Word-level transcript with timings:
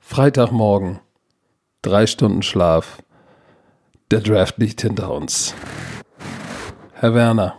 Freitagmorgen. 0.00 1.00
Drei 1.82 2.06
Stunden 2.06 2.42
Schlaf. 2.42 3.02
Der 4.10 4.20
Draft 4.20 4.56
liegt 4.56 4.80
hinter 4.80 5.12
uns. 5.12 5.54
Herr 6.94 7.14
Werner, 7.14 7.56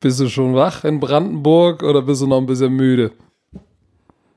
bist 0.00 0.20
du 0.20 0.30
schon 0.30 0.54
wach 0.54 0.84
in 0.84 0.98
Brandenburg 0.98 1.82
oder 1.82 2.00
bist 2.00 2.22
du 2.22 2.26
noch 2.26 2.38
ein 2.38 2.46
bisschen 2.46 2.72
müde? 2.72 3.12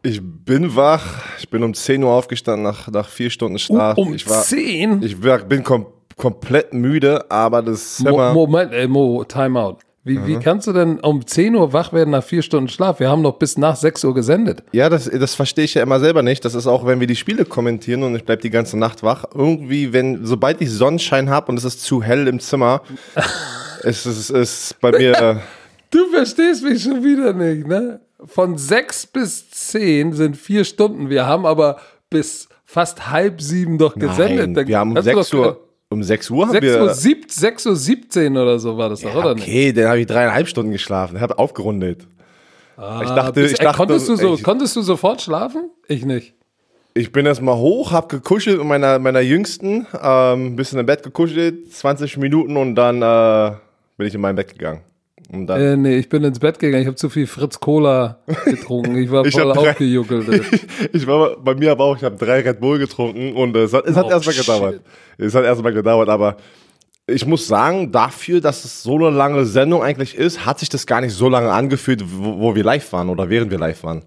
Ich 0.04 0.20
bin 0.22 0.76
wach. 0.76 1.24
Ich 1.40 1.50
bin 1.50 1.64
um 1.64 1.74
10 1.74 2.04
Uhr 2.04 2.12
aufgestanden 2.12 2.64
nach, 2.64 2.90
nach 2.90 3.08
vier 3.08 3.30
Stunden 3.30 3.60
Schlaf. 3.60 3.98
Um 3.98 4.14
ich 4.14 4.30
war, 4.30 4.42
10? 4.42 5.04
Ich 5.04 5.24
war, 5.24 5.40
bin 5.40 5.64
kom 5.64 5.86
komplett 6.18 6.74
müde, 6.74 7.32
aber 7.32 7.62
das 7.62 8.02
Mo 8.02 8.34
Moment, 8.34 8.74
ey, 8.74 8.90
Mo, 8.90 9.24
Timeout. 9.24 9.78
Wie, 10.04 10.18
mhm. 10.18 10.28
wie 10.28 10.40
kannst 10.40 10.66
du 10.66 10.74
denn 10.74 11.00
um 11.00 11.26
10 11.26 11.56
Uhr 11.56 11.74
wach 11.74 11.92
werden 11.92 12.12
nach 12.12 12.24
vier 12.24 12.42
Stunden 12.42 12.70
Schlaf? 12.70 13.00
Wir 13.00 13.10
haben 13.10 13.22
doch 13.22 13.38
bis 13.38 13.58
nach 13.58 13.76
6 13.76 14.06
Uhr 14.06 14.14
gesendet. 14.14 14.64
Ja, 14.72 14.90
das, 14.90 15.10
das 15.10 15.36
verstehe 15.36 15.66
ich 15.66 15.74
ja 15.74 15.84
immer 15.84 16.00
selber 16.00 16.24
nicht. 16.24 16.46
Das 16.46 16.56
ist 16.56 16.68
auch, 16.68 16.86
wenn 16.86 17.02
wir 17.02 17.08
die 17.08 17.18
Spiele 17.18 17.44
kommentieren 17.44 18.04
und 18.04 18.16
ich 18.16 18.24
bleibe 18.24 18.42
die 18.42 18.50
ganze 18.50 18.78
Nacht 18.78 19.04
wach. 19.04 19.26
Irgendwie, 19.34 19.92
wenn, 19.92 20.26
sobald 20.26 20.62
ich 20.62 20.72
Sonnenschein 20.72 21.30
habe 21.30 21.52
und 21.52 21.58
es 21.58 21.66
ist 21.66 21.82
zu 21.82 22.02
hell 22.02 22.28
im 22.28 22.40
Zimmer, 22.40 22.82
ist 23.84 24.06
es 24.06 24.30
ist, 24.30 24.30
ist 24.30 24.82
bei 24.82 24.92
mir. 24.92 25.42
du 25.92 26.06
verstehst 26.12 26.64
mich 26.64 26.82
schon 26.82 27.04
wieder 27.04 27.34
nicht, 27.34 27.68
ne? 27.68 28.00
Von 28.26 28.58
6 28.58 29.08
bis 29.08 29.50
10 29.52 30.14
sind 30.14 30.38
vier 30.38 30.64
Stunden. 30.64 31.10
Wir 31.10 31.26
haben 31.26 31.46
aber 31.46 31.78
bis 32.10 32.48
fast 32.66 33.10
halb 33.10 33.42
sieben 33.42 33.78
doch 33.78 33.96
gesendet. 33.96 34.52
Nein, 34.52 34.68
wir 34.68 34.78
haben 34.78 34.96
um 34.96 35.02
6 35.02 35.34
Uhr. 35.34 35.69
Um 35.92 36.04
6 36.04 36.30
Uhr 36.30 36.46
haben 36.46 36.52
6 36.52 36.64
wir. 36.64 36.82
Uhr, 36.84 36.94
6 36.94 37.66
Uhr 37.66 37.76
17 37.76 38.38
oder 38.38 38.60
so 38.60 38.78
war 38.78 38.90
das 38.90 39.02
doch, 39.02 39.12
ja, 39.12 39.20
oder 39.20 39.34
nicht? 39.34 39.44
Okay, 39.44 39.74
dann 39.74 39.88
habe 39.88 40.00
ich 40.00 40.06
dreieinhalb 40.06 40.48
Stunden 40.48 40.72
geschlafen. 40.72 41.20
Habe 41.20 41.40
aufgerundet. 41.40 42.08
Ah, 42.78 43.02
ich 43.04 43.10
dachte, 43.10 43.34
bist, 43.34 43.54
ich 43.54 43.60
dachte, 43.60 43.78
konntest, 43.78 44.08
du 44.08 44.16
so, 44.16 44.36
ich, 44.36 44.44
konntest 44.44 44.76
du 44.76 44.82
sofort 44.82 45.22
schlafen? 45.22 45.72
Ich 45.88 46.06
nicht. 46.06 46.36
Ich 46.94 47.12
bin 47.12 47.26
erstmal 47.26 47.58
hoch, 47.58 47.92
hab 47.92 48.08
gekuschelt 48.08 48.60
mit 48.60 48.68
meiner, 48.68 49.00
meiner 49.00 49.20
Jüngsten, 49.20 49.88
ähm, 50.02 50.46
ein 50.48 50.56
bisschen 50.56 50.80
im 50.80 50.86
Bett 50.86 51.02
gekuschelt, 51.02 51.74
20 51.74 52.18
Minuten 52.18 52.56
und 52.56 52.76
dann 52.76 53.02
äh, 53.02 53.56
bin 53.98 54.08
ich 54.08 54.14
in 54.14 54.22
mein 54.22 54.36
Bett 54.36 54.50
gegangen. 54.52 54.82
Äh, 55.32 55.76
nee, 55.78 55.98
ich 55.98 56.10
bin 56.10 56.24
ins 56.24 56.40
Bett 56.40 56.58
gegangen. 56.58 56.82
Ich 56.82 56.88
habe 56.88 56.96
zu 56.96 57.10
viel 57.10 57.28
Fritz 57.28 57.60
Cola 57.60 58.18
getrunken. 58.46 58.98
Ich 58.98 59.12
war 59.12 59.26
ich 59.26 59.34
voll 59.34 59.52
aufgejuckelt. 59.52 60.28
ich, 60.28 60.94
ich 60.94 61.08
war 61.08 61.38
bei 61.38 61.54
mir 61.54 61.72
aber 61.72 61.84
auch, 61.84 61.98
ich 61.98 62.04
habe 62.04 62.16
drei 62.16 62.42
Red 62.42 62.60
Bull 62.60 62.80
getrunken 62.80 63.34
und 63.34 63.56
äh, 63.56 63.64
es 63.64 63.74
hat, 63.74 63.86
es 63.86 63.96
hat 63.96 64.08
oh, 64.08 64.10
erstmal 64.10 64.36
gedauert. 64.36 64.82
Es 65.18 65.36
hat 65.36 65.46
erstmal 65.46 65.74
gedauert, 65.74 66.10
aber 66.10 66.38
ich 67.06 67.26
muss 67.26 67.48
sagen, 67.48 67.92
dafür, 67.92 68.42
dass 68.42 68.66
es 68.66 68.82
so 68.82 68.96
eine 68.96 69.10
lange 69.16 69.46
Sendung 69.46 69.84
eigentlich 69.84 70.16
ist, 70.16 70.46
hat 70.46 70.60
sich 70.60 70.70
das 70.70 70.88
gar 70.88 71.02
nicht 71.02 71.14
so 71.14 71.30
lange 71.30 71.52
angefühlt, 71.52 72.04
wo, 72.06 72.40
wo 72.40 72.56
wir 72.56 72.64
live 72.64 72.92
waren 72.92 73.10
oder 73.10 73.30
während 73.30 73.52
wir 73.52 73.60
live 73.60 73.84
waren. 73.84 74.04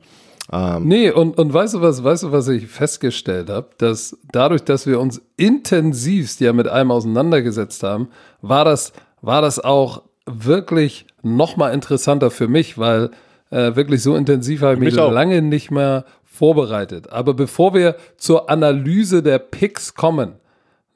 Ähm 0.52 0.88
nee, 0.88 1.10
und, 1.10 1.38
und 1.38 1.52
weißt 1.52 1.74
du 1.74 1.80
was, 1.80 2.02
weißt 2.02 2.24
du, 2.24 2.32
was 2.32 2.48
ich 2.48 2.66
festgestellt 2.66 3.48
habe? 3.48 3.68
Dass 3.78 4.16
dadurch, 4.32 4.64
dass 4.64 4.86
wir 4.86 4.98
uns 4.98 5.22
intensivst 5.36 6.40
ja 6.40 6.52
mit 6.52 6.66
allem 6.66 6.90
auseinandergesetzt 6.90 7.84
haben, 7.84 8.08
war 8.40 8.64
das, 8.64 8.92
war 9.20 9.40
das 9.40 9.60
auch 9.60 10.02
wirklich 10.26 11.06
noch 11.22 11.56
mal 11.56 11.70
interessanter 11.70 12.30
für 12.30 12.48
mich, 12.48 12.78
weil 12.78 13.10
äh, 13.50 13.76
wirklich 13.76 14.02
so 14.02 14.16
intensiv 14.16 14.62
habe 14.62 14.74
ich 14.74 14.80
mich, 14.80 14.94
mich 14.94 15.10
lange 15.10 15.42
nicht 15.42 15.70
mehr 15.70 16.04
vorbereitet. 16.24 17.12
Aber 17.12 17.34
bevor 17.34 17.74
wir 17.74 17.96
zur 18.16 18.48
Analyse 18.48 19.22
der 19.22 19.38
Picks 19.38 19.94
kommen, 19.94 20.34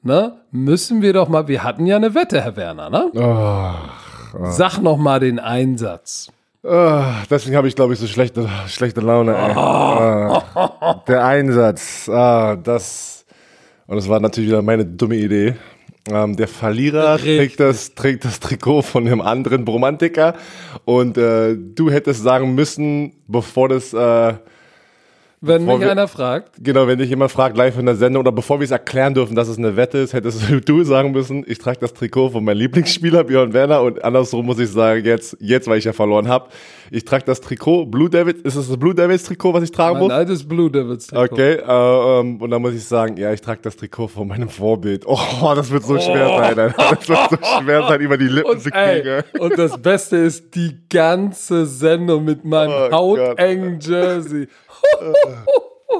ne, 0.01 0.37
müssen 0.51 1.01
wir 1.01 1.13
doch 1.13 1.29
mal, 1.29 1.47
wir 1.47 1.63
hatten 1.63 1.85
ja 1.85 1.95
eine 1.95 2.15
Wette, 2.15 2.41
Herr 2.41 2.55
Werner, 2.55 2.89
ne? 2.89 3.11
Oh, 3.13 4.39
oh. 4.39 4.45
Sag 4.49 4.79
noch 4.79 4.97
mal 4.97 5.19
den 5.19 5.39
Einsatz. 5.39 6.31
Oh, 6.63 7.03
deswegen 7.29 7.55
habe 7.55 7.67
ich, 7.67 7.75
glaube 7.75 7.93
ich, 7.93 7.99
so 7.99 8.07
schlechte, 8.07 8.49
schlechte 8.67 9.01
Laune. 9.01 9.35
Oh. 9.55 10.41
der 11.07 11.23
Einsatz, 11.23 12.09
ah, 12.09 12.55
das, 12.55 13.25
und 13.85 13.95
das 13.95 14.09
war 14.09 14.19
natürlich 14.19 14.49
wieder 14.49 14.61
meine 14.61 14.85
dumme 14.85 15.15
Idee. 15.15 15.55
Ähm, 16.09 16.35
der 16.35 16.47
Verlierer 16.47 17.17
trägt 17.17 17.59
das, 17.59 17.95
trägt 17.95 18.25
das 18.25 18.39
Trikot 18.39 18.81
von 18.81 19.05
dem 19.05 19.21
anderen 19.21 19.65
Bromantiker. 19.65 20.35
Und 20.85 21.17
äh, 21.17 21.55
du 21.57 21.89
hättest 21.89 22.23
sagen 22.23 22.55
müssen, 22.55 23.13
bevor 23.27 23.69
das 23.69 23.93
äh, 23.93 24.33
wenn 25.39 25.65
mich 25.65 25.79
wir, 25.79 25.91
einer 25.91 26.07
fragt. 26.07 26.63
Genau, 26.63 26.87
wenn 26.87 26.97
dich 26.97 27.09
jemand 27.09 27.31
fragt, 27.31 27.55
live 27.57 27.77
in 27.77 27.85
der 27.85 27.95
Sendung 27.95 28.21
oder 28.21 28.31
bevor 28.31 28.59
wir 28.59 28.65
es 28.65 28.71
erklären 28.71 29.13
dürfen, 29.13 29.35
dass 29.35 29.47
es 29.47 29.59
eine 29.59 29.75
Wette 29.75 29.99
ist, 29.99 30.13
hättest 30.13 30.41
du 30.65 30.83
sagen 30.83 31.11
müssen, 31.11 31.43
ich 31.47 31.59
trage 31.59 31.77
das 31.79 31.93
Trikot 31.93 32.31
von 32.31 32.43
meinem 32.43 32.57
Lieblingsspieler 32.57 33.23
Björn 33.23 33.53
Werner 33.53 33.83
und 33.83 34.03
andersrum 34.03 34.47
muss 34.47 34.57
ich 34.57 34.71
sagen, 34.71 35.05
jetzt, 35.05 35.37
jetzt 35.39 35.67
weil 35.67 35.77
ich 35.77 35.85
ja 35.85 35.93
verloren 35.93 36.27
habe, 36.27 36.49
ich 36.89 37.05
trage 37.05 37.23
das 37.25 37.39
Trikot, 37.41 37.85
Blue 37.85 38.09
Devils, 38.09 38.41
ist 38.41 38.55
es 38.55 38.67
das 38.67 38.77
Blue 38.77 38.95
Devils 38.95 39.23
Trikot, 39.25 39.53
was 39.53 39.63
ich 39.63 39.71
tragen 39.71 39.93
mein 39.93 40.03
muss? 40.03 40.09
Nein, 40.09 40.27
das 40.27 40.43
Blue 40.43 40.71
Devils 40.71 41.05
Trikot. 41.05 41.25
Okay, 41.25 41.53
äh, 41.53 42.19
ähm, 42.19 42.41
und 42.41 42.49
dann 42.49 42.61
muss 42.61 42.73
ich 42.73 42.83
sagen, 42.83 43.15
ja, 43.17 43.31
ich 43.31 43.41
trage 43.41 43.59
das 43.61 43.75
Trikot 43.75 44.07
von 44.07 44.27
meinem 44.27 44.49
Vorbild. 44.49 45.05
Oh, 45.05 45.53
das 45.55 45.69
wird 45.69 45.83
so 45.83 45.95
oh. 45.95 45.99
schwer 45.99 46.29
sein, 46.29 46.59
Alter. 46.59 46.69
das 46.97 47.09
wird 47.09 47.29
so 47.29 47.61
schwer 47.61 47.87
sein, 47.87 48.01
über 48.01 48.17
die 48.17 48.27
Lippen 48.27 48.49
und, 48.49 48.61
zu 48.61 48.71
kriegen. 48.71 49.23
Und 49.39 49.55
das 49.55 49.79
Beste 49.79 50.17
ist 50.17 50.55
die 50.55 50.79
ganze 50.89 51.67
Sendung 51.67 52.25
mit 52.25 52.43
meinem 52.43 52.71
oh, 52.71 52.91
hautengen 52.91 53.79
Jersey. 53.79 54.47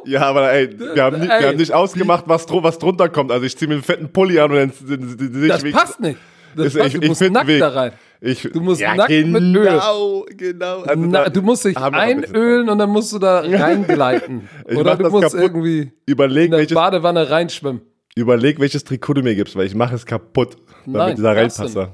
Ja, 0.06 0.22
aber 0.22 0.52
ey, 0.52 0.70
wir 0.78 1.04
haben, 1.04 1.20
nicht, 1.20 1.30
wir 1.30 1.48
haben 1.48 1.58
nicht 1.58 1.74
ausgemacht, 1.74 2.26
was, 2.28 2.46
was 2.50 2.78
drunter 2.78 3.10
kommt. 3.10 3.32
Also 3.32 3.46
ich 3.46 3.58
ziehe 3.58 3.68
mir 3.68 3.76
einen 3.76 3.84
fetten 3.84 4.12
Pulli 4.12 4.40
an 4.40 4.52
und 4.52 4.58
dann 4.58 5.34
sehe 5.34 5.48
Das 5.48 5.64
passt 5.72 6.00
nicht. 6.00 6.18
Das 6.56 6.68
ist, 6.68 6.78
passt, 6.78 6.96
ich, 6.96 7.02
du 7.02 7.08
musst 7.08 7.22
nackt 7.22 7.62
da 7.62 7.70
rein. 7.70 7.92
Ich, 8.20 8.42
du 8.42 8.60
musst 8.62 8.82
ja, 8.82 8.96
nackt 8.96 9.10
genau, 9.10 9.40
mit 9.40 9.56
Öl. 9.56 9.66
Genau, 9.66 10.26
genau. 10.36 10.82
Also 10.82 11.06
Na, 11.06 11.30
du 11.30 11.42
musst 11.42 11.66
dich 11.66 11.78
einölen 11.78 12.68
und 12.70 12.78
dann 12.80 12.90
musst 12.90 13.14
du 13.14 13.20
da 13.20 13.40
reingleiten. 13.46 14.50
Oder 14.66 14.96
du 14.96 15.10
musst 15.10 15.34
kaputt. 15.34 15.40
irgendwie 15.40 15.92
Überleg, 16.06 16.46
in 16.46 16.52
der 16.52 16.60
welches, 16.62 16.76
Badewanne 16.76 17.30
reinschwimmen. 17.30 17.82
Überleg, 18.16 18.60
welches 18.60 18.84
Trikot 18.84 19.14
du 19.14 19.22
mir 19.22 19.36
gibst, 19.36 19.56
weil 19.56 19.68
ich 19.68 19.76
mache 19.76 19.96
es 19.96 20.06
kaputt, 20.06 20.58
damit 20.86 20.98
Nein, 20.98 21.16
dieser 21.16 21.36
reinpasse. 21.36 21.92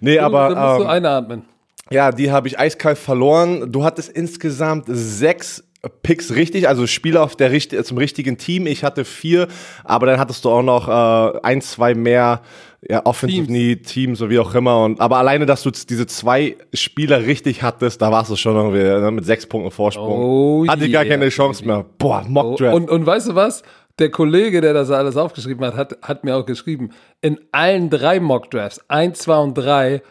Nee, 0.00 0.18
aber. 0.18 0.48
Dann 0.48 0.58
musst 0.58 0.80
ähm, 0.80 0.82
du 0.82 0.88
einatmen. 0.88 1.42
Ja, 1.90 2.10
die 2.10 2.32
habe 2.32 2.48
ich 2.48 2.58
eiskalt 2.58 2.98
verloren. 2.98 3.70
Du 3.70 3.84
hattest 3.84 4.10
insgesamt 4.10 4.86
sechs 4.88 5.62
Picks 6.02 6.34
richtig, 6.34 6.68
also 6.68 6.86
Spieler 6.86 7.22
auf 7.22 7.36
der 7.36 7.52
zum 7.84 7.98
richtigen 7.98 8.38
Team. 8.38 8.66
Ich 8.66 8.84
hatte 8.84 9.04
vier, 9.04 9.48
aber 9.84 10.06
dann 10.06 10.18
hattest 10.18 10.44
du 10.44 10.50
auch 10.50 10.62
noch 10.62 10.88
äh, 10.88 11.38
ein, 11.42 11.60
zwei 11.60 11.94
mehr 11.94 12.42
ja, 12.88 13.04
Offensive 13.04 13.46
Teams. 13.46 13.88
Teams 13.88 14.20
oder 14.20 14.30
wie 14.30 14.38
auch 14.38 14.54
immer. 14.54 14.84
Und, 14.84 15.00
aber 15.00 15.18
alleine, 15.18 15.46
dass 15.46 15.62
du 15.62 15.70
diese 15.70 16.06
zwei 16.06 16.56
Spieler 16.72 17.24
richtig 17.24 17.62
hattest, 17.62 18.02
da 18.02 18.12
warst 18.12 18.30
du 18.30 18.36
schon 18.36 18.56
irgendwie 18.56 18.82
ne, 18.82 19.10
mit 19.10 19.24
sechs 19.24 19.46
Punkten 19.46 19.70
Vorsprung. 19.70 20.20
Oh 20.20 20.66
Hatte 20.68 20.84
yeah. 20.84 20.92
gar 20.92 21.04
keine 21.04 21.28
Chance 21.28 21.64
mehr. 21.66 21.84
Boah, 21.98 22.24
Mockdraft. 22.26 22.74
Oh, 22.74 22.76
und, 22.76 22.90
und 22.90 23.06
weißt 23.06 23.28
du 23.28 23.34
was? 23.34 23.62
Der 23.98 24.10
Kollege, 24.10 24.60
der 24.60 24.74
das 24.74 24.90
alles 24.90 25.16
aufgeschrieben 25.16 25.64
hat, 25.64 25.76
hat, 25.76 25.98
hat 26.02 26.24
mir 26.24 26.36
auch 26.36 26.46
geschrieben, 26.46 26.90
in 27.20 27.38
allen 27.52 27.90
drei 27.90 28.18
Mockdrafts, 28.18 28.80
eins, 28.88 29.20
zwei 29.20 29.38
und 29.38 29.54
drei, 29.54 30.02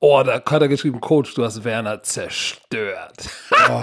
Oh, 0.00 0.22
da 0.24 0.34
hat 0.34 0.62
er 0.62 0.68
geschrieben, 0.68 1.00
Coach, 1.00 1.34
du 1.34 1.44
hast 1.44 1.64
Werner 1.64 2.00
zerstört. 2.02 3.16
Oh, 3.50 3.82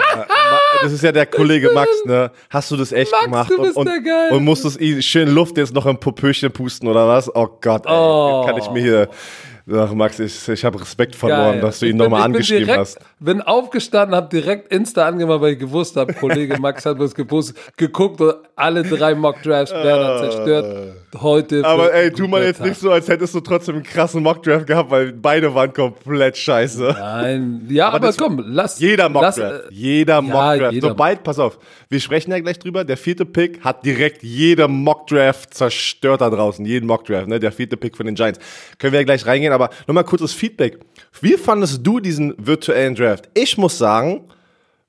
das 0.82 0.94
ist 0.94 1.04
ja 1.04 1.12
der 1.12 1.26
Kollege 1.26 1.72
Max, 1.74 1.90
ne? 2.06 2.32
Hast 2.50 2.72
du 2.72 2.78
das 2.78 2.94
echt 2.94 3.12
Max, 3.12 3.26
gemacht? 3.26 3.52
Du 3.52 3.62
bist 3.62 3.76
und, 3.76 3.86
der 3.86 4.00
Geil. 4.00 4.32
und 4.32 4.46
musstest 4.46 4.80
ihn 4.80 5.02
schön 5.02 5.30
Luft 5.30 5.58
jetzt 5.58 5.74
noch 5.74 5.86
im 5.86 6.00
Popöchen 6.00 6.52
pusten 6.52 6.88
oder 6.88 7.06
was? 7.06 7.34
Oh 7.36 7.48
Gott, 7.60 7.86
ey, 7.86 7.92
oh. 7.92 8.44
kann 8.46 8.58
ich 8.58 8.70
mir 8.72 8.82
hier 8.82 9.10
Ach, 9.74 9.92
Max, 9.94 10.20
ich, 10.20 10.48
ich 10.48 10.64
habe 10.64 10.80
Respekt 10.80 11.16
verloren, 11.16 11.54
Geil. 11.54 11.62
dass 11.62 11.80
du 11.80 11.88
ihn 11.88 11.98
nochmal 11.98 12.22
angeschrieben 12.22 12.66
direkt, 12.66 12.80
hast. 12.80 13.00
Bin 13.20 13.42
aufgestanden, 13.42 14.16
habe 14.16 14.30
direkt 14.30 14.72
Insta 14.72 15.08
angemacht, 15.08 15.42
weil 15.42 15.54
ich 15.54 15.60
gewusst 15.60 15.96
habe, 15.96 16.14
Kollege 16.14 16.60
Max 16.60 16.86
hat 16.86 17.00
was 17.00 17.16
gepostet, 17.16 17.58
geguckt 17.76 18.22
und 18.22 18.36
alle 18.56 18.84
drei 18.84 19.16
Mockdrafts 19.16 19.74
Werner 19.74 20.20
zerstört. 20.20 20.96
Heute. 21.22 21.64
Aber 21.66 21.94
ey, 21.94 22.12
tu 22.12 22.28
mal 22.28 22.44
jetzt 22.44 22.58
Tag. 22.58 22.68
nicht 22.68 22.80
so, 22.80 22.92
als 22.92 23.08
hättest 23.08 23.34
du 23.36 23.40
trotzdem 23.40 23.76
einen 23.76 23.84
krassen 23.84 24.22
Mockdraft 24.24 24.68
gehabt, 24.68 24.92
weil 24.92 25.12
beide 25.14 25.54
waren 25.54 25.74
komplett 25.74 26.38
scheiße. 26.38 26.96
Nein, 26.98 27.68
ja, 27.70 27.90
aber, 27.90 28.08
aber 28.08 28.14
komm, 28.18 28.44
lass. 28.46 28.80
Jeder 28.80 29.10
Mockdraft. 29.10 29.40
Äh, 29.40 29.74
jeder 29.74 30.22
Mockdraft. 30.22 30.74
Ja, 30.74 30.82
Sobald, 30.82 31.24
pass 31.24 31.40
auf, 31.40 31.60
wir 31.90 32.00
sprechen 32.00 32.32
ja 32.32 32.40
gleich 32.40 32.60
drüber, 32.60 32.84
der 32.84 32.98
vierte 32.98 33.26
Pick 33.26 33.62
hat 33.64 33.86
direkt 33.86 34.24
jeder 34.24 34.68
Mockdraft 34.68 35.54
zerstört 35.54 36.22
da 36.22 36.30
draußen. 36.30 36.66
Jeden 36.66 36.88
Mockdraft, 36.88 37.28
ne? 37.28 37.40
Der 37.40 37.52
vierte 37.52 37.78
Pick 37.78 37.96
von 37.96 38.06
den 38.06 38.16
Giants. 38.16 38.40
Können 38.78 38.94
wir 38.94 39.00
ja 39.00 39.06
gleich 39.06 39.26
reingehen, 39.26 39.54
aber 39.54 39.70
nochmal 39.88 40.04
kurzes 40.04 40.34
Feedback. 40.34 40.80
Wie 41.22 41.38
fandest 41.38 41.86
du 41.86 42.00
diesen 42.00 42.34
virtuellen 42.38 42.96
Draft? 42.96 43.30
Ich 43.34 43.58
muss 43.58 43.78
sagen, 43.78 44.28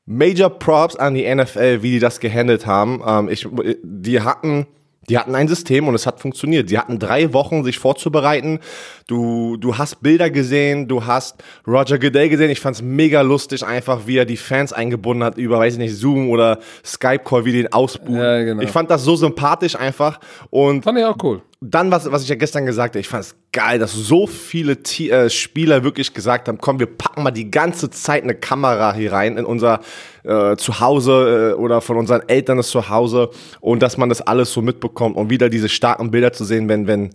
Major 0.06 0.48
Props 0.48 0.96
an 0.96 1.14
die 1.14 1.34
NFL, 1.34 1.82
wie 1.82 1.90
die 1.92 1.98
das 1.98 2.20
gehandelt 2.20 2.64
haben. 2.64 3.02
Ähm, 3.06 3.28
ich, 3.28 3.46
die 3.82 4.20
hatten, 4.20 4.66
die 5.08 5.18
hatten 5.18 5.34
ein 5.34 5.48
System 5.48 5.88
und 5.88 5.94
es 5.94 6.06
hat 6.06 6.20
funktioniert. 6.20 6.70
Die 6.70 6.78
hatten 6.78 6.98
drei 6.98 7.32
Wochen, 7.32 7.64
sich 7.64 7.78
vorzubereiten. 7.78 8.60
Du, 9.08 9.56
du 9.56 9.78
hast 9.78 10.02
Bilder 10.02 10.30
gesehen, 10.30 10.88
du 10.88 11.06
hast 11.06 11.36
Roger 11.64 11.96
Goodell 11.96 12.28
gesehen. 12.28 12.50
Ich 12.50 12.58
fand's 12.58 12.82
mega 12.82 13.20
lustig, 13.20 13.64
einfach 13.64 14.08
wie 14.08 14.16
er 14.16 14.24
die 14.24 14.36
Fans 14.36 14.72
eingebunden 14.72 15.22
hat 15.22 15.38
über, 15.38 15.60
weiß 15.60 15.74
ich 15.74 15.78
nicht, 15.78 15.94
Zoom 15.94 16.28
oder 16.28 16.58
Skype-Call, 16.84 17.44
wie 17.44 17.52
den 17.52 17.72
ausbuhen. 17.72 18.18
Ja, 18.18 18.42
genau. 18.42 18.62
Ich 18.62 18.70
fand 18.70 18.90
das 18.90 19.04
so 19.04 19.14
sympathisch 19.14 19.76
einfach. 19.76 20.18
Und 20.50 20.82
Fand 20.82 20.98
ich 20.98 21.04
auch 21.04 21.16
cool. 21.22 21.40
dann, 21.60 21.92
was, 21.92 22.10
was 22.10 22.24
ich 22.24 22.28
ja 22.28 22.34
gestern 22.34 22.66
gesagt 22.66 22.94
habe, 22.94 22.98
ich 23.00 23.06
fand 23.06 23.22
es 23.22 23.36
geil, 23.52 23.78
dass 23.78 23.92
so 23.92 24.26
viele 24.26 24.82
T 24.82 25.08
äh, 25.08 25.30
Spieler 25.30 25.84
wirklich 25.84 26.12
gesagt 26.12 26.48
haben, 26.48 26.58
komm, 26.58 26.80
wir 26.80 26.86
packen 26.86 27.22
mal 27.22 27.30
die 27.30 27.48
ganze 27.48 27.90
Zeit 27.90 28.24
eine 28.24 28.34
Kamera 28.34 28.92
hier 28.92 29.12
rein 29.12 29.36
in 29.36 29.44
unser 29.44 29.82
äh, 30.24 30.56
Zuhause 30.56 31.52
äh, 31.52 31.60
oder 31.60 31.80
von 31.80 31.96
unseren 31.96 32.28
Eltern 32.28 32.56
das 32.56 32.70
Zuhause 32.70 33.30
und 33.60 33.84
dass 33.84 33.98
man 33.98 34.08
das 34.08 34.20
alles 34.20 34.52
so 34.52 34.62
mitbekommt 34.62 35.16
und 35.16 35.30
wieder 35.30 35.48
diese 35.48 35.68
starken 35.68 36.10
Bilder 36.10 36.32
zu 36.32 36.44
sehen, 36.44 36.68
wenn, 36.68 36.88
wenn 36.88 37.10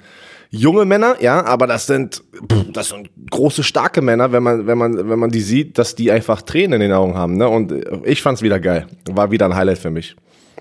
junge 0.52 0.86
Männer, 0.86 1.16
ja, 1.22 1.44
aber 1.46 1.66
das 1.66 1.88
sind, 1.88 2.24
das 2.74 2.90
sind 2.90 3.10
große, 3.32 3.64
starke 3.64 4.02
Männer, 4.02 4.32
wenn 4.32 4.44
man, 4.44 4.68
wenn 4.68 4.78
man, 4.78 5.10
wenn 5.10 5.18
man 5.18 5.32
die 5.32 5.42
sieht, 5.42 5.78
dass 5.78 5.96
die 5.96 6.12
einfach 6.12 6.42
Tränen 6.42 6.74
in 6.74 6.90
den 6.90 6.92
Augen 6.92 7.16
haben, 7.16 7.38
ne? 7.38 7.48
Und 7.48 7.74
ich 8.04 8.22
fand's 8.22 8.42
wieder 8.42 8.60
geil. 8.60 8.86
War 9.10 9.32
wieder 9.32 9.46
ein 9.46 9.56
Highlight 9.56 9.80
für 9.80 9.90
mich. 9.90 10.16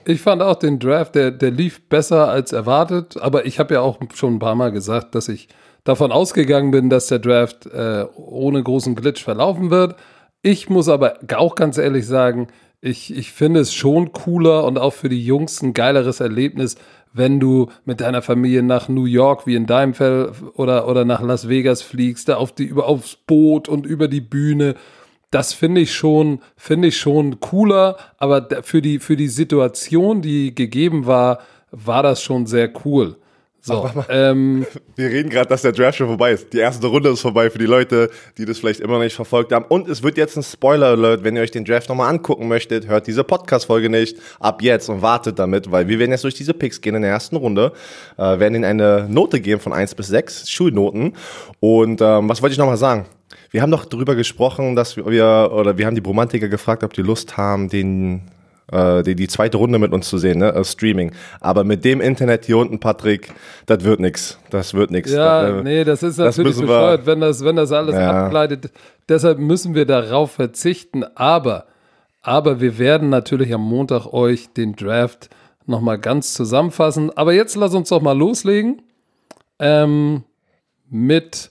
Ich 0.06 0.20
fand 0.20 0.42
auch 0.42 0.56
den 0.56 0.78
Draft, 0.78 1.14
der, 1.14 1.31
der 1.31 1.50
lief 1.50 1.82
besser 1.88 2.28
als 2.28 2.52
erwartet, 2.52 3.16
aber 3.20 3.44
ich 3.44 3.58
habe 3.58 3.75
ja 3.75 3.81
auch 3.81 3.98
schon 4.14 4.37
ein 4.37 4.38
paar 4.38 4.54
Mal 4.54 4.72
gesagt, 4.72 5.14
dass 5.14 5.28
ich 5.28 5.48
davon 5.84 6.12
ausgegangen 6.12 6.70
bin, 6.70 6.88
dass 6.88 7.08
der 7.08 7.19
Draft 7.19 7.66
äh, 7.66 8.06
ohne 8.14 8.62
großen 8.62 8.94
Glitch 8.94 9.22
verlaufen 9.22 9.70
wird. 9.70 9.96
Ich 10.42 10.70
muss 10.70 10.88
aber 10.88 11.19
auch 11.37 11.54
ganz 11.54 11.76
ehrlich 11.76 12.06
sagen, 12.06 12.48
ich, 12.81 13.14
ich 13.14 13.32
finde 13.32 13.60
es 13.60 13.75
schon 13.75 14.12
cooler 14.12 14.64
und 14.64 14.78
auch 14.78 14.94
für 14.94 15.10
die 15.10 15.22
Jungs 15.22 15.60
ein 15.60 15.75
geileres 15.75 16.20
Erlebnis, 16.20 16.76
wenn 17.12 17.41
du 17.41 17.69
mit 17.85 18.01
deiner 18.01 18.23
Familie 18.23 18.62
nach 18.62 18.89
New 18.89 19.05
York, 19.05 19.47
wie 19.47 19.57
in 19.57 19.67
deinem 19.67 19.95
Fall, 19.95 20.33
oder, 20.55 20.87
oder 20.87 21.05
nach 21.05 21.23
Las 21.23 21.49
Vegas 21.49 21.83
fliegst, 21.83 22.29
da 22.29 22.37
auf 22.37 22.53
die, 22.53 22.65
über, 22.65 22.87
aufs 22.87 23.17
Boot 23.17 23.69
und 23.69 23.87
über 23.87 24.09
die 24.09 24.21
Bühne. 24.21 24.75
Das 25.31 25.53
finde 25.53 25.81
ich 25.81 25.95
schon, 25.95 26.41
finde 26.57 26.89
ich 26.89 26.99
schon 26.99 27.41
cooler, 27.41 27.97
aber 28.19 28.49
für 28.62 28.83
die, 28.83 28.99
für 28.99 29.17
die 29.17 29.29
Situation, 29.29 30.23
die 30.23 30.55
gegeben 30.55 31.07
war, 31.07 31.41
war 31.71 32.03
das 32.03 32.23
schon 32.23 32.47
sehr 32.47 32.73
cool. 32.85 33.17
So, 33.62 33.91
ähm, 34.09 34.67
Wir 34.97 35.09
reden 35.11 35.29
gerade, 35.29 35.49
dass 35.49 35.62
der 35.62 35.73
Draft 35.73 35.99
schon 35.99 36.07
vorbei 36.07 36.33
ist. 36.33 36.53
Die 36.53 36.59
erste 36.59 36.87
Runde 36.87 37.11
ist 37.11 37.21
vorbei 37.21 37.51
für 37.51 37.59
die 37.59 37.67
Leute, 37.67 38.11
die 38.39 38.47
das 38.47 38.59
vielleicht 38.59 38.81
immer 38.81 38.95
noch 38.95 39.03
nicht 39.03 39.15
verfolgt 39.15 39.53
haben. 39.53 39.67
Und 39.69 39.89
es 39.89 40.03
wird 40.03 40.17
jetzt 40.17 40.37
ein 40.37 40.43
Spoiler-Alert, 40.43 41.25
wenn 41.25 41.37
ihr 41.37 41.43
euch 41.43 41.51
den 41.51 41.65
Draft 41.65 41.89
nochmal 41.89 42.09
angucken 42.09 42.49
möchtet, 42.49 42.89
hört 42.89 43.07
diese 43.07 43.23
Podcast-Folge 43.23 43.91
nicht 43.91 44.17
ab 44.39 44.62
jetzt 44.62 44.89
und 44.89 45.03
wartet 45.03 45.39
damit, 45.39 45.71
weil 45.71 45.89
wir 45.89 45.99
werden 45.99 46.11
jetzt 46.11 46.25
durch 46.25 46.35
diese 46.35 46.55
Picks 46.55 46.81
gehen 46.81 46.95
in 46.95 47.03
der 47.03 47.11
ersten 47.11 47.37
Runde, 47.37 47.73
äh, 48.17 48.39
werden 48.39 48.55
ihnen 48.55 48.65
eine 48.65 49.07
Note 49.09 49.41
geben 49.41 49.61
von 49.61 49.73
1 49.73 49.95
bis 49.95 50.09
6, 50.09 50.49
Schulnoten. 50.49 51.15
Und 51.61 52.01
ähm, 52.01 52.29
was 52.29 52.41
wollte 52.41 52.55
ich 52.55 52.59
nochmal 52.59 52.79
sagen? 52.79 53.07
Wir 53.51 53.62
haben 53.62 53.71
doch 53.71 53.85
darüber 53.85 54.15
gesprochen, 54.15 54.75
dass 54.75 54.97
wir, 54.97 55.05
oder 55.53 55.77
wir 55.77 55.87
haben 55.87 55.95
die 55.95 56.01
Bromantiker 56.01 56.49
gefragt, 56.49 56.83
ob 56.83 56.95
die 56.95 57.03
Lust 57.03 57.37
haben, 57.37 57.69
den 57.69 58.23
äh, 58.72 59.02
die, 59.02 59.14
die 59.14 59.28
zweite 59.28 59.56
Runde 59.56 59.78
mit 59.78 59.93
uns 59.93 60.08
zu 60.08 60.19
sehen, 60.19 60.38
ne? 60.38 60.52
äh, 60.55 60.64
Streaming. 60.64 61.12
Aber 61.40 61.64
mit 61.64 61.84
dem 61.84 62.00
Internet 62.00 62.44
hier 62.46 62.58
unten, 62.58 62.78
Patrick, 62.81 63.32
das 63.67 63.84
wird 63.84 64.00
nix. 64.00 64.38
Das 64.50 64.75
wird 64.75 64.90
nix. 64.90 65.11
Ja, 65.12 65.43
Da, 65.43 65.58
äh, 65.58 65.62
nee, 65.62 65.84
das 65.84 66.02
ist 66.02 66.19
das 66.19 66.37
natürlich 66.37 66.56
wir- 66.58 66.67
bescheuert, 66.67 67.06
wenn 67.06 67.20
das, 67.20 67.44
wenn 67.44 67.56
das 67.56 67.72
alles 67.72 67.94
Ja. 67.94 68.25
abgleitet. 68.26 68.70
Deshalb 69.08 69.38
müssen 69.38 69.75
wir 69.75 69.87
darauf 69.87 70.32
verzichten. 70.32 71.05
Aber, 71.14 71.67
aber 72.22 72.61
wir 72.61 72.78
werden 72.78 73.08
natürlich 73.08 73.52
am 73.55 73.62
Montag 73.62 74.06
euch 74.12 74.52
den 74.52 74.75
Draft 74.76 75.31
nochmal 75.66 75.99
ganz 75.99 76.34
zusammenfassen. 76.34 77.11
Aber 77.16 77.32
jetzt 77.32 77.56
lass 77.56 77.75
uns 77.75 77.88
doch 77.88 78.00
mal 78.02 78.16
loslegen 78.16 78.82
ähm, 79.58 80.25
mit 80.88 81.50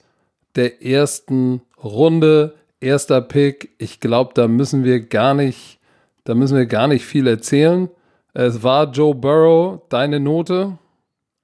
der 0.56 0.84
ersten 0.84 1.62
Runde. 1.82 2.54
Erster 2.80 3.20
Pick. 3.20 3.70
Ich 3.78 4.00
glaube, 4.00 4.32
da 4.34 4.48
müssen 4.48 4.84
wir 4.84 5.00
gar 5.00 5.34
nicht, 5.34 5.78
da 6.24 6.34
müssen 6.34 6.56
wir 6.56 6.66
gar 6.66 6.86
nicht 6.88 7.04
viel 7.04 7.26
erzählen. 7.26 7.88
Es 8.32 8.62
war 8.62 8.90
Joe 8.90 9.14
Burrow, 9.14 9.80
deine 9.88 10.20
Note. 10.20 10.78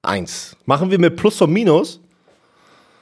Eins. 0.03 0.55
Machen 0.65 0.89
wir 0.91 0.99
mit 0.99 1.15
Plus 1.17 1.41
und 1.41 1.51
Minus, 1.51 1.99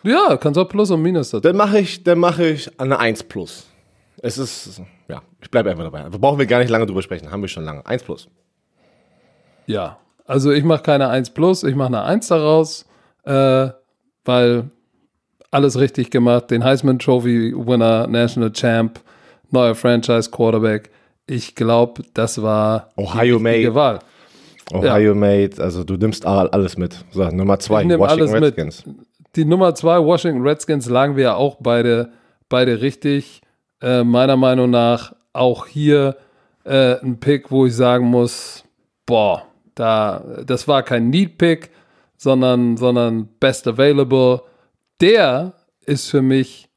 Ja, 0.03 0.37
kannst 0.37 0.57
auch 0.59 0.67
Plus 0.67 0.89
und 0.91 1.01
Minus 1.01 1.29
dazu. 1.31 1.41
dann 1.41 1.55
mache 1.55 1.79
ich, 1.79 2.03
dann 2.03 2.17
mache 2.19 2.45
ich 2.47 2.79
eine 2.79 2.97
1 2.99 3.23
plus. 3.23 3.67
Es 4.21 4.37
ist, 4.39 4.81
ja, 5.07 5.21
ich 5.41 5.51
bleibe 5.51 5.69
einfach 5.69 5.83
dabei. 5.83 6.01
Da 6.09 6.17
brauchen 6.17 6.39
wir 6.39 6.45
gar 6.47 6.59
nicht 6.59 6.69
lange 6.69 6.85
drüber 6.87 7.01
sprechen. 7.03 7.29
Haben 7.31 7.41
wir 7.41 7.47
schon 7.49 7.63
lange. 7.65 7.85
1 7.85 8.03
plus. 8.03 8.27
Ja, 9.67 9.97
also 10.25 10.51
ich 10.51 10.63
mache 10.63 10.81
keine 10.83 11.09
1 11.09 11.31
plus, 11.31 11.63
ich 11.63 11.75
mache 11.75 11.87
eine 11.87 12.01
1 12.03 12.27
daraus, 12.29 12.85
äh, 13.23 13.69
weil 14.23 14.69
alles 15.51 15.79
richtig 15.79 16.09
gemacht. 16.09 16.49
Den 16.49 16.63
Heisman 16.63 16.97
Trophy 16.97 17.53
Winner, 17.55 18.07
National 18.07 18.51
Champ, 18.51 18.99
neuer 19.51 19.75
Franchise 19.75 20.29
Quarterback. 20.31 20.89
Ich 21.27 21.55
glaube, 21.55 22.03
das 22.13 22.41
war 22.41 22.89
Ohio 22.97 23.39
die 23.39 23.45
richtige. 23.45 23.75
Wahl. 23.75 23.99
Ohio 24.73 25.13
Made, 25.15 25.61
also 25.61 25.83
du 25.83 25.95
nimmst 25.95 26.25
all- 26.25 26.49
alles 26.49 26.77
mit. 26.77 27.05
So, 27.11 27.23
Nummer 27.29 27.59
2, 27.59 27.81
Ich 27.81 27.87
nehm 27.87 27.99
Washington 27.99 28.21
alles 28.21 28.31
mit. 28.33 28.43
Redskins. 28.43 28.83
Die 29.35 29.45
Nummer 29.45 29.75
2 29.75 30.03
Washington 30.03 30.41
Redskins 30.47 30.87
lagen 30.89 31.15
wir 31.15 31.23
ja 31.23 31.35
auch 31.35 31.57
beide, 31.59 32.11
beide 32.49 32.81
richtig. 32.81 33.41
Äh, 33.81 34.03
meiner 34.03 34.37
Meinung 34.37 34.69
nach 34.69 35.13
auch 35.33 35.67
hier 35.67 36.15
äh, 36.63 36.99
ein 37.01 37.19
Pick, 37.19 37.51
wo 37.51 37.65
ich 37.65 37.75
sagen 37.75 38.05
muss, 38.07 38.63
boah, 39.05 39.43
da, 39.75 40.23
das 40.45 40.67
war 40.67 40.81
kein 40.83 41.09
Need-Pick, 41.09 41.69
sondern, 42.17 42.77
sondern 42.77 43.27
Best 43.39 43.67
Available. 43.67 44.41
Der 45.01 45.53
ist 45.85 46.09
für 46.09 46.21
mich 46.21 46.69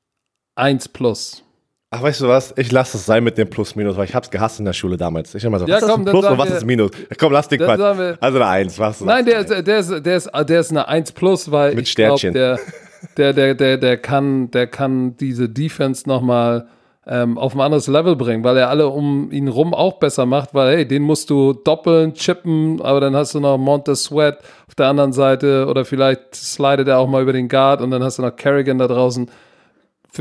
1 0.56 0.88
plus. 0.88 1.44
Ach, 1.90 2.02
weißt 2.02 2.20
du 2.20 2.28
was? 2.28 2.52
Ich 2.58 2.70
lasse 2.70 2.98
es 2.98 3.06
sein 3.06 3.24
mit 3.24 3.38
dem 3.38 3.48
Plus 3.48 3.74
Minus, 3.74 3.96
weil 3.96 4.04
ich 4.04 4.14
hab's 4.14 4.30
gehasst 4.30 4.58
in 4.58 4.66
der 4.66 4.74
Schule 4.74 4.98
damals. 4.98 5.34
Ich 5.34 5.42
immer 5.42 5.58
so, 5.58 5.66
Ja, 5.66 5.76
was 5.76 5.82
ist 5.84 5.88
komm, 5.88 6.02
ein 6.02 6.04
dann 6.04 6.12
Plus 6.12 6.24
und 6.24 6.28
sagen 6.30 6.38
was 6.38 6.48
wir- 6.50 6.56
ist 6.58 6.66
Minus? 6.66 6.90
Komm, 7.18 7.32
lass 7.32 7.48
den 7.48 7.58
Quatsch. 7.60 7.78
wir- 7.78 8.18
Also 8.20 8.38
eine 8.38 8.46
Eins, 8.46 8.78
was? 8.78 9.00
Nein, 9.00 9.24
der, 9.24 9.38
ist- 9.40 9.66
der, 9.66 9.78
ist, 9.78 9.90
der, 10.06 10.16
ist, 10.16 10.30
der 10.48 10.60
ist 10.60 10.70
eine 10.70 10.86
1 10.86 11.12
plus, 11.12 11.50
weil 11.50 11.74
Mit 11.74 11.88
ich 11.88 11.94
glaube, 11.94 12.30
der, 12.30 12.58
der, 13.16 13.32
der, 13.32 13.54
der, 13.54 13.78
der, 13.78 13.96
kann, 13.96 14.50
der 14.50 14.66
kann 14.66 15.16
diese 15.16 15.48
Defense 15.48 16.06
nochmal 16.06 16.68
ähm, 17.06 17.38
auf 17.38 17.54
ein 17.54 17.60
anderes 17.62 17.86
Level 17.86 18.16
bringen, 18.16 18.44
weil 18.44 18.58
er 18.58 18.68
alle 18.68 18.88
um 18.88 19.30
ihn 19.32 19.48
rum 19.48 19.72
auch 19.72 19.94
besser 19.98 20.26
macht, 20.26 20.52
weil 20.52 20.76
hey, 20.76 20.86
den 20.86 21.02
musst 21.04 21.30
du 21.30 21.54
doppeln, 21.54 22.12
chippen, 22.12 22.82
aber 22.82 23.00
dann 23.00 23.16
hast 23.16 23.34
du 23.34 23.40
noch 23.40 23.56
Montez 23.56 24.04
Sweat 24.04 24.40
auf 24.66 24.74
der 24.74 24.88
anderen 24.88 25.14
Seite 25.14 25.64
oder 25.70 25.86
vielleicht 25.86 26.34
slidet 26.34 26.86
er 26.86 26.98
auch 26.98 27.08
mal 27.08 27.22
über 27.22 27.32
den 27.32 27.48
Guard 27.48 27.80
und 27.80 27.90
dann 27.92 28.02
hast 28.02 28.18
du 28.18 28.22
noch 28.22 28.36
Kerrigan 28.36 28.76
da 28.76 28.86
draußen. 28.88 29.30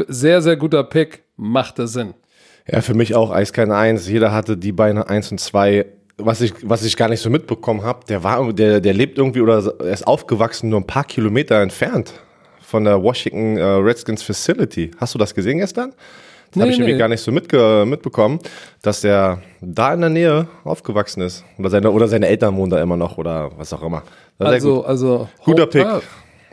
Sehr, 0.07 0.41
sehr 0.41 0.55
guter 0.55 0.83
Pick, 0.85 1.23
macht 1.37 1.79
das 1.79 1.93
Sinn. 1.93 2.13
Ja, 2.69 2.81
für 2.81 2.93
mich 2.93 3.15
auch 3.15 3.31
Eis 3.31 3.53
keine 3.53 3.75
Eins. 3.75 4.07
Jeder 4.09 4.33
hatte 4.33 4.57
die 4.57 4.73
Beine 4.73 5.07
eins 5.09 5.31
und 5.31 5.39
zwei. 5.39 5.85
Was 6.17 6.41
ich, 6.41 6.53
was 6.63 6.83
ich 6.83 6.97
gar 6.97 7.07
nicht 7.09 7.21
so 7.21 7.29
mitbekommen 7.29 7.83
habe, 7.83 7.99
der 8.09 8.23
war, 8.23 8.51
der, 8.51 8.81
der 8.81 8.93
lebt 8.93 9.17
irgendwie 9.19 9.39
oder 9.41 9.63
er 9.79 9.93
ist 9.93 10.05
aufgewachsen 10.07 10.69
nur 10.69 10.79
ein 10.81 10.87
paar 10.87 11.03
Kilometer 11.05 11.61
entfernt 11.61 12.11
von 12.59 12.83
der 12.83 13.01
Washington 13.01 13.57
äh, 13.57 13.63
Redskins 13.63 14.23
Facility. 14.23 14.91
Hast 14.97 15.13
du 15.13 15.19
das 15.19 15.33
gesehen 15.35 15.59
gestern? 15.59 15.91
Das 15.91 16.55
Nee, 16.55 16.61
habe 16.61 16.71
ich 16.71 16.77
irgendwie 16.77 16.93
nee. 16.93 16.99
gar 16.99 17.07
nicht 17.07 17.21
so 17.21 17.31
mitge 17.31 17.85
mitbekommen, 17.85 18.39
dass 18.81 19.01
der 19.01 19.41
da 19.61 19.93
in 19.93 20.01
der 20.01 20.09
Nähe 20.09 20.47
aufgewachsen 20.63 21.21
ist. 21.21 21.43
Oder 21.59 21.69
seine, 21.69 21.91
oder 21.91 22.07
seine 22.07 22.27
Eltern 22.27 22.55
wohnen 22.57 22.71
da 22.71 22.81
immer 22.81 22.97
noch 22.97 23.17
oder 23.17 23.51
was 23.57 23.71
auch 23.73 23.83
immer. 23.83 23.99
Ist 23.99 24.03
sehr 24.39 24.47
Also, 24.47 24.85
also 24.85 25.29
Guter 25.43 25.63
Hope 25.63 25.71
Pick. 25.71 25.85
up. 25.85 26.03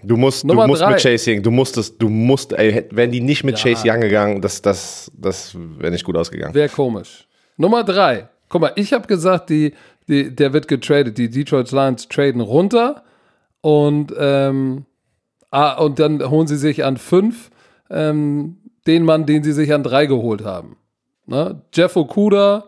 Du 0.07 0.17
musst, 0.17 0.45
Nummer 0.45 0.63
du 0.65 0.69
musst 0.69 0.83
drei. 0.83 0.91
mit 0.91 1.01
Chase 1.03 1.31
Young, 1.33 1.43
du 1.43 1.51
musstest, 1.51 2.01
du 2.01 2.09
musst, 2.09 2.53
ey, 2.53 2.87
wären 2.91 3.11
die 3.11 3.21
nicht 3.21 3.45
mit 3.45 3.59
Ja. 3.59 3.75
Chase 3.75 3.89
Young 3.89 4.01
gegangen, 4.01 4.41
das, 4.41 4.61
das, 4.63 5.11
das 5.17 5.55
wäre 5.55 5.91
nicht 5.91 6.05
gut 6.05 6.17
ausgegangen. 6.17 6.55
Wäre 6.55 6.69
komisch. 6.69 7.27
Nummer 7.57 7.85
drei. 7.85 8.29
Guck 8.49 8.61
mal, 8.61 8.73
ich 8.77 8.93
habe 8.93 9.07
gesagt, 9.07 9.51
die, 9.51 9.73
die, 10.09 10.35
der 10.35 10.53
wird 10.53 10.69
getradet. 10.69 11.19
Die 11.19 11.31
Detroit 11.31 11.71
Lions 11.73 12.09
traden 12.09 12.41
runter 12.41 13.03
und, 13.61 14.13
ähm, 14.19 14.85
ah, 15.51 15.73
und 15.75 15.99
dann 15.99 16.29
holen 16.31 16.47
sie 16.47 16.57
sich 16.57 16.85
an 16.85 16.97
fünf 16.97 17.51
ähm, 17.91 18.59
den 18.87 19.05
Mann, 19.05 19.27
den 19.27 19.43
sie 19.43 19.53
sich 19.53 19.73
an 19.73 19.83
drei 19.83 20.07
geholt 20.07 20.45
haben. 20.45 20.77
Ne? 21.27 21.63
Jeff 21.73 21.97
Okuda. 21.97 22.67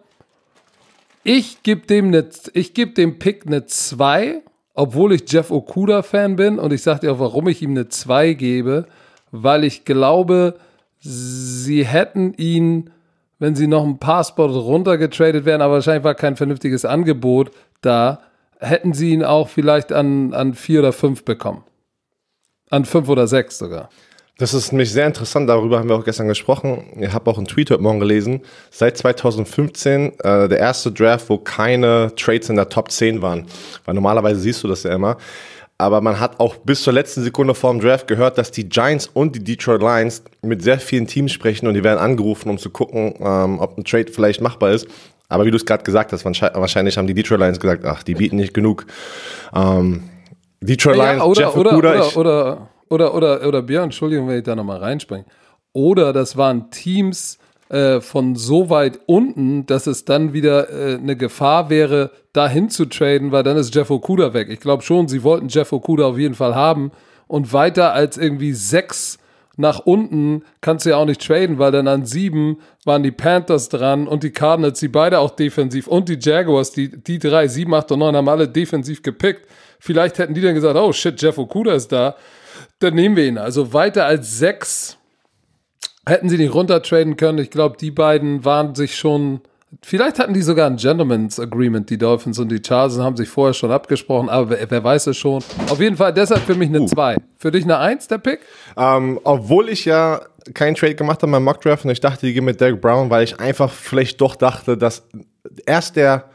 Ich 1.24 1.62
gebe 1.62 1.86
dem, 1.86 2.10
ne, 2.10 2.28
ich 2.52 2.72
geb 2.72 2.94
dem 2.94 3.18
Pick 3.18 3.46
eine 3.46 3.66
2, 3.66 4.42
obwohl 4.76 5.12
ich 5.12 5.30
Jeff 5.30 5.50
Okuda-Fan 5.50 6.36
bin. 6.36 6.58
Und 6.58 6.72
ich 6.72 6.82
sage 6.82 7.00
dir 7.00 7.12
auch, 7.12 7.18
warum 7.18 7.48
ich 7.48 7.62
ihm 7.62 7.70
eine 7.70 7.88
2 7.88 8.34
gebe. 8.34 8.86
Weil 9.32 9.64
ich 9.64 9.84
glaube, 9.84 10.54
sie 11.00 11.84
hätten 11.84 12.34
ihn, 12.34 12.90
wenn 13.38 13.56
sie 13.56 13.66
noch 13.66 13.84
ein 13.84 13.98
paar 13.98 14.22
Spots 14.22 14.54
runtergetradet 14.54 15.44
wären, 15.44 15.62
aber 15.62 15.74
wahrscheinlich 15.74 16.04
war 16.04 16.14
kein 16.14 16.36
vernünftiges 16.36 16.84
Angebot 16.84 17.50
da, 17.80 18.20
hätten 18.58 18.94
sie 18.94 19.10
ihn 19.10 19.24
auch 19.24 19.48
vielleicht 19.48 19.92
an, 19.92 20.32
an 20.32 20.54
vier 20.54 20.80
oder 20.80 20.92
fünf 20.92 21.24
bekommen. 21.24 21.64
An 22.70 22.84
fünf 22.84 23.08
oder 23.08 23.26
sechs 23.26 23.58
sogar. 23.58 23.90
Das 24.38 24.52
ist 24.52 24.70
nämlich 24.70 24.92
sehr 24.92 25.06
interessant, 25.06 25.48
darüber 25.48 25.78
haben 25.78 25.88
wir 25.88 25.96
auch 25.96 26.04
gestern 26.04 26.28
gesprochen. 26.28 26.84
Ich 27.00 27.10
habe 27.10 27.30
auch 27.30 27.38
einen 27.38 27.46
Tweet 27.46 27.70
heute 27.70 27.82
Morgen 27.82 28.00
gelesen. 28.00 28.42
Seit 28.70 28.98
2015 28.98 30.12
äh, 30.18 30.48
der 30.48 30.58
erste 30.58 30.92
Draft, 30.92 31.30
wo 31.30 31.38
keine 31.38 32.14
Trades 32.16 32.50
in 32.50 32.56
der 32.56 32.68
Top 32.68 32.90
10 32.90 33.22
waren. 33.22 33.46
Weil 33.86 33.94
normalerweise 33.94 34.38
siehst 34.38 34.62
du 34.62 34.68
das 34.68 34.82
ja 34.82 34.94
immer. 34.94 35.16
aber 35.78 36.02
man 36.02 36.20
hat 36.20 36.38
auch 36.38 36.56
bis 36.56 36.82
zur 36.82 36.92
letzten 36.92 37.22
Sekunde 37.22 37.54
vor 37.54 37.70
dem 37.70 37.80
Draft 37.80 38.08
gehört, 38.08 38.36
dass 38.36 38.50
die 38.50 38.68
Giants 38.68 39.08
und 39.12 39.36
die 39.36 39.44
Detroit 39.44 39.80
Lions 39.80 40.22
mit 40.42 40.62
sehr 40.62 40.80
vielen 40.80 41.06
Teams 41.06 41.32
sprechen 41.32 41.66
und 41.66 41.74
die 41.74 41.84
werden 41.84 41.98
angerufen, 41.98 42.50
um 42.50 42.58
zu 42.58 42.68
gucken, 42.70 43.14
ähm, 43.20 43.58
ob 43.58 43.78
ein 43.78 43.84
Trade 43.84 44.12
vielleicht 44.12 44.42
machbar 44.42 44.72
ist. 44.72 44.86
Aber 45.28 45.46
wie 45.46 45.50
du 45.50 45.56
es 45.56 45.64
gerade 45.64 45.82
gesagt 45.82 46.12
hast, 46.12 46.24
wahrscheinlich 46.24 46.98
haben 46.98 47.06
die 47.06 47.14
Detroit 47.14 47.40
Lions 47.40 47.60
gesagt, 47.60 47.84
ach, 47.86 48.02
die 48.02 48.14
bieten 48.14 48.36
nicht 48.36 48.54
genug. 48.54 48.86
Ähm, 49.54 50.04
Detroit 50.60 50.96
Lions, 50.96 51.18
ja, 51.18 51.24
oder, 51.24 51.40
Jeff 51.40 51.56
oder, 51.56 51.72
Okuda, 51.72 51.90
oder, 51.90 52.16
oder, 52.16 52.16
oder, 52.16 52.68
oder, 52.88 53.14
oder, 53.46 53.62
Björn, 53.62 53.84
Entschuldigung, 53.84 54.28
wenn 54.28 54.38
ich 54.38 54.44
da 54.44 54.54
nochmal 54.54 54.78
reinspringe. 54.78 55.24
Oder 55.72 56.12
das 56.12 56.36
waren 56.36 56.70
Teams 56.70 57.38
äh, 57.68 58.00
von 58.00 58.36
so 58.36 58.70
weit 58.70 59.00
unten, 59.06 59.66
dass 59.66 59.86
es 59.86 60.04
dann 60.04 60.32
wieder 60.32 60.70
äh, 60.70 60.96
eine 60.96 61.16
Gefahr 61.16 61.68
wäre, 61.68 62.12
dahin 62.32 62.70
zu 62.70 62.86
traden, 62.86 63.32
weil 63.32 63.42
dann 63.42 63.56
ist 63.56 63.74
Jeff 63.74 63.90
Okuda 63.90 64.34
weg. 64.34 64.48
Ich 64.50 64.60
glaube 64.60 64.82
schon, 64.82 65.08
sie 65.08 65.22
wollten 65.22 65.48
Jeff 65.48 65.72
Okuda 65.72 66.06
auf 66.06 66.18
jeden 66.18 66.34
Fall 66.34 66.54
haben. 66.54 66.92
Und 67.26 67.52
weiter 67.52 67.92
als 67.92 68.16
irgendwie 68.16 68.52
sechs 68.52 69.18
nach 69.56 69.80
unten 69.80 70.44
kannst 70.60 70.84
du 70.84 70.90
ja 70.90 70.96
auch 70.96 71.06
nicht 71.06 71.26
traden, 71.26 71.58
weil 71.58 71.72
dann 71.72 71.88
an 71.88 72.04
sieben 72.04 72.58
waren 72.84 73.02
die 73.02 73.10
Panthers 73.10 73.68
dran 73.68 74.06
und 74.06 74.22
die 74.22 74.30
Cardinals, 74.30 74.78
die 74.80 74.88
beide 74.88 75.18
auch 75.18 75.30
defensiv 75.30 75.88
und 75.88 76.08
die 76.08 76.18
Jaguars, 76.20 76.72
die, 76.72 76.90
die 76.90 77.18
drei, 77.18 77.48
sieben, 77.48 77.74
acht 77.74 77.90
und 77.90 78.00
neun 78.00 78.14
haben 78.14 78.28
alle 78.28 78.48
defensiv 78.48 79.02
gepickt. 79.02 79.48
Vielleicht 79.80 80.18
hätten 80.18 80.34
die 80.34 80.42
dann 80.42 80.54
gesagt, 80.54 80.76
oh 80.76 80.92
shit, 80.92 81.20
Jeff 81.20 81.38
Okuda 81.38 81.72
ist 81.72 81.90
da, 81.90 82.16
dann 82.78 82.94
nehmen 82.94 83.16
wir 83.16 83.26
ihn. 83.26 83.38
Also 83.38 83.72
weiter 83.72 84.04
als 84.04 84.38
sechs 84.38 84.98
hätten 86.06 86.28
sie 86.28 86.38
nicht 86.38 86.54
runtertraden 86.54 87.16
können. 87.16 87.38
Ich 87.38 87.50
glaube, 87.50 87.76
die 87.78 87.90
beiden 87.90 88.44
waren 88.44 88.74
sich 88.74 88.96
schon 88.96 89.40
Vielleicht 89.82 90.18
hatten 90.18 90.32
die 90.32 90.42
sogar 90.42 90.68
ein 90.68 90.76
Gentleman's 90.76 91.40
Agreement, 91.40 91.90
die 91.90 91.98
Dolphins 91.98 92.38
und 92.38 92.50
die 92.50 92.62
Chargers, 92.64 92.98
haben 92.98 93.16
sich 93.16 93.28
vorher 93.28 93.52
schon 93.52 93.72
abgesprochen, 93.72 94.28
aber 94.28 94.50
wer, 94.50 94.70
wer 94.70 94.84
weiß 94.84 95.08
es 95.08 95.16
schon. 95.16 95.42
Auf 95.68 95.80
jeden 95.80 95.96
Fall 95.96 96.14
deshalb 96.14 96.42
für 96.42 96.54
mich 96.54 96.68
eine 96.68 96.86
2. 96.86 97.16
Uh. 97.16 97.18
Für 97.36 97.50
dich 97.50 97.64
eine 97.64 97.78
1, 97.78 98.06
der 98.08 98.18
Pick? 98.18 98.40
Ähm, 98.76 99.20
obwohl 99.24 99.68
ich 99.68 99.84
ja 99.84 100.20
keinen 100.54 100.76
Trade 100.76 100.94
gemacht 100.94 101.22
habe 101.22 101.32
beim 101.32 101.44
Mockdraft 101.44 101.84
und 101.84 101.90
ich 101.90 102.00
dachte, 102.00 102.26
die 102.26 102.32
gehen 102.32 102.44
mit 102.44 102.60
Derek 102.60 102.80
Brown, 102.80 103.10
weil 103.10 103.24
ich 103.24 103.40
einfach 103.40 103.70
vielleicht 103.70 104.20
doch 104.20 104.36
dachte, 104.36 104.76
dass 104.76 105.02
erst 105.66 105.96
der, 105.96 106.30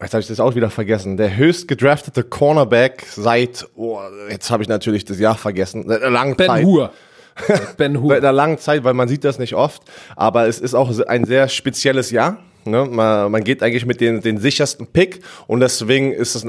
jetzt 0.00 0.12
habe 0.12 0.20
ich 0.20 0.28
das 0.28 0.40
auch 0.40 0.54
wieder 0.54 0.70
vergessen, 0.70 1.16
der 1.16 1.36
höchst 1.36 1.68
gedraftete 1.68 2.22
Cornerback 2.22 3.06
seit, 3.10 3.66
oh, 3.74 4.00
jetzt 4.30 4.50
habe 4.50 4.62
ich 4.62 4.68
natürlich 4.68 5.04
das 5.04 5.18
Jahr 5.18 5.36
vergessen, 5.36 5.84
seit 5.86 6.02
einer 6.02 6.10
langen 6.10 6.36
ben 6.36 6.46
Zeit. 6.46 6.64
Hur. 6.64 6.92
Ben 7.76 8.00
Hur. 8.00 8.10
Seit 8.10 8.22
einer 8.22 8.32
langen 8.32 8.58
Zeit, 8.58 8.84
weil 8.84 8.94
man 8.94 9.08
sieht 9.08 9.24
das 9.24 9.38
nicht 9.38 9.54
oft, 9.54 9.82
aber 10.14 10.46
es 10.46 10.60
ist 10.60 10.74
auch 10.74 10.96
ein 11.08 11.24
sehr 11.24 11.48
spezielles 11.48 12.12
Jahr 12.12 12.38
Ne? 12.66 12.84
Man, 12.84 13.30
man 13.30 13.44
geht 13.44 13.62
eigentlich 13.62 13.86
mit 13.86 14.00
den, 14.00 14.20
den 14.20 14.38
sichersten 14.38 14.86
Pick 14.86 15.20
und 15.46 15.60
deswegen 15.60 16.12
ist 16.12 16.34
es 16.34 16.46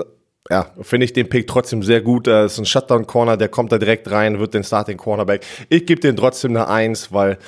ja, 0.49 0.67
finde 0.81 1.05
ich 1.05 1.13
den 1.13 1.27
Pick 1.27 1.47
trotzdem 1.47 1.81
sehr 1.81 2.01
gut. 2.01 2.27
Das 2.27 2.53
ist 2.53 2.59
ein 2.59 2.65
Shutdown-Corner, 2.67 3.35
der 3.35 3.49
kommt 3.49 3.71
da 3.71 3.79
direkt 3.79 4.11
rein, 4.11 4.39
wird 4.39 4.53
den 4.53 4.63
Starting 4.63 4.97
Cornerback. 4.97 5.43
Ich 5.69 5.87
gebe 5.87 5.99
den 5.99 6.15
trotzdem 6.15 6.51
eine 6.51 6.67
Eins, 6.67 7.11
weil 7.11 7.39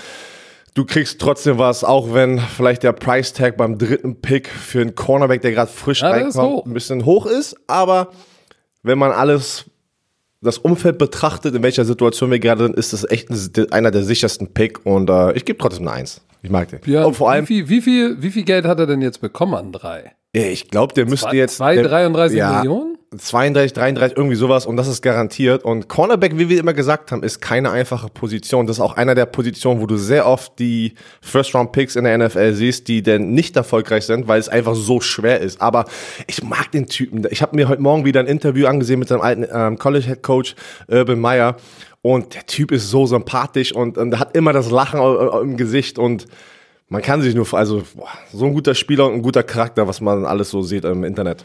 du 0.78 0.86
kriegst 0.86 1.20
trotzdem 1.20 1.58
was, 1.58 1.84
auch 1.84 2.14
wenn 2.14 2.40
vielleicht 2.40 2.84
der 2.84 2.94
Price 2.94 3.34
Tag 3.34 3.58
beim 3.58 3.78
dritten 3.78 4.22
Pick 4.22 4.48
für 4.48 4.82
einen 4.82 4.94
Cornerback, 4.94 5.42
der 5.42 5.52
gerade 5.52 5.72
frisch 5.72 6.02
ja, 6.02 6.10
reinkommt, 6.10 6.68
ein 6.68 6.74
bisschen 6.74 7.04
hoch 7.04 7.26
ist. 7.26 7.56
Aber 7.66 8.12
wenn 8.84 9.00
man 9.00 9.12
alles, 9.12 9.66
das 10.42 10.60
Umfeld 10.60 11.00
betrachtet, 11.00 11.56
in 11.56 11.64
welcher 11.64 11.84
Situation 11.84 12.30
wir 12.30 12.40
gerade 12.40 12.64
sind, 12.64 12.76
ist 12.76 12.94
das 12.94 13.10
echt 13.10 13.30
einer 13.74 13.90
der 13.90 14.04
sichersten 14.04 14.54
Pick 14.54 14.86
und 14.86 15.10
äh, 15.10 15.34
ich 15.34 15.46
gebe 15.46 15.58
trotzdem 15.58 15.88
eine 15.88 15.98
Eins. 15.98 16.22
Ich 16.44 16.52
mag 16.52 16.70
den. 16.70 16.80
Ja, 16.86 17.06
und 17.06 17.16
vor 17.16 17.32
allem, 17.32 17.50
wie 17.50 17.64
viel, 17.64 17.70
wie, 17.70 17.82
viel, 17.82 18.22
wie 18.22 18.30
viel 18.30 18.44
Geld 18.44 18.66
hat 18.66 18.80
er 18.80 18.86
denn 18.86 19.02
jetzt 19.02 19.20
bekommen 19.20 19.56
an 19.56 19.72
drei? 19.72 20.14
Ich 20.32 20.70
glaube, 20.70 20.94
der 20.94 21.08
müsste 21.08 21.36
jetzt. 21.36 21.58
2, 21.58 21.82
33 21.82 22.38
ja, 22.38 22.58
Millionen? 22.58 22.97
32, 23.16 23.72
33, 23.74 24.18
irgendwie 24.18 24.36
sowas 24.36 24.66
und 24.66 24.76
das 24.76 24.88
ist 24.88 25.02
garantiert. 25.02 25.64
Und 25.64 25.88
Cornerback, 25.88 26.38
wie 26.38 26.50
wir 26.50 26.60
immer 26.60 26.74
gesagt 26.74 27.12
haben, 27.12 27.24
ist 27.24 27.40
keine 27.40 27.72
einfache 27.72 28.10
Position. 28.10 28.68
Das 28.68 28.78
ist 28.78 28.82
auch 28.82 28.98
einer 28.98 29.16
der 29.16 29.26
Positionen, 29.26 29.80
wo 29.80 29.86
du 29.86 29.96
sehr 29.96 30.28
oft 30.28 30.60
die 30.60 30.94
First-Round-Picks 31.22 31.96
in 31.96 32.04
der 32.04 32.18
NFL 32.18 32.54
siehst, 32.54 32.88
die 32.90 33.02
denn 33.02 33.32
nicht 33.34 33.56
erfolgreich 33.56 34.06
sind, 34.06 34.28
weil 34.28 34.40
es 34.40 34.50
einfach 34.50 34.76
so 34.76 35.00
schwer 35.00 35.40
ist. 35.40 35.62
Aber 35.62 35.86
ich 36.28 36.44
mag 36.44 36.72
den 36.72 36.88
Typen. 36.88 37.26
Ich 37.30 37.42
habe 37.42 37.56
mir 37.56 37.70
heute 37.70 37.82
Morgen 37.82 38.04
wieder 38.04 38.20
ein 38.20 38.28
Interview 38.28 38.68
angesehen 38.68 39.00
mit 39.00 39.08
seinem 39.08 39.22
alten 39.22 39.46
ähm, 39.50 39.78
College-Head-Coach 39.78 40.56
Urban 40.90 41.20
Meyer 41.20 41.56
und 42.02 42.36
der 42.36 42.46
Typ 42.46 42.72
ist 42.72 42.90
so 42.90 43.06
sympathisch 43.06 43.72
und, 43.72 43.98
und 43.98 44.20
hat 44.20 44.36
immer 44.36 44.52
das 44.52 44.70
Lachen 44.70 45.00
im 45.42 45.56
Gesicht 45.56 45.98
und 45.98 46.26
man 46.90 47.02
kann 47.02 47.22
sich 47.22 47.36
nur, 47.36 47.52
also 47.54 47.84
boah, 47.96 48.08
so 48.32 48.46
ein 48.46 48.54
guter 48.54 48.74
Spieler 48.74 49.08
und 49.08 49.16
ein 49.16 49.22
guter 49.22 49.44
Charakter, 49.44 49.88
was 49.88 50.00
man 50.00 50.26
alles 50.26 50.50
so 50.50 50.62
sieht 50.62 50.86
im 50.86 51.04
Internet. 51.04 51.44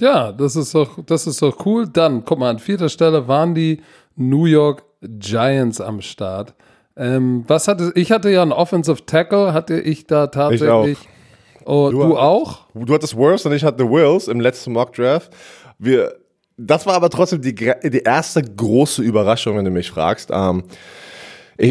Ja, 0.00 0.32
das 0.32 0.56
ist 0.56 0.74
doch, 0.74 0.98
das 1.04 1.26
ist 1.26 1.42
doch 1.42 1.64
cool. 1.66 1.88
Dann, 1.88 2.24
guck 2.24 2.38
mal, 2.38 2.50
an 2.50 2.58
vierter 2.58 2.88
Stelle 2.88 3.26
waren 3.28 3.54
die 3.54 3.82
New 4.16 4.44
York 4.44 4.84
Giants 5.02 5.80
am 5.80 6.00
Start. 6.00 6.54
Ähm, 6.96 7.44
was 7.46 7.68
hatte, 7.68 7.92
ich 7.94 8.10
hatte 8.10 8.30
ja 8.30 8.42
einen 8.42 8.52
Offensive 8.52 9.04
Tackle, 9.06 9.52
hatte 9.52 9.80
ich 9.80 10.06
da 10.06 10.26
tatsächlich. 10.28 10.98
Ich 10.98 11.66
auch. 11.66 11.88
Oh, 11.88 11.90
du, 11.90 11.98
du 11.98 12.18
auch? 12.18 12.60
Du 12.74 12.94
hattest 12.94 13.16
Worst 13.16 13.46
und 13.46 13.52
ich 13.52 13.62
hatte 13.62 13.88
Wills 13.88 14.26
im 14.26 14.40
letzten 14.40 14.72
Mock 14.72 14.94
Draft. 14.94 15.30
Wir, 15.78 16.14
das 16.56 16.86
war 16.86 16.94
aber 16.94 17.10
trotzdem 17.10 17.42
die, 17.42 17.54
die 17.54 18.02
erste 18.02 18.42
große 18.42 19.02
Überraschung, 19.02 19.56
wenn 19.56 19.64
du 19.64 19.70
mich 19.70 19.90
fragst. 19.90 20.30
Ähm, 20.32 20.64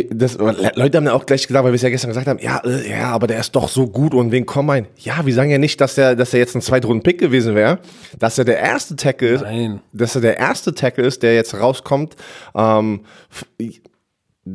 das, 0.10 0.38
Leute 0.38 0.98
haben 0.98 1.06
ja 1.06 1.14
auch 1.14 1.26
gleich 1.26 1.48
gesagt, 1.48 1.64
weil 1.64 1.72
wir 1.72 1.76
es 1.76 1.82
ja 1.82 1.90
gestern 1.90 2.10
gesagt 2.10 2.28
haben, 2.28 2.40
ja, 2.40 2.58
äh, 2.66 2.90
ja, 2.90 3.10
aber 3.10 3.28
der 3.28 3.40
ist 3.40 3.56
doch 3.56 3.70
so 3.70 3.88
gut 3.88 4.14
und 4.14 4.32
wen 4.32 4.46
kommt 4.46 4.70
ein? 4.70 4.88
Ja, 4.98 5.26
wir 5.26 5.34
sagen 5.34 5.50
ja 5.50 5.58
nicht, 5.58 5.80
dass 5.80 5.98
er, 5.98 6.16
dass 6.16 6.34
er 6.34 6.40
jetzt 6.40 6.56
ein 6.56 6.62
Zweitrunden-Pick 6.62 7.20
gewesen 7.20 7.56
wäre, 7.56 7.80
dass 8.20 8.38
er 8.38 8.44
der 8.44 8.60
erste 8.60 8.98
Tackle 8.98 9.30
ist, 9.30 9.42
Nein. 9.44 9.80
dass 9.94 10.16
er 10.16 10.22
der 10.22 10.38
erste 10.38 10.74
Tackle 10.74 11.06
ist, 11.06 11.24
der 11.24 11.36
jetzt 11.36 11.58
rauskommt. 11.58 12.18
Ähm, 12.54 13.06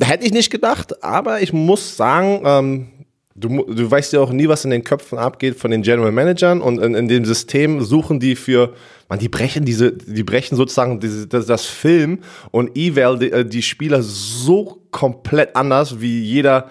hätte 0.03 0.27
ich 0.27 0.33
nicht 0.33 0.51
gedacht, 0.51 1.03
aber 1.03 1.41
ich 1.41 1.55
muss 1.55 1.97
sagen, 1.97 2.43
ähm, 2.45 2.89
Du, 3.35 3.65
du 3.65 3.91
weißt 3.91 4.12
ja 4.12 4.21
auch 4.21 4.31
nie, 4.31 4.49
was 4.49 4.65
in 4.65 4.71
den 4.71 4.85
Köpfen 4.85 5.19
abgeht 5.19 5.59
von 5.59 5.71
den 5.71 5.83
General 5.83 6.12
Managern 6.12 6.61
und 6.61 6.79
in, 6.79 6.95
in 6.95 7.09
dem 7.09 7.25
System 7.25 7.81
suchen 7.81 8.21
die 8.21 8.37
für, 8.37 8.75
man, 9.09 9.19
die 9.19 9.29
brechen 9.29 9.65
diese, 9.65 9.93
die 9.93 10.23
brechen 10.23 10.57
sozusagen 10.57 11.01
diese, 11.01 11.27
das, 11.27 11.47
das 11.47 11.65
Film 11.65 12.19
und 12.51 12.77
Eval 12.77 13.19
die, 13.19 13.33
äh, 13.33 13.45
die 13.45 13.62
Spieler 13.62 14.03
so 14.03 14.83
komplett 14.91 15.57
anders 15.57 16.01
wie 16.01 16.23
jeder 16.23 16.69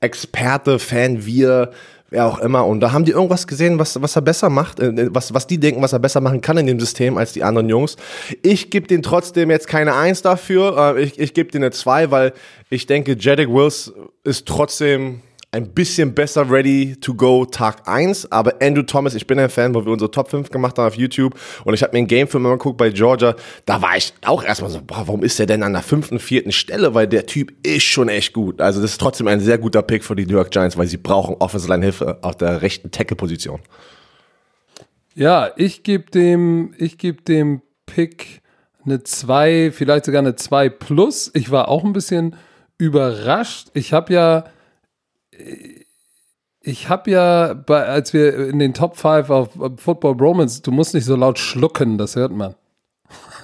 Experte, 0.00 0.80
Fan, 0.80 1.24
wir, 1.24 1.70
wer 2.10 2.26
auch 2.26 2.38
immer. 2.40 2.66
Und 2.66 2.80
da 2.80 2.92
haben 2.92 3.04
die 3.04 3.12
irgendwas 3.12 3.46
gesehen, 3.46 3.78
was, 3.78 4.00
was 4.00 4.16
er 4.16 4.22
besser 4.22 4.50
macht, 4.50 4.80
äh, 4.80 5.08
was, 5.14 5.32
was 5.34 5.46
die 5.46 5.58
denken, 5.58 5.82
was 5.82 5.92
er 5.92 6.00
besser 6.00 6.20
machen 6.20 6.40
kann 6.40 6.58
in 6.58 6.66
dem 6.66 6.80
System 6.80 7.16
als 7.16 7.32
die 7.32 7.42
anderen 7.42 7.68
Jungs. 7.68 7.96
Ich 8.42 8.70
gebe 8.70 8.86
den 8.86 9.02
trotzdem 9.02 9.50
jetzt 9.50 9.68
keine 9.68 9.94
Eins 9.94 10.22
dafür. 10.22 10.94
Äh, 10.96 11.02
ich 11.02 11.18
ich 11.18 11.34
gebe 11.34 11.50
den 11.50 11.62
eine 11.62 11.70
Zwei, 11.70 12.10
weil 12.10 12.32
ich 12.70 12.86
denke, 12.86 13.16
Jeddick 13.18 13.48
Wills 13.48 13.92
ist 14.24 14.46
trotzdem 14.46 15.20
ein 15.54 15.68
bisschen 15.74 16.14
besser 16.14 16.50
ready 16.50 16.96
to 16.96 17.12
go 17.12 17.44
Tag 17.44 17.86
1, 17.86 18.32
aber 18.32 18.54
Andrew 18.62 18.82
Thomas, 18.82 19.14
ich 19.14 19.26
bin 19.26 19.38
ein 19.38 19.50
Fan, 19.50 19.74
wo 19.74 19.84
wir 19.84 19.92
unsere 19.92 20.10
Top 20.10 20.30
5 20.30 20.48
gemacht 20.48 20.78
haben 20.78 20.86
auf 20.86 20.94
YouTube 20.94 21.38
und 21.66 21.74
ich 21.74 21.82
habe 21.82 21.92
mir 21.92 21.98
ein 21.98 22.06
Gamefilm 22.06 22.42
mal 22.42 22.52
geguckt 22.52 22.78
bei 22.78 22.88
Georgia, 22.88 23.36
da 23.66 23.82
war 23.82 23.94
ich 23.94 24.14
auch 24.24 24.42
erstmal 24.42 24.70
so, 24.70 24.80
boah, 24.80 25.06
warum 25.06 25.22
ist 25.22 25.38
der 25.38 25.44
denn 25.44 25.62
an 25.62 25.74
der 25.74 25.82
fünften, 25.82 26.18
vierten 26.18 26.52
Stelle, 26.52 26.94
weil 26.94 27.06
der 27.06 27.26
Typ 27.26 27.52
ist 27.66 27.82
schon 27.82 28.08
echt 28.08 28.32
gut. 28.32 28.62
Also 28.62 28.80
das 28.80 28.92
ist 28.92 29.00
trotzdem 29.00 29.28
ein 29.28 29.40
sehr 29.40 29.58
guter 29.58 29.82
Pick 29.82 30.04
für 30.04 30.16
die 30.16 30.24
New 30.24 30.36
York 30.36 30.50
Giants, 30.50 30.78
weil 30.78 30.86
sie 30.86 30.96
brauchen 30.96 31.36
Offensive 31.38 31.70
Line 31.70 31.84
Hilfe 31.84 32.18
auf 32.22 32.36
der 32.36 32.62
rechten 32.62 32.90
Tackle-Position. 32.90 33.60
Ja, 35.14 35.50
ich 35.56 35.82
gebe 35.82 36.10
dem, 36.10 36.72
ich 36.78 36.96
gebe 36.96 37.20
dem 37.20 37.60
Pick 37.84 38.40
eine 38.86 39.02
2, 39.02 39.70
vielleicht 39.70 40.06
sogar 40.06 40.20
eine 40.20 40.34
2 40.34 40.70
plus. 40.70 41.30
Ich 41.34 41.50
war 41.50 41.68
auch 41.68 41.84
ein 41.84 41.92
bisschen 41.92 42.36
überrascht. 42.78 43.68
Ich 43.74 43.92
habe 43.92 44.14
ja 44.14 44.44
ich 46.62 46.88
habe 46.88 47.10
ja, 47.10 47.54
bei, 47.54 47.84
als 47.84 48.12
wir 48.12 48.48
in 48.48 48.58
den 48.58 48.74
Top 48.74 48.96
5 48.96 49.30
auf 49.30 49.50
Football 49.76 50.14
Romans, 50.14 50.62
du 50.62 50.70
musst 50.70 50.94
nicht 50.94 51.04
so 51.04 51.16
laut 51.16 51.38
schlucken, 51.38 51.98
das 51.98 52.16
hört 52.16 52.32
man. 52.32 52.54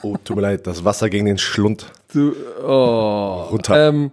Oh, 0.02 0.17
tut 0.23 0.37
mir 0.37 0.43
leid, 0.43 0.67
das 0.67 0.85
Wasser 0.85 1.11
gegen 1.11 1.26
den 1.26 1.38
Schlund. 1.38 1.87
Du, 2.12 2.33
oh. 2.64 3.49
Runter. 3.50 3.88
Ähm, 3.88 4.12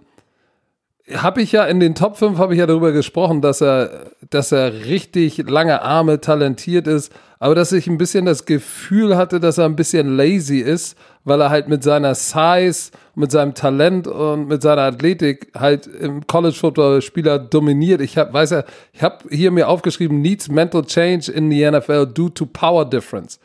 habe 1.14 1.40
ich 1.40 1.52
ja 1.52 1.64
in 1.64 1.78
den 1.78 1.94
Top 1.94 2.16
5 2.16 2.38
habe 2.38 2.54
ich 2.54 2.58
ja 2.58 2.66
darüber 2.66 2.90
gesprochen, 2.90 3.40
dass 3.40 3.60
er, 3.60 4.10
dass 4.28 4.50
er 4.50 4.86
richtig 4.86 5.48
lange 5.48 5.82
Arme 5.82 6.20
talentiert 6.20 6.88
ist, 6.88 7.12
aber 7.38 7.54
dass 7.54 7.70
ich 7.70 7.86
ein 7.86 7.98
bisschen 7.98 8.24
das 8.24 8.44
Gefühl 8.44 9.16
hatte, 9.16 9.38
dass 9.38 9.58
er 9.58 9.66
ein 9.66 9.76
bisschen 9.76 10.16
lazy 10.16 10.58
ist, 10.58 10.96
weil 11.22 11.40
er 11.40 11.50
halt 11.50 11.68
mit 11.68 11.84
seiner 11.84 12.16
Size, 12.16 12.90
mit 13.16 13.32
seinem 13.32 13.54
Talent 13.54 14.06
und 14.06 14.46
mit 14.46 14.62
seiner 14.62 14.82
Athletik 14.82 15.50
halt 15.58 15.86
im 15.86 16.26
College 16.26 16.54
Football 16.54 17.02
Spieler 17.02 17.38
dominiert. 17.38 18.00
Ich 18.00 18.16
habe, 18.16 18.32
weiß 18.32 18.50
ja, 18.50 18.64
ich 18.92 19.02
habe 19.02 19.24
hier 19.30 19.50
mir 19.50 19.68
aufgeschrieben, 19.68 20.20
needs 20.20 20.48
mental 20.48 20.84
change 20.84 21.32
in 21.32 21.50
the 21.50 21.68
NFL 21.68 22.06
due 22.06 22.32
to 22.32 22.46
power 22.46 22.84
difference. 22.84 23.40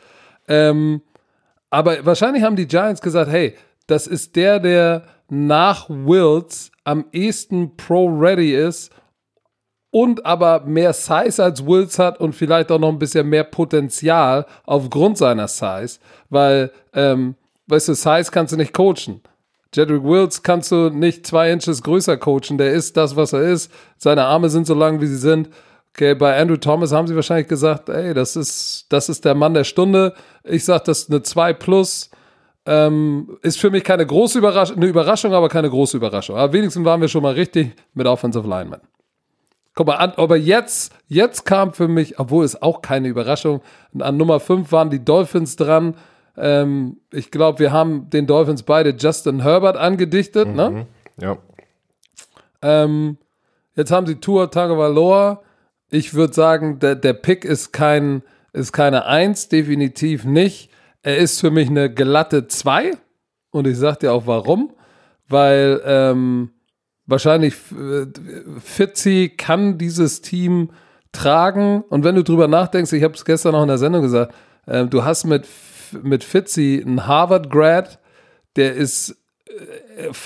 Ähm, 0.46 1.00
aber 1.70 2.04
wahrscheinlich 2.04 2.42
haben 2.42 2.56
die 2.56 2.68
Giants 2.68 3.00
gesagt, 3.00 3.30
hey, 3.30 3.54
das 3.86 4.06
ist 4.06 4.36
der, 4.36 4.60
der 4.60 5.04
nach 5.30 5.88
Wills 5.88 6.70
am 6.84 7.06
ehesten 7.12 7.76
pro-ready 7.76 8.54
ist, 8.54 8.92
und 9.92 10.24
aber 10.24 10.60
mehr 10.60 10.94
Size 10.94 11.42
als 11.42 11.66
Wills 11.66 11.98
hat 11.98 12.18
und 12.18 12.34
vielleicht 12.34 12.72
auch 12.72 12.78
noch 12.78 12.88
ein 12.88 12.98
bisschen 12.98 13.28
mehr 13.28 13.44
Potenzial 13.44 14.46
aufgrund 14.64 15.18
seiner 15.18 15.48
Size, 15.48 15.98
weil, 16.30 16.72
ähm, 16.94 17.36
weißt 17.66 17.88
du, 17.88 17.94
Size 17.94 18.30
kannst 18.30 18.54
du 18.54 18.56
nicht 18.56 18.72
coachen. 18.72 19.20
Jedrick 19.74 20.04
Wills 20.04 20.42
kannst 20.42 20.70
du 20.70 20.90
nicht 20.90 21.26
zwei 21.26 21.50
Inches 21.50 21.82
größer 21.82 22.16
coachen. 22.18 22.58
Der 22.58 22.72
ist 22.72 22.96
das, 22.96 23.16
was 23.16 23.32
er 23.32 23.42
ist. 23.42 23.72
Seine 23.96 24.24
Arme 24.24 24.50
sind 24.50 24.66
so 24.66 24.74
lang, 24.74 25.00
wie 25.00 25.06
sie 25.06 25.16
sind. 25.16 25.48
Okay, 25.94 26.14
bei 26.14 26.38
Andrew 26.38 26.56
Thomas 26.56 26.92
haben 26.92 27.06
sie 27.06 27.16
wahrscheinlich 27.16 27.48
gesagt, 27.48 27.88
ey, 27.88 28.14
das 28.14 28.36
ist, 28.36 28.86
das 28.88 29.08
ist 29.08 29.24
der 29.24 29.34
Mann 29.34 29.54
der 29.54 29.64
Stunde. 29.64 30.14
Ich 30.42 30.64
sag, 30.64 30.84
das 30.84 31.02
ist 31.02 31.10
eine 31.10 31.22
2 31.22 31.52
plus. 31.54 32.10
Ähm, 32.64 33.38
ist 33.42 33.58
für 33.58 33.70
mich 33.70 33.82
keine 33.82 34.06
große 34.06 34.38
Überraschung, 34.38 34.76
eine 34.76 34.86
Überraschung, 34.86 35.34
aber 35.34 35.48
keine 35.48 35.68
große 35.68 35.96
Überraschung. 35.96 36.36
Aber 36.36 36.52
wenigstens 36.52 36.84
waren 36.84 37.00
wir 37.00 37.08
schon 37.08 37.22
mal 37.22 37.34
richtig 37.34 37.72
mit 37.94 38.06
Offensive 38.06 38.46
Lineman. 38.46 38.80
Guck 39.74 39.86
mal, 39.86 39.96
an, 39.96 40.12
aber 40.16 40.36
jetzt, 40.36 40.92
jetzt 41.08 41.44
kam 41.44 41.72
für 41.72 41.88
mich, 41.88 42.18
obwohl 42.18 42.44
es 42.44 42.60
auch 42.60 42.82
keine 42.82 43.08
Überraschung, 43.08 43.62
an 43.98 44.16
Nummer 44.16 44.38
5 44.38 44.70
waren 44.70 44.90
die 44.90 45.04
Dolphins 45.04 45.56
dran. 45.56 45.94
Ähm, 46.36 46.98
ich 47.12 47.30
glaube, 47.30 47.58
wir 47.58 47.72
haben 47.72 48.08
den 48.10 48.26
Dolphins 48.26 48.62
beide 48.62 48.90
Justin 48.90 49.42
Herbert 49.42 49.76
angedichtet, 49.76 50.48
ne? 50.48 50.70
mhm. 50.70 50.76
ne? 50.76 50.86
Ja. 51.20 51.38
Ähm, 52.62 53.18
jetzt 53.74 53.90
haben 53.90 54.06
sie 54.06 54.16
Tour 54.16 54.50
Tagovailoa. 54.50 55.42
Ich 55.90 56.14
würde 56.14 56.32
sagen, 56.32 56.78
der, 56.78 56.94
der 56.94 57.12
Pick 57.12 57.44
ist 57.44 57.72
kein, 57.72 58.22
ist 58.52 58.72
keine 58.72 59.04
Eins, 59.04 59.48
definitiv 59.48 60.24
nicht. 60.24 60.70
Er 61.02 61.18
ist 61.18 61.40
für 61.40 61.50
mich 61.50 61.68
eine 61.68 61.92
glatte 61.92 62.48
2. 62.48 62.92
Und 63.50 63.66
ich 63.66 63.76
sag 63.76 64.00
dir 64.00 64.12
auch 64.12 64.26
warum. 64.26 64.72
Weil 65.28 65.82
ähm, 65.84 66.50
wahrscheinlich 67.06 67.54
äh, 67.72 68.06
Fitzy 68.60 69.32
kann 69.36 69.76
dieses 69.78 70.22
Team 70.22 70.70
tragen. 71.12 71.82
Und 71.88 72.04
wenn 72.04 72.14
du 72.14 72.24
drüber 72.24 72.48
nachdenkst, 72.48 72.92
ich 72.92 73.02
habe 73.02 73.14
es 73.14 73.24
gestern 73.24 73.54
auch 73.54 73.62
in 73.62 73.68
der 73.68 73.78
Sendung 73.78 74.02
gesagt, 74.02 74.34
äh, 74.66 74.86
du 74.86 75.04
hast 75.04 75.24
mit, 75.24 75.46
mit 76.02 76.24
Fitzy 76.24 76.82
einen 76.84 77.06
Harvard-Grad, 77.06 77.98
der 78.56 78.74
ist 78.74 79.16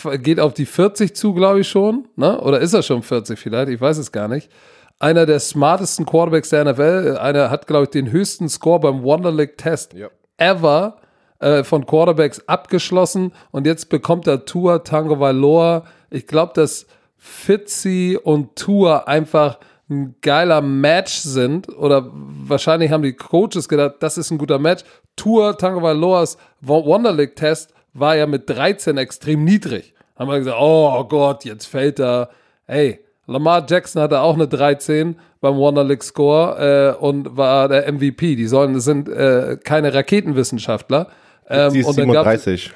äh, 0.03 0.19
geht 0.19 0.41
auf 0.41 0.55
die 0.55 0.67
40 0.67 1.15
zu, 1.15 1.35
glaube 1.35 1.61
ich 1.61 1.69
schon, 1.69 2.09
ne? 2.17 2.41
Oder 2.41 2.61
ist 2.61 2.75
er 2.75 2.83
schon 2.83 3.03
40 3.03 3.39
vielleicht? 3.39 3.71
Ich 3.71 3.81
weiß 3.81 3.99
es 3.99 4.13
gar 4.13 4.29
nicht. 4.29 4.51
Einer 4.99 5.27
der 5.27 5.41
smartesten 5.41 6.07
Quarterbacks 6.07 6.51
der 6.51 6.65
NFL. 6.65 7.19
Einer 7.21 7.51
hat, 7.51 7.67
glaube 7.67 7.85
ich, 7.85 7.91
den 7.91 8.11
höchsten 8.11 8.49
Score 8.49 8.81
beim 8.81 9.03
Wonderlic 9.03 9.59
Test 9.59 9.93
ja. 9.93 10.09
ever 10.39 10.97
äh, 11.39 11.65
von 11.65 11.85
Quarterbacks 11.85 12.49
abgeschlossen. 12.49 13.33
Und 13.51 13.67
jetzt 13.67 13.91
bekommt 13.91 14.27
er 14.27 14.47
Tour 14.47 14.85
Tango 14.85 15.21
Valor 15.21 15.85
ich 16.11 16.27
glaube, 16.27 16.53
dass 16.55 16.87
Fitzy 17.17 18.19
und 18.23 18.57
Tour 18.57 19.09
einfach 19.09 19.59
ein 19.89 20.17
geiler 20.21 20.61
Match 20.61 21.15
sind 21.15 21.69
oder 21.69 22.11
wahrscheinlich 22.13 22.91
haben 22.91 23.03
die 23.03 23.13
Coaches 23.13 23.69
gedacht, 23.69 23.97
das 24.01 24.19
ist 24.19 24.31
ein 24.31 24.39
guter 24.39 24.59
Match. 24.59 24.83
Tour 25.15 25.57
Tagovailoas 25.57 26.37
Wonder 26.61 27.13
League 27.13 27.37
Test 27.37 27.73
war 27.95 28.17
ja 28.17 28.27
mit 28.27 28.49
13 28.51 28.97
extrem 28.99 29.45
niedrig. 29.45 29.95
Haben 30.17 30.31
wir 30.31 30.39
gesagt, 30.39 30.59
oh 30.61 31.05
Gott, 31.05 31.45
jetzt 31.45 31.67
fällt 31.67 32.01
er. 32.01 32.31
Hey, 32.67 33.01
Lamar 33.27 33.65
Jackson 33.69 34.03
hatte 34.03 34.21
auch 34.21 34.35
eine 34.35 34.49
13 34.49 35.17
beim 35.41 35.57
Wonder 35.57 35.85
League 35.85 36.03
Score 36.03 36.97
äh, 36.99 37.05
und 37.05 37.37
war 37.37 37.69
der 37.69 37.91
MVP. 37.93 38.35
Die 38.35 38.47
sollen, 38.47 38.75
das 38.75 38.85
sind 38.85 39.09
äh, 39.09 39.57
keine 39.63 39.95
Raketenwissenschaftler. 39.95 41.09
Ähm, 41.49 41.71
Sie 41.71 41.81
ist 41.81 41.93
37 41.93 42.73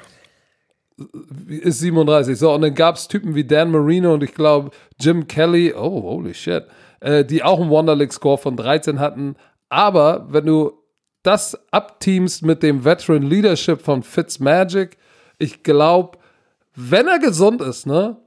ist 1.47 1.79
37. 1.79 2.37
So, 2.37 2.53
und 2.53 2.61
dann 2.61 2.75
gab 2.75 2.95
es 2.95 3.07
Typen 3.07 3.35
wie 3.35 3.43
Dan 3.43 3.71
Marino 3.71 4.13
und 4.13 4.23
ich 4.23 4.33
glaube 4.33 4.71
Jim 4.99 5.27
Kelly, 5.27 5.73
oh, 5.73 6.03
holy 6.03 6.33
shit, 6.33 6.63
äh, 7.01 7.25
die 7.25 7.43
auch 7.43 7.59
einen 7.59 7.69
Wonderlick-Score 7.69 8.37
von 8.37 8.55
13 8.55 8.99
hatten. 8.99 9.35
Aber 9.69 10.27
wenn 10.29 10.45
du 10.45 10.73
das 11.23 11.59
abteamst 11.71 12.43
mit 12.43 12.63
dem 12.63 12.85
Veteran 12.85 13.23
Leadership 13.23 13.81
von 13.81 14.03
Fitzmagic, 14.03 14.97
ich 15.37 15.63
glaube, 15.63 16.17
wenn 16.75 17.07
er 17.07 17.19
gesund 17.19 17.61
ist, 17.61 17.85
ne, 17.85 18.17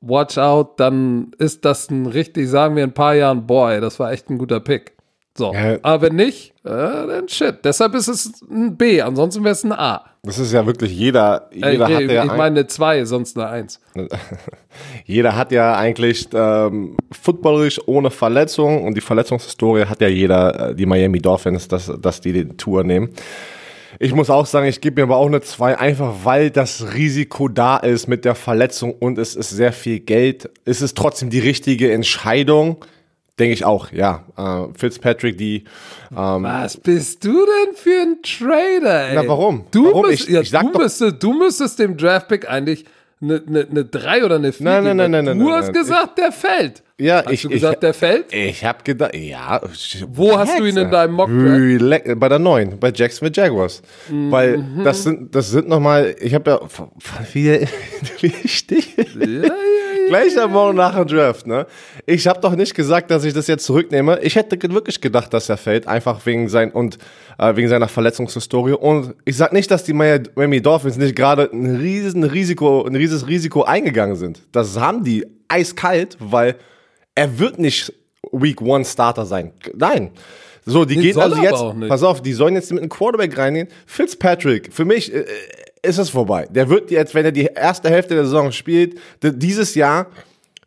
watch 0.00 0.38
out, 0.38 0.80
dann 0.80 1.32
ist 1.38 1.64
das 1.64 1.90
ein 1.90 2.06
richtig, 2.06 2.48
sagen 2.48 2.76
wir 2.76 2.84
in 2.84 2.90
ein 2.90 2.94
paar 2.94 3.14
Jahren, 3.14 3.46
boy, 3.46 3.80
das 3.80 3.98
war 3.98 4.12
echt 4.12 4.30
ein 4.30 4.38
guter 4.38 4.60
Pick. 4.60 4.93
So, 5.36 5.52
ja. 5.52 5.78
aber 5.82 6.02
wenn 6.02 6.16
nicht, 6.16 6.54
äh, 6.64 6.68
dann 6.68 7.28
shit. 7.28 7.56
Deshalb 7.64 7.94
ist 7.94 8.06
es 8.06 8.40
ein 8.48 8.76
B, 8.76 9.02
ansonsten 9.02 9.42
wäre 9.42 9.52
es 9.52 9.64
ein 9.64 9.72
A. 9.72 10.04
Das 10.22 10.38
ist 10.38 10.52
ja 10.52 10.64
wirklich 10.64 10.92
jeder. 10.92 11.48
Äh, 11.50 11.72
jeder 11.72 11.90
äh, 11.90 11.94
hat 11.94 12.10
ja 12.10 12.24
ich 12.24 12.30
meine 12.30 12.60
eine 12.60 12.66
2, 12.68 13.04
sonst 13.04 13.36
eine 13.36 13.48
1. 13.48 13.80
jeder 15.04 15.34
hat 15.34 15.50
ja 15.50 15.76
eigentlich 15.76 16.28
ähm, 16.32 16.96
footballisch 17.10 17.80
ohne 17.86 18.10
Verletzung 18.10 18.84
und 18.84 18.96
die 18.96 19.00
Verletzungshistorie 19.00 19.86
hat 19.86 20.00
ja 20.00 20.08
jeder, 20.08 20.70
äh, 20.70 20.74
die 20.74 20.86
Miami 20.86 21.18
Dolphins, 21.18 21.66
dass, 21.66 21.92
dass 22.00 22.20
die 22.20 22.32
die 22.32 22.48
Tour 22.56 22.84
nehmen. 22.84 23.10
Ich 23.98 24.14
muss 24.14 24.30
auch 24.30 24.46
sagen, 24.46 24.66
ich 24.66 24.80
gebe 24.80 25.00
mir 25.00 25.04
aber 25.04 25.16
auch 25.16 25.26
eine 25.26 25.40
2, 25.40 25.78
einfach 25.78 26.14
weil 26.22 26.50
das 26.50 26.94
Risiko 26.94 27.48
da 27.48 27.76
ist 27.76 28.06
mit 28.06 28.24
der 28.24 28.36
Verletzung 28.36 28.94
und 28.94 29.18
es 29.18 29.34
ist 29.34 29.50
sehr 29.50 29.72
viel 29.72 30.00
Geld. 30.00 30.48
Es 30.64 30.80
ist 30.80 30.96
trotzdem 30.96 31.30
die 31.30 31.40
richtige 31.40 31.92
Entscheidung 31.92 32.84
Denke 33.38 33.54
ich 33.54 33.64
auch, 33.64 33.90
ja. 33.90 34.24
Äh, 34.36 34.78
Fitzpatrick, 34.78 35.36
die. 35.36 35.64
Ähm, 36.16 36.44
Was 36.44 36.76
bist 36.76 37.24
du 37.24 37.32
denn 37.32 37.74
für 37.74 38.02
ein 38.02 38.22
Trader, 38.22 39.08
ey? 39.08 39.14
Na, 39.16 39.26
warum? 39.26 39.66
Du, 39.72 39.86
warum? 39.86 40.06
Müsst, 40.06 40.28
ich, 40.28 40.34
ja, 40.34 40.40
ich 40.40 40.52
du, 40.52 40.58
doch, 40.58 40.78
müsstest, 40.78 41.22
du 41.22 41.32
müsstest 41.32 41.78
dem 41.80 41.96
Draftpick 41.96 42.48
eigentlich 42.48 42.84
eine, 43.20 43.42
eine, 43.46 43.66
eine 43.68 43.84
3 43.84 44.24
oder 44.24 44.36
eine 44.36 44.52
4 44.52 44.64
nein, 44.64 44.84
nein, 44.84 44.96
nein, 44.96 45.10
nein, 45.10 45.24
nein, 45.24 45.38
Du 45.38 45.50
hast 45.50 45.66
nein, 45.66 45.72
gesagt, 45.72 46.10
ich, 46.18 46.22
der 46.22 46.32
fällt. 46.32 46.82
Ja, 46.96 47.24
hast 47.24 47.32
ich, 47.32 47.42
du 47.42 47.48
gesagt, 47.48 47.74
ich, 47.74 47.80
der 47.80 47.94
fällt? 47.94 48.32
Ich 48.32 48.64
habe 48.64 48.84
gedacht, 48.84 49.16
ja. 49.16 49.60
Wo 50.08 50.38
hast 50.38 50.56
du 50.58 50.64
ihn 50.64 50.76
in 50.76 50.90
deinem 50.90 51.14
Mock 51.14 51.28
-Draft? 51.28 52.14
Bei 52.14 52.28
der 52.28 52.38
9, 52.38 52.78
bei 52.78 52.92
Jacksonville 52.94 53.32
Jaguars. 53.34 53.82
Mhm. 54.08 54.30
Weil 54.30 54.64
das 54.84 55.02
sind, 55.02 55.34
das 55.34 55.50
sind 55.50 55.68
nochmal, 55.68 56.14
ich 56.20 56.34
habe 56.34 56.50
ja, 56.50 56.60
wie, 57.32 57.66
wie 58.20 58.32
stich? 58.48 58.96
Ja, 58.96 59.26
ja, 59.26 59.52
Gleich 60.08 60.38
am 60.38 60.52
Morgen 60.52 60.76
nach 60.76 60.94
dem 60.94 61.06
Draft, 61.06 61.46
ne? 61.46 61.66
Ich 62.06 62.26
habe 62.26 62.40
doch 62.40 62.54
nicht 62.54 62.74
gesagt, 62.74 63.10
dass 63.10 63.24
ich 63.24 63.32
das 63.32 63.46
jetzt 63.46 63.64
zurücknehme. 63.64 64.20
Ich 64.22 64.36
hätte 64.36 64.60
wirklich 64.72 65.00
gedacht, 65.00 65.32
dass 65.32 65.48
er 65.48 65.56
fällt, 65.56 65.86
einfach 65.86 66.24
wegen 66.26 66.48
sein 66.48 66.70
und 66.70 66.98
äh, 67.38 67.54
wegen 67.56 67.68
seiner 67.68 67.88
Verletzungshistorie. 67.88 68.72
Und 68.72 69.14
ich 69.24 69.36
sag 69.36 69.52
nicht, 69.52 69.70
dass 69.70 69.84
die 69.84 69.92
Miami 69.92 70.60
Dolphins 70.60 70.96
nicht 70.96 71.16
gerade 71.16 71.50
ein 71.52 71.76
riesen 71.76 72.24
Risiko, 72.24 72.84
ein 72.84 72.96
rieses 72.96 73.26
Risiko 73.26 73.62
eingegangen 73.62 74.16
sind. 74.16 74.42
Das 74.52 74.78
haben 74.78 75.04
die 75.04 75.26
eiskalt, 75.48 76.16
weil 76.20 76.56
er 77.14 77.38
wird 77.38 77.58
nicht 77.58 77.92
Week 78.32 78.60
One 78.60 78.84
Starter 78.84 79.26
sein. 79.26 79.52
Nein. 79.74 80.10
So, 80.66 80.84
die 80.84 80.96
nee, 80.96 81.02
gehen 81.02 81.20
also 81.20 81.42
jetzt, 81.42 81.88
pass 81.88 82.02
auf, 82.02 82.22
die 82.22 82.32
sollen 82.32 82.54
jetzt 82.54 82.72
mit 82.72 82.80
einem 82.80 82.88
Quarterback 82.88 83.36
reingehen. 83.36 83.68
Fitzpatrick, 83.86 84.72
für 84.72 84.86
mich 84.86 85.12
äh, 85.12 85.24
ist 85.84 85.98
es 85.98 86.10
vorbei. 86.10 86.46
Der 86.50 86.68
wird 86.68 86.90
jetzt, 86.90 87.14
wenn 87.14 87.24
er 87.24 87.32
die 87.32 87.46
erste 87.46 87.90
Hälfte 87.90 88.14
der 88.14 88.24
Saison 88.24 88.52
spielt, 88.52 88.98
dieses 89.22 89.74
Jahr 89.74 90.06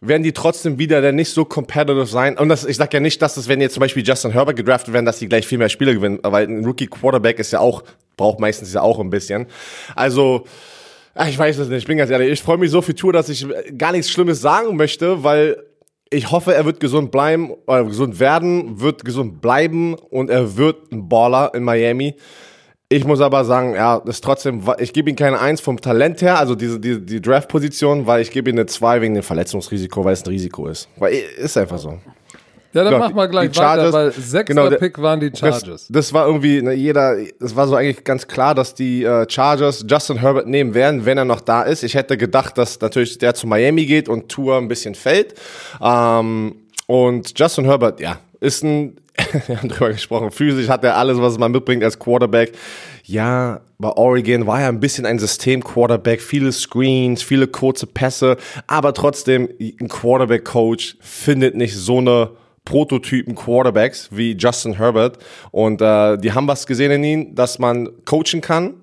werden 0.01 0.23
die 0.23 0.32
trotzdem 0.32 0.77
wieder 0.77 1.01
dann 1.01 1.15
nicht 1.15 1.32
so 1.32 1.45
competitive 1.45 2.06
sein. 2.06 2.38
Und 2.38 2.49
das, 2.49 2.65
ich 2.65 2.77
sag 2.77 2.93
ja 2.93 2.99
nicht, 2.99 3.21
dass 3.21 3.38
es, 3.38 3.47
wenn 3.47 3.62
jetzt 3.62 3.73
zum 3.73 3.82
Beispiel 3.82 4.03
Justin 4.06 4.32
Herbert 4.32 4.56
gedraftet 4.56 4.93
werden, 4.93 5.06
dass 5.06 5.19
die 5.19 5.27
gleich 5.27 5.47
viel 5.47 5.58
mehr 5.58 5.69
Spiele 5.69 5.93
gewinnen, 5.93 6.19
weil 6.23 6.47
ein 6.47 6.63
Rookie 6.63 6.88
Quarterback 6.88 7.39
ist 7.39 7.51
ja 7.51 7.60
auch, 7.60 7.84
braucht 8.15 8.39
meistens 8.39 8.73
ja 8.73 8.82
auch 8.82 8.99
ein 8.99 9.10
bisschen. 9.10 9.47
Also, 9.95 10.45
ich 11.27 11.38
weiß 11.38 11.58
es 11.58 11.67
nicht, 11.67 11.80
ich 11.80 11.88
bin 11.88 11.97
ganz 11.97 12.12
ehrlich, 12.12 12.32
ich 12.32 12.41
freue 12.41 12.58
mich 12.58 12.69
so 12.69 12.82
für 12.82 12.93
Tour, 12.93 13.12
dass 13.12 13.30
ich 13.30 13.47
gar 13.77 13.91
nichts 13.91 14.12
Schlimmes 14.12 14.39
sagen 14.39 14.75
möchte, 14.75 15.23
weil 15.23 15.58
ich 16.10 16.32
hoffe, 16.32 16.53
er 16.53 16.65
wird 16.65 16.80
gesund 16.80 17.12
bleiben, 17.12 17.51
oder 17.65 17.84
gesund 17.86 18.19
werden, 18.19 18.80
wird 18.80 19.03
gesund 19.03 19.41
bleiben 19.41 19.95
und 19.95 20.30
er 20.30 20.58
wird 20.58 20.91
ein 20.91 21.10
Baller 21.10 21.51
in 21.53 21.63
Miami. 21.63 22.15
Ich 22.89 23.04
muss 23.04 23.19
aber 23.19 23.43
sagen, 23.43 23.76
ja, 23.76 24.00
das 24.00 24.17
ist 24.17 24.23
trotzdem, 24.23 24.63
ich 24.78 24.93
gebe 24.93 25.10
ihm 25.10 25.17
keine 25.17 25.39
Eins 25.39 25.60
vom 25.60 25.82
Talent 25.82 26.21
her, 26.21 26.39
also 26.39 26.56
diese, 26.56 26.80
die, 26.80 27.06
die 27.06 27.21
Draft-Position, 27.21 28.08
weil 28.08 28.21
ich 28.21 28.32
gebe 28.32 28.50
ihm 28.50 28.56
eine 28.56 28.65
Zwei 28.65 29.02
wegen 29.02 29.13
dem 29.13 29.23
Verletzungsrisiko, 29.23 30.06
weil 30.06 30.13
es 30.13 30.23
ein 30.23 30.30
Risiko 30.30 30.67
ist. 30.67 30.88
Weil 30.95 31.15
ist 31.38 31.58
einfach 31.58 31.80
so. 31.80 32.00
Ja, 32.71 32.84
dann 32.84 32.93
genau, 32.93 33.00
mach 33.00 33.13
mal 33.13 33.28
gleich 33.28 33.54
Chargers, 33.54 33.88
weiter, 33.88 33.93
weil 33.93 34.12
sechster 34.12 34.43
genau, 34.43 34.69
Pick 34.69 35.02
waren 35.02 35.19
die 35.19 35.32
Chargers. 35.36 35.63
Das, 35.65 35.88
das 35.89 36.13
war 36.13 36.28
irgendwie, 36.28 36.62
ne, 36.62 36.73
jeder, 36.73 37.17
das 37.39 37.56
war 37.58 37.67
so 37.67 37.76
eigentlich 37.76 38.06
ganz 38.06 38.26
klar, 38.28 38.56
dass 38.56 38.73
die 38.73 39.04
äh, 39.04 39.26
Chargers 39.30 39.86
Justin 39.89 40.17
Herbert 40.17 40.47
nehmen 40.47 40.73
werden, 40.73 41.06
wenn 41.06 41.17
er 41.17 41.26
noch 41.26 41.41
da 41.41 41.63
ist. 41.63 41.84
Ich 41.84 41.95
hätte 41.95 42.15
gedacht, 42.15 42.58
dass 42.58 42.80
natürlich 42.80 43.17
der 43.17 43.34
zu 43.34 43.47
Miami 43.47 43.86
geht 43.86 44.08
und 44.08 44.30
Tour 44.30 44.58
ein 44.58 44.69
bisschen 44.69 44.95
fällt. 44.95 45.34
Ähm, 45.82 46.56
und 46.86 47.38
Justin 47.38 47.65
Herbert, 47.65 48.00
ja, 48.00 48.19
ist 48.39 48.63
ein, 48.63 48.97
wir 49.47 49.58
haben 49.58 49.69
drüber 49.69 49.91
gesprochen, 49.91 50.32
physisch 50.32 50.69
hat 50.69 50.84
er 50.84 50.95
alles, 50.95 51.19
was 51.19 51.38
man 51.38 51.51
mitbringt 51.51 51.84
als 51.84 51.97
Quarterback. 51.97 52.53
Ja, 53.03 53.62
bei 53.77 53.89
Oregon 53.89 54.45
war 54.45 54.62
er 54.62 54.69
ein 54.69 54.80
bisschen 54.80 55.06
ein 55.06 55.19
System-Quarterback, 55.19 56.21
viele 56.21 56.51
Screens, 56.51 57.21
viele 57.23 57.47
kurze 57.47 57.88
Pässe, 57.88 58.38
aber 58.67 58.93
trotzdem, 58.93 59.49
ein 59.60 59.88
Quarterback-Coach 59.88 60.97
findet 60.99 61.56
nicht 61.56 61.75
so 61.75 61.97
eine 61.97 62.32
Prototypen 62.65 63.34
Quarterbacks 63.34 64.10
wie 64.12 64.34
Justin 64.34 64.73
Herbert 64.73 65.19
und 65.51 65.82
äh, 65.82 66.17
die 66.17 66.34
haben 66.34 66.47
was 66.47 66.67
gesehen 66.67 66.91
in 66.91 67.03
ihm, 67.03 67.36
dass 67.36 67.60
man 67.60 67.89
coachen 68.03 68.41
kann 68.41 68.73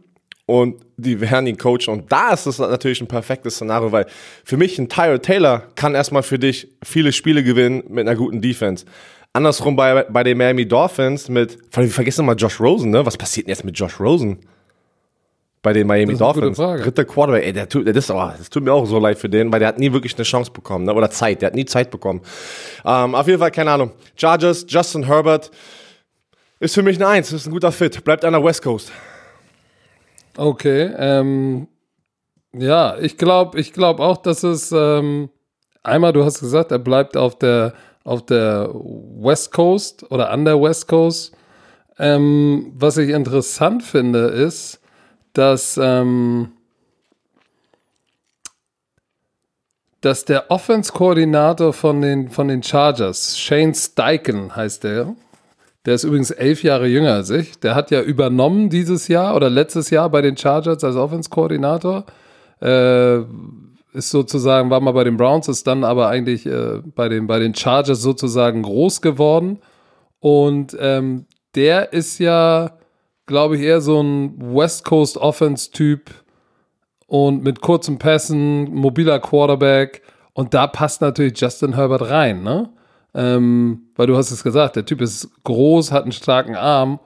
und 0.46 0.76
die 0.96 1.20
werden 1.20 1.46
ihn 1.46 1.58
coachen. 1.58 1.88
Und 1.88 2.12
da 2.12 2.32
ist 2.32 2.46
es 2.46 2.58
natürlich 2.58 3.00
ein 3.00 3.08
perfektes 3.08 3.56
Szenario, 3.56 3.92
weil 3.92 4.06
für 4.44 4.56
mich 4.56 4.78
ein 4.78 4.88
Tyler 4.88 5.20
Taylor 5.20 5.64
kann 5.74 5.94
erstmal 5.94 6.22
für 6.22 6.38
dich 6.38 6.68
viele 6.82 7.12
Spiele 7.12 7.42
gewinnen 7.42 7.84
mit 7.88 8.06
einer 8.06 8.16
guten 8.16 8.40
Defense. 8.40 8.86
Andersrum 9.34 9.74
bei, 9.74 10.04
bei 10.04 10.22
den 10.22 10.38
Miami 10.38 10.66
Dolphins 10.66 11.28
mit, 11.28 11.58
wir 11.72 11.88
vergessen 11.88 12.24
mal 12.24 12.36
Josh 12.36 12.60
Rosen, 12.60 12.92
ne? 12.92 13.04
Was 13.04 13.16
passiert 13.16 13.48
denn 13.48 13.50
jetzt 13.50 13.64
mit 13.64 13.76
Josh 13.76 13.98
Rosen? 13.98 14.38
Bei 15.60 15.72
den 15.72 15.88
Miami 15.88 16.16
Dolphins. 16.16 16.56
Dritter 16.56 17.04
Quarterback, 17.04 17.44
ey, 17.44 17.52
der 17.52 17.68
tut, 17.68 17.88
das, 17.88 18.10
oh, 18.12 18.30
das 18.38 18.48
tut 18.48 18.62
mir 18.62 18.72
auch 18.72 18.86
so 18.86 19.00
leid 19.00 19.18
für 19.18 19.28
den, 19.28 19.52
weil 19.52 19.58
der 19.58 19.68
hat 19.68 19.78
nie 19.78 19.92
wirklich 19.92 20.14
eine 20.14 20.22
Chance 20.22 20.52
bekommen, 20.52 20.84
ne? 20.84 20.94
Oder 20.94 21.10
Zeit, 21.10 21.42
der 21.42 21.48
hat 21.48 21.56
nie 21.56 21.64
Zeit 21.64 21.90
bekommen. 21.90 22.20
Ähm, 22.84 23.16
auf 23.16 23.26
jeden 23.26 23.40
Fall, 23.40 23.50
keine 23.50 23.72
Ahnung. 23.72 23.90
Chargers, 24.14 24.66
Justin 24.68 25.04
Herbert 25.04 25.50
ist 26.60 26.74
für 26.74 26.82
mich 26.82 26.96
eine 26.96 27.08
Eins, 27.08 27.32
ist 27.32 27.46
ein 27.46 27.52
guter 27.52 27.72
Fit, 27.72 28.04
bleibt 28.04 28.24
an 28.24 28.34
der 28.34 28.44
West 28.44 28.62
Coast. 28.62 28.92
Okay, 30.36 30.92
ähm, 30.96 31.66
ja, 32.52 32.96
ich 32.98 33.18
glaube, 33.18 33.58
ich 33.58 33.72
glaube 33.72 34.00
auch, 34.00 34.18
dass 34.18 34.44
es 34.44 34.70
ähm, 34.70 35.28
einmal, 35.82 36.12
du 36.12 36.24
hast 36.24 36.38
gesagt, 36.38 36.70
er 36.70 36.78
bleibt 36.78 37.16
auf 37.16 37.36
der 37.36 37.74
auf 38.04 38.24
der 38.26 38.70
West 38.72 39.52
Coast 39.52 40.10
oder 40.10 40.30
an 40.30 40.44
der 40.44 40.60
West 40.60 40.88
Coast. 40.88 41.34
Ähm, 41.98 42.72
was 42.76 42.96
ich 42.98 43.10
interessant 43.10 43.82
finde, 43.82 44.26
ist, 44.26 44.80
dass, 45.32 45.78
ähm, 45.82 46.52
dass 50.00 50.24
der 50.24 50.50
Offense-Koordinator 50.50 51.72
von 51.72 52.02
den, 52.02 52.28
von 52.30 52.48
den 52.48 52.62
Chargers, 52.62 53.38
Shane 53.38 53.74
Steichen 53.74 54.54
heißt 54.54 54.84
der, 54.84 55.14
der 55.86 55.94
ist 55.94 56.04
übrigens 56.04 56.30
elf 56.30 56.62
Jahre 56.62 56.86
jünger 56.86 57.14
als 57.14 57.30
ich, 57.30 57.58
der 57.60 57.74
hat 57.74 57.90
ja 57.90 58.00
übernommen 58.02 58.70
dieses 58.70 59.08
Jahr 59.08 59.36
oder 59.36 59.50
letztes 59.50 59.90
Jahr 59.90 60.08
bei 60.10 60.20
den 60.20 60.36
Chargers 60.36 60.82
als 60.82 60.96
Offense-Koordinator. 60.96 62.04
Äh, 62.60 63.20
ist 63.94 64.10
sozusagen, 64.10 64.70
war 64.70 64.80
mal 64.80 64.92
bei 64.92 65.04
den 65.04 65.16
Browns, 65.16 65.48
ist 65.48 65.66
dann 65.66 65.84
aber 65.84 66.08
eigentlich 66.08 66.46
äh, 66.46 66.82
bei, 66.84 67.08
den, 67.08 67.26
bei 67.26 67.38
den 67.38 67.54
Chargers 67.54 68.02
sozusagen 68.02 68.62
groß 68.62 69.00
geworden. 69.00 69.60
Und 70.20 70.76
ähm, 70.80 71.26
der 71.54 71.92
ist 71.92 72.18
ja, 72.18 72.78
glaube 73.26 73.56
ich, 73.56 73.62
eher 73.62 73.80
so 73.80 74.00
ein 74.02 74.34
West 74.54 74.84
Coast 74.84 75.16
Offense-Typ 75.16 76.10
und 77.06 77.44
mit 77.44 77.60
kurzen 77.60 77.98
Pässen, 77.98 78.74
mobiler 78.74 79.20
Quarterback. 79.20 80.02
Und 80.32 80.54
da 80.54 80.66
passt 80.66 81.00
natürlich 81.00 81.40
Justin 81.40 81.74
Herbert 81.74 82.10
rein, 82.10 82.42
ne? 82.42 82.70
Ähm, 83.14 83.90
weil 83.94 84.08
du 84.08 84.16
hast 84.16 84.32
es 84.32 84.42
gesagt, 84.42 84.74
der 84.74 84.84
Typ 84.84 85.00
ist 85.00 85.30
groß, 85.44 85.92
hat 85.92 86.02
einen 86.02 86.10
starken 86.10 86.56
Arm 86.56 86.98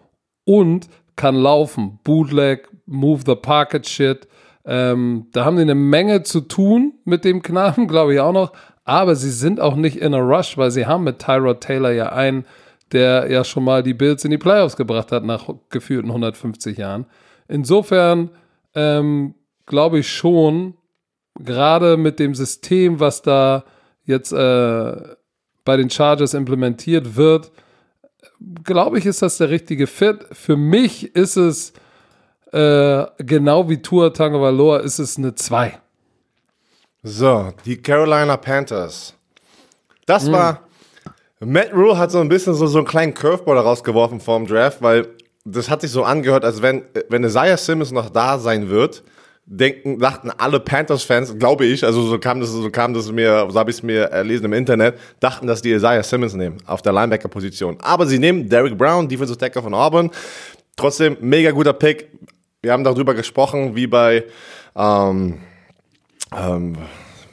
und 0.45 0.89
kann 1.17 1.35
laufen. 1.35 1.99
Bootleg, 2.03 2.71
move 2.87 3.23
the 3.27 3.35
pocket 3.35 3.87
shit. 3.87 4.27
Ähm, 4.71 5.29
da 5.33 5.47
haben 5.47 5.57
die 5.57 5.63
eine 5.63 5.75
Menge 5.75 6.25
zu 6.25 6.43
tun 6.43 6.93
mit 7.05 7.25
dem 7.25 7.43
Knaben, 7.43 7.89
glaube 7.89 8.13
ich 8.13 8.21
auch 8.21 8.33
noch. 8.33 8.53
Aber 8.85 9.17
sie 9.17 9.31
sind 9.31 9.61
auch 9.61 9.77
nicht 9.77 9.97
in 9.97 10.15
a 10.15 10.19
rush, 10.19 10.59
weil 10.59 10.71
sie 10.71 10.87
haben 10.87 11.05
mit 11.05 11.19
Tyrod 11.19 11.63
Taylor 11.63 11.91
ja 11.91 12.13
einen, 12.13 12.45
der 12.93 13.31
ja 13.31 13.45
schon 13.45 13.65
mal 13.65 13.83
die 13.83 13.95
Bills 13.95 14.25
in 14.25 14.31
die 14.31 14.39
Playoffs 14.39 14.77
gebracht 14.77 15.11
hat 15.11 15.25
nach 15.25 15.49
gefühlten 15.71 16.11
150 16.11 16.77
Jahren. 16.77 17.07
Insofern 17.49 18.31
ähm, 18.75 19.35
glaube 19.65 20.01
ich 20.01 20.13
schon, 20.13 20.75
gerade 21.39 21.97
mit 21.97 22.19
dem 22.19 22.35
System, 22.35 23.01
was 23.01 23.23
da 23.23 23.65
jetzt 24.05 24.33
äh, 24.33 24.97
bei 25.65 25.77
den 25.77 25.91
Chargers 25.91 26.35
implementiert 26.35 27.17
wird, 27.17 27.53
glaube 28.65 28.99
ich, 28.99 29.07
ist 29.07 29.23
das 29.23 29.39
der 29.39 29.51
richtige 29.51 29.87
Fit. 29.87 30.27
Für 30.33 30.57
mich 30.57 31.15
ist 31.15 31.37
es 31.37 31.73
äh, 32.53 33.07
genau 33.19 33.69
wie 33.69 33.81
Tua 33.83 34.11
Tagovailoa 34.11 34.79
ist 34.79 34.99
es 34.99 35.19
eine 35.19 35.35
2. 35.35 35.79
So, 37.03 37.53
die 37.65 37.77
Carolina 37.77 38.37
Panthers. 38.37 39.15
Das 40.07 40.27
mhm. 40.27 40.33
war. 40.33 40.61
Matt 41.41 41.73
Rule 41.73 41.97
hat 41.97 42.11
so 42.11 42.19
ein 42.19 42.29
bisschen 42.29 42.55
so, 42.55 42.67
so 42.67 42.79
einen 42.79 42.87
kleinen 42.87 43.15
Curveball 43.15 43.59
rausgeworfen 43.59 44.21
vorm 44.21 44.47
Draft, 44.47 44.83
weil 44.83 45.07
das 45.45 45.71
hat 45.71 45.83
sich 45.83 45.91
so 45.91 46.03
angehört, 46.03 46.45
als 46.45 46.63
wenn, 46.63 46.83
wenn 47.09 47.23
Isaiah 47.23 47.57
Simmons 47.57 47.93
noch 47.93 48.11
da 48.11 48.39
sein 48.39 48.69
wird, 48.69 49.05
denken, 49.47 49.99
dachten 49.99 50.31
alle 50.37 50.61
Panthers-Fans, 50.61 51.39
glaube 51.39 51.65
ich, 51.65 51.85
also 51.85 52.03
so 52.03 52.19
kam 52.19 52.41
das, 52.41 52.51
so 52.51 52.71
kam 52.71 52.93
das 52.93 53.11
mir, 53.11 53.47
so 53.49 53.59
habe 53.59 53.71
ich 53.71 53.77
es 53.77 53.83
mir 53.83 54.03
erlesen 54.05 54.47
im 54.47 54.53
Internet, 54.53 54.99
dachten, 55.21 55.47
dass 55.47 55.63
die 55.63 55.71
Isaiah 55.73 56.03
Simmons 56.03 56.35
nehmen 56.35 56.59
auf 56.67 56.83
der 56.83 56.93
Linebacker-Position. 56.93 57.79
Aber 57.81 58.07
sie 58.07 58.19
nehmen 58.19 58.49
Derek 58.49 58.77
Brown, 58.77 59.09
Defensive 59.09 59.39
Tackle 59.39 59.63
von 59.63 59.75
Auburn. 59.75 60.11
Trotzdem 60.77 61.17
mega 61.21 61.51
guter 61.51 61.73
Pick 61.73 62.09
wir 62.63 62.73
haben 62.73 62.85
darüber 62.85 63.15
gesprochen, 63.15 63.77
wie 63.77 63.87
bei, 63.87 64.25
ähm, 64.75 65.39
ähm, 66.37 66.77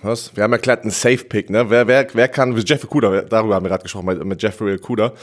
was? 0.04 0.36
Wir 0.36 0.44
haben 0.44 0.54
erklärt, 0.54 0.86
ein 0.86 0.92
Safe-Pick, 0.92 1.50
ne? 1.50 1.70
Wer, 1.70 1.88
wer, 1.88 2.08
wer 2.14 2.28
kann, 2.28 2.56
Jeffrey 2.56 2.88
Kuder, 2.88 3.24
darüber 3.24 3.56
haben 3.56 3.66
wir 3.66 3.70
gerade 3.70 3.84
gesprochen 3.84 4.06
mit, 4.06 4.24
mit 4.24 4.42
Jeffrey 4.42 4.78
Kuder. 4.78 5.14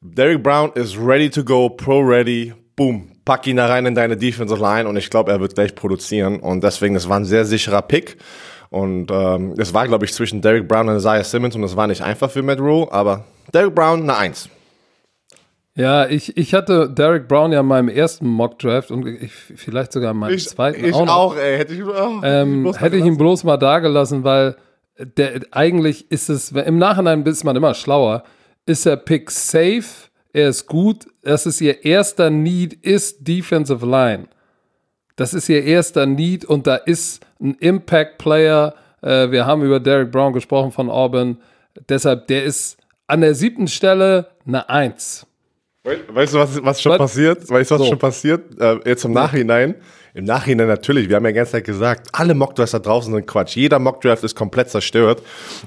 Derek 0.00 0.42
Brown 0.42 0.72
is 0.74 0.98
ready 0.98 1.28
to 1.28 1.44
go, 1.44 1.68
pro-ready, 1.68 2.54
boom, 2.76 3.12
pack 3.24 3.46
ihn 3.46 3.56
da 3.56 3.66
rein 3.66 3.86
in 3.86 3.94
deine 3.94 4.16
Defensive 4.16 4.60
Line 4.60 4.88
und 4.88 4.96
ich 4.96 5.10
glaube, 5.10 5.30
er 5.30 5.40
wird 5.40 5.54
gleich 5.54 5.74
produzieren 5.74 6.40
und 6.40 6.64
deswegen, 6.64 6.96
es 6.96 7.08
war 7.08 7.18
ein 7.18 7.24
sehr 7.24 7.44
sicherer 7.44 7.82
Pick. 7.82 8.16
Und 8.70 9.08
ähm, 9.12 9.54
es 9.56 9.72
war, 9.72 9.86
glaube 9.86 10.04
ich, 10.04 10.12
zwischen 10.12 10.42
Derek 10.42 10.66
Brown 10.66 10.88
und 10.88 10.96
Isaiah 10.96 11.22
Simmons 11.22 11.54
und 11.54 11.62
es 11.62 11.76
war 11.76 11.86
nicht 11.86 12.02
einfach 12.02 12.28
für 12.28 12.42
Matt 12.42 12.58
Rule, 12.58 12.90
aber 12.90 13.24
Derek 13.52 13.72
Brown 13.72 14.02
eine 14.02 14.16
Eins. 14.16 14.48
Ja, 15.76 16.06
ich, 16.06 16.36
ich 16.36 16.54
hatte 16.54 16.88
Derek 16.88 17.26
Brown 17.26 17.50
ja 17.50 17.60
in 17.60 17.66
meinem 17.66 17.88
ersten 17.88 18.28
Mock-Draft 18.28 18.92
und 18.92 19.06
ich, 19.06 19.32
vielleicht 19.32 19.92
sogar 19.92 20.12
in 20.12 20.18
meinem 20.18 20.34
ich, 20.34 20.48
zweiten 20.48 20.84
ich 20.84 20.94
auch. 20.94 21.08
auch 21.08 21.36
ey. 21.36 21.58
Hätte 21.58 21.74
ich, 21.74 21.84
oh, 21.84 22.20
ähm, 22.22 22.72
hätte 22.74 22.96
ich 22.96 23.04
ihn 23.04 23.16
bloß 23.16 23.42
mal 23.42 23.56
da 23.56 23.80
gelassen, 23.80 24.22
weil 24.22 24.56
der, 24.98 25.40
eigentlich 25.50 26.10
ist 26.12 26.28
es, 26.28 26.52
im 26.52 26.78
Nachhinein 26.78 27.24
ist 27.24 27.42
man 27.42 27.56
immer 27.56 27.74
schlauer, 27.74 28.22
ist 28.66 28.86
der 28.86 28.96
Pick 28.96 29.32
safe, 29.32 29.84
er 30.32 30.48
ist 30.48 30.66
gut, 30.66 31.06
das 31.22 31.46
ist 31.46 31.60
ihr 31.60 31.84
erster 31.84 32.30
Need, 32.30 32.74
ist 32.74 33.26
Defensive 33.26 33.84
Line. 33.84 34.28
Das 35.16 35.34
ist 35.34 35.48
ihr 35.48 35.64
erster 35.64 36.06
Need 36.06 36.44
und 36.44 36.68
da 36.68 36.76
ist 36.76 37.24
ein 37.40 37.54
Impact-Player, 37.54 38.74
äh, 39.02 39.30
wir 39.32 39.44
haben 39.44 39.62
über 39.62 39.80
Derek 39.80 40.12
Brown 40.12 40.32
gesprochen 40.32 40.70
von 40.70 40.88
Auburn, 40.88 41.38
deshalb, 41.88 42.28
der 42.28 42.44
ist 42.44 42.78
an 43.08 43.22
der 43.22 43.34
siebten 43.34 43.66
Stelle 43.66 44.28
eine 44.46 44.68
Eins. 44.68 45.26
Weißt 45.84 46.32
du, 46.32 46.38
was, 46.38 46.64
was 46.64 46.80
schon 46.80 46.92
was? 46.92 46.98
passiert? 46.98 47.50
Weißt 47.50 47.70
du, 47.70 47.74
was 47.74 47.82
so. 47.82 47.88
schon 47.88 47.98
passiert? 47.98 48.58
Äh, 48.58 48.80
jetzt 48.86 49.04
im 49.04 49.12
Nachhinein. 49.12 49.74
Im 50.16 50.26
Nachhinein 50.26 50.68
natürlich, 50.68 51.08
wir 51.08 51.16
haben 51.16 51.24
ja 51.24 51.32
die 51.32 51.38
ganze 51.38 51.52
Zeit 51.52 51.64
gesagt, 51.64 52.08
alle 52.12 52.34
Mockdrafts 52.34 52.70
da 52.70 52.78
draußen 52.78 53.12
sind 53.12 53.26
Quatsch. 53.26 53.56
Jeder 53.56 53.80
Mockdraft 53.80 54.22
ist 54.22 54.36
komplett 54.36 54.70
zerstört. 54.70 55.20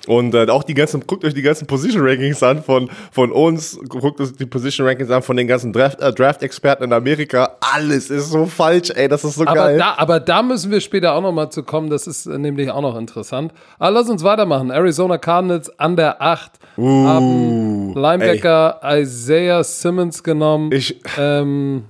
Und 0.08 0.34
äh, 0.34 0.48
auch 0.48 0.64
die 0.64 0.74
ganzen, 0.74 1.06
guckt 1.06 1.26
euch 1.26 1.34
die 1.34 1.42
ganzen 1.42 1.68
Position 1.68 2.02
Rankings 2.08 2.42
an 2.42 2.64
von, 2.64 2.90
von 3.12 3.34
uns, 3.34 3.78
guckt 3.90 4.22
euch 4.22 4.32
die 4.38 4.46
Position 4.46 4.88
Rankings 4.88 5.12
an 5.12 5.22
von 5.22 5.36
den 5.36 5.48
ganzen 5.48 5.74
Draft-Experten 5.74 6.02
äh, 6.02 6.54
Draft 6.54 6.82
in 6.82 6.94
Amerika. 6.94 7.58
Alles 7.60 8.10
ist 8.10 8.32
so 8.32 8.46
falsch, 8.46 8.90
ey, 8.96 9.10
das 9.10 9.26
ist 9.26 9.36
so 9.36 9.46
aber 9.46 9.54
geil. 9.54 9.78
Da, 9.80 9.96
aber 9.98 10.22
da 10.22 10.42
müssen 10.42 10.72
wir 10.72 10.80
später 10.80 11.14
auch 11.14 11.22
nochmal 11.22 11.52
zu 11.52 11.64
kommen, 11.64 11.90
das 11.90 12.08
ist 12.08 12.26
äh, 12.26 12.38
nämlich 12.38 12.72
auch 12.72 12.82
noch 12.82 12.98
interessant. 12.98 13.52
Aber 13.80 13.92
lass 13.92 14.10
uns 14.10 14.24
weitermachen. 14.24 14.70
Arizona 14.70 15.18
Cardinals 15.18 15.78
an 15.78 15.98
der 15.98 16.22
8 16.22 16.52
uh, 16.78 17.06
haben 17.06 17.94
Linebacker 17.96 18.80
ey. 18.82 19.02
Isaiah 19.02 19.62
Simmons 19.66 20.24
genommen. 20.24 20.72
Ich, 20.72 21.02
ähm, 21.18 21.84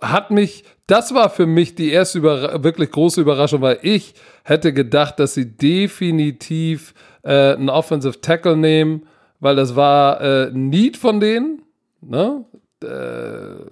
hat 0.00 0.30
mich 0.30 0.64
das 0.90 1.14
war 1.14 1.30
für 1.30 1.46
mich 1.46 1.76
die 1.76 1.92
erste 1.92 2.18
Überra 2.18 2.64
wirklich 2.64 2.90
große 2.90 3.20
Überraschung, 3.20 3.60
weil 3.60 3.78
ich 3.82 4.12
hätte 4.42 4.72
gedacht, 4.72 5.20
dass 5.20 5.34
sie 5.34 5.56
definitiv 5.56 6.94
äh, 7.22 7.52
einen 7.52 7.68
Offensive 7.68 8.20
Tackle 8.20 8.56
nehmen, 8.56 9.06
weil 9.38 9.54
das 9.54 9.76
war 9.76 10.20
äh, 10.20 10.50
Need 10.50 10.96
von 10.96 11.20
denen, 11.20 11.62
ne? 12.00 12.44
Äh, 12.82 13.70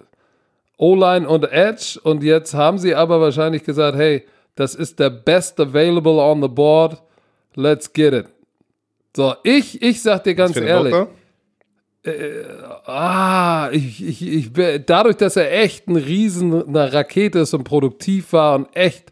O-Line 0.77 1.27
und 1.27 1.51
Edge 1.51 1.99
und 2.03 2.23
jetzt 2.23 2.53
haben 2.53 2.77
sie 2.77 2.95
aber 2.95 3.19
wahrscheinlich 3.19 3.65
gesagt, 3.65 3.97
hey, 3.97 4.25
das 4.55 4.73
ist 4.73 4.97
der 4.99 5.09
best 5.09 5.59
available 5.59 6.21
on 6.21 6.41
the 6.41 6.47
board, 6.47 7.03
let's 7.55 7.91
get 7.91 8.13
it. 8.13 8.27
So, 9.13 9.33
ich, 9.43 9.81
ich 9.81 10.01
sag 10.01 10.23
dir 10.23 10.35
ganz 10.35 10.55
ehrlich, 10.55 10.93
Woche? 10.93 11.09
Äh, 12.03 12.43
ah, 12.85 13.69
ich, 13.71 14.05
ich, 14.05 14.27
ich, 14.27 14.51
dadurch, 14.85 15.17
dass 15.17 15.35
er 15.35 15.51
echt 15.51 15.87
ein 15.87 15.97
Riesen, 15.97 16.67
eine 16.67 16.93
Rakete 16.93 17.39
ist 17.39 17.53
und 17.53 17.65
produktiv 17.65 18.31
war 18.31 18.55
und 18.55 18.67
echt 18.73 19.11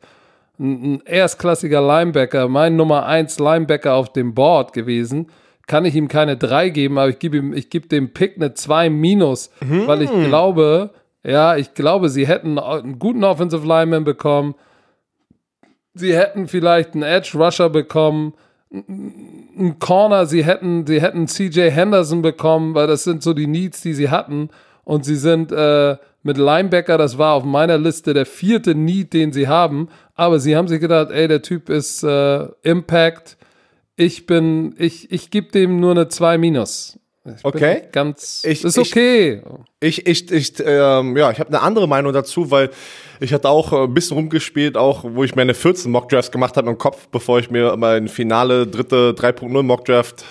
ein, 0.57 0.93
ein 0.93 1.01
erstklassiger 1.05 1.81
Linebacker, 1.81 2.47
mein 2.47 2.77
Nummer 2.77 3.05
1 3.05 3.39
Linebacker 3.39 3.93
auf 3.93 4.13
dem 4.13 4.33
Board 4.33 4.71
gewesen, 4.71 5.27
kann 5.67 5.83
ich 5.83 5.95
ihm 5.95 6.07
keine 6.07 6.37
3 6.37 6.69
geben, 6.69 6.97
aber 6.97 7.09
ich 7.09 7.19
gebe 7.19 7.37
ihm, 7.37 7.53
ich 7.53 7.69
gebe 7.69 7.89
dem 7.89 8.13
Pick 8.13 8.37
eine 8.37 8.53
2 8.53 8.89
minus, 8.89 9.51
hm. 9.59 9.85
weil 9.85 10.01
ich 10.01 10.11
glaube, 10.11 10.91
ja, 11.25 11.57
ich 11.57 11.73
glaube, 11.73 12.07
sie 12.07 12.25
hätten 12.25 12.57
einen 12.57 12.99
guten 12.99 13.25
Offensive 13.25 13.67
Lineman 13.67 14.05
bekommen. 14.05 14.55
Sie 15.93 16.15
hätten 16.15 16.47
vielleicht 16.47 16.93
einen 16.93 17.03
Edge 17.03 17.37
Rusher 17.37 17.69
bekommen 17.69 18.33
ein 18.71 19.77
Corner, 19.79 20.25
sie 20.25 20.43
hätten, 20.43 20.85
sie 20.85 21.01
hätten 21.01 21.27
CJ 21.27 21.69
Henderson 21.69 22.21
bekommen, 22.21 22.75
weil 22.75 22.87
das 22.87 23.03
sind 23.03 23.23
so 23.23 23.33
die 23.33 23.47
Needs, 23.47 23.81
die 23.81 23.93
sie 23.93 24.09
hatten. 24.09 24.49
und 24.87 25.03
sie 25.03 25.17
sind 25.17 25.51
äh, 25.51 25.97
mit 26.23 26.37
Linebacker, 26.37 26.97
das 26.97 27.17
war 27.17 27.33
auf 27.33 27.43
meiner 27.43 27.77
Liste 27.77 28.13
der 28.13 28.25
vierte 28.25 28.73
Need, 28.73 29.11
den 29.11 29.33
sie 29.33 29.49
haben, 29.49 29.89
aber 30.15 30.39
sie 30.39 30.55
haben 30.55 30.69
sich 30.69 30.79
gedacht, 30.79 31.11
ey, 31.11 31.27
der 31.27 31.41
Typ 31.41 31.69
ist 31.69 32.03
äh, 32.03 32.47
Impact, 32.63 33.37
ich 33.97 34.27
bin, 34.27 34.75
ich, 34.77 35.11
ich 35.11 35.29
gebe 35.29 35.51
dem 35.51 35.81
nur 35.81 35.91
eine 35.91 36.07
2 36.07 36.37
minus. 36.37 36.97
Ich 37.35 37.45
okay. 37.45 37.83
Ganz, 37.91 38.43
ich, 38.45 38.63
ist 38.63 38.77
okay. 38.77 39.41
Ich, 39.79 40.05
ich, 40.05 40.31
ich, 40.31 40.53
ähm, 40.63 41.17
ja, 41.17 41.31
ich 41.31 41.39
habe 41.39 41.49
eine 41.49 41.61
andere 41.61 41.87
Meinung 41.87 42.13
dazu, 42.13 42.51
weil 42.51 42.69
ich 43.19 43.33
hatte 43.33 43.49
auch 43.49 43.73
äh, 43.73 43.83
ein 43.83 43.93
bisschen 43.93 44.17
rumgespielt, 44.17 44.77
auch 44.77 45.03
wo 45.03 45.23
ich 45.23 45.35
meine 45.35 45.53
14 45.53 45.91
Mockdrafts 45.91 46.31
gemacht 46.31 46.57
habe 46.57 46.69
im 46.69 46.77
Kopf, 46.77 47.07
bevor 47.09 47.39
ich 47.39 47.49
mir 47.49 47.75
mein 47.77 48.07
finale 48.07 48.67
dritte 48.67 49.13
3.0 49.17 49.63
Mockdraft 49.63 50.25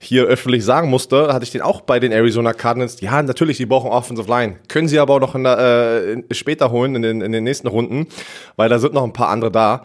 hier 0.00 0.24
öffentlich 0.24 0.64
sagen 0.64 0.90
musste, 0.90 1.32
hatte 1.32 1.44
ich 1.44 1.50
den 1.50 1.60
auch 1.60 1.80
bei 1.80 1.98
den 1.98 2.12
Arizona 2.12 2.52
Cardinals. 2.52 3.00
Ja, 3.00 3.20
natürlich, 3.20 3.56
die 3.56 3.66
brauchen 3.66 3.90
Offensive 3.90 4.28
Line. 4.28 4.56
Können 4.68 4.86
sie 4.86 4.98
aber 4.98 5.14
auch 5.14 5.20
noch 5.20 5.34
in 5.34 5.42
der, 5.42 5.58
äh, 5.58 6.34
später 6.34 6.70
holen, 6.70 6.94
in 6.94 7.02
den, 7.02 7.20
in 7.20 7.32
den 7.32 7.44
nächsten 7.44 7.66
Runden, 7.66 8.06
weil 8.56 8.68
da 8.68 8.78
sind 8.78 8.94
noch 8.94 9.04
ein 9.04 9.12
paar 9.12 9.28
andere 9.28 9.50
da 9.50 9.82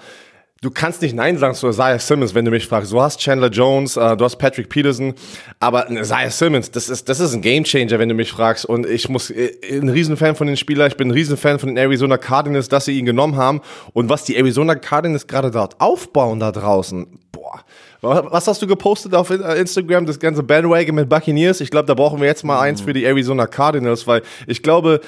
du 0.64 0.72
kannst 0.72 1.02
nicht 1.02 1.14
Nein 1.14 1.38
sagen 1.38 1.54
zu 1.54 1.68
Isaiah 1.68 2.00
Simmons, 2.00 2.34
wenn 2.34 2.46
du 2.46 2.52
mich 2.52 2.68
fragst. 2.68 2.92
Du 2.92 3.02
hast 3.02 3.20
Chandler 3.20 3.50
Jones, 3.50 3.98
äh, 3.98 4.16
du 4.16 4.24
hast 4.24 4.38
Patrick 4.38 4.70
Peterson, 4.70 5.14
aber 5.60 5.92
Isaiah 5.92 6.32
Simmons, 6.32 6.72
das 6.72 6.90
ist, 6.90 7.10
das 7.10 7.20
ist 7.20 7.34
ein 7.34 7.42
Gamechanger, 7.42 8.00
wenn 8.00 8.10
du 8.10 8.16
mich 8.16 8.32
fragst. 8.32 8.66
Und 8.66 8.86
ich 8.86 9.10
muss, 9.10 9.30
äh, 9.30 9.52
ein 9.72 9.90
Riesenfan 9.90 10.36
von 10.36 10.48
den 10.48 10.58
Spielern, 10.58 10.88
ich 10.88 10.98
bin 10.98 11.10
ein 11.10 11.12
Riesenfan 11.12 11.60
von 11.60 11.70
den 11.70 11.78
Arizona 11.78 12.18
Cardinals, 12.18 12.70
dass 12.70 12.86
sie 12.86 12.98
ihn 12.98 13.06
genommen 13.06 13.36
haben. 13.36 13.62
Und 13.92 14.10
was 14.10 14.24
die 14.24 14.38
Arizona 14.38 14.76
Cardinals 14.76 15.28
gerade 15.28 15.52
dort 15.52 15.80
aufbauen 15.82 16.40
da 16.40 16.52
draußen, 16.52 17.20
boah. 17.32 17.62
Was 18.02 18.48
hast 18.48 18.62
du 18.62 18.68
gepostet 18.68 19.16
auf 19.16 19.30
Instagram, 19.30 20.06
das 20.06 20.20
ganze 20.20 20.44
Bandwagon 20.44 20.96
mit 20.96 21.08
Buccaneers? 21.08 21.62
Ich 21.62 21.72
glaube, 21.72 21.88
da 21.88 21.94
brauchen 21.94 22.20
wir 22.20 22.28
jetzt 22.28 22.44
mal 22.44 22.60
eins 22.60 22.82
für 22.82 22.92
die 22.92 23.06
Arizona 23.06 23.48
Cardinals, 23.48 24.08
weil 24.08 24.24
ich 24.46 24.62
glaube, 24.62 25.00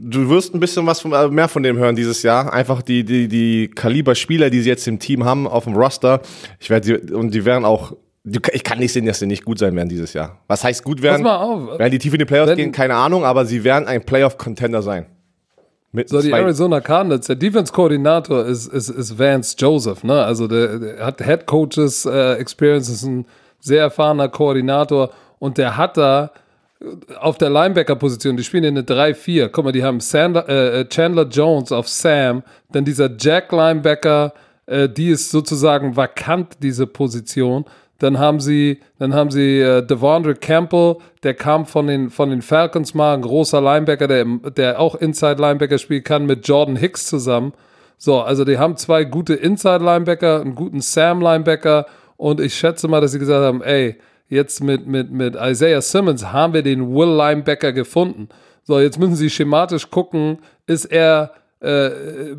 Du 0.00 0.28
wirst 0.28 0.54
ein 0.54 0.60
bisschen 0.60 0.86
was 0.86 1.00
von, 1.00 1.12
äh, 1.12 1.28
mehr 1.28 1.48
von 1.48 1.62
dem 1.62 1.76
hören 1.76 1.96
dieses 1.96 2.22
Jahr. 2.22 2.52
Einfach 2.52 2.82
die, 2.82 3.04
die, 3.04 3.28
die 3.28 3.68
Kaliber-Spieler, 3.68 4.50
die 4.50 4.60
sie 4.60 4.68
jetzt 4.68 4.86
im 4.88 4.98
Team 4.98 5.24
haben, 5.24 5.46
auf 5.46 5.64
dem 5.64 5.74
Roster. 5.74 6.20
Ich 6.58 6.70
werde 6.70 7.00
die, 7.00 7.12
und 7.12 7.32
die 7.32 7.44
werden 7.44 7.64
auch, 7.64 7.92
ich 8.24 8.64
kann 8.64 8.78
nicht 8.78 8.92
sehen, 8.92 9.06
dass 9.06 9.18
sie 9.18 9.26
nicht 9.26 9.44
gut 9.44 9.58
sein 9.58 9.74
werden 9.76 9.88
dieses 9.88 10.12
Jahr. 10.12 10.38
Was 10.46 10.64
heißt 10.64 10.84
gut 10.84 11.02
werden? 11.02 11.22
Pass 11.22 11.32
mal 11.32 11.36
auf. 11.36 11.78
Werden 11.78 11.90
die 11.90 11.98
tief 11.98 12.12
in 12.12 12.18
die 12.18 12.24
Playoffs 12.24 12.50
Wenn, 12.50 12.56
gehen? 12.56 12.72
Keine 12.72 12.94
Ahnung, 12.94 13.24
aber 13.24 13.44
sie 13.46 13.64
werden 13.64 13.86
ein 13.86 14.04
Playoff-Contender 14.04 14.82
sein. 14.82 15.06
Mit 15.92 16.08
so, 16.08 16.22
die 16.22 16.30
Arizona 16.30 16.80
Cardinals, 16.80 17.26
der 17.26 17.36
Defense-Koordinator 17.36 18.46
ist, 18.46 18.66
ist, 18.66 18.90
ist 18.90 19.18
Vance 19.18 19.56
Joseph, 19.58 20.04
ne? 20.04 20.24
Also 20.24 20.46
der, 20.46 20.78
der 20.78 21.04
hat 21.04 21.20
Head 21.20 21.46
Coaches 21.46 22.06
äh, 22.06 22.34
Experience, 22.34 22.88
ist 22.88 23.02
ein 23.02 23.26
sehr 23.58 23.82
erfahrener 23.82 24.28
Koordinator 24.28 25.10
und 25.40 25.58
der 25.58 25.76
hat 25.76 25.96
da 25.96 26.30
auf 27.20 27.36
der 27.36 27.50
Linebacker-Position, 27.50 28.36
die 28.36 28.44
spielen 28.44 28.64
in 28.64 28.78
eine 28.78 28.86
3-4. 28.86 29.48
Guck 29.48 29.64
mal, 29.64 29.72
die 29.72 29.84
haben 29.84 30.00
Sander, 30.00 30.48
äh, 30.48 30.80
äh, 30.80 30.88
Chandler 30.88 31.26
Jones 31.28 31.72
auf 31.72 31.88
Sam, 31.88 32.42
dann 32.72 32.84
dieser 32.84 33.10
Jack-Linebacker, 33.18 34.32
äh, 34.66 34.88
die 34.88 35.08
ist 35.08 35.30
sozusagen 35.30 35.96
vakant, 35.96 36.56
diese 36.62 36.86
Position. 36.86 37.66
Dann 37.98 38.18
haben 38.18 38.40
sie, 38.40 38.80
dann 38.98 39.12
haben 39.12 39.30
sie 39.30 39.60
äh, 39.60 39.84
Devondre 39.84 40.34
Campbell, 40.34 40.96
der 41.22 41.34
kam 41.34 41.66
von 41.66 41.86
den, 41.86 42.08
von 42.08 42.30
den 42.30 42.40
Falcons 42.40 42.94
mal, 42.94 43.14
ein 43.14 43.22
großer 43.22 43.60
Linebacker, 43.60 44.08
der, 44.08 44.24
der 44.56 44.80
auch 44.80 44.94
Inside-Linebacker 44.94 45.76
spielen 45.76 46.02
kann, 46.02 46.24
mit 46.24 46.48
Jordan 46.48 46.76
Hicks 46.76 47.06
zusammen. 47.06 47.52
So, 47.98 48.22
also 48.22 48.46
die 48.46 48.56
haben 48.56 48.78
zwei 48.78 49.04
gute 49.04 49.34
Inside-Linebacker, 49.34 50.40
einen 50.40 50.54
guten 50.54 50.80
Sam-Linebacker 50.80 51.84
und 52.16 52.40
ich 52.40 52.54
schätze 52.54 52.88
mal, 52.88 53.02
dass 53.02 53.12
sie 53.12 53.18
gesagt 53.18 53.44
haben, 53.44 53.62
ey, 53.62 53.98
jetzt 54.30 54.62
mit, 54.62 54.86
mit, 54.86 55.10
mit 55.10 55.36
Isaiah 55.38 55.82
Simmons 55.82 56.32
haben 56.32 56.54
wir 56.54 56.62
den 56.62 56.94
Will 56.94 57.14
Linebacker 57.14 57.72
gefunden. 57.72 58.28
So, 58.62 58.78
jetzt 58.78 58.98
müssen 58.98 59.16
Sie 59.16 59.28
schematisch 59.28 59.90
gucken, 59.90 60.38
ist 60.66 60.86
er, 60.86 61.32
äh, 61.60 61.90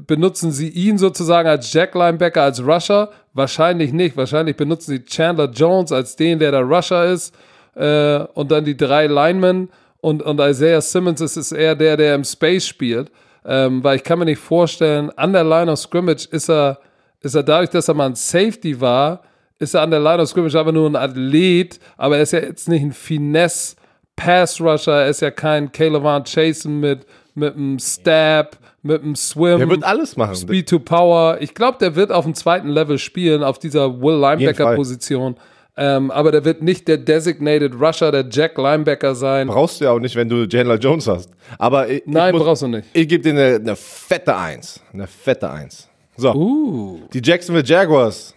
benutzen 0.08 0.52
Sie 0.52 0.70
ihn 0.70 0.98
sozusagen 0.98 1.48
als 1.48 1.72
Jack 1.72 1.94
Linebacker, 1.94 2.44
als 2.44 2.66
Rusher? 2.66 3.12
Wahrscheinlich 3.34 3.92
nicht. 3.92 4.16
Wahrscheinlich 4.18 4.56
benutzen 4.56 4.92
Sie 4.92 5.04
Chandler 5.04 5.52
Jones 5.52 5.92
als 5.92 6.16
den, 6.16 6.40
der 6.40 6.52
der 6.52 6.62
Rusher 6.62 7.06
ist. 7.06 7.36
Äh, 7.76 8.20
und 8.34 8.50
dann 8.52 8.66
die 8.66 8.78
drei 8.78 9.08
Linemen. 9.08 9.70
Und, 10.00 10.24
und 10.24 10.40
Isaiah 10.40 10.82
Simmons 10.82 11.22
ist, 11.22 11.38
ist 11.38 11.52
eher 11.52 11.76
der, 11.76 11.98
der 11.98 12.16
im 12.16 12.24
Space 12.24 12.66
spielt. 12.66 13.12
Ähm, 13.44 13.84
weil 13.84 13.98
ich 13.98 14.04
kann 14.04 14.20
mir 14.20 14.26
nicht 14.26 14.40
vorstellen, 14.40 15.12
an 15.18 15.34
der 15.34 15.44
Line 15.44 15.72
of 15.72 15.80
Scrimmage 15.80 16.28
ist 16.32 16.50
er, 16.50 16.80
ist 17.22 17.36
er 17.36 17.44
dadurch, 17.44 17.70
dass 17.70 17.88
er 17.88 17.94
mal 17.96 18.08
ein 18.08 18.16
Safety 18.16 18.80
war, 18.80 19.22
ist 19.62 19.76
er 19.76 19.82
an 19.82 19.92
der 19.92 20.00
Line 20.00 20.22
of 20.22 20.30
Scrimmage 20.30 20.56
aber 20.56 20.72
nur 20.72 20.90
ein 20.90 20.96
Athlet, 20.96 21.80
aber 21.96 22.18
er 22.18 22.24
ist 22.24 22.34
ja 22.34 22.40
jetzt 22.40 22.68
nicht 22.68 22.82
ein 22.82 22.92
Finesse 22.92 23.76
Pass 24.16 24.60
Rusher, 24.60 25.04
er 25.04 25.10
ist 25.10 25.22
ja 25.22 25.32
kein 25.32 25.72
Caleb 25.72 26.04
Chasen 26.26 26.80
mit, 26.80 27.06
mit 27.34 27.56
einem 27.56 27.80
Stab, 27.80 28.58
mit 28.84 29.02
einem 29.02 29.16
Swim. 29.16 29.58
Der 29.58 29.70
wird 29.70 29.84
alles 29.84 30.18
machen. 30.18 30.36
Speed 30.36 30.70
to 30.70 30.80
Power. 30.80 31.38
Ich 31.40 31.54
glaube, 31.54 31.78
der 31.80 31.96
wird 31.96 32.12
auf 32.12 32.26
dem 32.26 32.36
zweiten 32.36 32.68
Level 32.68 32.98
spielen, 32.98 33.44
auf 33.44 33.58
dieser 33.58 34.02
Will 34.02 34.20
Linebacker 34.20 34.76
Position. 34.76 35.36
Ähm, 35.78 36.12
aber 36.12 36.32
der 36.32 36.44
wird 36.44 36.62
nicht 36.62 36.88
der 36.88 36.98
Designated 36.98 37.74
Rusher, 37.80 38.12
der 38.12 38.26
Jack 38.30 38.58
Linebacker 38.58 39.16
sein. 39.16 39.48
Brauchst 39.48 39.80
du 39.80 39.86
ja 39.86 39.92
auch 39.92 40.00
nicht, 40.00 40.16
wenn 40.16 40.28
du 40.28 40.48
Chandler 40.48 40.78
Jones 40.78 41.08
hast. 41.08 41.30
Aber 41.58 41.88
ich, 41.88 42.04
Nein, 42.06 42.30
ich 42.30 42.34
muss, 42.34 42.44
brauchst 42.44 42.62
du 42.64 42.68
nicht. 42.68 42.88
Ich 42.94 43.08
gebe 43.08 43.24
dir 43.24 43.32
eine, 43.32 43.56
eine, 43.56 43.76
fette 43.76 44.36
Eins. 44.36 44.82
Eine 44.94 45.08
fette 45.08 45.50
Eins. 45.50 45.88
So. 46.18 46.34
Uh. 46.34 47.00
Die 47.14 47.22
Jacksonville 47.24 47.66
Jaguars 47.66 48.36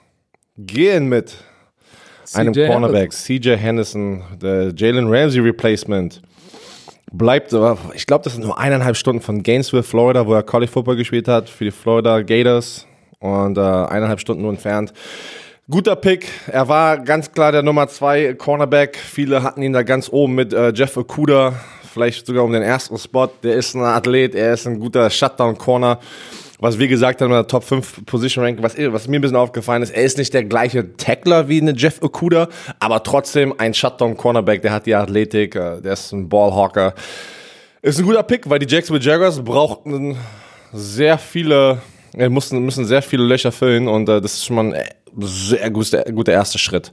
gehen 0.57 1.09
mit 1.09 1.37
einem 2.33 2.55
Cornerback, 2.55 3.13
CJ 3.13 3.57
Henderson, 3.57 4.23
der 4.41 4.73
Jalen 4.75 5.13
Ramsey 5.13 5.41
Replacement. 5.41 6.23
Bleibt, 7.13 7.55
ich 7.95 8.07
glaube, 8.07 8.25
das 8.25 8.35
sind 8.35 8.45
nur 8.45 8.59
eineinhalb 8.59 8.97
Stunden 8.97 9.23
von 9.23 9.43
Gainesville, 9.43 9.83
Florida, 9.83 10.27
wo 10.27 10.35
er 10.35 10.43
College 10.43 10.71
Football 10.71 10.97
gespielt 10.97 11.29
hat, 11.29 11.49
für 11.49 11.65
die 11.65 11.71
Florida 11.71 12.23
Gators 12.23 12.87
und 13.21 13.57
äh, 13.57 13.61
eineinhalb 13.61 14.21
Stunden 14.21 14.43
nur 14.43 14.51
entfernt. 14.51 14.93
Guter 15.71 15.97
Pick. 15.97 16.27
Er 16.49 16.69
war 16.69 16.99
ganz 16.99 17.33
klar 17.33 17.53
der 17.53 17.63
Nummer 17.63 17.89
zwei 17.89 18.35
Cornerback. 18.35 18.97
Viele 18.97 19.43
hatten 19.43 19.63
ihn 19.63 19.73
da 19.73 19.83
ganz 19.83 20.11
oben 20.11 20.35
mit 20.35 20.53
äh, 20.53 20.73
Jeff 20.75 20.97
Okuda, 20.97 21.55
vielleicht 21.91 22.27
sogar 22.27 22.45
um 22.45 22.53
den 22.53 22.63
ersten 22.63 22.99
Spot. 22.99 23.31
Der 23.43 23.55
ist 23.55 23.75
ein 23.75 23.83
Athlet, 23.83 24.35
er 24.35 24.55
ist 24.55 24.67
ein 24.67 24.79
guter 24.79 25.09
Shutdown-Corner 25.09 26.01
was 26.59 26.79
wir 26.79 26.89
gesagt 26.89 27.21
haben 27.21 27.31
in 27.31 27.35
der 27.35 27.47
Top 27.47 27.65
5 27.65 28.07
Position 28.07 28.45
Ranking, 28.45 28.63
was, 28.63 28.77
was 28.77 29.09
mir 29.09 29.19
ein 29.19 29.23
bisschen 29.23 29.37
aufgefallen 29.37 29.83
ist, 29.83 29.91
er 29.91 30.05
ist 30.05 30.19
nicht 30.19 30.33
der 30.33 30.45
gleiche 30.45 30.97
Tackler 30.97 31.49
wie 31.49 31.61
eine 31.61 31.73
Jeff 31.73 32.03
Okuda, 32.03 32.49
aber 32.79 33.03
trotzdem 33.03 33.55
ein 33.59 33.75
Shutdown 33.75 34.17
Cornerback, 34.17 34.63
der 34.63 34.73
hat 34.73 34.87
die 34.87 34.95
Athletik, 34.95 35.57
äh, 35.57 35.81
der 35.81 35.93
ist 35.93 36.13
ein 36.13 36.29
Ballhawker. 36.29 36.95
Ist 37.83 37.99
ein 37.99 38.07
guter 38.07 38.23
Pick, 38.23 38.49
weil 38.49 38.59
die 38.59 38.73
Jacksonville 38.73 39.05
Jaguars 39.05 39.43
brauchten 39.43 40.17
sehr 40.73 41.19
viele, 41.19 41.83
äh, 42.17 42.29
mussten, 42.29 42.59
müssen 42.65 42.85
sehr 42.85 43.03
viele 43.03 43.25
Löcher 43.25 43.53
füllen 43.53 43.89
und 43.89 44.09
äh, 44.09 44.21
das 44.21 44.35
ist 44.35 44.47
schon 44.47 44.57
mal 44.57 44.75
ein 44.75 44.85
sehr 45.19 45.71
guter, 45.71 46.03
guter 46.05 46.33
erster 46.33 46.59
Schritt 46.59 46.93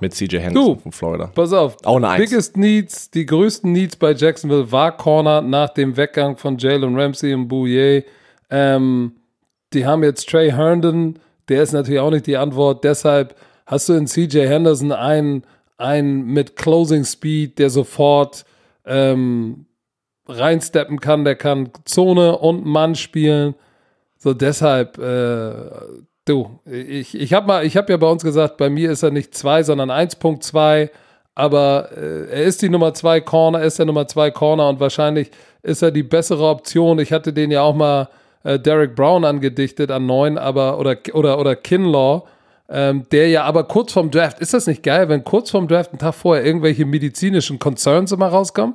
mit 0.00 0.14
CJ 0.14 0.38
Henderson 0.38 0.76
du, 0.76 0.80
von 0.80 0.92
Florida. 0.92 1.30
Pass 1.34 1.52
auf. 1.52 1.76
Auch 1.84 1.96
eine 1.96 2.08
Eins. 2.08 2.30
Biggest 2.30 2.56
Needs, 2.56 3.10
die 3.10 3.26
größten 3.26 3.72
Needs 3.72 3.96
bei 3.96 4.12
Jacksonville 4.12 4.70
war 4.70 4.96
Corner 4.96 5.42
nach 5.42 5.70
dem 5.70 5.96
Weggang 5.96 6.36
von 6.36 6.56
Jalen 6.56 6.98
Ramsey 6.98 7.34
und 7.34 7.48
Bouye. 7.48 8.04
Ähm, 8.50 9.16
die 9.72 9.86
haben 9.86 10.02
jetzt 10.02 10.28
Trey 10.28 10.50
Herndon, 10.50 11.18
der 11.48 11.62
ist 11.62 11.72
natürlich 11.72 12.00
auch 12.00 12.10
nicht 12.10 12.26
die 12.26 12.36
Antwort. 12.36 12.84
Deshalb 12.84 13.34
hast 13.66 13.88
du 13.88 13.94
in 13.94 14.06
CJ 14.06 14.46
Henderson 14.46 14.92
einen, 14.92 15.44
einen 15.76 16.24
mit 16.24 16.56
Closing 16.56 17.04
Speed, 17.04 17.58
der 17.58 17.70
sofort 17.70 18.44
ähm, 18.84 19.66
reinsteppen 20.26 21.00
kann. 21.00 21.24
Der 21.24 21.36
kann 21.36 21.70
Zone 21.84 22.38
und 22.38 22.66
Mann 22.66 22.94
spielen. 22.94 23.54
So 24.18 24.34
deshalb, 24.34 24.98
äh, 24.98 25.70
du, 26.24 26.60
ich, 26.66 27.14
ich 27.14 27.32
habe 27.32 27.46
mal, 27.46 27.66
ja 27.66 27.82
bei 27.82 28.10
uns 28.10 28.24
gesagt, 28.24 28.56
bei 28.56 28.68
mir 28.68 28.90
ist 28.90 29.02
er 29.02 29.10
nicht 29.10 29.34
2, 29.34 29.62
sondern 29.62 29.90
1.2. 29.90 30.90
Aber 31.34 31.90
äh, 31.96 32.30
er 32.30 32.44
ist 32.44 32.62
die 32.62 32.68
Nummer 32.68 32.94
2 32.94 33.20
Corner, 33.20 33.60
er 33.60 33.66
ist 33.66 33.78
der 33.78 33.86
Nummer 33.86 34.08
2 34.08 34.32
Corner 34.32 34.68
und 34.68 34.80
wahrscheinlich 34.80 35.30
ist 35.62 35.82
er 35.82 35.92
die 35.92 36.02
bessere 36.02 36.44
Option. 36.48 36.98
Ich 36.98 37.12
hatte 37.12 37.32
den 37.32 37.52
ja 37.52 37.62
auch 37.62 37.76
mal 37.76 38.08
äh, 38.44 38.58
Derek 38.58 38.94
Brown 38.94 39.24
angedichtet 39.24 39.90
an 39.90 40.06
neun, 40.06 40.38
aber 40.38 40.78
oder 40.78 40.96
oder 41.12 41.38
oder 41.38 41.56
Kinlaw, 41.56 42.24
ähm, 42.68 43.04
der 43.10 43.28
ja 43.28 43.44
aber 43.44 43.64
kurz 43.64 43.92
vorm 43.92 44.10
Draft, 44.10 44.40
ist 44.40 44.54
das 44.54 44.66
nicht 44.66 44.82
geil, 44.82 45.08
wenn 45.08 45.24
kurz 45.24 45.50
vorm 45.50 45.68
Draft 45.68 45.90
einen 45.90 45.98
Tag 45.98 46.14
vorher 46.14 46.44
irgendwelche 46.44 46.84
medizinischen 46.84 47.58
Concerns 47.58 48.12
immer 48.12 48.28
rauskommen? 48.28 48.74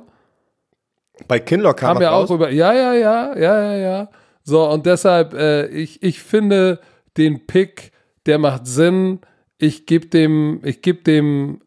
Bei 1.28 1.38
Kinlaw 1.38 1.74
kam 1.74 1.90
Haben 1.90 2.02
ja 2.02 2.10
auch 2.12 2.30
über, 2.30 2.50
ja, 2.50 2.72
ja, 2.72 2.92
ja, 2.94 3.36
ja, 3.36 3.62
ja, 3.62 3.76
ja. 3.76 4.08
So, 4.42 4.68
und 4.68 4.84
deshalb, 4.84 5.32
äh, 5.34 5.66
ich, 5.68 6.02
ich 6.02 6.20
finde 6.20 6.80
den 7.16 7.46
Pick, 7.46 7.92
der 8.26 8.38
macht 8.38 8.66
Sinn. 8.66 9.20
Ich 9.58 9.86
gebe 9.86 10.06
dem, 10.06 10.60
ich 10.64 10.82
gebe 10.82 11.02
dem 11.02 11.60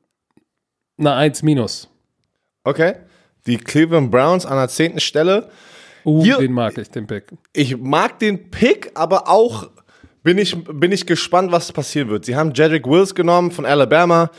eine 0.98 1.14
1 1.14 1.44
minus. 1.44 1.90
Okay. 2.64 2.96
Die 3.46 3.58
Cleveland 3.58 4.12
Browns 4.12 4.46
an 4.46 4.58
der 4.58 4.68
zehnten 4.68 5.00
Stelle. 5.00 5.50
Uh, 6.08 6.24
Hier, 6.24 6.38
den 6.38 6.54
mag 6.54 6.78
ich, 6.78 6.90
den 6.90 7.06
Pick. 7.06 7.26
Ich 7.52 7.76
mag 7.76 8.18
den 8.20 8.50
Pick, 8.50 8.92
aber 8.94 9.28
auch 9.28 9.70
bin 10.24 10.38
ich, 10.38 10.56
bin 10.64 10.94
ich 10.94 11.06
gespannt, 11.06 11.52
was 11.52 11.74
passieren 11.74 12.08
wird. 12.08 12.24
Sie 12.24 12.34
haben 12.34 12.54
Jedrick 12.54 12.88
Wills 12.88 13.14
genommen 13.14 13.52
von 13.52 13.66
Alabama. 13.66 14.32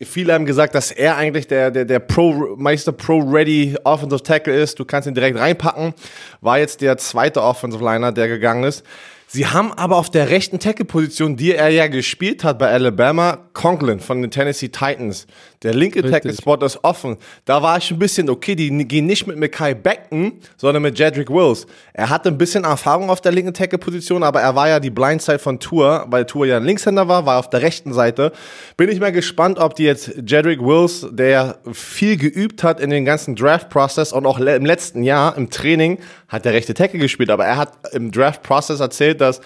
viele 0.00 0.34
haben 0.34 0.46
gesagt, 0.46 0.74
dass 0.74 0.90
er 0.90 1.16
eigentlich 1.16 1.46
der, 1.46 1.70
der, 1.70 1.84
der 1.84 2.00
Pro, 2.00 2.56
Meister 2.56 2.90
Pro-Ready 2.90 3.76
Offensive 3.84 4.24
Tackle 4.24 4.52
ist. 4.52 4.80
Du 4.80 4.84
kannst 4.84 5.06
ihn 5.06 5.14
direkt 5.14 5.38
reinpacken. 5.38 5.94
War 6.40 6.58
jetzt 6.58 6.80
der 6.80 6.98
zweite 6.98 7.40
Offensive 7.40 7.84
Liner, 7.84 8.10
der 8.10 8.26
gegangen 8.26 8.64
ist. 8.64 8.84
Sie 9.28 9.46
haben 9.46 9.72
aber 9.72 9.98
auf 9.98 10.10
der 10.10 10.28
rechten 10.28 10.58
Tackle-Position, 10.58 11.36
die 11.36 11.54
er 11.54 11.68
ja 11.68 11.86
gespielt 11.86 12.42
hat 12.42 12.58
bei 12.58 12.68
Alabama, 12.68 13.38
Conklin 13.52 14.00
von 14.00 14.20
den 14.22 14.32
Tennessee 14.32 14.68
Titans. 14.70 15.28
Der 15.62 15.74
linke 15.74 16.02
Tackle-Spot 16.02 16.56
ist 16.56 16.82
offen. 16.82 17.16
Da 17.44 17.62
war 17.62 17.78
ich 17.78 17.90
ein 17.90 17.98
bisschen, 17.98 18.28
okay, 18.28 18.56
die 18.56 18.70
gehen 18.88 19.06
nicht 19.06 19.26
mit 19.26 19.36
Mackay 19.36 19.74
Beckton, 19.74 20.40
sondern 20.56 20.82
mit 20.82 20.98
Jedrick 20.98 21.30
Wills. 21.30 21.66
Er 21.92 22.10
hatte 22.10 22.30
ein 22.30 22.38
bisschen 22.38 22.64
Erfahrung 22.64 23.10
auf 23.10 23.20
der 23.20 23.32
linken 23.32 23.54
Tackle-Position, 23.54 24.24
aber 24.24 24.40
er 24.40 24.54
war 24.56 24.68
ja 24.68 24.80
die 24.80 24.90
Blindside 24.90 25.38
von 25.38 25.60
Tour, 25.60 26.06
weil 26.08 26.26
Tour 26.26 26.46
ja 26.46 26.56
ein 26.56 26.64
Linkshänder 26.64 27.06
war, 27.06 27.26
war 27.26 27.38
auf 27.38 27.48
der 27.48 27.62
rechten 27.62 27.92
Seite. 27.92 28.32
Bin 28.76 28.88
ich 28.88 28.98
mal 28.98 29.12
gespannt, 29.12 29.58
ob 29.58 29.76
die 29.76 29.84
jetzt 29.84 30.12
Jedrick 30.26 30.60
Wills, 30.60 31.06
der 31.12 31.58
viel 31.72 32.16
geübt 32.16 32.64
hat 32.64 32.80
in 32.80 32.90
den 32.90 33.04
ganzen 33.04 33.36
Draft-Prozess 33.36 34.12
und 34.12 34.26
auch 34.26 34.38
im 34.38 34.66
letzten 34.66 35.04
Jahr 35.04 35.36
im 35.36 35.50
Training, 35.50 35.98
hat 36.28 36.44
der 36.44 36.54
rechte 36.54 36.74
Tackle 36.74 36.98
gespielt, 36.98 37.30
aber 37.30 37.44
er 37.44 37.56
hat 37.56 37.72
im 37.92 38.10
Draft-Prozess 38.10 38.80
erzählt, 38.80 39.20
dass 39.20 39.40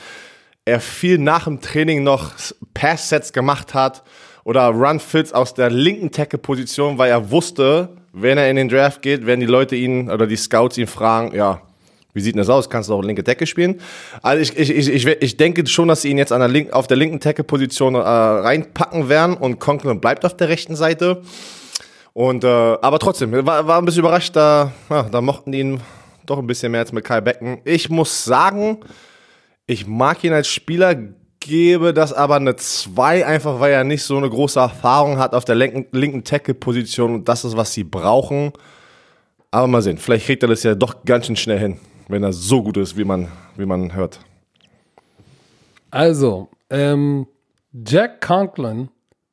er 0.64 0.80
viel 0.80 1.18
nach 1.18 1.44
dem 1.44 1.60
Training 1.60 2.02
noch 2.02 2.32
Pass-Sets 2.74 3.32
gemacht 3.32 3.74
hat 3.74 4.02
oder 4.46 4.68
Run-Fits 4.68 5.32
aus 5.32 5.54
der 5.54 5.70
linken 5.70 6.12
Tackle-Position, 6.12 6.98
weil 6.98 7.10
er 7.10 7.32
wusste, 7.32 7.88
wenn 8.12 8.38
er 8.38 8.48
in 8.48 8.54
den 8.54 8.68
Draft 8.68 9.02
geht, 9.02 9.26
werden 9.26 9.40
die 9.40 9.46
Leute 9.46 9.74
ihn 9.74 10.08
oder 10.08 10.28
die 10.28 10.36
Scouts 10.36 10.78
ihn 10.78 10.86
fragen, 10.86 11.34
ja, 11.34 11.62
wie 12.14 12.20
sieht 12.20 12.36
denn 12.36 12.38
das 12.38 12.48
aus? 12.48 12.70
Kannst 12.70 12.88
du 12.88 12.94
auch 12.94 13.02
linke 13.02 13.24
Tackle 13.24 13.48
spielen? 13.48 13.80
Also 14.22 14.40
ich, 14.42 14.56
ich, 14.56 14.70
ich, 14.70 14.88
ich, 14.88 15.06
ich 15.20 15.36
denke 15.36 15.66
schon, 15.66 15.88
dass 15.88 16.02
sie 16.02 16.10
ihn 16.10 16.16
jetzt 16.16 16.30
an 16.30 16.38
der 16.38 16.48
Link, 16.48 16.72
auf 16.72 16.86
der 16.86 16.96
linken 16.96 17.18
Tackle-Position 17.18 17.96
äh, 17.96 17.98
reinpacken 17.98 19.08
werden 19.08 19.36
und 19.36 19.58
Conklin 19.58 20.00
bleibt 20.00 20.24
auf 20.24 20.36
der 20.36 20.48
rechten 20.48 20.76
Seite. 20.76 21.22
Und 22.12 22.44
äh, 22.44 22.46
aber 22.46 23.00
trotzdem, 23.00 23.32
war, 23.32 23.66
war 23.66 23.78
ein 23.78 23.84
bisschen 23.84 24.00
überrascht, 24.00 24.36
da, 24.36 24.70
ja, 24.88 25.02
da 25.02 25.20
mochten 25.20 25.50
die 25.50 25.58
ihn 25.58 25.80
doch 26.24 26.38
ein 26.38 26.46
bisschen 26.46 26.70
mehr 26.70 26.82
als 26.82 26.92
mit 26.92 27.02
Kai 27.02 27.20
Becken. 27.20 27.62
Ich 27.64 27.90
muss 27.90 28.22
sagen, 28.22 28.78
ich 29.66 29.88
mag 29.88 30.22
ihn 30.22 30.32
als 30.32 30.46
Spieler, 30.46 30.94
gebe 31.46 31.94
das 31.94 32.12
aber 32.12 32.36
eine 32.36 32.56
2, 32.56 33.26
einfach 33.26 33.60
weil 33.60 33.72
er 33.72 33.84
nicht 33.84 34.02
so 34.02 34.16
eine 34.16 34.28
große 34.28 34.58
Erfahrung 34.58 35.18
hat 35.18 35.34
auf 35.34 35.44
der 35.44 35.54
linken, 35.54 35.86
linken 35.96 36.24
Tackle-Position 36.24 37.14
und 37.14 37.28
das 37.28 37.44
ist, 37.44 37.56
was 37.56 37.72
sie 37.72 37.84
brauchen. 37.84 38.52
Aber 39.50 39.66
mal 39.66 39.82
sehen, 39.82 39.98
vielleicht 39.98 40.26
kriegt 40.26 40.42
er 40.42 40.48
das 40.48 40.62
ja 40.62 40.74
doch 40.74 41.04
ganz 41.04 41.26
schön 41.26 41.36
schnell 41.36 41.58
hin, 41.58 41.78
wenn 42.08 42.22
er 42.22 42.32
so 42.32 42.62
gut 42.62 42.76
ist, 42.76 42.96
wie 42.96 43.04
man, 43.04 43.28
wie 43.56 43.66
man 43.66 43.94
hört. 43.94 44.20
Also, 45.90 46.48
ähm, 46.68 47.26
Jack 47.72 48.20
Conklin 48.20 48.90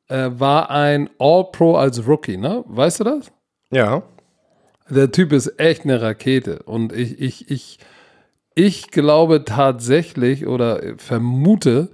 äh, 0.08 0.30
war 0.32 0.70
ein 0.70 1.10
All-Pro 1.18 1.76
als 1.76 2.06
Rookie, 2.06 2.36
ne? 2.36 2.64
Weißt 2.66 3.00
du 3.00 3.04
das? 3.04 3.32
Ja. 3.70 4.02
Der 4.88 5.10
Typ 5.10 5.32
ist 5.32 5.58
echt 5.58 5.84
eine 5.84 6.00
Rakete. 6.00 6.62
Und 6.62 6.92
ich, 6.92 7.18
ich, 7.18 7.50
ich, 7.50 7.78
ich 8.54 8.90
glaube 8.90 9.44
tatsächlich 9.44 10.46
oder 10.46 10.80
vermute, 10.98 11.90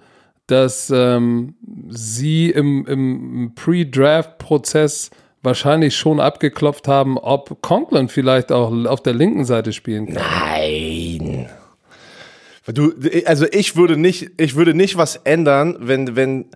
dass 0.50 0.90
ähm, 0.90 1.54
sie 1.88 2.50
im, 2.50 2.86
im 2.86 3.52
Pre-Draft-Prozess 3.54 5.10
wahrscheinlich 5.42 5.96
schon 5.96 6.20
abgeklopft 6.20 6.88
haben, 6.88 7.18
ob 7.18 7.62
Conklin 7.62 8.08
vielleicht 8.08 8.52
auch 8.52 8.72
auf 8.86 9.02
der 9.02 9.14
linken 9.14 9.44
Seite 9.44 9.72
spielen 9.72 10.06
kann. 10.06 10.22
Nein. 10.22 11.48
Du, 12.66 12.92
also 13.24 13.46
ich 13.50 13.74
würde 13.74 13.96
nicht, 13.96 14.30
ich 14.36 14.54
würde 14.54 14.74
nicht 14.74 14.96
was 14.96 15.16
ändern, 15.16 15.76
wenn, 15.80 16.14
wenn 16.14 16.46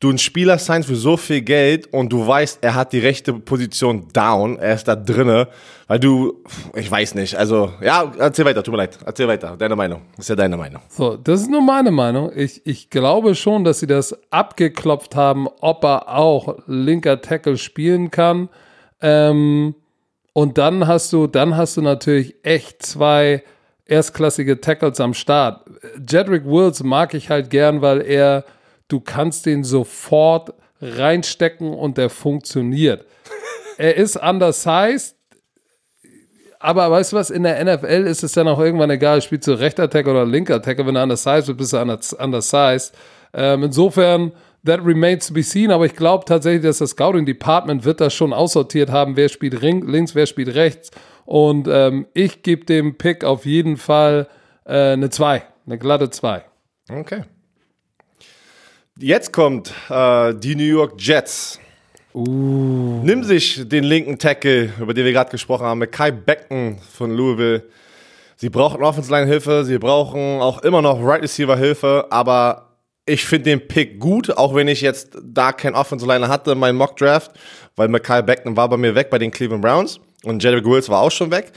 du 0.00 0.08
einen 0.08 0.18
Spieler 0.18 0.58
signst 0.58 0.88
für 0.88 0.96
so 0.96 1.16
viel 1.18 1.42
Geld 1.42 1.92
und 1.92 2.10
du 2.10 2.26
weißt, 2.26 2.58
er 2.62 2.74
hat 2.74 2.92
die 2.92 2.98
rechte 2.98 3.34
Position 3.34 4.08
down, 4.12 4.58
er 4.58 4.74
ist 4.74 4.88
da 4.88 4.96
drinne, 4.96 5.48
weil 5.86 6.00
du, 6.00 6.42
ich 6.74 6.90
weiß 6.90 7.14
nicht, 7.14 7.36
also, 7.36 7.72
ja, 7.82 8.10
erzähl 8.18 8.46
weiter, 8.46 8.62
tut 8.62 8.72
mir 8.72 8.78
leid, 8.78 8.98
erzähl 9.04 9.28
weiter, 9.28 9.56
deine 9.58 9.76
Meinung, 9.76 10.02
das 10.16 10.24
ist 10.24 10.30
ja 10.30 10.36
deine 10.36 10.56
Meinung. 10.56 10.80
So, 10.88 11.16
das 11.16 11.42
ist 11.42 11.50
nur 11.50 11.60
meine 11.60 11.90
Meinung. 11.90 12.32
Ich, 12.34 12.62
ich 12.64 12.88
glaube 12.88 13.34
schon, 13.34 13.62
dass 13.62 13.80
sie 13.80 13.86
das 13.86 14.18
abgeklopft 14.30 15.14
haben, 15.14 15.48
ob 15.60 15.84
er 15.84 16.08
auch 16.08 16.56
linker 16.66 17.20
Tackle 17.20 17.58
spielen 17.58 18.10
kann. 18.10 18.48
Ähm, 19.02 19.74
und 20.32 20.56
dann 20.56 20.86
hast 20.86 21.12
du, 21.12 21.26
dann 21.26 21.56
hast 21.56 21.76
du 21.76 21.82
natürlich 21.82 22.36
echt 22.42 22.82
zwei 22.82 23.42
erstklassige 23.84 24.60
Tackles 24.60 25.00
am 25.00 25.12
Start. 25.12 25.68
Jedrick 26.08 26.46
Wills 26.46 26.82
mag 26.82 27.12
ich 27.12 27.28
halt 27.28 27.50
gern, 27.50 27.82
weil 27.82 28.00
er 28.00 28.44
du 28.92 29.00
kannst 29.00 29.46
den 29.46 29.64
sofort 29.64 30.54
reinstecken 30.80 31.72
und 31.72 31.98
der 31.98 32.10
funktioniert. 32.10 33.06
er 33.78 33.96
ist 33.96 34.16
undersized, 34.16 35.16
aber 36.58 36.90
weißt 36.90 37.12
du 37.12 37.16
was, 37.16 37.30
in 37.30 37.42
der 37.42 37.62
NFL 37.64 38.06
ist 38.06 38.22
es 38.22 38.32
dann 38.32 38.48
auch 38.48 38.60
irgendwann 38.60 38.90
egal, 38.90 39.22
spielst 39.22 39.48
du 39.48 39.52
rechter 39.52 39.88
Tackle 39.88 40.12
oder 40.12 40.26
linker 40.26 40.60
Tackle, 40.60 40.86
wenn 40.86 40.94
du 40.94 41.02
undersized 41.02 41.56
bist, 41.56 41.72
bist 41.72 42.12
du 42.12 42.16
undersized. 42.22 42.94
Ähm, 43.32 43.64
insofern, 43.64 44.32
that 44.64 44.84
remains 44.84 45.28
to 45.28 45.34
be 45.34 45.42
seen, 45.42 45.70
aber 45.70 45.86
ich 45.86 45.96
glaube 45.96 46.24
tatsächlich, 46.26 46.62
dass 46.62 46.78
das 46.78 46.90
Scouting 46.90 47.24
Department 47.24 47.84
wird 47.84 48.00
das 48.00 48.12
schon 48.12 48.32
aussortiert 48.32 48.90
haben, 48.90 49.16
wer 49.16 49.28
spielt 49.28 49.60
links, 49.62 50.14
wer 50.14 50.26
spielt 50.26 50.54
rechts 50.54 50.90
und 51.24 51.68
ähm, 51.70 52.06
ich 52.12 52.42
gebe 52.42 52.64
dem 52.64 52.98
Pick 52.98 53.24
auf 53.24 53.46
jeden 53.46 53.76
Fall 53.76 54.28
äh, 54.64 54.92
eine 54.92 55.10
2, 55.10 55.42
eine 55.64 55.78
glatte 55.78 56.10
2. 56.10 56.44
Okay. 56.90 57.22
Jetzt 59.02 59.32
kommt 59.32 59.72
äh, 59.88 60.34
die 60.34 60.54
New 60.54 60.62
York 60.62 60.92
Jets. 60.98 61.58
Uh. 62.12 63.00
Nimm 63.02 63.24
sich 63.24 63.66
den 63.66 63.84
linken 63.84 64.18
Tackle, 64.18 64.74
über 64.78 64.92
den 64.92 65.06
wir 65.06 65.12
gerade 65.12 65.30
gesprochen 65.30 65.64
haben, 65.64 65.78
mit 65.78 65.90
Kai 65.90 66.10
Becken 66.10 66.78
von 66.92 67.10
Louisville. 67.10 67.62
Sie 68.36 68.50
brauchen 68.50 68.82
Offensive 68.82 69.14
Line 69.14 69.26
Hilfe, 69.26 69.64
sie 69.64 69.78
brauchen 69.78 70.42
auch 70.42 70.62
immer 70.64 70.82
noch 70.82 71.02
Right 71.02 71.22
Receiver 71.22 71.56
Hilfe, 71.56 72.08
aber 72.10 72.76
ich 73.06 73.24
finde 73.24 73.44
den 73.44 73.66
Pick 73.68 74.00
gut, 74.00 74.36
auch 74.36 74.54
wenn 74.54 74.68
ich 74.68 74.82
jetzt 74.82 75.16
da 75.22 75.52
kein 75.52 75.74
Offensive 75.74 76.10
Liner 76.12 76.28
hatte 76.28 76.52
in 76.52 76.58
meinem 76.58 76.76
Mock 76.76 76.98
Draft, 76.98 77.30
weil 77.76 77.88
Mackay 77.88 78.22
Becken 78.22 78.54
war 78.54 78.68
bei 78.68 78.76
mir 78.76 78.94
weg 78.94 79.08
bei 79.08 79.18
den 79.18 79.30
Cleveland 79.30 79.62
Browns 79.62 79.98
und 80.24 80.42
Jedrick 80.42 80.66
Wills 80.66 80.90
war 80.90 81.00
auch 81.00 81.10
schon 81.10 81.30
weg. 81.30 81.52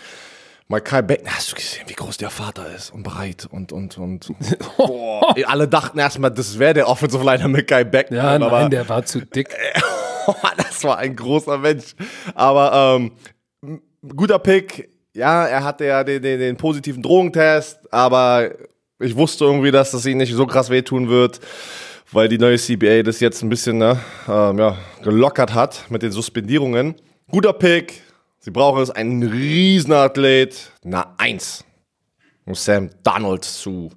Michael 0.67 1.03
Beckton, 1.03 1.29
hast 1.29 1.51
du 1.51 1.55
gesehen, 1.55 1.83
wie 1.87 1.93
groß 1.93 2.17
der 2.17 2.29
Vater 2.29 2.73
ist 2.73 2.91
und 2.91 3.03
breit 3.03 3.47
und 3.51 3.71
und 3.71 3.97
und. 3.97 4.31
Boah, 4.77 5.35
alle 5.45 5.67
dachten 5.67 5.99
erstmal, 5.99 6.31
das 6.31 6.57
wäre 6.57 6.73
der 6.73 6.87
Offensive 6.87 7.23
Liner 7.23 7.47
Michael 7.47 7.85
Beckton. 7.85 8.17
Ja, 8.17 8.23
nein, 8.37 8.43
aber, 8.43 8.69
der 8.69 8.87
war 8.87 9.05
zu 9.05 9.21
dick. 9.21 9.49
das 10.57 10.83
war 10.83 10.97
ein 10.97 11.15
großer 11.15 11.57
Mensch. 11.57 11.95
Aber 12.33 12.97
ähm, 12.97 13.79
guter 14.15 14.39
Pick. 14.39 14.89
Ja, 15.15 15.45
er 15.45 15.63
hatte 15.63 15.85
ja 15.85 16.03
den, 16.03 16.23
den, 16.23 16.39
den 16.39 16.57
positiven 16.57 17.03
Drogentest, 17.03 17.93
aber 17.93 18.49
ich 18.99 19.15
wusste 19.15 19.45
irgendwie, 19.45 19.71
dass 19.71 19.91
das 19.91 20.05
ihn 20.07 20.17
nicht 20.17 20.33
so 20.33 20.47
krass 20.47 20.69
wehtun 20.71 21.07
wird, 21.07 21.39
weil 22.11 22.27
die 22.29 22.39
neue 22.39 22.57
CBA 22.57 23.03
das 23.03 23.19
jetzt 23.19 23.43
ein 23.43 23.49
bisschen 23.49 23.77
ne, 23.77 23.99
ähm, 24.27 24.57
ja, 24.57 24.77
gelockert 25.03 25.53
hat 25.53 25.85
mit 25.89 26.01
den 26.01 26.11
Suspendierungen. 26.11 26.95
Guter 27.29 27.53
Pick, 27.53 28.01
Sie 28.45 28.51
brauchen 28.51 28.83
es, 28.83 28.91
einen 28.91 29.23
Riesenathlet, 29.23 30.73
na 30.83 31.15
eins, 31.17 31.63
um 32.45 32.55
Sam 32.55 32.89
Donald 33.01 33.45
zu 33.45 33.89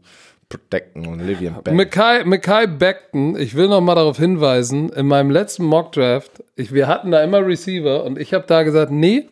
protecten 0.48 1.04
und 1.04 1.18
Livian 1.18 1.54
Beckton. 1.54 2.28
Mackay, 2.28 2.68
Beckton, 2.68 3.36
ich 3.36 3.56
will 3.56 3.66
noch 3.66 3.80
mal 3.80 3.96
darauf 3.96 4.18
hinweisen, 4.18 4.90
in 4.90 5.08
meinem 5.08 5.32
letzten 5.32 5.64
Mockdraft, 5.64 6.44
wir 6.54 6.86
hatten 6.86 7.10
da 7.10 7.24
immer 7.24 7.44
Receiver 7.44 8.04
und 8.04 8.20
ich 8.20 8.32
habe 8.34 8.44
da 8.46 8.62
gesagt, 8.62 8.92
nee, 8.92 9.28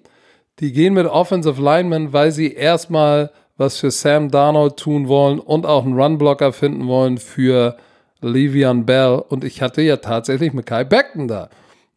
die 0.58 0.72
gehen 0.72 0.94
mit 0.94 1.06
Offensive 1.06 1.62
Linemen, 1.62 2.12
weil 2.12 2.32
sie 2.32 2.52
erstmal 2.52 3.30
was 3.56 3.78
für 3.78 3.92
Sam 3.92 4.32
Darnold 4.32 4.78
tun 4.78 5.06
wollen 5.06 5.38
und 5.38 5.64
auch 5.64 5.84
einen 5.84 5.96
Runblocker 5.96 6.52
finden 6.52 6.88
wollen 6.88 7.18
für 7.18 7.76
Le'Veon 8.20 8.84
Bell. 8.84 9.22
Und 9.28 9.44
ich 9.44 9.62
hatte 9.62 9.80
ja 9.80 9.98
tatsächlich 9.98 10.52
Mackay 10.52 10.84
Beckton 10.84 11.28
da. 11.28 11.50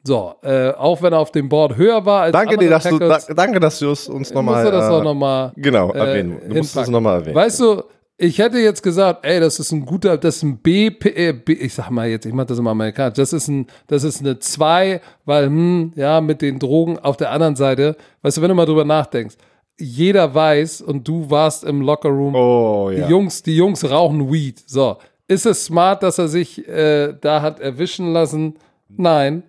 So, 0.07 0.35
äh, 0.41 0.69
auch 0.69 1.01
wenn 1.01 1.11
er 1.11 1.19
auf 1.19 1.31
dem 1.31 1.49
Board 1.49 1.75
höher 1.75 2.05
war 2.05 2.21
als 2.21 2.31
danke 2.31 2.55
dir, 2.55 2.69
dass 2.69 2.83
Tackles, 2.83 3.25
du, 3.25 3.33
da, 3.33 3.43
danke, 3.43 3.59
dass 3.59 3.79
du 3.79 3.91
es 3.91 4.07
uns 4.07 4.33
nochmal. 4.33 4.63
Du 4.63 4.71
das 4.71 4.89
auch 4.89 5.03
nochmal. 5.03 5.51
Genau, 5.57 5.91
äh, 5.91 5.97
erwähnen. 5.97 6.39
Du 6.47 6.55
musst 6.55 6.77
es 6.77 6.87
nochmal 6.87 7.19
erwähnen. 7.19 7.35
Weißt 7.35 7.59
du, 7.59 7.83
ich 8.15 8.39
hätte 8.39 8.57
jetzt 8.57 8.81
gesagt, 8.81 9.25
ey, 9.25 9.41
das 9.41 9.59
ist 9.59 9.73
ein 9.73 9.85
guter, 9.85 10.17
das 10.17 10.37
ist 10.37 10.43
ein 10.43 10.59
B, 10.59 10.87
äh, 10.87 11.33
B 11.33 11.51
ich 11.51 11.73
sag 11.73 11.89
mal 11.89 12.07
jetzt, 12.07 12.25
ich 12.25 12.31
mach 12.31 12.45
das 12.45 12.57
immer 12.57 12.71
amerikanisch, 12.71 13.15
das 13.15 13.33
ist 13.33 13.49
ein, 13.49 13.67
das 13.87 14.05
ist 14.05 14.21
eine 14.21 14.39
2, 14.39 15.01
weil, 15.25 15.47
hm, 15.47 15.91
ja, 15.97 16.21
mit 16.21 16.41
den 16.41 16.57
Drogen 16.57 16.97
auf 16.99 17.17
der 17.17 17.31
anderen 17.31 17.57
Seite, 17.57 17.97
weißt 18.21 18.37
du, 18.37 18.41
wenn 18.41 18.47
du 18.47 18.55
mal 18.55 18.65
drüber 18.65 18.85
nachdenkst, 18.85 19.35
jeder 19.77 20.33
weiß 20.33 20.83
und 20.83 21.05
du 21.05 21.29
warst 21.29 21.65
im 21.65 21.81
Lockerroom, 21.81 22.33
oh, 22.33 22.91
ja. 22.91 23.03
die 23.03 23.11
Jungs, 23.11 23.43
die 23.43 23.57
Jungs 23.57 23.83
rauchen 23.83 24.31
Weed. 24.31 24.63
So, 24.67 24.99
ist 25.27 25.45
es 25.45 25.65
smart, 25.65 26.01
dass 26.01 26.17
er 26.17 26.29
sich 26.29 26.65
äh, 26.65 27.13
da 27.19 27.41
hat 27.41 27.59
erwischen 27.59 28.13
lassen? 28.13 28.55
Nein. 28.87 29.43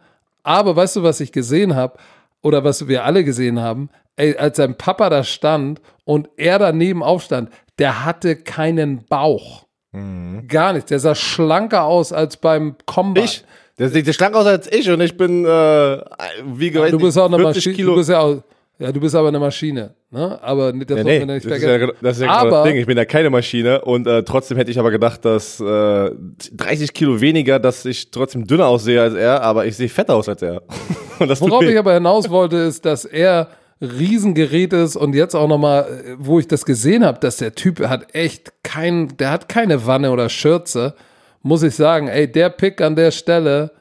Aber 0.48 0.74
weißt 0.74 0.96
du, 0.96 1.02
was 1.02 1.20
ich 1.20 1.30
gesehen 1.30 1.76
habe? 1.76 1.98
Oder 2.40 2.64
was 2.64 2.88
wir 2.88 3.04
alle 3.04 3.22
gesehen 3.22 3.60
haben? 3.60 3.90
Ey, 4.16 4.34
als 4.34 4.56
sein 4.56 4.78
Papa 4.78 5.10
da 5.10 5.22
stand 5.22 5.82
und 6.04 6.30
er 6.38 6.58
daneben 6.58 7.02
aufstand, 7.02 7.50
der 7.78 8.06
hatte 8.06 8.34
keinen 8.34 9.04
Bauch. 9.04 9.66
Mhm. 9.92 10.48
Gar 10.48 10.72
nicht. 10.72 10.88
Der 10.88 11.00
sah 11.00 11.14
schlanker 11.14 11.84
aus 11.84 12.14
als 12.14 12.38
beim 12.38 12.76
Combat. 12.86 13.24
Ich? 13.24 13.44
Der 13.78 13.90
sieht 13.90 14.12
schlank 14.14 14.34
aus 14.34 14.46
als 14.46 14.72
ich 14.72 14.90
und 14.90 15.02
ich 15.02 15.18
bin, 15.18 15.44
äh, 15.44 16.00
wie 16.46 16.70
gesagt, 16.70 16.94
du 16.94 16.98
bist 16.98 17.18
auch 17.18 17.30
eine 17.30 17.36
40 17.36 17.66
Maschine. 17.66 17.86
Du 17.86 17.94
bist 17.96 18.08
ja, 18.08 18.20
auch, 18.20 18.42
ja, 18.78 18.92
du 18.92 19.00
bist 19.00 19.14
aber 19.14 19.28
eine 19.28 19.40
Maschine. 19.40 19.94
Ne? 20.10 20.38
Aber 20.42 20.72
nicht- 20.72 20.88
das 20.88 20.98
muss 20.98 21.04
nee, 21.06 21.18
man 21.18 21.34
nicht 21.34 21.46
das 21.46 21.58
ist 21.58 21.64
ja, 21.64 21.86
das 22.00 22.16
ist 22.16 22.22
ja 22.22 22.26
genau 22.26 22.38
aber 22.38 22.50
das 22.50 22.64
Ding. 22.64 22.76
Ich 22.76 22.86
bin 22.86 22.96
ja 22.96 23.04
keine 23.04 23.28
Maschine 23.28 23.80
und 23.82 24.06
äh, 24.06 24.22
trotzdem 24.22 24.56
hätte 24.56 24.70
ich 24.70 24.78
aber 24.78 24.90
gedacht, 24.90 25.24
dass 25.24 25.60
äh, 25.60 26.10
30 26.52 26.94
Kilo 26.94 27.20
weniger, 27.20 27.58
dass 27.58 27.84
ich 27.84 28.10
trotzdem 28.10 28.46
dünner 28.46 28.66
aussehe 28.66 29.02
als 29.02 29.14
er, 29.14 29.42
aber 29.42 29.66
ich 29.66 29.76
sehe 29.76 29.88
fetter 29.88 30.14
aus 30.14 30.28
als 30.28 30.42
er. 30.42 30.62
Worauf 31.18 31.64
ich 31.64 31.76
aber 31.78 31.94
hinaus 31.94 32.30
wollte, 32.30 32.56
ist, 32.56 32.84
dass 32.84 33.04
er 33.04 33.48
Riesengerät 33.80 34.72
ist 34.72 34.96
und 34.96 35.14
jetzt 35.14 35.34
auch 35.34 35.48
nochmal, 35.48 36.16
wo 36.18 36.38
ich 36.38 36.48
das 36.48 36.64
gesehen 36.64 37.04
habe, 37.04 37.18
dass 37.20 37.36
der 37.36 37.54
Typ 37.54 37.80
hat 37.80 38.14
echt 38.14 38.52
kein, 38.62 39.16
der 39.18 39.30
hat 39.30 39.48
keine 39.48 39.86
Wanne 39.86 40.10
oder 40.10 40.28
Schürze, 40.28 40.94
muss 41.42 41.62
ich 41.62 41.74
sagen, 41.74 42.08
ey, 42.08 42.30
der 42.30 42.50
Pick 42.50 42.80
an 42.80 42.96
der 42.96 43.10
Stelle, 43.10 43.72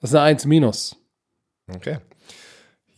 das 0.00 0.10
ist 0.10 0.16
eine 0.16 0.24
1 0.24 0.46
minus. 0.46 0.96
Okay. 1.74 1.98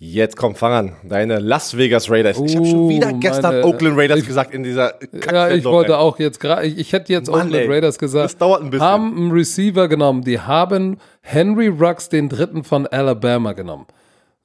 Jetzt 0.01 0.36
komm, 0.36 0.55
fang 0.55 0.72
an. 0.72 0.92
Deine 1.03 1.40
Las 1.40 1.76
Vegas 1.76 2.09
Raiders. 2.09 2.38
ich 2.38 2.55
habe 2.55 2.64
schon 2.66 2.88
wieder 2.88 3.12
gestern 3.14 3.57
meine- 3.57 3.64
Oakland 3.66 3.99
Raiders 3.99 4.20
ich- 4.20 4.26
gesagt 4.28 4.55
in 4.55 4.62
dieser 4.62 4.94
Ja, 5.32 5.51
ich 5.51 5.64
wollte 5.64 5.92
ey. 5.92 5.99
auch 5.99 6.18
jetzt 6.20 6.38
gerade, 6.38 6.66
ich, 6.66 6.78
ich 6.78 6.92
hätte 6.92 7.12
jetzt 7.12 7.28
Mann, 7.28 7.49
Oakland 7.49 7.64
ey. 7.64 7.68
Raiders 7.68 7.99
gesagt. 7.99 8.24
Das 8.26 8.36
dauert 8.38 8.62
ein 8.62 8.70
bisschen. 8.70 8.86
Haben 8.86 9.16
einen 9.16 9.32
Receiver 9.32 9.88
genommen. 9.88 10.22
Die 10.22 10.38
haben 10.38 10.99
Henry 11.20 11.66
Rux, 11.66 12.09
den 12.09 12.28
dritten 12.28 12.62
von 12.62 12.86
Alabama, 12.86 13.55
genommen. 13.55 13.86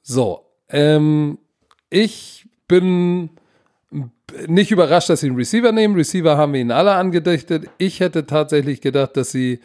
So, 0.01 0.41
ähm, 0.69 1.37
ich 1.91 2.47
bin 2.67 3.29
nicht 4.47 4.71
überrascht, 4.71 5.09
dass 5.09 5.19
sie 5.19 5.27
einen 5.27 5.35
Receiver 5.35 5.71
nehmen. 5.71 5.93
Receiver 5.95 6.35
haben 6.35 6.53
wir 6.53 6.61
ihnen 6.61 6.71
alle 6.71 6.93
angedichtet. 6.93 7.65
Ich 7.77 7.99
hätte 7.99 8.25
tatsächlich 8.25 8.81
gedacht, 8.81 9.15
dass 9.17 9.31
sie 9.31 9.59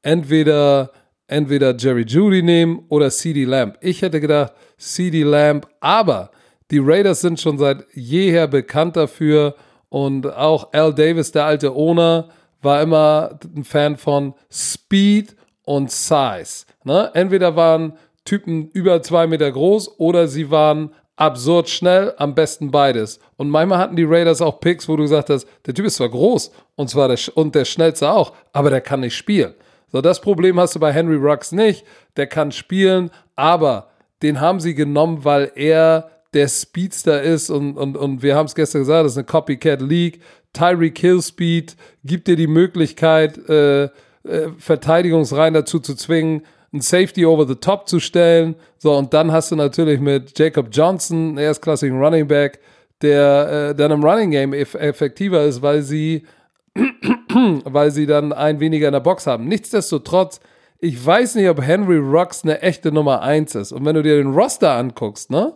entweder, 0.00 0.90
entweder 1.26 1.76
Jerry 1.76 2.04
Judy 2.06 2.42
nehmen 2.42 2.84
oder 2.88 3.10
CD 3.10 3.44
Lamb. 3.44 3.76
Ich 3.80 4.02
hätte 4.02 4.20
gedacht, 4.20 4.52
CD 4.78 5.22
Lamb, 5.22 5.66
aber 5.80 6.30
die 6.70 6.78
Raiders 6.78 7.20
sind 7.20 7.40
schon 7.40 7.58
seit 7.58 7.86
jeher 7.94 8.46
bekannt 8.46 8.96
dafür 8.96 9.54
und 9.88 10.26
auch 10.26 10.72
Al 10.72 10.94
Davis, 10.94 11.32
der 11.32 11.44
alte 11.44 11.74
Owner, 11.74 12.28
war 12.62 12.82
immer 12.82 13.38
ein 13.54 13.64
Fan 13.64 13.96
von 13.96 14.34
Speed 14.50 15.36
und 15.64 15.90
Size. 15.90 16.64
Ne? 16.84 17.10
Entweder 17.14 17.54
waren 17.56 17.94
Typen 18.24 18.70
über 18.70 19.02
zwei 19.02 19.26
Meter 19.26 19.50
groß 19.52 19.98
oder 19.98 20.28
sie 20.28 20.50
waren 20.50 20.90
absurd 21.16 21.68
schnell, 21.68 22.14
am 22.16 22.34
besten 22.34 22.70
beides. 22.70 23.20
Und 23.36 23.50
manchmal 23.50 23.78
hatten 23.78 23.96
die 23.96 24.04
Raiders 24.04 24.42
auch 24.42 24.60
Picks, 24.60 24.88
wo 24.88 24.96
du 24.96 25.02
gesagt 25.02 25.30
hast, 25.30 25.46
der 25.66 25.74
Typ 25.74 25.86
ist 25.86 25.96
zwar 25.96 26.08
groß 26.08 26.50
und 26.74 26.90
zwar 26.90 27.08
der, 27.08 27.18
und 27.34 27.54
der 27.54 27.64
schnellste 27.64 28.10
auch, 28.10 28.32
aber 28.52 28.70
der 28.70 28.80
kann 28.80 29.00
nicht 29.00 29.16
spielen. 29.16 29.54
So, 29.94 30.00
das 30.00 30.20
Problem 30.20 30.58
hast 30.58 30.74
du 30.74 30.80
bei 30.80 30.92
Henry 30.92 31.14
Rux 31.14 31.52
nicht. 31.52 31.84
Der 32.16 32.26
kann 32.26 32.50
spielen, 32.50 33.12
aber 33.36 33.90
den 34.22 34.40
haben 34.40 34.58
sie 34.58 34.74
genommen, 34.74 35.24
weil 35.24 35.52
er 35.54 36.10
der 36.32 36.48
Speedster 36.48 37.22
ist 37.22 37.48
und, 37.48 37.76
und, 37.76 37.96
und 37.96 38.20
wir 38.20 38.34
haben 38.34 38.46
es 38.46 38.56
gestern 38.56 38.80
gesagt, 38.80 39.04
das 39.04 39.12
ist 39.12 39.18
eine 39.18 39.26
Copycat 39.26 39.80
League. 39.80 40.20
Tyreek 40.52 40.98
Hill 40.98 41.22
Speed 41.22 41.76
gibt 42.04 42.26
dir 42.26 42.34
die 42.34 42.48
Möglichkeit, 42.48 43.38
äh, 43.48 43.84
äh, 43.84 43.90
Verteidigungsreihen 44.58 45.54
dazu 45.54 45.78
zu 45.78 45.94
zwingen, 45.94 46.42
ein 46.72 46.80
Safety 46.80 47.24
over 47.24 47.46
the 47.46 47.54
top 47.54 47.88
zu 47.88 48.00
stellen. 48.00 48.56
So, 48.78 48.96
und 48.96 49.14
dann 49.14 49.30
hast 49.30 49.52
du 49.52 49.54
natürlich 49.54 50.00
mit 50.00 50.36
Jacob 50.36 50.70
Johnson, 50.72 51.28
einen 51.28 51.38
erstklassigen 51.38 52.02
Running 52.02 52.26
Back, 52.26 52.58
der 53.00 53.68
äh, 53.70 53.74
dann 53.76 53.92
im 53.92 54.02
Running 54.02 54.32
Game 54.32 54.54
eff 54.54 54.74
effektiver 54.74 55.44
ist, 55.44 55.62
weil 55.62 55.82
sie, 55.82 56.24
weil 57.64 57.90
sie 57.90 58.06
dann 58.06 58.32
ein 58.32 58.60
weniger 58.60 58.88
in 58.88 58.92
der 58.92 59.00
Box 59.00 59.26
haben. 59.26 59.46
Nichtsdestotrotz, 59.46 60.40
ich 60.78 61.04
weiß 61.04 61.36
nicht, 61.36 61.48
ob 61.48 61.62
Henry 61.62 61.98
Rux 61.98 62.44
eine 62.44 62.60
echte 62.62 62.92
Nummer 62.92 63.22
1 63.22 63.54
ist. 63.54 63.72
Und 63.72 63.84
wenn 63.84 63.94
du 63.94 64.02
dir 64.02 64.16
den 64.16 64.32
Roster 64.32 64.72
anguckst, 64.72 65.30
ne? 65.30 65.54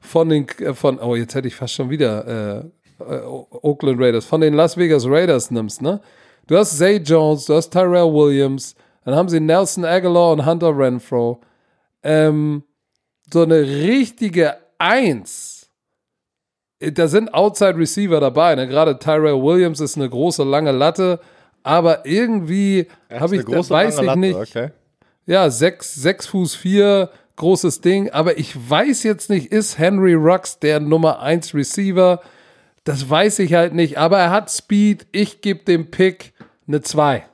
Von 0.00 0.30
den, 0.30 0.48
äh, 0.60 0.72
von, 0.72 0.98
oh, 0.98 1.14
jetzt 1.14 1.34
hätte 1.34 1.48
ich 1.48 1.54
fast 1.54 1.74
schon 1.74 1.90
wieder 1.90 2.70
äh, 2.98 3.04
äh, 3.04 3.20
Oakland 3.22 4.00
Raiders, 4.00 4.24
von 4.24 4.40
den 4.40 4.54
Las 4.54 4.76
Vegas 4.76 5.04
Raiders 5.06 5.50
nimmst, 5.50 5.82
ne? 5.82 6.00
Du 6.46 6.56
hast 6.56 6.78
Zay 6.78 6.96
Jones, 6.96 7.44
du 7.44 7.54
hast 7.54 7.70
Tyrell 7.70 8.12
Williams, 8.12 8.74
dann 9.04 9.14
haben 9.14 9.28
sie 9.28 9.40
Nelson 9.40 9.84
Aguilar 9.84 10.32
und 10.32 10.46
Hunter 10.46 10.76
Renfro. 10.76 11.40
Ähm, 12.02 12.64
so 13.32 13.42
eine 13.42 13.60
richtige 13.60 14.56
Eins. 14.78 15.59
Da 16.80 17.08
sind 17.08 17.34
Outside 17.34 17.76
Receiver 17.76 18.20
dabei, 18.20 18.54
ne? 18.54 18.66
Gerade 18.66 18.98
Tyrell 18.98 19.42
Williams 19.42 19.80
ist 19.80 19.96
eine 19.96 20.08
große, 20.08 20.44
lange 20.44 20.72
Latte, 20.72 21.20
aber 21.62 22.06
irgendwie 22.06 22.86
habe 23.12 23.36
ich, 23.36 23.44
große, 23.44 23.70
weiß 23.70 23.98
ich 23.98 24.06
Latte, 24.06 24.18
nicht. 24.18 24.36
Okay. 24.36 24.70
Ja, 25.26 25.50
sechs, 25.50 25.94
sechs 25.94 26.26
Fuß 26.26 26.54
vier, 26.54 27.10
großes 27.36 27.82
Ding. 27.82 28.10
Aber 28.10 28.38
ich 28.38 28.54
weiß 28.70 29.02
jetzt 29.02 29.30
nicht, 29.30 29.52
ist 29.52 29.78
Henry 29.78 30.14
Rux 30.14 30.58
der 30.58 30.80
Nummer 30.80 31.20
1 31.20 31.54
Receiver? 31.54 32.20
Das 32.84 33.08
weiß 33.08 33.40
ich 33.40 33.54
halt 33.54 33.74
nicht. 33.74 33.98
Aber 33.98 34.18
er 34.18 34.30
hat 34.30 34.50
Speed. 34.50 35.06
Ich 35.12 35.40
gebe 35.40 35.64
dem 35.64 35.90
Pick 35.90 36.32
eine 36.66 36.80
2. 36.80 37.24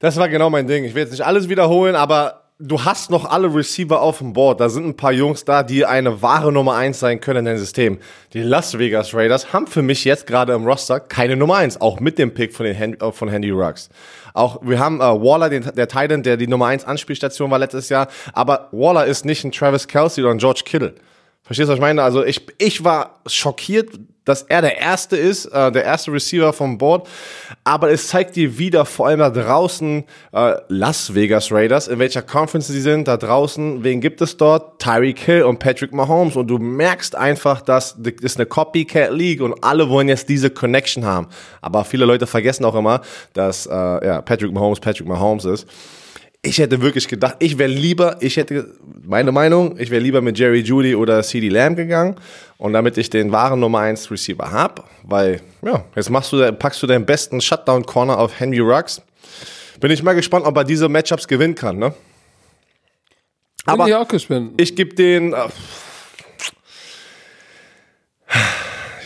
Das 0.00 0.16
war 0.16 0.28
genau 0.28 0.50
mein 0.50 0.66
Ding. 0.66 0.84
Ich 0.84 0.94
will 0.94 1.02
jetzt 1.02 1.12
nicht 1.12 1.24
alles 1.24 1.48
wiederholen, 1.48 1.94
aber 1.94 2.43
du 2.58 2.84
hast 2.84 3.10
noch 3.10 3.24
alle 3.24 3.52
Receiver 3.52 4.00
auf 4.00 4.18
dem 4.18 4.32
Board. 4.32 4.60
Da 4.60 4.68
sind 4.68 4.86
ein 4.86 4.96
paar 4.96 5.12
Jungs 5.12 5.44
da, 5.44 5.62
die 5.62 5.84
eine 5.84 6.22
wahre 6.22 6.52
Nummer 6.52 6.74
1 6.74 6.98
sein 6.98 7.20
können 7.20 7.40
in 7.40 7.44
deinem 7.46 7.58
System. 7.58 7.98
Die 8.32 8.42
Las 8.42 8.78
Vegas 8.78 9.14
Raiders 9.14 9.52
haben 9.52 9.66
für 9.66 9.82
mich 9.82 10.04
jetzt 10.04 10.26
gerade 10.26 10.52
im 10.52 10.64
Roster 10.64 11.00
keine 11.00 11.36
Nummer 11.36 11.56
1, 11.56 11.80
auch 11.80 12.00
mit 12.00 12.18
dem 12.18 12.32
Pick 12.32 12.54
von, 12.54 12.66
den 12.66 12.74
Hen 12.74 13.00
äh, 13.00 13.12
von 13.12 13.28
Handy 13.28 13.50
Ruggs. 13.50 13.88
Auch 14.34 14.60
wir 14.62 14.78
haben 14.78 15.00
äh, 15.00 15.04
Waller, 15.04 15.50
den, 15.50 15.62
der 15.74 15.88
Titan, 15.88 16.22
der 16.22 16.36
die 16.36 16.46
Nummer 16.46 16.66
1 16.66 16.84
Anspielstation 16.84 17.50
war 17.50 17.58
letztes 17.58 17.88
Jahr, 17.88 18.08
aber 18.32 18.68
Waller 18.72 19.04
ist 19.04 19.24
nicht 19.24 19.44
ein 19.44 19.52
Travis 19.52 19.88
Kelsey 19.88 20.22
oder 20.22 20.32
ein 20.32 20.38
George 20.38 20.62
Kittle. 20.64 20.94
Verstehst 21.44 21.68
du, 21.68 21.72
was 21.72 21.76
ich 21.76 21.82
meine? 21.82 22.02
Also 22.02 22.24
ich, 22.24 22.40
ich 22.56 22.84
war 22.84 23.20
schockiert, 23.26 23.90
dass 24.24 24.42
er 24.42 24.62
der 24.62 24.78
Erste 24.78 25.18
ist, 25.18 25.44
äh, 25.46 25.70
der 25.70 25.84
erste 25.84 26.10
Receiver 26.10 26.54
vom 26.54 26.78
Board. 26.78 27.06
Aber 27.64 27.90
es 27.90 28.08
zeigt 28.08 28.36
dir 28.36 28.56
wieder, 28.58 28.86
vor 28.86 29.08
allem 29.08 29.18
da 29.18 29.28
draußen, 29.28 30.04
äh, 30.32 30.54
Las 30.68 31.14
Vegas 31.14 31.52
Raiders, 31.52 31.88
in 31.88 31.98
welcher 31.98 32.22
Conference 32.22 32.68
sie 32.68 32.80
sind, 32.80 33.08
da 33.08 33.18
draußen, 33.18 33.84
wen 33.84 34.00
gibt 34.00 34.22
es 34.22 34.38
dort? 34.38 34.80
Tyreek 34.80 35.18
Hill 35.18 35.42
und 35.42 35.58
Patrick 35.58 35.92
Mahomes. 35.92 36.36
Und 36.36 36.46
du 36.48 36.56
merkst 36.56 37.14
einfach, 37.14 37.60
dass 37.60 37.94
das 37.98 38.14
ist 38.22 38.38
eine 38.38 38.46
Copycat 38.46 39.12
League 39.12 39.42
und 39.42 39.62
alle 39.62 39.90
wollen 39.90 40.08
jetzt 40.08 40.30
diese 40.30 40.48
Connection 40.48 41.04
haben. 41.04 41.26
Aber 41.60 41.84
viele 41.84 42.06
Leute 42.06 42.26
vergessen 42.26 42.64
auch 42.64 42.74
immer, 42.74 43.02
dass 43.34 43.66
äh, 43.66 43.70
ja, 43.72 44.22
Patrick 44.22 44.50
Mahomes 44.50 44.80
Patrick 44.80 45.06
Mahomes 45.06 45.44
ist. 45.44 45.68
Ich 46.46 46.58
hätte 46.58 46.80
wirklich 46.82 47.08
gedacht, 47.08 47.36
ich 47.38 47.56
wäre 47.58 47.70
lieber, 47.70 48.18
ich 48.20 48.36
hätte, 48.36 48.74
meine 49.02 49.32
Meinung, 49.32 49.78
ich 49.78 49.90
wäre 49.90 50.02
lieber 50.02 50.20
mit 50.20 50.38
Jerry 50.38 50.60
Judy 50.60 50.94
oder 50.94 51.22
CD 51.22 51.48
Lamb 51.48 51.76
gegangen. 51.76 52.16
Und 52.58 52.74
damit 52.74 52.98
ich 52.98 53.08
den 53.10 53.32
wahren 53.32 53.60
Nummer 53.60 53.80
1 53.80 54.10
Receiver 54.10 54.50
hab, 54.52 54.88
weil, 55.02 55.40
ja, 55.62 55.84
jetzt 55.96 56.10
machst 56.10 56.32
du, 56.32 56.52
packst 56.52 56.82
du 56.82 56.86
deinen 56.86 57.06
besten 57.06 57.40
Shutdown-Corner 57.40 58.18
auf 58.18 58.38
Henry 58.38 58.60
Ruggs. 58.60 59.00
Bin 59.80 59.90
ich 59.90 60.02
mal 60.02 60.12
gespannt, 60.12 60.44
ob 60.46 60.56
er 60.56 60.64
diese 60.64 60.88
Matchups 60.88 61.26
gewinnen 61.26 61.54
kann, 61.54 61.78
ne? 61.78 61.90
Bin 61.90 61.96
Aber 63.66 63.88
ich 63.88 63.94
auch 63.94 64.06
gespannt. 64.08 64.60
ich 64.60 64.76
gebe 64.76 64.94
den. 64.94 65.32
Äh, 65.32 65.36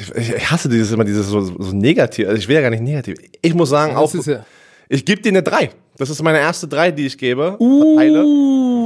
ich, 0.01 0.11
ich 0.35 0.51
hasse 0.51 0.69
dieses 0.69 0.91
immer 0.93 1.05
dieses 1.05 1.27
so, 1.29 1.41
so 1.41 1.73
negativ. 1.73 2.27
Also 2.29 2.39
ich 2.39 2.49
will 2.49 2.57
ja 2.57 2.63
gar 2.63 2.71
nicht 2.71 2.83
negativ. 2.83 3.19
Ich 3.43 3.55
muss 3.55 3.71
sagen, 3.71 3.97
auch. 3.97 4.13
ja- 4.27 4.45
Ich 4.89 5.05
gebe 5.05 5.21
dir 5.23 5.31
eine 5.31 5.43
3. 5.43 5.71
Das 5.99 6.11
ist 6.11 6.23
meine 6.23 6.39
erste 6.39 6.69
3, 6.69 6.93
die 6.93 7.07
ich 7.07 7.19
gebe. 7.19 7.57
Verteile, 7.59 8.25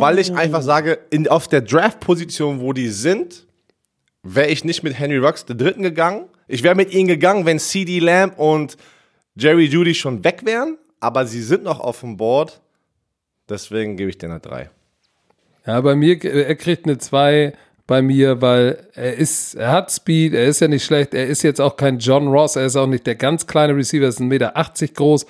weil 0.01 0.19
ich 0.19 0.35
einfach 0.35 0.63
sage, 0.63 0.99
in, 1.11 1.29
auf 1.29 1.47
der 1.47 1.61
Draft-Position, 1.61 2.61
wo 2.61 2.73
die 2.73 2.89
sind, 2.89 3.47
wäre 4.23 4.49
ich 4.49 4.65
nicht 4.65 4.83
mit 4.83 4.99
Henry 4.99 5.19
Rux 5.19 5.45
der 5.45 5.57
Dritten 5.57 5.83
gegangen. 5.83 6.25
Ich 6.49 6.63
wäre 6.63 6.75
mit 6.75 6.93
ihnen 6.93 7.09
gegangen, 7.09 7.45
wenn 7.45 7.59
CD 7.59 7.99
Lamb 7.99 8.39
und 8.39 8.77
Jerry 9.35 9.67
Judy 9.67 9.95
schon 9.95 10.25
weg 10.25 10.41
wären. 10.45 10.79
Aber 11.01 11.27
sie 11.27 11.43
sind 11.43 11.65
noch 11.65 11.81
auf 11.81 12.01
dem 12.01 12.17
Board. 12.17 12.61
Deswegen 13.49 13.97
gebe 13.97 14.09
ich 14.09 14.17
dir 14.17 14.31
eine 14.31 14.41
3. 14.41 14.71
Ja, 15.67 15.81
bei 15.81 15.95
mir, 15.95 16.25
er 16.25 16.55
kriegt 16.57 16.87
eine 16.87 16.97
2 16.97 17.53
bei 17.87 18.01
mir, 18.01 18.41
weil 18.41 18.87
er 18.95 19.15
ist, 19.17 19.55
er 19.55 19.71
hat 19.73 19.91
Speed, 19.93 20.33
er 20.33 20.47
ist 20.47 20.61
ja 20.61 20.69
nicht 20.69 20.85
schlecht, 20.85 21.13
er 21.13 21.27
ist 21.27 21.43
jetzt 21.43 21.61
auch 21.61 21.77
kein 21.77 21.99
John 21.99 22.29
Ross, 22.29 22.57
er 22.57 22.65
ist 22.65 22.77
auch 22.77 22.87
nicht 22.87 23.07
der 23.07 23.17
ganz 23.17 23.47
kleine 23.47 23.77
Receiver, 23.77 24.05
er 24.05 24.09
ist 24.09 24.21
1,80 24.21 24.25
Meter 24.25 24.53
groß. 24.95 25.27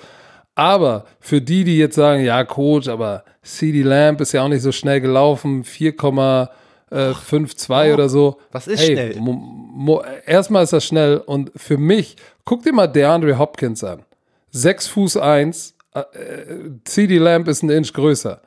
Aber 0.55 1.05
für 1.19 1.41
die, 1.41 1.63
die 1.63 1.77
jetzt 1.77 1.95
sagen, 1.95 2.23
ja, 2.23 2.43
Coach, 2.43 2.87
aber 2.87 3.23
CD 3.41 3.81
Lamb 3.81 4.21
ist 4.21 4.33
ja 4.33 4.43
auch 4.43 4.47
nicht 4.49 4.61
so 4.61 4.71
schnell 4.71 5.01
gelaufen, 5.01 5.63
4,52 5.63 7.93
oder 7.93 8.07
so. 8.09 8.39
was 8.51 8.67
ist 8.67 8.83
schnell? 8.85 9.15
mo- 9.19 9.33
mo- 9.33 10.03
erstmal 10.25 10.63
ist 10.63 10.73
er 10.73 10.81
schnell 10.81 11.17
und 11.17 11.51
für 11.55 11.77
mich, 11.77 12.15
guck 12.45 12.63
dir 12.63 12.73
mal 12.73 12.87
DeAndre 12.87 13.37
Hopkins 13.39 13.83
an. 13.83 14.03
6 14.51 14.87
Fuß 14.87 15.17
1, 15.17 15.73
äh, 15.95 15.99
äh, 15.99 16.71
CD 16.83 17.17
Lamb 17.17 17.47
ist 17.47 17.63
ein 17.63 17.69
Inch 17.71 17.91
größer. 17.93 18.39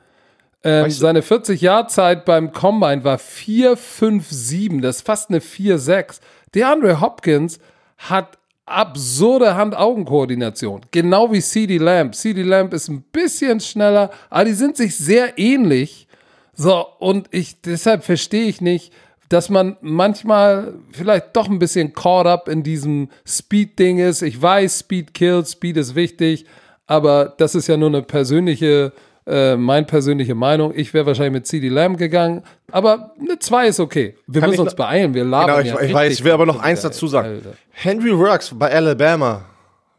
Ähm, 0.63 0.85
Weißt 0.85 0.97
du- 0.97 1.01
seine 1.01 1.21
40-Jahr-Zeit 1.21 2.23
beim 2.25 2.51
Combine 2.53 3.03
war 3.03 3.17
4,57. 3.19 4.81
Das 4.81 4.97
ist 4.97 5.05
fast 5.05 5.29
eine 5.29 5.39
4,6. 5.41 6.19
DeAndre 6.55 7.01
Hopkins 7.01 7.59
hat 7.97 8.37
absurde 8.67 9.55
Hand-Augen-Koordination. 9.55 10.81
Genau 10.91 11.31
wie 11.31 11.41
CD 11.41 11.77
Lamb. 11.77 12.13
CD 12.13 12.43
Lamb 12.43 12.73
ist 12.73 12.89
ein 12.89 13.01
bisschen 13.01 13.59
schneller, 13.59 14.11
aber 14.29 14.45
die 14.45 14.53
sind 14.53 14.77
sich 14.77 14.95
sehr 14.95 15.39
ähnlich. 15.39 16.07
So, 16.53 16.85
und 16.99 17.27
ich, 17.31 17.61
deshalb 17.61 18.03
verstehe 18.03 18.47
ich 18.47 18.61
nicht, 18.61 18.93
dass 19.29 19.49
man 19.49 19.77
manchmal 19.81 20.73
vielleicht 20.91 21.35
doch 21.35 21.49
ein 21.49 21.59
bisschen 21.59 21.93
caught 21.93 22.27
up 22.27 22.47
in 22.47 22.63
diesem 22.63 23.09
Speed-Ding 23.25 23.99
ist. 23.99 24.21
Ich 24.21 24.41
weiß, 24.41 24.79
Speed 24.79 25.13
kills, 25.13 25.53
Speed 25.53 25.77
ist 25.77 25.95
wichtig, 25.95 26.45
aber 26.85 27.33
das 27.37 27.55
ist 27.55 27.67
ja 27.67 27.77
nur 27.77 27.89
eine 27.89 28.01
persönliche, 28.01 28.93
äh, 29.27 29.55
meine 29.57 29.85
persönliche 29.85 30.35
Meinung. 30.35 30.71
Ich 30.75 30.93
wäre 30.93 31.05
wahrscheinlich 31.05 31.33
mit 31.33 31.47
CD 31.47 31.69
Lamb 31.69 31.97
gegangen, 31.97 32.43
aber 32.71 33.13
eine 33.19 33.37
2 33.39 33.67
ist 33.67 33.79
okay. 33.79 34.15
Wir 34.27 34.41
Kann 34.41 34.49
müssen 34.49 34.61
uns 34.61 34.71
noch- 34.71 34.77
beeilen, 34.77 35.13
wir 35.13 35.23
labern 35.25 35.63
Genau, 35.63 35.75
ich, 35.75 35.81
ja 35.81 35.87
ich 35.87 35.93
weiß, 35.93 36.13
ich 36.13 36.23
will 36.23 36.31
aber 36.31 36.45
noch 36.45 36.59
eins 36.61 36.81
dazu 36.81 37.07
sagen. 37.07 37.27
Alter. 37.27 37.53
Henry 37.71 38.11
Ruggs 38.11 38.51
bei 38.57 38.71
Alabama 38.71 39.45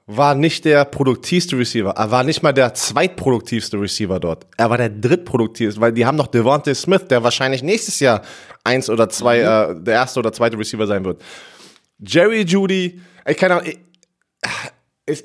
war 0.07 0.35
nicht 0.35 0.65
der 0.65 0.87
produktivste 0.87 1.59
Receiver. 1.59 1.91
Er 1.91 2.11
war 2.11 2.25
nicht 2.25 2.43
mal 2.43 2.53
der 2.53 2.73
zweitproduktivste 2.73 3.79
Receiver 3.79 4.19
dort. 4.19 4.47
Er 4.57 4.71
war 4.71 4.79
der 4.79 4.89
drittproduktivste, 4.89 5.79
weil 5.81 5.93
die 5.93 6.07
haben 6.07 6.17
noch 6.17 6.29
Devontae 6.29 6.75
Smith, 6.75 7.07
der 7.09 7.23
wahrscheinlich 7.23 7.63
nächstes 7.63 8.01
Jahr 8.01 8.23
eins 8.65 8.89
oder 8.89 9.11
zwei, 9.11 9.41
äh, 9.41 9.75
der 9.79 9.95
erste 9.95 10.21
oder 10.21 10.33
zweite 10.33 10.59
Receiver 10.59 10.87
sein 10.87 11.05
wird. 11.05 11.21
Jerry 11.99 12.43
Judy, 12.43 13.01
ich 13.27 13.37
kann 13.37 13.53
auch, 13.53 13.63
ich, 13.63 13.75
ist, 13.75 13.79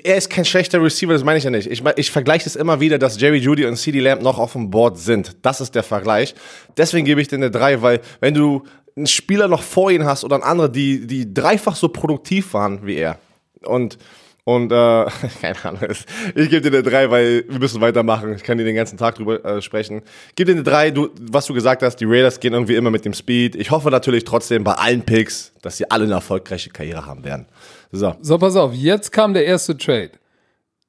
er 0.04 0.16
ist 0.16 0.30
kein 0.30 0.44
schlechter 0.44 0.82
Receiver, 0.82 1.12
das 1.12 1.24
meine 1.24 1.38
ich 1.38 1.44
ja 1.44 1.50
nicht. 1.50 1.70
Ich, 1.70 1.82
ich 1.96 2.10
vergleiche 2.10 2.44
das 2.44 2.56
immer 2.56 2.80
wieder, 2.80 2.98
dass 2.98 3.20
Jerry 3.20 3.38
Judy 3.38 3.66
und 3.66 3.76
CD 3.76 4.00
Lamb 4.00 4.22
noch 4.22 4.38
auf 4.38 4.52
dem 4.52 4.70
Board 4.70 4.98
sind. 4.98 5.36
Das 5.42 5.60
ist 5.60 5.74
der 5.74 5.82
Vergleich. 5.82 6.34
Deswegen 6.76 7.04
gebe 7.04 7.20
ich 7.20 7.28
dir 7.28 7.36
eine 7.36 7.50
3, 7.50 7.82
weil 7.82 8.00
wenn 8.20 8.34
du 8.34 8.64
einen 8.96 9.06
Spieler 9.06 9.48
noch 9.48 9.62
vor 9.62 9.90
ihnen 9.90 10.04
hast 10.06 10.24
oder 10.24 10.36
einen 10.36 10.44
anderen, 10.44 10.72
die, 10.72 11.06
die 11.06 11.32
dreifach 11.34 11.76
so 11.76 11.88
produktiv 11.88 12.54
waren 12.54 12.86
wie 12.86 12.96
er 12.96 13.18
und 13.62 13.98
und 14.46 14.70
äh, 14.72 14.74
keine 15.40 15.64
Ahnung, 15.64 15.80
es- 15.88 16.04
ich 16.34 16.50
gebe 16.50 16.60
dir 16.70 16.76
eine 16.76 16.82
3, 16.82 17.10
weil 17.10 17.44
wir 17.48 17.58
müssen 17.58 17.80
weitermachen. 17.80 18.34
Ich 18.34 18.42
kann 18.42 18.58
dir 18.58 18.64
den 18.64 18.76
ganzen 18.76 18.98
Tag 18.98 19.14
drüber 19.14 19.42
äh, 19.42 19.62
sprechen. 19.62 20.02
Gib 20.36 20.46
dir 20.48 20.52
eine 20.52 20.62
3, 20.62 20.90
du, 20.90 21.08
was 21.18 21.46
du 21.46 21.54
gesagt 21.54 21.82
hast, 21.82 21.96
die 21.96 22.04
Raiders 22.04 22.40
gehen 22.40 22.52
irgendwie 22.52 22.74
immer 22.74 22.90
mit 22.90 23.06
dem 23.06 23.14
Speed. 23.14 23.56
Ich 23.56 23.70
hoffe 23.70 23.88
natürlich 23.90 24.24
trotzdem 24.24 24.62
bei 24.62 24.72
allen 24.74 25.00
Picks, 25.00 25.52
dass 25.62 25.78
sie 25.78 25.90
alle 25.90 26.04
eine 26.04 26.12
erfolgreiche 26.12 26.68
Karriere 26.68 27.06
haben 27.06 27.24
werden. 27.24 27.46
So. 27.94 28.14
So, 28.20 28.38
pass 28.38 28.56
auf, 28.56 28.74
jetzt 28.74 29.12
kam 29.12 29.34
der 29.34 29.46
erste 29.46 29.76
Trade. 29.76 30.10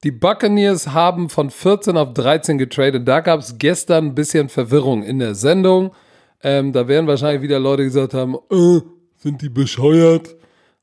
Die 0.02 0.10
Buccaneers 0.10 0.88
haben 0.88 1.30
von 1.30 1.50
14 1.50 1.96
auf 1.96 2.12
13 2.12 2.58
getradet. 2.58 3.06
Da 3.06 3.20
gab 3.20 3.40
es 3.40 3.58
gestern 3.58 4.06
ein 4.06 4.14
bisschen 4.14 4.48
Verwirrung 4.48 5.02
in 5.02 5.20
der 5.20 5.34
Sendung. 5.34 5.92
Ähm, 6.42 6.72
da 6.72 6.86
werden 6.88 7.06
wahrscheinlich 7.06 7.42
wieder 7.42 7.58
Leute 7.58 7.84
gesagt 7.84 8.12
haben, 8.12 8.34
äh, 8.50 8.80
sind 9.16 9.40
die 9.40 9.48
bescheuert? 9.48 10.34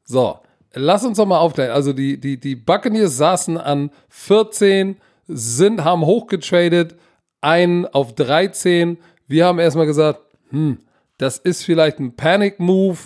So, 0.03 0.39
lass 0.73 1.05
uns 1.05 1.17
doch 1.17 1.25
mal 1.25 1.39
aufklären. 1.39 1.71
Also 1.71 1.93
die, 1.93 2.19
die, 2.19 2.39
die 2.39 2.55
Buccaneers 2.55 3.17
saßen 3.17 3.57
an 3.57 3.91
14, 4.09 4.97
sind, 5.27 5.83
haben 5.83 6.05
hochgetradet, 6.05 6.95
einen 7.41 7.85
auf 7.85 8.15
13. 8.15 8.97
Wir 9.27 9.45
haben 9.45 9.59
erstmal 9.59 9.85
gesagt, 9.85 10.21
hm, 10.49 10.79
das 11.17 11.37
ist 11.37 11.63
vielleicht 11.63 11.99
ein 11.99 12.15
Panic-Move, 12.15 12.97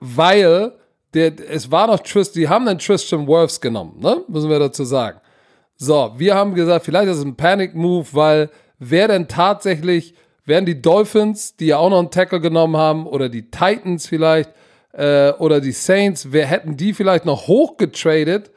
weil 0.00 0.72
der, 1.14 1.32
es 1.50 1.70
war 1.70 1.86
noch 1.86 2.00
Trist, 2.00 2.36
die 2.36 2.48
haben 2.48 2.66
dann 2.66 2.78
Tristan 2.78 3.26
Wirfs 3.26 3.60
genommen, 3.60 3.98
ne? 4.00 4.22
Müssen 4.28 4.50
wir 4.50 4.58
dazu 4.58 4.84
sagen. 4.84 5.20
So, 5.76 6.12
wir 6.16 6.34
haben 6.34 6.54
gesagt, 6.54 6.84
vielleicht 6.84 7.08
ist 7.08 7.18
es 7.18 7.24
ein 7.24 7.36
Panic-Move, 7.36 8.08
weil 8.12 8.50
wer 8.78 9.08
denn 9.08 9.28
tatsächlich, 9.28 10.14
wären 10.44 10.66
die 10.66 10.82
Dolphins, 10.82 11.56
die 11.56 11.66
ja 11.66 11.78
auch 11.78 11.90
noch 11.90 11.98
einen 11.98 12.10
Tackle 12.10 12.40
genommen 12.40 12.76
haben, 12.76 13.06
oder 13.06 13.28
die 13.28 13.50
Titans 13.50 14.06
vielleicht, 14.06 14.50
äh, 14.92 15.32
oder 15.32 15.60
die 15.60 15.72
Saints, 15.72 16.32
wer 16.32 16.46
hätten 16.46 16.76
die 16.76 16.94
vielleicht 16.94 17.24
noch 17.24 17.46
hochgetradet, 17.46 18.50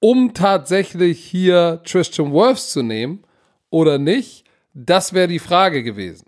um 0.00 0.34
tatsächlich 0.34 1.24
hier 1.24 1.80
Tristan 1.84 2.32
Wirfs 2.32 2.70
zu 2.70 2.82
nehmen 2.82 3.24
oder 3.70 3.98
nicht? 3.98 4.44
Das 4.74 5.12
wäre 5.12 5.28
die 5.28 5.40
Frage 5.40 5.82
gewesen. 5.82 6.26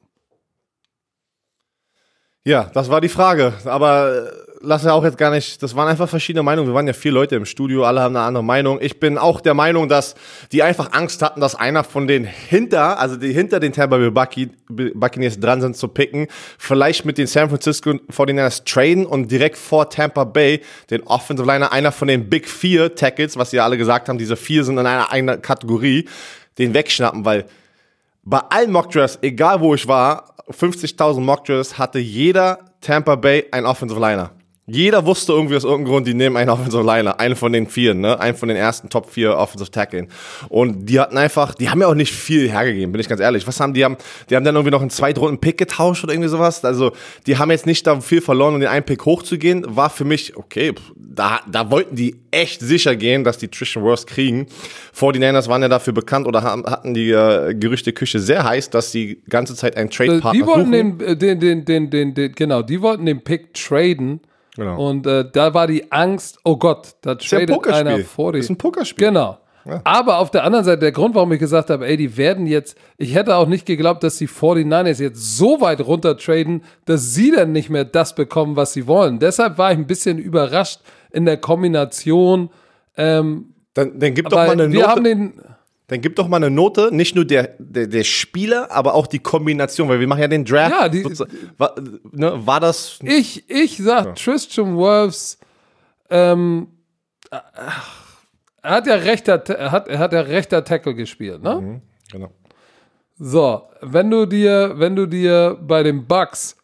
Ja, 2.43 2.71
das 2.73 2.89
war 2.89 3.01
die 3.01 3.09
Frage. 3.09 3.53
Aber 3.65 4.29
äh, 4.29 4.50
lass 4.63 4.85
ja 4.85 4.93
auch 4.93 5.05
jetzt 5.05 5.19
gar 5.19 5.31
nicht, 5.31 5.63
das 5.63 5.75
waren 5.75 5.89
einfach 5.89 6.09
verschiedene 6.09 6.43
Meinungen. 6.43 6.69
Wir 6.69 6.75
waren 6.75 6.87
ja 6.87 6.93
vier 6.93 7.13
Leute 7.13 7.37
im 7.37 7.45
Studio, 7.45 7.85
alle 7.85 8.01
haben 8.01 8.15
eine 8.15 8.25
andere 8.25 8.45
Meinung. 8.45 8.79
Ich 8.81 9.01
bin 9.01 9.19
auch 9.19 9.41
der 9.41 9.55
Meinung, 9.55 9.89
dass 9.89 10.15
die 10.53 10.63
einfach 10.63 10.93
Angst 10.93 11.23
hatten, 11.23 11.41
dass 11.41 11.55
einer 11.55 11.83
von 11.83 12.07
den 12.07 12.25
hinter, 12.25 12.99
also 12.99 13.17
die 13.17 13.33
hinter 13.33 13.61
den 13.61 13.73
Tampa 13.73 13.97
Bay 13.97 14.11
Buccaneers 14.71 15.41
dran 15.41 15.61
sind 15.61 15.77
zu 15.77 15.89
picken, 15.89 16.29
vielleicht 16.59 17.05
mit 17.05 17.19
den 17.19 17.27
San 17.27 17.49
Francisco 17.49 17.91
49ers 17.91 18.65
traden 18.65 19.07
und 19.07 19.31
direkt 19.31 19.57
vor 19.57 19.89
Tampa 19.89 20.25
Bay 20.25 20.61
den 20.91 21.03
Offensive 21.05 21.51
Liner, 21.51 21.73
einer 21.73 21.93
von 21.93 22.09
den 22.09 22.29
Big 22.29 22.49
Four 22.49 22.95
Tackles, 22.95 23.37
was 23.37 23.51
sie 23.51 23.61
alle 23.61 23.79
gesagt 23.79 24.09
haben, 24.09 24.19
diese 24.19 24.37
vier 24.37 24.65
sind 24.65 24.79
in 24.79 24.87
einer 24.87 25.11
eigenen 25.11 25.41
Kategorie, 25.41 26.07
den 26.59 26.75
wegschnappen, 26.75 27.25
weil 27.25 27.47
bei 28.23 28.41
allen 28.51 28.71
Mockdrafts, 28.71 29.19
egal 29.23 29.61
wo 29.61 29.75
ich 29.75 29.89
war, 29.89 30.35
50.000 30.51 31.21
Mockdrafts 31.21 31.79
hatte 31.79 31.99
jeder 31.99 32.59
Tampa 32.81 33.15
Bay 33.15 33.47
ein 33.51 33.65
Offensive 33.65 33.99
Liner. 33.99 34.31
Jeder 34.73 35.05
wusste 35.05 35.33
irgendwie 35.33 35.57
aus 35.57 35.65
irgendeinem 35.65 35.93
Grund, 35.93 36.07
die 36.07 36.15
nehmen 36.15 36.37
einen 36.37 36.51
Offensive 36.51 36.83
Liner, 36.83 37.19
einen 37.19 37.35
von 37.35 37.53
den 37.53 37.67
vier, 37.67 37.95
ne, 37.95 38.21
einen 38.21 38.37
von 38.37 38.49
den 38.49 38.57
ersten 38.57 38.89
Top 38.89 39.11
4 39.11 39.37
Offensive 39.37 39.71
Tacklen. 39.71 40.09
Und 40.49 40.87
die 40.87 41.01
hatten 41.01 41.17
einfach, 41.17 41.55
die 41.55 41.71
haben 41.71 41.81
ja 41.81 41.89
auch 41.89 41.95
nicht 41.95 42.13
viel 42.13 42.51
hergegeben, 42.51 42.93
bin 42.93 43.01
ich 43.01 43.09
ganz 43.09 43.21
ehrlich. 43.21 43.47
Was 43.47 43.59
haben 43.59 43.75
die 43.75 43.85
haben, 43.85 43.97
die 44.29 44.37
haben 44.37 44.45
dann 44.45 44.55
irgendwie 44.55 44.71
noch 44.71 44.81
einen 44.81 44.91
zweitrunden 44.91 45.39
Pick 45.41 45.59
getauscht 45.59 46.05
oder 46.05 46.13
irgendwie 46.13 46.29
sowas. 46.29 46.65
Also, 46.65 46.93
die 47.27 47.39
haben 47.39 47.51
jetzt 47.51 47.67
nicht 47.67 47.87
da 47.87 48.01
viel 48.01 48.21
verloren, 48.21 48.55
um 48.55 48.61
den 48.61 48.69
einen 48.69 48.85
Pick 48.85 49.05
hochzugehen. 49.05 49.65
War 49.69 49.91
für 49.91 50.05
mich, 50.05 50.37
okay, 50.37 50.73
da, 50.97 51.41
da 51.51 51.71
wollten 51.71 51.97
die 51.97 52.17
echt 52.31 52.61
sicher 52.61 52.95
gehen, 52.95 53.25
dass 53.25 53.39
die 53.39 53.49
Tristan 53.49 53.83
Worst 53.83 54.07
kriegen. 54.07 54.47
49ers 54.97 55.49
waren 55.49 55.63
ja 55.63 55.69
dafür 55.69 55.93
bekannt 55.93 56.27
oder 56.27 56.43
haben, 56.43 56.65
hatten 56.65 56.95
die 56.95 57.11
äh, 57.11 57.55
Gerüchteküche 57.55 58.21
sehr 58.21 58.45
heiß, 58.45 58.71
dass 58.71 58.93
die 58.93 59.21
ganze 59.29 59.55
Zeit 59.57 59.77
einen 59.77 59.91
Trade-Partner 59.91 60.33
Die 60.33 60.47
wollten 60.47 60.73
den, 60.73 61.01
äh, 61.01 61.17
den, 61.17 61.41
den, 61.41 61.65
den, 61.65 61.91
den, 61.91 62.15
den, 62.15 62.33
genau, 62.33 62.63
die 62.63 62.81
wollten 62.81 63.07
den 63.07 63.23
Pick 63.23 63.55
traden. 63.55 64.21
Genau. 64.57 64.89
Und 64.89 65.07
äh, 65.07 65.25
da 65.31 65.55
war 65.55 65.67
die 65.67 65.91
Angst, 65.93 66.39
oh 66.45 66.57
Gott, 66.57 66.95
da 67.03 67.11
ja 67.13 67.17
tradet 67.17 67.51
Pokerspiel. 67.51 67.87
einer 67.89 68.05
vor 68.05 68.33
Das 68.33 68.39
die. 68.41 68.45
ist 68.45 68.51
ein 68.51 68.59
Pokerspiel. 68.59 69.07
Genau. 69.09 69.39
Aber 69.85 70.19
auf 70.19 70.31
der 70.31 70.43
anderen 70.45 70.65
Seite, 70.65 70.81
der 70.81 70.91
Grund, 70.93 71.15
warum 71.15 71.31
ich 71.33 71.39
gesagt 71.39 71.69
habe, 71.71 71.87
ey, 71.87 71.97
die 71.97 72.17
werden 72.17 72.47
jetzt, 72.47 72.77
ich 72.97 73.15
hätte 73.15 73.37
auch 73.37 73.47
nicht 73.47 73.67
geglaubt, 73.67 74.03
dass 74.03 74.17
die 74.17 74.27
49ers 74.27 75.01
jetzt 75.03 75.37
so 75.37 75.61
weit 75.61 75.83
runter 75.83 76.17
traden, 76.17 76.65
dass 76.87 77.13
sie 77.15 77.31
dann 77.31 77.53
nicht 77.53 77.69
mehr 77.71 77.85
das 77.85 78.15
bekommen, 78.15 78.57
was 78.57 78.73
sie 78.73 78.87
wollen. 78.87 79.19
Deshalb 79.19 79.59
war 79.59 79.71
ich 79.71 79.79
ein 79.79 79.87
bisschen 79.87 80.19
überrascht 80.19 80.81
in 81.13 81.27
der 81.27 81.37
Kombination. 81.37 82.49
Ähm, 82.97 83.55
Dann, 83.75 83.99
dann 84.01 84.15
gib 84.15 84.29
doch 84.31 84.37
mal 84.39 84.51
eine 84.51 84.73
wir 84.73 84.81
Note. 84.81 84.91
haben 84.91 85.05
den, 85.05 85.35
Dann 85.91 86.01
gib 86.01 86.15
doch 86.15 86.29
mal 86.29 86.37
eine 86.37 86.51
Note, 86.51 86.95
nicht 86.95 87.17
nur 87.17 87.25
der, 87.25 87.57
der, 87.59 87.89
der 87.89 88.05
Spieler, 88.05 88.71
aber 88.71 88.95
auch 88.95 89.09
die 89.09 89.19
Kombination, 89.19 89.89
weil 89.89 89.99
wir 89.99 90.07
machen 90.07 90.21
ja 90.21 90.29
den 90.29 90.45
Draft. 90.45 90.71
Ja, 90.71 90.89
die- 90.89 91.05
war, 91.59 91.75
ne, 92.13 92.47
war 92.47 92.61
das. 92.61 93.01
Ich, 93.03 93.51
ich 93.51 93.77
sag 93.79 94.15
Tristan 94.15 94.77
Wirfs, 94.79 95.37
ähm, 96.09 96.69
er 98.63 98.71
hat 98.71 98.87
ja 98.87 98.95
rechter, 98.95 99.35
er 99.51 99.73
hat, 99.73 99.89
er 99.89 99.99
hat 99.99 100.13
ja 100.13 100.21
rechter 100.21 100.63
Tackle 100.65 100.95
gespielt, 100.95 101.43
ne? 101.43 101.81
Genau. 102.13 102.31
So, 103.19 103.63
wenn 103.81 104.11
du 104.11 104.27
dir, 104.27 104.75
wenn 104.77 104.95
du 104.95 105.07
dir 105.07 105.59
bei 105.61 105.83
den 105.83 106.07
Bucks, 106.07 106.57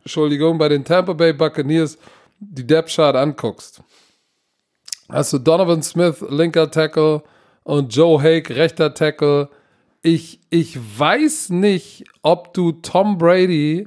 Entschuldigung, 0.00 0.58
bei 0.58 0.68
den 0.68 0.84
Tampa 0.84 1.12
Bay 1.12 1.32
Buccaneers 1.32 1.96
die 2.40 2.66
Depth 2.66 2.90
Chart 2.90 3.14
anguckst, 3.14 3.80
hast 5.08 5.32
du 5.32 5.38
Donovan 5.38 5.82
Smith, 5.84 6.16
linker 6.28 6.68
Tackle 6.68 7.22
und 7.64 7.94
Joe 7.94 8.22
Hake, 8.22 8.54
rechter 8.56 8.94
Tackle. 8.94 9.48
Ich, 10.02 10.40
ich 10.50 10.78
weiß 10.98 11.50
nicht, 11.50 12.04
ob 12.22 12.54
du 12.54 12.72
Tom 12.72 13.18
Brady 13.18 13.86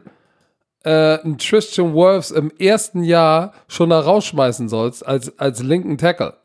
äh, 0.84 1.20
einen 1.20 1.38
Tristan 1.38 1.94
Wirfs 1.94 2.32
im 2.32 2.52
ersten 2.58 3.04
Jahr 3.04 3.54
schon 3.68 3.90
da 3.90 4.00
rausschmeißen 4.00 4.70
sollst 4.70 5.06
als, 5.06 5.38
als 5.40 5.62
linken 5.62 5.98
Tackle. 5.98 6.36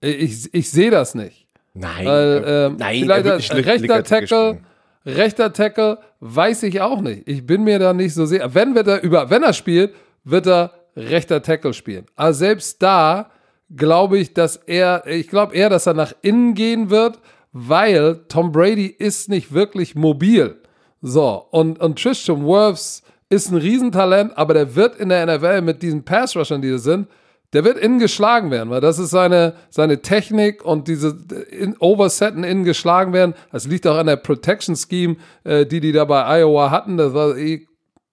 Ich, 0.00 0.52
ich 0.54 0.70
sehe 0.70 0.90
das 0.90 1.14
nicht. 1.14 1.46
Nein. 1.74 2.06
Äh, 2.06 2.66
ähm, 2.66 2.76
nein, 2.78 3.00
vielleicht 3.00 3.26
als 3.26 3.52
rechter 3.52 4.04
Tackle 4.04 4.60
rechter 5.08 5.52
Tackle 5.52 5.98
weiß 6.20 6.64
ich 6.64 6.80
auch 6.80 7.00
nicht. 7.00 7.26
Ich 7.26 7.46
bin 7.46 7.64
mir 7.64 7.78
da 7.78 7.92
nicht 7.92 8.14
so 8.14 8.26
sicher. 8.26 8.54
Wenn 8.54 8.74
wird 8.74 8.88
er 8.88 9.02
über, 9.02 9.30
wenn 9.30 9.42
er 9.42 9.52
spielt, 9.52 9.94
wird 10.24 10.46
er 10.46 10.72
rechter 10.96 11.42
Tackle 11.42 11.72
spielen. 11.72 12.06
Aber 12.16 12.34
selbst 12.34 12.82
da 12.82 13.30
glaube 13.74 14.18
ich, 14.18 14.34
dass 14.34 14.56
er, 14.56 15.06
ich 15.06 15.28
glaube 15.28 15.54
eher, 15.54 15.70
dass 15.70 15.86
er 15.86 15.94
nach 15.94 16.12
innen 16.22 16.54
gehen 16.54 16.90
wird, 16.90 17.18
weil 17.52 18.20
Tom 18.28 18.52
Brady 18.52 18.86
ist 18.86 19.28
nicht 19.28 19.52
wirklich 19.52 19.94
mobil. 19.94 20.56
So, 21.00 21.46
und, 21.50 21.80
und 21.80 22.00
Tristan 22.00 22.44
Wirfs 22.44 23.02
ist 23.28 23.50
ein 23.50 23.56
Riesentalent, 23.56 24.36
aber 24.36 24.54
der 24.54 24.74
wird 24.74 24.96
in 24.96 25.10
der 25.10 25.26
NFL 25.26 25.62
mit 25.62 25.82
diesen 25.82 26.04
Pass-Rushern, 26.04 26.62
die 26.62 26.70
da 26.70 26.78
sind, 26.78 27.08
der 27.52 27.64
wird 27.64 27.78
innen 27.78 27.98
geschlagen 27.98 28.50
werden, 28.50 28.68
weil 28.68 28.80
das 28.82 28.98
ist 28.98 29.10
seine, 29.10 29.54
seine 29.70 30.02
Technik 30.02 30.64
und 30.64 30.86
diese 30.86 31.16
in, 31.50 31.76
Oversetten 31.78 32.44
innen 32.44 32.64
geschlagen 32.64 33.12
werden. 33.12 33.34
Das 33.52 33.66
liegt 33.66 33.86
auch 33.86 33.96
an 33.96 34.06
der 34.06 34.16
Protection 34.16 34.76
Scheme, 34.76 35.16
äh, 35.44 35.64
die 35.64 35.80
die 35.80 35.92
da 35.92 36.04
bei 36.04 36.40
Iowa 36.40 36.70
hatten. 36.70 36.98
Das 36.98 37.14
war 37.14 37.36
eh 37.36 37.66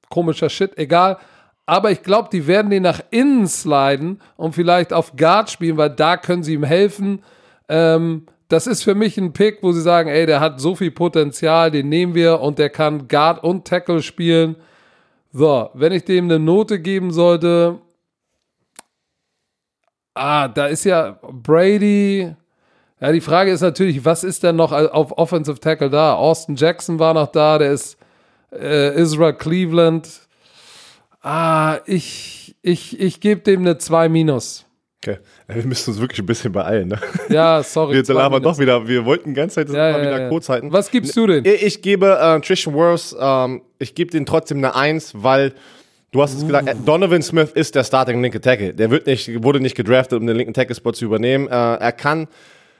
komischer 0.10 0.50
Shit, 0.50 0.78
egal. 0.78 1.18
Aber 1.66 1.92
ich 1.92 2.04
glaube, 2.04 2.30
die 2.32 2.46
werden 2.48 2.70
den 2.70 2.84
nach 2.84 3.02
innen 3.10 3.48
sliden 3.48 4.22
und 4.38 4.54
vielleicht 4.54 4.94
auf 4.94 5.16
Guard 5.16 5.50
spielen, 5.50 5.78
weil 5.78 5.90
da 5.90 6.18
können 6.18 6.44
sie 6.44 6.54
ihm 6.54 6.64
helfen. 6.64 7.24
Ähm, 7.68 8.28
das 8.48 8.68
ist 8.68 8.84
für 8.84 8.94
mich 8.94 9.18
ein 9.18 9.34
Pick, 9.34 9.64
wo 9.64 9.72
sie 9.72 9.82
sagen, 9.82 10.10
ey, 10.10 10.26
der 10.28 10.40
hat 10.40 10.62
so 10.62 10.76
viel 10.76 10.92
Potenzial, 10.92 11.72
den 11.72 11.90
nehmen 11.90 12.14
wir 12.14 12.40
und 12.40 12.60
der 12.60 12.70
kann 12.70 13.08
Guard 13.08 13.44
und 13.44 13.66
Tackle 13.66 14.04
spielen. 14.04 14.56
So, 15.32 15.70
wenn 15.74 15.92
ich 15.92 16.06
dem 16.06 16.26
eine 16.26 16.40
Note 16.40 16.80
geben 16.80 17.12
sollte, 17.12 17.80
ah, 20.14 20.48
da 20.48 20.68
ist 20.68 20.86
ja 20.86 21.20
Brady. 21.22 22.36
Ja, 23.02 23.12
die 23.12 23.22
Frage 23.22 23.52
ist 23.52 23.62
natürlich, 23.62 24.06
was 24.06 24.24
ist 24.24 24.44
denn 24.44 24.56
noch 24.56 24.72
auf 24.72 25.18
Offensive 25.18 25.60
Tackle 25.60 25.90
da? 25.90 26.14
Austin 26.14 26.56
Jackson 26.56 27.00
war 27.00 27.14
noch 27.14 27.28
da, 27.28 27.58
der 27.58 27.72
ist 27.72 27.98
äh, 28.52 28.96
Israel 28.96 29.34
Cleveland. 29.34 30.25
Ah, 31.26 31.80
ich, 31.88 32.56
ich, 32.62 33.00
ich 33.00 33.20
gebe 33.20 33.42
dem 33.42 33.62
eine 33.62 33.80
2 33.80 34.10
minus. 34.10 34.68
Okay. 35.04 35.18
Wir 35.48 35.66
müssen 35.66 35.90
uns 35.90 36.00
wirklich 36.00 36.20
ein 36.20 36.28
bisschen 36.28 36.52
beeilen, 36.52 36.90
ne? 36.90 37.00
Ja, 37.30 37.64
sorry. 37.64 37.96
Wir 37.96 38.14
labern 38.16 38.44
doch 38.44 38.60
wieder. 38.60 38.88
Wir 38.88 39.06
wollten 39.06 39.30
die 39.30 39.36
ganze 39.36 39.56
Zeit 39.56 39.70
das 39.70 39.76
Ja, 39.76 39.92
mal 39.92 40.04
ja, 40.04 40.08
wieder 40.08 40.22
ja. 40.22 40.30
kurz 40.30 40.50
halten. 40.50 40.72
Was 40.72 40.92
gibst 40.92 41.18
du 41.18 41.26
denn? 41.26 41.44
Ich, 41.44 41.82
gebe 41.82 42.16
äh, 42.22 42.40
Trishan 42.42 42.76
Wirfs, 42.76 43.16
ähm, 43.20 43.64
ich 43.80 43.96
gebe 43.96 44.12
den 44.12 44.28
trotzdem 44.28 44.60
eine 44.60 44.76
1, 44.76 45.14
weil 45.16 45.54
du 46.12 46.22
hast 46.22 46.36
es 46.36 46.46
gesagt, 46.46 46.68
äh, 46.68 46.76
Donovan 46.86 47.24
Smith 47.24 47.52
ist 47.56 47.74
der 47.74 47.84
Starting 47.84 48.22
linke 48.22 48.40
Tackle. 48.40 48.76
Der 48.76 48.92
wird 48.92 49.08
nicht, 49.08 49.44
wurde 49.44 49.60
nicht 49.60 49.76
gedraftet, 49.76 50.20
um 50.20 50.28
den 50.28 50.36
linken 50.36 50.54
Tackle-Spot 50.54 50.92
zu 50.92 51.06
übernehmen. 51.06 51.48
Äh, 51.48 51.52
er 51.52 51.92
kann, 51.92 52.28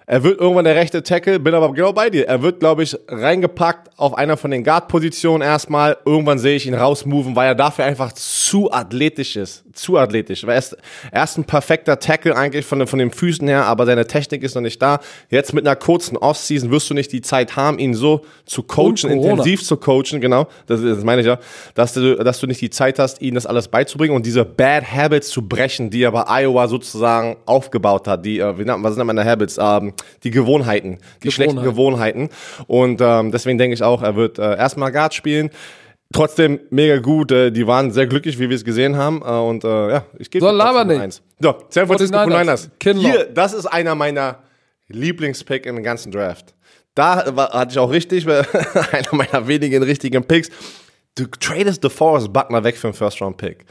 er 0.08 0.24
wird 0.24 0.40
irgendwann 0.40 0.66
der 0.66 0.76
rechte 0.76 1.02
Tackle, 1.02 1.40
bin 1.40 1.54
aber 1.56 1.74
genau 1.74 1.92
bei 1.92 2.10
dir. 2.10 2.28
Er 2.28 2.42
wird, 2.42 2.60
glaube 2.60 2.84
ich, 2.84 2.96
reingepackt 3.08 3.90
auf 3.98 4.14
einer 4.16 4.38
von 4.38 4.52
den 4.52 4.64
Guard-Positionen 4.64 5.42
erstmal. 5.42 5.98
Irgendwann 6.06 6.38
sehe 6.38 6.56
ich 6.56 6.68
ihn 6.68 6.76
rausmoven, 6.76 7.36
weil 7.36 7.48
er 7.48 7.56
dafür 7.56 7.86
einfach 7.86 8.12
zu 8.12 8.72
athletisch 8.72 9.36
ist. 9.36 9.64
Zu 9.74 9.98
athletisch. 9.98 10.46
Weil 10.46 10.54
er 10.54 10.60
ist, 10.60 10.78
er 11.12 11.24
ist 11.24 11.38
ein 11.38 11.44
perfekter 11.44 11.98
Tackle 12.00 12.36
eigentlich 12.36 12.66
von, 12.66 12.80
den- 12.80 12.88
von 12.88 13.00
den 13.00 13.10
Füßen 13.12 13.48
her, 13.48 13.66
aber 13.66 13.86
seine 13.88 14.06
Technik 14.06 14.44
ist 14.44 14.54
noch 14.56 14.62
nicht 14.62 14.82
da. 14.82 15.00
Jetzt 15.30 15.54
mit 15.54 15.66
einer 15.66 15.76
kurzen 15.76 16.18
Offseason 16.18 16.70
wirst 16.72 16.90
du 16.90 16.94
nicht 16.94 17.12
die 17.12 17.22
Zeit 17.22 17.56
haben, 17.56 17.80
ihn 17.80 17.94
so 17.96 18.22
zu 18.46 18.62
coachen, 18.64 19.10
intensiv 19.10 19.64
zu 19.64 19.76
coachen, 19.78 20.22
genau. 20.22 20.48
Das, 20.68 20.82
das 20.82 21.04
meine 21.04 21.22
ich 21.22 21.28
ja. 21.28 21.40
Dass 21.74 21.94
du, 21.94 22.16
dass 22.24 22.40
du 22.40 22.48
nicht 22.48 22.62
die 22.62 22.70
Zeit 22.70 23.00
hast, 23.00 23.22
ihnen 23.22 23.36
das 23.36 23.46
alles 23.48 23.68
beizubringen 23.68 24.16
und 24.16 24.26
diese 24.26 24.46
Bad 24.46 24.84
Habits 24.94 25.30
zu 25.30 25.42
brechen, 25.48 25.90
die 25.90 26.04
er 26.04 26.12
bei 26.12 26.24
Iowa 26.44 26.68
sozusagen 26.68 27.38
aufgebaut 27.46 28.08
hat. 28.08 28.24
Die, 28.24 28.40
äh, 28.40 28.58
wie 28.58 28.66
nennt, 28.66 28.84
was 28.84 28.96
nennt 28.96 29.08
man 29.08 29.16
da 29.16 29.26
Habits? 29.26 29.58
Ähm, 29.60 29.94
die 30.24 30.32
Gewohnheiten. 30.32 31.00
Die 31.24 31.32
schlechten 31.32 31.62
Gewohnheiten. 31.62 32.30
Und 32.68 33.02
ähm, 33.02 33.32
deswegen 33.32 33.58
denke 33.58 33.74
ich 33.74 33.84
auch, 33.84 34.02
er 34.02 34.16
wird 34.16 34.40
äh, 34.40 34.58
erstmal 34.58 34.92
Guard 34.92 35.14
spielen. 35.14 35.50
Trotzdem 36.14 36.60
mega 36.70 36.98
gut. 36.98 37.32
Äh, 37.32 37.52
die 37.52 37.66
waren 37.68 37.92
sehr 37.92 38.08
glücklich, 38.08 38.40
wie 38.40 38.50
wir 38.50 38.56
es 38.56 38.64
gesehen 38.64 38.96
haben. 38.96 39.22
Äh, 39.22 39.30
und 39.30 39.64
äh, 39.64 39.68
ja, 39.92 40.06
ich 40.20 40.30
gebe 40.30 40.46
So, 40.46 40.52
ihm 40.52 40.58
laber 40.58 40.86
nicht. 40.86 41.02
Eins. 41.02 41.22
So, 41.40 41.56
San 41.70 41.88
Francisco 41.88 42.18
49ers. 42.18 42.46
49ers. 42.46 42.70
Kinlaw. 42.80 43.02
Hier, 43.02 43.26
das 43.26 43.54
ist 43.54 43.66
einer 43.66 43.96
meiner 43.96 44.40
Lieblingspick 44.88 45.66
im 45.66 45.82
ganzen 45.84 46.12
Draft. 46.12 46.54
Da 46.94 47.36
war, 47.36 47.50
hatte 47.52 47.74
ich 47.74 47.80
auch 47.80 47.92
richtig, 47.92 48.26
einer 48.92 49.08
meiner 49.12 49.48
wenigen 49.48 49.84
richtigen 49.84 50.24
Picks. 50.24 50.50
Du 51.16 51.26
tradest 51.26 51.84
DeForest 51.84 52.32
Buckner 52.32 52.64
weg 52.64 52.78
für 52.78 52.88
einen 52.88 52.94
First-Round-Pick. 52.94 53.66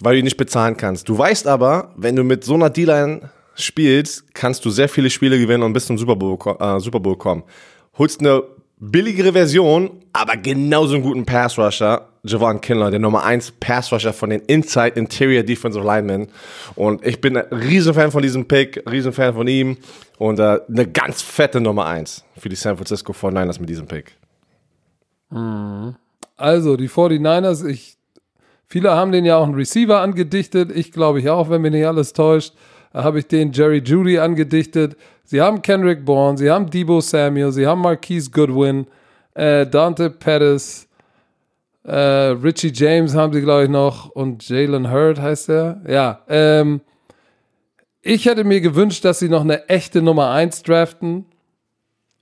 Weil 0.00 0.14
du 0.14 0.18
ihn 0.18 0.24
nicht 0.24 0.36
bezahlen 0.36 0.76
kannst. 0.76 1.08
Du 1.08 1.16
weißt 1.16 1.46
aber, 1.46 1.92
wenn 1.96 2.16
du 2.16 2.24
mit 2.24 2.44
so 2.44 2.54
einer 2.54 2.70
D-Line 2.70 3.30
spielst, 3.54 4.34
kannst 4.34 4.64
du 4.64 4.70
sehr 4.70 4.88
viele 4.88 5.10
Spiele 5.10 5.38
gewinnen 5.38 5.62
und 5.62 5.72
bis 5.72 5.86
zum 5.86 5.98
Super 5.98 6.16
Bowl, 6.16 6.38
äh, 6.58 6.80
Super 6.80 7.00
Bowl 7.00 7.16
kommen. 7.16 7.44
Holst 7.96 8.20
eine 8.20 8.42
billigere 8.78 9.32
Version, 9.32 9.90
aber 10.12 10.36
genauso 10.36 10.94
einen 10.94 11.04
guten 11.04 11.24
Pass-Rusher. 11.24 12.08
Javon 12.26 12.60
Kinlaw, 12.60 12.90
der 12.90 13.00
Nummer 13.00 13.22
1 13.24 13.52
Pass-Rusher 13.60 14.14
von 14.14 14.30
den 14.30 14.40
Inside 14.42 14.92
Interior 14.98 15.42
Defensive 15.42 15.84
Linemen. 15.84 16.28
Und 16.74 17.04
ich 17.06 17.20
bin 17.20 17.36
ein 17.36 17.44
Riesenfan 17.50 18.10
von 18.10 18.22
diesem 18.22 18.48
Pick, 18.48 18.82
Riesenfan 18.90 19.34
von 19.34 19.46
ihm. 19.46 19.76
Und 20.18 20.38
äh, 20.38 20.60
eine 20.68 20.86
ganz 20.86 21.20
fette 21.20 21.60
Nummer 21.60 21.86
1 21.86 22.24
für 22.38 22.48
die 22.48 22.56
San 22.56 22.76
Francisco 22.76 23.12
49ers 23.12 23.60
mit 23.60 23.68
diesem 23.68 23.86
Pick. 23.86 24.16
Also, 26.36 26.76
die 26.76 26.88
49ers, 26.88 27.66
ich, 27.66 27.96
viele 28.66 28.92
haben 28.92 29.12
den 29.12 29.24
ja 29.24 29.36
auch 29.36 29.44
einen 29.44 29.54
Receiver 29.54 30.00
angedichtet. 30.00 30.72
Ich 30.74 30.92
glaube 30.92 31.20
ich 31.20 31.28
auch, 31.28 31.50
wenn 31.50 31.60
mich 31.60 31.72
nicht 31.72 31.86
alles 31.86 32.14
täuscht. 32.14 32.54
Habe 32.94 33.18
ich 33.18 33.26
den 33.26 33.52
Jerry 33.52 33.82
Judy 33.84 34.18
angedichtet. 34.18 34.96
Sie 35.24 35.40
haben 35.40 35.60
Kendrick 35.60 36.04
Bourne, 36.04 36.38
sie 36.38 36.50
haben 36.50 36.70
Debo 36.70 37.00
Samuel, 37.00 37.50
sie 37.50 37.66
haben 37.66 37.80
Marquise 37.80 38.30
Goodwin, 38.30 38.86
äh, 39.34 39.66
Dante 39.66 40.10
Pettis, 40.10 40.86
äh, 41.84 41.96
Richie 41.96 42.72
James 42.72 43.14
haben 43.14 43.32
sie, 43.32 43.42
glaube 43.42 43.64
ich, 43.64 43.70
noch 43.70 44.10
und 44.10 44.48
Jalen 44.48 44.90
Hurd 44.90 45.20
heißt 45.20 45.50
er. 45.50 45.82
Ja, 45.86 46.20
ähm, 46.28 46.80
ich 48.00 48.26
hätte 48.26 48.44
mir 48.44 48.60
gewünscht, 48.60 49.04
dass 49.04 49.18
sie 49.18 49.28
noch 49.28 49.42
eine 49.42 49.68
echte 49.68 50.00
Nummer 50.02 50.30
1 50.30 50.62
draften. 50.62 51.26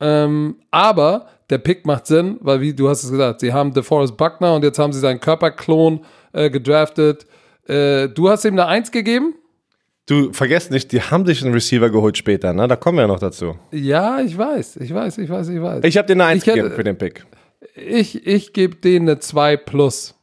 Ähm, 0.01 0.57
aber 0.70 1.27
der 1.49 1.59
Pick 1.59 1.87
macht 1.87 2.07
Sinn, 2.07 2.39
weil, 2.41 2.61
wie 2.61 2.75
du 2.75 2.89
hast 2.89 3.05
es 3.05 3.11
gesagt, 3.11 3.41
sie 3.41 3.53
haben 3.53 3.73
DeForest 3.73 4.16
Buckner 4.16 4.55
und 4.55 4.64
jetzt 4.64 4.79
haben 4.79 4.93
sie 4.93 5.01
seinen 5.01 5.20
Körperklon 5.20 6.05
äh, 6.33 6.51
gedraftet. 6.51 7.27
Äh, 7.66 8.09
du 8.09 8.29
hast 8.29 8.45
ihm 8.45 8.55
eine 8.55 8.66
1 8.66 8.91
gegeben? 8.91 9.35
Du 10.12 10.30
vergesst 10.32 10.70
nicht, 10.70 10.92
die 10.92 11.00
haben 11.00 11.24
sich 11.24 11.42
einen 11.42 11.54
Receiver 11.54 11.88
geholt 11.88 12.18
später, 12.18 12.52
ne? 12.52 12.68
Da 12.68 12.76
kommen 12.76 12.98
wir 12.98 13.02
ja 13.02 13.08
noch 13.08 13.18
dazu. 13.18 13.56
Ja, 13.70 14.20
ich 14.20 14.36
weiß, 14.36 14.76
ich 14.76 14.92
weiß, 14.92 15.16
ich 15.16 15.30
weiß, 15.30 15.48
ich 15.48 15.62
weiß. 15.62 15.84
Ich 15.84 15.96
habe 15.96 16.06
dir 16.06 16.12
eine 16.12 16.26
1 16.26 16.42
Ich 16.42 16.46
hätte- 16.46 16.58
gegeben 16.58 16.74
für 16.76 16.84
den 16.84 16.98
Pick. 16.98 17.24
Ich, 17.74 18.26
ich 18.26 18.52
gebe 18.52 18.76
denen 18.76 19.08
eine 19.08 19.18
2 19.20 19.56
plus. 19.56 20.14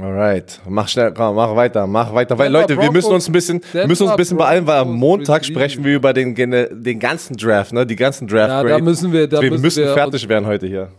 Alright, 0.00 0.60
mach 0.68 0.86
schnell, 0.86 1.12
komm, 1.12 1.34
mach 1.34 1.56
weiter, 1.56 1.86
mach 1.88 2.14
weiter. 2.14 2.38
Weil 2.38 2.52
Leute, 2.52 2.80
wir 2.80 2.92
müssen 2.92 3.12
uns 3.12 3.28
ein 3.28 3.32
bisschen, 3.32 3.60
Denver 3.72 3.88
müssen 3.88 4.02
uns 4.04 4.12
ein 4.12 4.16
bisschen 4.16 4.36
beeilen, 4.38 4.66
weil 4.68 4.78
am 4.78 4.92
Montag 4.92 5.44
sprechen 5.44 5.82
wir 5.84 5.94
über 5.96 6.12
den, 6.12 6.34
den 6.36 6.98
ganzen 7.00 7.36
Draft, 7.36 7.72
ne? 7.72 7.84
Die 7.84 7.96
ganzen 7.96 8.28
Draft 8.28 8.48
Ja, 8.50 8.62
da 8.62 8.78
müssen 8.78 9.12
wir, 9.12 9.26
da 9.28 9.40
wir 9.40 9.50
müssen, 9.50 9.62
müssen 9.62 9.84
wir 9.84 9.94
fertig 9.94 10.28
werden 10.28 10.46
heute 10.46 10.66
hier. 10.68 10.90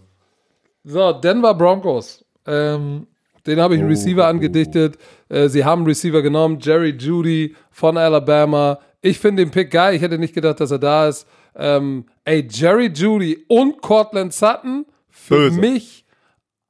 So, 0.83 1.13
Denver 1.13 1.53
Broncos. 1.53 2.23
Ähm, 2.45 3.07
den 3.46 3.60
habe 3.62 3.76
ich 3.76 3.80
einen 3.82 3.89
Receiver 3.89 4.26
angedichtet. 4.28 4.98
Äh, 5.30 5.48
sie 5.50 5.64
haben 5.66 5.80
einen 5.82 5.88
Receiver 5.88 6.22
genommen, 6.22 6.60
Jerry 6.62 6.96
Judy 6.98 7.56
von 7.72 7.98
Alabama. 7.98 8.80
Ich 9.02 9.20
finde 9.20 9.43
den 9.43 9.52
Pick 9.52 9.72
geil. 9.72 9.96
Ich 9.96 10.02
hätte 10.02 10.18
nicht 10.18 10.34
gedacht, 10.34 10.60
dass 10.60 10.72
er 10.72 10.80
da 10.80 11.08
ist. 11.08 11.28
Ähm, 11.56 12.06
ey, 12.26 12.48
Jerry 12.50 12.88
Judy 12.93 13.46
und 13.48 13.82
Cortland 13.82 14.34
Sutton 14.34 14.86
für 15.10 15.50
Böse. 15.50 15.60
mich 15.60 16.06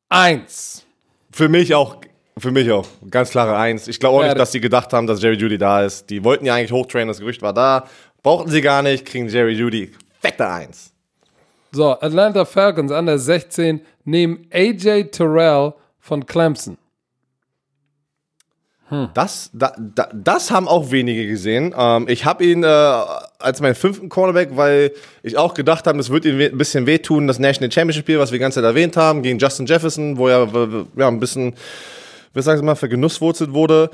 eins. 0.09 0.85
Für 1.31 1.49
mich 1.49 1.73
auch, 1.75 1.97
für 2.37 2.51
mich 2.51 2.71
auch. 2.71 2.87
Ganz 3.09 3.31
klare 3.31 3.57
Eins. 3.57 3.87
Ich 3.87 3.99
glaube 3.99 4.17
auch 4.17 4.21
nicht, 4.21 4.31
das- 4.33 4.39
dass 4.39 4.51
sie 4.51 4.61
gedacht 4.61 4.93
haben, 4.93 5.07
dass 5.07 5.21
Jerry 5.21 5.35
Judy 5.35 5.57
da 5.57 5.83
ist. 5.83 6.09
Die 6.09 6.23
wollten 6.23 6.45
ja 6.45 6.55
eigentlich 6.55 6.71
hochtrainen, 6.71 7.07
das 7.07 7.19
Gerücht 7.19 7.41
war 7.41 7.53
da. 7.53 7.85
Brauchten 8.23 8.49
sie 8.51 8.61
gar 8.61 8.81
nicht, 8.81 9.05
kriegen 9.05 9.27
Jerry 9.27 9.53
Judy. 9.53 9.91
Fette 10.21 10.47
Eins. 10.47 10.91
So, 11.71 11.91
Atlanta 11.91 12.45
Falcons 12.45 12.91
an 12.91 13.05
der 13.05 13.19
16 13.19 13.81
nehmen 14.05 14.47
AJ 14.51 15.05
Terrell 15.11 15.73
von 16.05 16.25
Clemson. 16.27 16.77
Das, 19.15 19.49
da, 19.51 19.73
da, 19.77 20.07
das 20.13 20.51
haben 20.51 20.67
auch 20.67 20.91
wenige 20.91 21.25
gesehen. 21.25 21.73
Ähm, 21.75 22.05
ich 22.07 22.23
habe 22.25 22.45
ihn 22.45 22.63
äh, 22.63 22.67
als 22.67 23.59
meinen 23.59 23.73
fünften 23.73 24.09
Cornerback, 24.09 24.49
weil 24.55 24.91
ich 25.23 25.37
auch 25.37 25.55
gedacht 25.55 25.87
habe, 25.87 25.97
es 25.97 26.11
wird 26.11 26.25
ihm 26.25 26.39
ein 26.39 26.57
bisschen 26.59 26.85
wehtun, 26.85 27.25
das 27.25 27.39
National 27.39 27.71
Championship 27.71 28.03
Spiel, 28.03 28.19
was 28.19 28.31
wir 28.31 28.37
die 28.37 28.41
ganze 28.41 28.61
Zeit 28.61 28.65
erwähnt 28.65 28.95
haben, 28.95 29.23
gegen 29.23 29.39
Justin 29.39 29.65
Jefferson, 29.65 30.19
wo 30.19 30.27
er 30.27 30.47
ja, 30.95 31.07
ein 31.07 31.19
bisschen, 31.19 31.55
wie 32.35 32.41
sagen 32.43 32.59
Sie 32.59 32.63
mal, 32.63 32.75
vergenusswurzelt 32.75 33.51
wurde. 33.53 33.89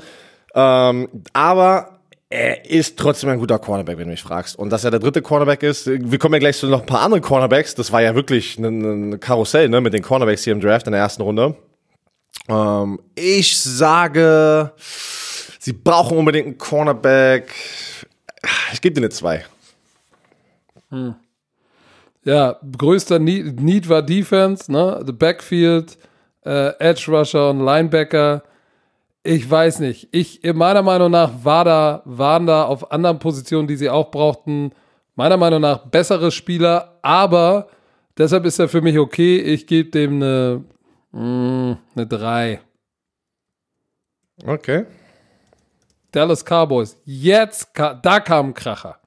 Ähm, 0.54 1.08
aber 1.32 2.00
er 2.28 2.68
ist 2.68 2.98
trotzdem 2.98 3.30
ein 3.30 3.38
guter 3.38 3.58
Cornerback, 3.58 3.96
wenn 3.96 4.04
du 4.04 4.10
mich 4.10 4.22
fragst. 4.22 4.58
Und 4.58 4.68
dass 4.68 4.84
er 4.84 4.90
der 4.90 5.00
dritte 5.00 5.22
Cornerback 5.22 5.62
ist, 5.62 5.86
wir 5.86 6.18
kommen 6.18 6.34
ja 6.34 6.40
gleich 6.40 6.58
zu 6.58 6.66
noch 6.66 6.80
ein 6.80 6.86
paar 6.86 7.00
anderen 7.00 7.22
Cornerbacks. 7.22 7.74
Das 7.74 7.90
war 7.92 8.02
ja 8.02 8.14
wirklich 8.14 8.58
ein, 8.58 9.12
ein 9.12 9.20
Karussell 9.20 9.70
ne, 9.70 9.80
mit 9.80 9.94
den 9.94 10.02
Cornerbacks 10.02 10.44
hier 10.44 10.52
im 10.52 10.60
Draft 10.60 10.86
in 10.86 10.92
der 10.92 11.00
ersten 11.00 11.22
Runde. 11.22 11.56
Ähm, 12.48 13.00
ich 13.14 13.58
sage, 13.58 14.72
sie 15.58 15.72
brauchen 15.72 16.18
unbedingt 16.18 16.46
einen 16.46 16.58
Cornerback. 16.58 17.52
Ich 18.72 18.80
gebe 18.80 18.94
dir 18.94 19.00
eine 19.00 19.10
2. 19.10 19.44
Ja, 22.24 22.58
größter 22.78 23.18
Need, 23.18 23.60
Need 23.60 23.88
war 23.88 24.02
Defense, 24.02 24.70
ne? 24.70 25.02
The 25.04 25.12
Backfield, 25.12 25.96
äh, 26.44 26.72
Edge 26.78 27.06
Rusher 27.08 27.50
und 27.50 27.60
Linebacker. 27.64 28.42
Ich 29.24 29.48
weiß 29.48 29.80
nicht. 29.80 30.08
Ich, 30.12 30.40
meiner 30.54 30.82
Meinung 30.82 31.10
nach 31.10 31.30
war 31.42 31.64
da, 31.64 32.02
waren 32.04 32.46
da 32.46 32.64
auf 32.64 32.90
anderen 32.90 33.18
Positionen, 33.18 33.68
die 33.68 33.76
sie 33.76 33.88
auch 33.88 34.10
brauchten, 34.10 34.72
meiner 35.14 35.36
Meinung 35.36 35.60
nach 35.60 35.78
bessere 35.86 36.30
Spieler, 36.30 36.98
aber 37.02 37.68
deshalb 38.18 38.44
ist 38.46 38.58
er 38.58 38.68
für 38.68 38.80
mich 38.80 38.98
okay. 38.98 39.38
Ich 39.38 39.66
gebe 39.66 39.90
dem 39.90 40.22
eine, 40.22 40.64
mm, 41.12 41.72
eine 41.94 42.06
3. 42.06 42.60
Okay. 44.46 44.86
Dallas 46.10 46.44
Cowboys. 46.44 46.98
Jetzt, 47.04 47.70
da 47.74 48.20
kam 48.20 48.48
ein 48.48 48.54
Kracher. 48.54 48.98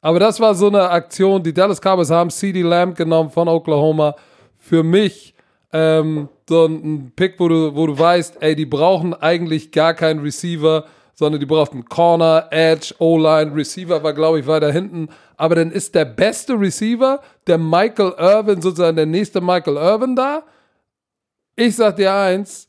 Aber 0.00 0.20
das 0.20 0.38
war 0.38 0.54
so 0.54 0.68
eine 0.68 0.90
Aktion, 0.90 1.42
die 1.42 1.52
Dallas 1.52 1.80
Cowboys 1.80 2.10
haben 2.10 2.30
CD 2.30 2.62
Lamb 2.62 2.96
genommen 2.96 3.30
von 3.30 3.48
Oklahoma. 3.48 4.14
Für 4.56 4.82
mich 4.82 5.34
ähm, 5.72 6.28
so 6.48 6.66
ein 6.66 7.12
Pick, 7.14 7.38
wo 7.38 7.48
du, 7.48 7.74
wo 7.74 7.86
du 7.86 7.98
weißt, 7.98 8.40
ey, 8.40 8.54
die 8.54 8.66
brauchen 8.66 9.14
eigentlich 9.14 9.72
gar 9.72 9.94
keinen 9.94 10.20
Receiver, 10.20 10.84
sondern 11.14 11.40
die 11.40 11.46
brauchten 11.46 11.84
Corner, 11.84 12.46
Edge, 12.50 12.94
O-Line, 12.98 13.54
Receiver 13.54 14.02
war, 14.02 14.12
glaube 14.12 14.40
ich, 14.40 14.46
weiter 14.46 14.70
hinten. 14.70 15.08
Aber 15.36 15.56
dann 15.56 15.72
ist 15.72 15.94
der 15.94 16.04
beste 16.04 16.58
Receiver, 16.58 17.20
der 17.46 17.58
Michael 17.58 18.14
Irvin, 18.18 18.62
sozusagen 18.62 18.96
der 18.96 19.06
nächste 19.06 19.40
Michael 19.40 19.76
Irvin 19.76 20.14
da. 20.14 20.44
Ich 21.58 21.74
sag 21.74 21.96
dir 21.96 22.14
eins, 22.14 22.68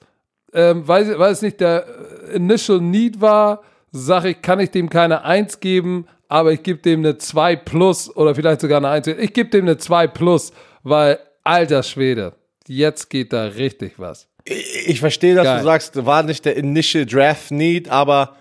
ähm, 0.51 0.87
weil, 0.87 1.19
weil 1.19 1.31
es 1.31 1.43
nicht 1.43 1.61
der 1.61 1.85
Initial 2.33 2.81
Need 2.81 3.21
war, 3.21 3.61
sage 3.91 4.29
ich, 4.29 4.41
kann 4.41 4.59
ich 4.59 4.71
dem 4.71 4.89
keine 4.89 5.23
Eins 5.23 5.59
geben, 5.59 6.07
aber 6.27 6.53
ich 6.53 6.63
gebe 6.63 6.79
dem 6.79 7.01
eine 7.01 7.19
2 7.19 7.55
plus 7.55 8.15
oder 8.15 8.33
vielleicht 8.33 8.61
sogar 8.61 8.77
eine 8.77 8.89
1. 8.89 9.05
Ich 9.05 9.33
gebe 9.33 9.51
dem 9.51 9.65
eine 9.65 9.77
2 9.77 10.07
plus, 10.07 10.51
weil, 10.81 11.19
alter 11.43 11.83
Schwede, 11.83 12.33
jetzt 12.67 13.11
geht 13.11 13.31
da 13.31 13.43
richtig 13.43 13.93
was. 13.97 14.27
Ich, 14.43 14.87
ich 14.87 14.99
verstehe, 14.99 15.35
dass 15.35 15.43
Geil. 15.43 15.59
du 15.59 15.63
sagst, 15.65 16.05
war 16.07 16.23
nicht 16.23 16.43
der 16.45 16.57
Initial 16.57 17.05
Draft 17.05 17.51
Need, 17.51 17.89
aber 17.89 18.37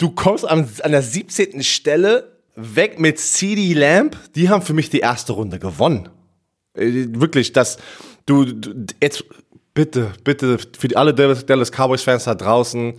du 0.00 0.10
kommst 0.10 0.48
an, 0.48 0.68
an 0.82 0.90
der 0.90 1.02
17. 1.02 1.62
Stelle 1.62 2.32
weg 2.56 2.98
mit 2.98 3.20
CD 3.20 3.72
Lamp. 3.74 4.16
Die 4.34 4.48
haben 4.48 4.62
für 4.62 4.74
mich 4.74 4.90
die 4.90 4.98
erste 4.98 5.32
Runde 5.32 5.60
gewonnen. 5.60 6.08
Äh, 6.74 7.06
Wirklich, 7.10 7.52
dass 7.52 7.78
du, 8.26 8.44
du 8.44 8.86
jetzt 9.00 9.24
bitte, 9.74 10.12
bitte 10.24 10.58
für 10.78 10.96
alle 10.96 11.14
Dallas, 11.14 11.46
Dallas 11.46 11.70
Cowboys 11.70 12.02
Fans 12.02 12.24
da 12.24 12.34
draußen, 12.34 12.94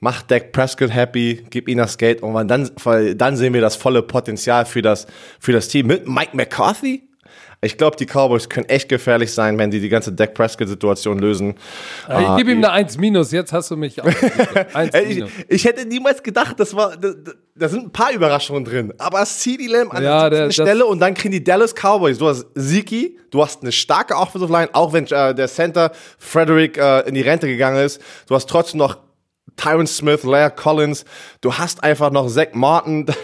mach 0.00 0.22
Dak 0.22 0.52
Prescott 0.52 0.92
happy, 0.92 1.46
gib 1.50 1.68
ihm 1.68 1.78
das 1.78 1.98
Geld 1.98 2.22
und 2.22 2.48
dann, 2.48 2.70
dann 3.16 3.36
sehen 3.36 3.54
wir 3.54 3.60
das 3.60 3.76
volle 3.76 4.02
Potenzial 4.02 4.66
für 4.66 4.82
das, 4.82 5.06
für 5.40 5.52
das 5.52 5.68
Team 5.68 5.86
mit 5.86 6.08
Mike 6.08 6.36
McCarthy. 6.36 7.08
Ich 7.64 7.76
glaube, 7.78 7.96
die 7.96 8.06
Cowboys 8.06 8.48
können 8.48 8.68
echt 8.68 8.88
gefährlich 8.88 9.32
sein, 9.32 9.58
wenn 9.58 9.70
die 9.70 9.80
die 9.80 9.88
ganze 9.88 10.12
Dak 10.12 10.34
Prescott-Situation 10.34 11.18
lösen. 11.18 11.54
ich 12.08 12.36
gebe 12.36 12.52
ihm 12.52 12.58
eine 12.58 12.70
1 12.70 12.98
minus, 12.98 13.32
jetzt 13.32 13.52
hast 13.52 13.70
du 13.70 13.76
mich 13.76 14.00
auch. 14.02 14.06
1 14.74 14.94
Ey, 14.94 15.04
ich, 15.24 15.24
ich 15.48 15.64
hätte 15.64 15.86
niemals 15.86 16.22
gedacht, 16.22 16.58
das 16.60 16.74
war, 16.76 16.96
da, 16.96 17.10
da- 17.56 17.68
sind 17.68 17.86
ein 17.86 17.92
paar 17.92 18.12
Überraschungen 18.12 18.64
drin. 18.64 18.92
Aber 18.98 19.24
CD 19.24 19.66
Lamb 19.66 19.94
an 19.94 20.02
Ja, 20.02 20.28
der 20.28 20.30
der- 20.30 20.46
17. 20.50 20.64
das- 20.64 20.72
Stelle 20.74 20.86
und 20.86 21.00
dann 21.00 21.14
kriegen 21.14 21.32
die 21.32 21.42
Dallas 21.44 21.74
Cowboys. 21.74 22.18
Du 22.18 22.28
hast 22.28 22.46
Ziki, 22.56 23.18
du 23.30 23.42
hast 23.42 23.62
eine 23.62 23.72
starke 23.72 24.14
Offensive 24.16 24.52
Line, 24.52 24.68
auch 24.72 24.92
wenn 24.92 25.06
äh, 25.06 25.34
der 25.34 25.48
Center 25.48 25.92
Frederick 26.18 26.76
äh, 26.78 27.00
in 27.08 27.14
die 27.14 27.22
Rente 27.22 27.46
gegangen 27.46 27.84
ist. 27.84 28.00
Du 28.28 28.34
hast 28.34 28.48
trotzdem 28.48 28.78
noch 28.78 28.98
Tyron 29.56 29.86
Smith, 29.86 30.24
Lair 30.24 30.50
Collins. 30.50 31.04
Du 31.40 31.54
hast 31.54 31.82
einfach 31.84 32.10
noch 32.10 32.28
Zach 32.28 32.48
Martin. 32.54 33.06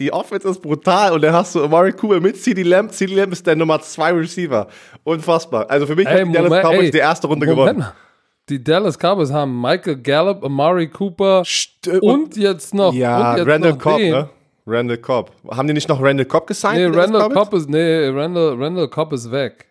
die 0.00 0.12
Offense 0.12 0.48
ist 0.48 0.60
brutal 0.62 1.12
und 1.12 1.22
dann 1.22 1.34
hast 1.34 1.54
du 1.54 1.62
Amari 1.62 1.92
Cooper 1.92 2.20
mit 2.20 2.36
CD 2.42 2.62
Lamb. 2.62 2.90
CD 2.92 3.14
Lamb 3.14 3.32
ist 3.32 3.46
der 3.46 3.54
Nummer 3.54 3.80
2 3.80 4.12
Receiver. 4.12 4.66
Unfassbar. 5.04 5.68
Also 5.70 5.86
für 5.86 5.94
mich 5.94 6.06
Ey, 6.08 6.20
haben 6.20 6.32
die 6.32 6.38
Dallas 6.38 6.64
Cowboys 6.64 6.84
ey, 6.86 6.90
die 6.90 6.98
erste 6.98 7.26
Runde 7.26 7.46
Moment 7.46 7.78
gewonnen. 7.78 7.92
Die 8.48 8.64
Dallas 8.64 8.98
Cowboys 8.98 9.30
haben 9.30 9.60
Michael 9.60 9.96
Gallup, 9.98 10.42
Amari 10.42 10.88
Cooper 10.88 11.42
St- 11.42 11.98
und 12.00 12.36
jetzt 12.36 12.74
noch, 12.74 12.92
Ja, 12.94 13.32
und 13.32 13.36
jetzt 13.38 13.46
Randall 13.48 13.72
noch 13.72 13.78
Cobb, 13.78 13.98
den. 13.98 14.10
ne? 14.12 14.28
Randall 14.66 14.98
Cobb. 14.98 15.32
Haben 15.50 15.68
die 15.68 15.74
nicht 15.74 15.88
noch 15.88 16.02
Randall 16.02 16.26
Cobb 16.26 16.46
gesigned? 16.46 16.90
Nee, 16.90 16.98
Randall? 16.98 17.28
Cobb 17.28 17.52
ist, 17.54 17.68
nee, 17.68 18.06
Randall, 18.08 18.56
Randall 18.58 18.88
Cobb 18.88 19.12
ist 19.12 19.30
weg. 19.30 19.66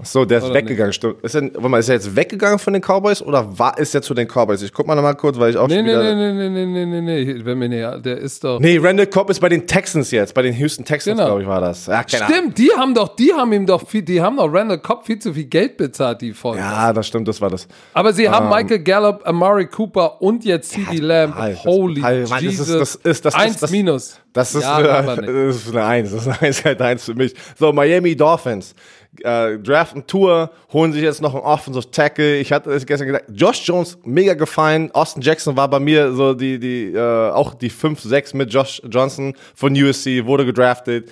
Ach 0.00 0.06
So, 0.06 0.24
der 0.24 0.38
ist 0.38 0.44
Oder 0.44 0.54
weggegangen, 0.54 0.92
stimmt. 0.92 1.24
Ist 1.24 1.34
er, 1.34 1.42
warte 1.54 1.68
mal, 1.68 1.78
ist 1.80 1.88
er 1.88 1.96
jetzt 1.96 2.14
weggegangen 2.14 2.60
von 2.60 2.72
den 2.72 2.80
Cowboys 2.80 3.20
oder 3.20 3.58
war, 3.58 3.76
ist 3.78 3.96
er 3.96 4.00
zu 4.00 4.14
den 4.14 4.28
Cowboys? 4.28 4.62
Ich 4.62 4.72
guck 4.72 4.86
mal 4.86 4.94
nochmal 4.94 5.16
kurz, 5.16 5.36
weil 5.40 5.50
ich 5.50 5.56
auch 5.56 5.66
Nee, 5.66 5.74
schon 5.78 5.86
nee, 5.86 5.90
wieder... 5.90 6.14
nee, 6.14 6.32
nee, 6.32 6.48
nee, 6.48 6.66
nee, 6.66 6.86
nee, 6.86 7.00
nee, 7.00 7.24
nee, 7.34 7.44
wenn 7.44 7.58
mir 7.58 7.68
nicht, 7.68 8.06
der 8.06 8.16
ist 8.18 8.44
doch. 8.44 8.60
Nee, 8.60 8.78
Randall 8.80 9.08
Cobb 9.08 9.28
ist 9.28 9.40
bei 9.40 9.48
den 9.48 9.66
Texans 9.66 10.12
jetzt, 10.12 10.34
bei 10.34 10.42
den 10.42 10.54
Houston 10.54 10.84
Texans, 10.84 11.16
Genau. 11.16 11.26
glaube 11.30 11.42
ich, 11.42 11.48
war 11.48 11.60
das. 11.60 11.86
Ja, 11.86 12.04
keine 12.04 12.26
Ahnung. 12.26 12.36
Stimmt, 12.38 12.58
die 12.58 12.70
haben 12.76 12.94
doch, 12.94 13.16
die 13.16 13.32
haben 13.34 13.52
ihm 13.52 13.66
doch 13.66 13.88
viel, 13.88 14.02
die 14.02 14.20
haben 14.22 14.36
doch 14.36 14.46
Randall 14.52 14.78
Cobb 14.78 15.04
viel 15.04 15.18
zu 15.18 15.34
viel 15.34 15.46
Geld 15.46 15.76
bezahlt, 15.76 16.20
die 16.20 16.32
Folge. 16.32 16.60
Ja, 16.60 16.92
das 16.92 17.08
stimmt, 17.08 17.26
das 17.26 17.40
war 17.40 17.50
das. 17.50 17.66
Aber 17.92 18.12
sie 18.12 18.28
haben 18.28 18.48
Michael 18.48 18.78
Gallup, 18.84 19.26
Amari 19.26 19.66
Cooper 19.66 20.22
und 20.22 20.44
jetzt 20.44 20.70
CD 20.70 20.98
Lamb. 20.98 21.34
Das- 21.36 21.64
Holy. 21.64 22.00
Mann, 22.02 22.20
das 22.20 22.30
ist- 22.30 22.40
Jesus. 22.42 22.68
das 22.68 22.94
ist- 22.94 23.24
das 23.24 23.34
ist- 23.34 23.40
Eins 23.40 23.56
das- 23.58 23.70
minus. 23.72 24.20
Das 24.32 24.54
ist, 24.54 24.62
ja, 24.62 25.02
nicht. 25.02 25.28
das 25.28 25.56
ist 25.56 25.70
eine 25.74 25.84
Eins. 25.84 26.12
Das 26.12 26.20
ist 26.20 26.28
eine 26.28 26.40
Eins, 26.42 26.64
halt 26.64 26.80
Eins 26.82 27.04
für 27.04 27.14
mich. 27.14 27.34
So, 27.58 27.72
Miami 27.72 28.14
Dolphins. 28.14 28.76
Äh, 29.22 29.58
draften 29.58 30.06
Tour, 30.06 30.50
holen 30.72 30.92
sich 30.92 31.02
jetzt 31.02 31.20
noch 31.22 31.34
einen 31.34 31.42
Offensive 31.42 31.90
Tackle. 31.90 32.36
Ich 32.36 32.52
hatte 32.52 32.70
es 32.70 32.86
gestern 32.86 33.08
gesagt, 33.08 33.24
Josh 33.34 33.66
Jones 33.66 33.98
mega 34.04 34.34
gefallen. 34.34 34.90
Austin 34.92 35.22
Jackson 35.22 35.56
war 35.56 35.68
bei 35.68 35.80
mir 35.80 36.12
so 36.12 36.34
die, 36.34 36.58
die, 36.58 36.92
äh, 36.92 37.30
auch 37.30 37.54
die 37.54 37.70
5, 37.70 38.00
6 38.00 38.34
mit 38.34 38.52
Josh 38.52 38.80
Johnson 38.88 39.34
von 39.54 39.72
USC, 39.72 40.24
wurde 40.24 40.44
gedraftet. 40.44 41.10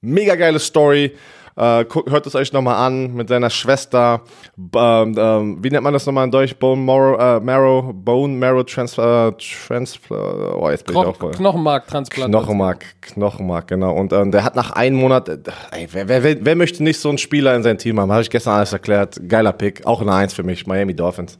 Mega 0.00 0.34
geile 0.34 0.58
Story. 0.58 1.14
Äh, 1.56 1.84
hört 2.06 2.26
es 2.26 2.34
euch 2.34 2.52
nochmal 2.52 2.84
an 2.84 3.14
mit 3.14 3.28
seiner 3.28 3.48
Schwester. 3.48 4.22
Ähm, 4.58 5.14
ähm, 5.16 5.58
wie 5.62 5.70
nennt 5.70 5.84
man 5.84 5.92
das 5.92 6.04
nochmal 6.04 6.24
in 6.24 6.32
Deutsch? 6.32 6.56
Bone 6.56 6.82
Marrow, 6.82 7.20
äh, 7.20 7.40
Marrow 7.40 7.92
Bone 7.94 8.36
Marrow 8.36 8.64
Transfer, 8.64 9.32
Transfer. 9.38 10.56
Oh, 10.58 10.68
jetzt 10.68 10.84
bin 10.84 10.96
ich 10.96 11.02
auch 11.04 11.16
voll. 11.16 11.30
Knochenmarktransplantation. 11.30 12.42
Knochenmark, 12.42 12.84
Knochenmark, 13.02 13.68
genau. 13.68 13.94
Und 13.94 14.12
ähm, 14.12 14.32
der 14.32 14.42
hat 14.42 14.56
nach 14.56 14.72
einem 14.72 14.96
Monat, 14.96 15.28
äh, 15.28 15.38
ey, 15.70 15.88
wer, 15.92 16.08
wer, 16.08 16.22
wer, 16.24 16.44
wer 16.44 16.56
möchte 16.56 16.82
nicht 16.82 16.98
so 16.98 17.08
einen 17.08 17.18
Spieler 17.18 17.54
in 17.54 17.62
sein 17.62 17.78
Team 17.78 18.00
haben? 18.00 18.10
Habe 18.10 18.22
ich 18.22 18.30
gestern 18.30 18.54
alles 18.54 18.72
erklärt. 18.72 19.20
Geiler 19.28 19.52
Pick, 19.52 19.86
auch 19.86 20.00
eine 20.00 20.12
Eins 20.12 20.34
für 20.34 20.42
mich, 20.42 20.66
Miami 20.66 20.94
Dolphins. 20.94 21.38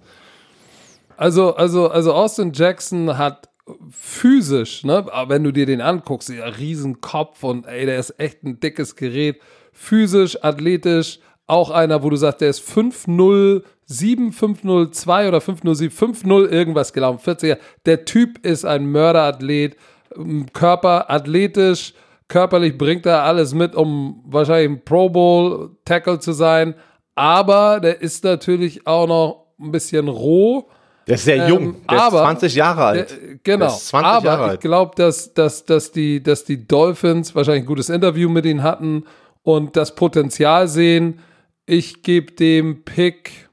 Also, 1.17 1.57
also, 1.57 1.89
also 1.89 2.13
Austin 2.13 2.53
Jackson 2.53 3.19
hat 3.19 3.49
physisch, 3.91 4.85
ne, 4.85 5.07
wenn 5.29 5.43
du 5.43 5.51
dir 5.51 5.67
den 5.67 5.81
anguckst, 5.81 6.29
ja, 6.29 6.45
riesen 6.45 7.01
Kopf 7.01 7.43
und 7.43 7.67
ey, 7.67 7.87
der 7.87 7.99
ist 7.99 8.19
echt 8.19 8.43
ein 8.45 8.61
dickes 8.61 8.95
Gerät. 8.95 9.41
Physisch, 9.75 10.39
athletisch, 10.43 11.19
auch 11.47 11.71
einer, 11.71 12.03
wo 12.03 12.09
du 12.11 12.17
sagst, 12.17 12.41
der 12.41 12.49
ist 12.49 12.61
5'0, 12.67 13.63
7, 13.87 14.31
5'02 14.33 15.29
oder 15.29 15.39
5'07, 15.39 15.91
5'0 15.91 16.47
irgendwas 16.49 16.93
gelaufen, 16.93 17.19
40er. 17.23 17.59
Der 17.85 18.05
Typ 18.07 18.39
ist 18.47 18.65
ein 18.65 18.87
Mörderathlet, 18.87 19.77
ähm, 20.17 20.47
Körper 20.55 21.11
athletisch, 21.11 21.93
körperlich 22.29 22.79
bringt 22.79 23.05
er 23.05 23.25
alles 23.25 23.53
mit, 23.53 23.75
um 23.75 24.23
wahrscheinlich 24.27 24.71
ein 24.79 24.85
Pro 24.85 25.11
Bowl 25.11 25.71
Tackle 25.85 26.19
zu 26.19 26.33
sein, 26.33 26.75
aber 27.15 27.81
der 27.81 28.01
ist 28.01 28.25
natürlich 28.25 28.87
auch 28.87 29.07
noch 29.07 29.47
ein 29.61 29.71
bisschen 29.71 30.09
roh. 30.09 30.67
Der 31.07 31.17
ist 31.17 31.25
sehr 31.25 31.45
Ähm, 31.45 31.49
jung, 31.51 31.77
der 31.91 32.01
aber- 32.03 32.17
ist 32.17 32.23
20 32.23 32.55
Jahre 32.55 32.85
alt. 32.87 33.13
Äh, 33.13 33.39
Genau. 33.43 33.67
Der 33.67 33.75
ist 33.75 33.89
20 33.89 34.07
aber 34.11 34.25
Jahre 34.25 34.55
ich 34.55 34.61
glaube, 34.61 34.93
dass, 34.97 35.35
dass, 35.35 35.67
dass, 35.67 35.93
die, 35.93 36.23
dass 36.23 36.45
die 36.45 36.67
Dolphins 36.67 37.35
wahrscheinlich 37.35 37.65
ein 37.65 37.67
gutes 37.67 37.91
Interview 37.91 38.31
mit 38.31 38.47
ihm 38.47 38.63
hatten 38.63 39.05
und 39.45 39.77
das 39.77 39.95
Potenzial 39.95 40.67
sehen. 40.67 41.21
Ich 41.67 42.03
gebe 42.03 42.33
dem 42.33 42.85
Pick 42.85 43.49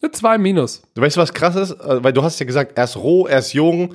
eine 0.00 0.12
2 0.12 0.38
minus. 0.38 0.82
Du 0.94 1.02
weißt, 1.02 1.16
was 1.16 1.32
krass 1.34 1.56
ist? 1.56 1.72
Äh, 1.72 2.04
Weil 2.04 2.12
du 2.12 2.22
hast 2.22 2.38
ja 2.38 2.46
gesagt, 2.46 2.78
er 2.78 2.84
ist 2.84 2.96
roh, 2.96 3.26
er 3.26 3.40
ist 3.40 3.52
jung. 3.54 3.94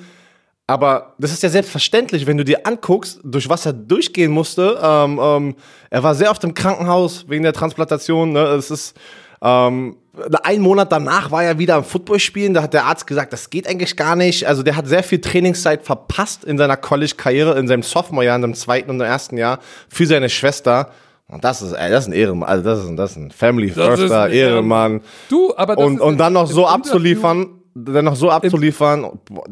Aber 0.68 1.16
das 1.18 1.32
ist 1.32 1.42
ja 1.42 1.50
selbstverständlich, 1.50 2.28
wenn 2.28 2.38
du 2.38 2.46
dir 2.46 2.68
anguckst, 2.68 3.20
durch 3.24 3.50
was 3.50 3.66
er 3.66 3.74
durchgehen 3.74 4.32
musste. 4.32 4.80
Ähm, 4.82 5.20
ähm, 5.22 5.56
er 5.90 6.04
war 6.04 6.14
sehr 6.14 6.30
oft 6.30 6.44
im 6.44 6.54
Krankenhaus 6.54 7.28
wegen 7.28 7.44
der 7.44 7.54
Transplantation. 7.54 8.34
Ne? 8.34 8.42
Es 8.42 8.70
ist 8.70 8.96
ähm, 9.42 9.98
ein 10.44 10.62
Monat 10.62 10.92
danach 10.92 11.32
war 11.32 11.44
er 11.44 11.60
wieder 11.60 11.76
am 11.76 11.84
Football 11.84 12.20
spielen. 12.20 12.54
Da 12.54 12.64
hat 12.64 12.74
der 12.74 12.86
Arzt 12.86 13.06
gesagt, 13.08 13.32
das 13.32 13.50
geht 13.50 13.68
eigentlich 13.68 13.96
gar 13.96 14.16
nicht. 14.16 14.46
Also 14.48 14.64
der 14.64 14.76
hat 14.76 14.88
sehr 14.88 15.04
viel 15.04 15.22
Trainingszeit 15.22 15.84
verpasst 15.86 16.44
in 16.44 16.58
seiner 16.58 16.78
College-Karriere, 16.78 17.58
in 17.60 17.68
seinem 17.68 17.84
Sophomore-Jahr, 17.84 18.36
in 18.38 18.42
seinem 18.42 18.54
zweiten 18.56 18.90
und 18.90 18.98
im 18.98 19.06
ersten 19.06 19.38
Jahr 19.38 19.60
für 19.88 20.06
seine 20.06 20.30
Schwester. 20.30 20.92
Und 21.28 21.44
das 21.44 21.62
ist, 21.62 21.74
ey, 21.74 21.92
das 21.92 22.06
ist 22.06 22.10
ein 22.10 22.14
Ehrenmann, 22.14 22.50
also 22.50 22.64
das 22.64 22.80
ist, 22.80 22.88
ein- 22.88 22.98
das 22.98 23.12
ist 23.12 23.18
ein 23.18 23.32
Family 23.32 23.70
Firster, 23.70 24.30
Ehrenmann. 24.30 25.02
Du, 25.30 25.54
aber 25.56 25.76
das 25.76 25.86
Und, 25.86 26.02
und 26.02 26.18
dann 26.18 26.34
noch 26.34 26.48
so 26.48 26.66
abzuliefern, 26.66 27.52
dann 27.76 28.06
noch 28.06 28.16
so 28.16 28.32
abzuliefern, 28.32 29.20
boah, 29.30 29.44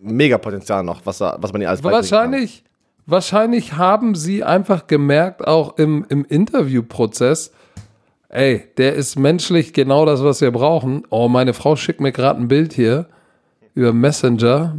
mega 0.00 0.38
Potenzial 0.38 0.84
noch, 0.84 1.00
was, 1.04 1.20
er- 1.20 1.36
was 1.40 1.52
man 1.52 1.62
hier 1.62 1.68
alles 1.70 1.82
Wahrscheinlich, 1.82 2.62
wahrscheinlich 3.06 3.72
haben 3.72 4.14
sie 4.14 4.44
einfach 4.44 4.86
gemerkt, 4.86 5.44
auch 5.46 5.76
im, 5.78 6.06
im 6.08 6.24
Interviewprozess, 6.24 7.50
ey, 8.28 8.64
der 8.76 8.94
ist 8.94 9.16
menschlich 9.18 9.72
genau 9.72 10.04
das, 10.06 10.22
was 10.22 10.40
wir 10.40 10.50
brauchen. 10.50 11.04
Oh, 11.10 11.28
meine 11.28 11.54
Frau 11.54 11.76
schickt 11.76 12.00
mir 12.00 12.12
gerade 12.12 12.40
ein 12.40 12.48
Bild 12.48 12.72
hier 12.72 13.06
über 13.74 13.92
Messenger. 13.92 14.74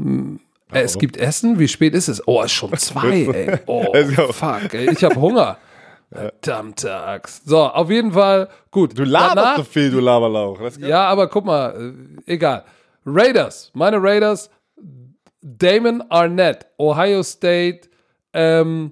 Ey, 0.72 0.84
es 0.84 0.98
gibt 0.98 1.18
Essen? 1.18 1.60
Wie 1.60 1.68
spät 1.68 1.94
ist 1.94 2.08
es? 2.08 2.28
Oh, 2.28 2.40
es 2.42 2.48
ist 2.48 2.54
schon 2.54 2.74
zwei, 2.78 3.26
ey. 3.26 3.60
Oh, 3.68 3.86
fuck, 4.32 4.74
ey. 4.74 4.92
Ich 4.92 5.04
habe 5.04 5.16
Hunger. 5.16 5.58
Verdammte 6.12 6.94
Axt. 6.96 7.48
So, 7.48 7.60
auf 7.64 7.90
jeden 7.90 8.14
Fall, 8.14 8.48
gut. 8.72 8.98
Du 8.98 9.04
laberst 9.04 9.36
Danach- 9.38 9.58
so 9.58 9.64
viel, 9.64 9.92
du 9.92 10.00
Laberlauch. 10.00 10.60
Ja, 10.80 11.06
aber 11.06 11.28
guck 11.28 11.44
mal, 11.46 11.94
äh, 12.26 12.32
egal. 12.34 12.64
Raiders, 13.06 13.72
meine 13.74 13.98
Raiders, 14.02 14.50
Damon 15.42 16.02
Arnett, 16.10 16.66
Ohio 16.78 17.24
State, 17.24 17.90
ähm, 18.34 18.92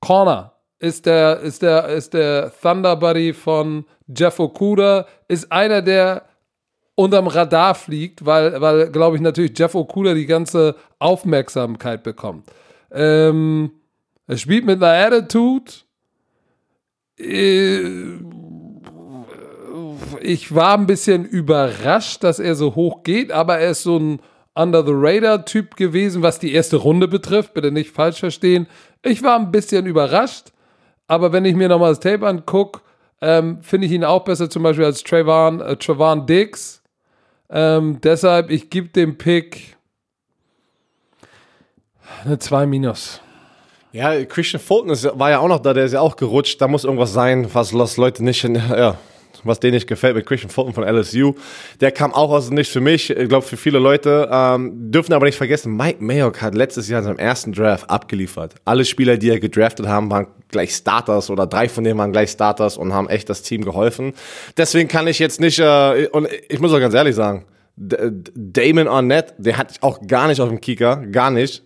Corner 0.00 0.52
ist 0.86 1.06
der, 1.06 1.40
ist 1.40 1.62
der, 1.62 1.88
ist 1.88 2.14
der 2.14 2.52
Thunder 2.62 2.98
von 3.34 3.84
Jeff 4.08 4.38
Okuda, 4.38 5.06
ist 5.28 5.50
einer, 5.50 5.82
der 5.82 6.24
unterm 6.94 7.26
Radar 7.26 7.74
fliegt, 7.74 8.24
weil, 8.24 8.60
weil 8.60 8.90
glaube 8.90 9.16
ich, 9.16 9.22
natürlich 9.22 9.56
Jeff 9.56 9.74
Okuda 9.74 10.14
die 10.14 10.26
ganze 10.26 10.74
Aufmerksamkeit 10.98 12.02
bekommt. 12.02 12.48
Ähm, 12.90 13.70
er 14.26 14.36
spielt 14.36 14.64
mit 14.64 14.82
einer 14.82 15.06
Attitude. 15.06 15.72
Äh, 17.18 18.18
ich 20.20 20.54
war 20.54 20.76
ein 20.76 20.86
bisschen 20.86 21.24
überrascht, 21.24 22.24
dass 22.24 22.38
er 22.38 22.54
so 22.54 22.74
hoch 22.74 23.02
geht, 23.02 23.30
aber 23.30 23.58
er 23.58 23.70
ist 23.70 23.82
so 23.82 23.98
ein 23.98 24.20
Under 24.54 24.84
the 24.84 24.92
Radar 24.94 25.44
Typ 25.44 25.76
gewesen, 25.76 26.22
was 26.22 26.38
die 26.38 26.52
erste 26.52 26.76
Runde 26.76 27.08
betrifft. 27.08 27.52
Bitte 27.52 27.70
nicht 27.70 27.90
falsch 27.90 28.20
verstehen. 28.20 28.66
Ich 29.02 29.22
war 29.22 29.38
ein 29.38 29.50
bisschen 29.50 29.84
überrascht, 29.84 30.52
aber 31.08 31.32
wenn 31.32 31.44
ich 31.44 31.54
mir 31.54 31.68
nochmal 31.68 31.90
das 31.90 32.00
Tape 32.00 32.26
angucke, 32.26 32.80
ähm, 33.20 33.62
finde 33.62 33.86
ich 33.86 33.92
ihn 33.92 34.04
auch 34.04 34.24
besser, 34.24 34.50
zum 34.50 34.62
Beispiel 34.62 34.84
als 34.84 35.02
Trayvon, 35.02 35.60
äh, 35.60 35.76
Trayvon 35.76 36.26
Diggs. 36.26 36.82
Ähm, 37.48 38.00
deshalb, 38.02 38.50
ich 38.50 38.70
gebe 38.70 38.88
dem 38.88 39.16
Pick 39.16 39.76
eine 42.24 42.38
2 42.38 42.66
minus. 42.66 43.20
Ja, 43.92 44.24
Christian 44.24 44.62
Fulton 44.62 44.90
ist, 44.90 45.08
war 45.18 45.30
ja 45.30 45.38
auch 45.38 45.48
noch 45.48 45.60
da, 45.60 45.72
der 45.72 45.84
ist 45.84 45.92
ja 45.92 46.00
auch 46.00 46.16
gerutscht. 46.16 46.60
Da 46.60 46.68
muss 46.68 46.84
irgendwas 46.84 47.12
sein, 47.12 47.48
was, 47.54 47.72
Leute 47.96 48.24
nicht, 48.24 48.44
in, 48.44 48.56
ja, 48.56 48.98
was 49.46 49.60
denen 49.60 49.74
nicht 49.74 49.86
gefällt 49.86 50.16
mit 50.16 50.26
Christian 50.26 50.50
Fulton 50.50 50.74
von 50.74 50.84
LSU. 50.84 51.34
Der 51.80 51.92
kam 51.92 52.12
auch 52.12 52.30
aus 52.30 52.46
dem 52.46 52.54
Nichts 52.54 52.72
für 52.72 52.80
mich, 52.80 53.10
ich 53.10 53.28
glaube 53.28 53.46
für 53.46 53.56
viele 53.56 53.78
Leute. 53.78 54.28
Ähm, 54.30 54.90
dürfen 54.90 55.12
aber 55.12 55.26
nicht 55.26 55.36
vergessen, 55.36 55.76
Mike 55.76 56.02
Mayock 56.02 56.42
hat 56.42 56.54
letztes 56.54 56.88
Jahr 56.88 57.00
in 57.00 57.06
seinem 57.06 57.18
ersten 57.18 57.52
Draft 57.52 57.88
abgeliefert. 57.90 58.54
Alle 58.64 58.84
Spieler, 58.84 59.16
die 59.16 59.30
er 59.30 59.40
gedraftet 59.40 59.86
haben, 59.86 60.10
waren 60.10 60.26
gleich 60.48 60.72
Starters 60.72 61.30
oder 61.30 61.46
drei 61.46 61.68
von 61.68 61.84
denen 61.84 61.98
waren 61.98 62.12
gleich 62.12 62.30
Starters 62.30 62.76
und 62.76 62.92
haben 62.92 63.08
echt 63.08 63.28
das 63.28 63.42
Team 63.42 63.64
geholfen. 63.64 64.12
Deswegen 64.56 64.88
kann 64.88 65.06
ich 65.06 65.18
jetzt 65.18 65.40
nicht, 65.40 65.58
äh, 65.58 66.08
und 66.12 66.28
ich 66.48 66.60
muss 66.60 66.72
auch 66.72 66.80
ganz 66.80 66.94
ehrlich 66.94 67.14
sagen, 67.14 67.44
Damon 67.76 68.88
Arnett, 68.88 69.34
der 69.38 69.58
hat 69.58 69.74
auch 69.82 70.00
gar 70.06 70.28
nicht 70.28 70.40
auf 70.40 70.48
dem 70.48 70.60
Kicker, 70.60 70.96
gar 71.06 71.30
nicht. 71.30 71.62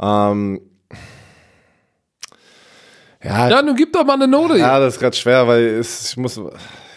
Ähm, 0.00 0.60
ja, 3.22 3.48
ja, 3.48 3.62
nun 3.62 3.74
gib 3.74 3.92
doch 3.92 4.04
mal 4.04 4.14
eine 4.14 4.28
Note. 4.28 4.58
Ja, 4.58 4.78
das 4.78 4.94
ist 4.94 5.00
gerade 5.00 5.16
schwer, 5.16 5.48
weil 5.48 5.62
es, 5.64 6.10
ich 6.10 6.16
muss. 6.18 6.38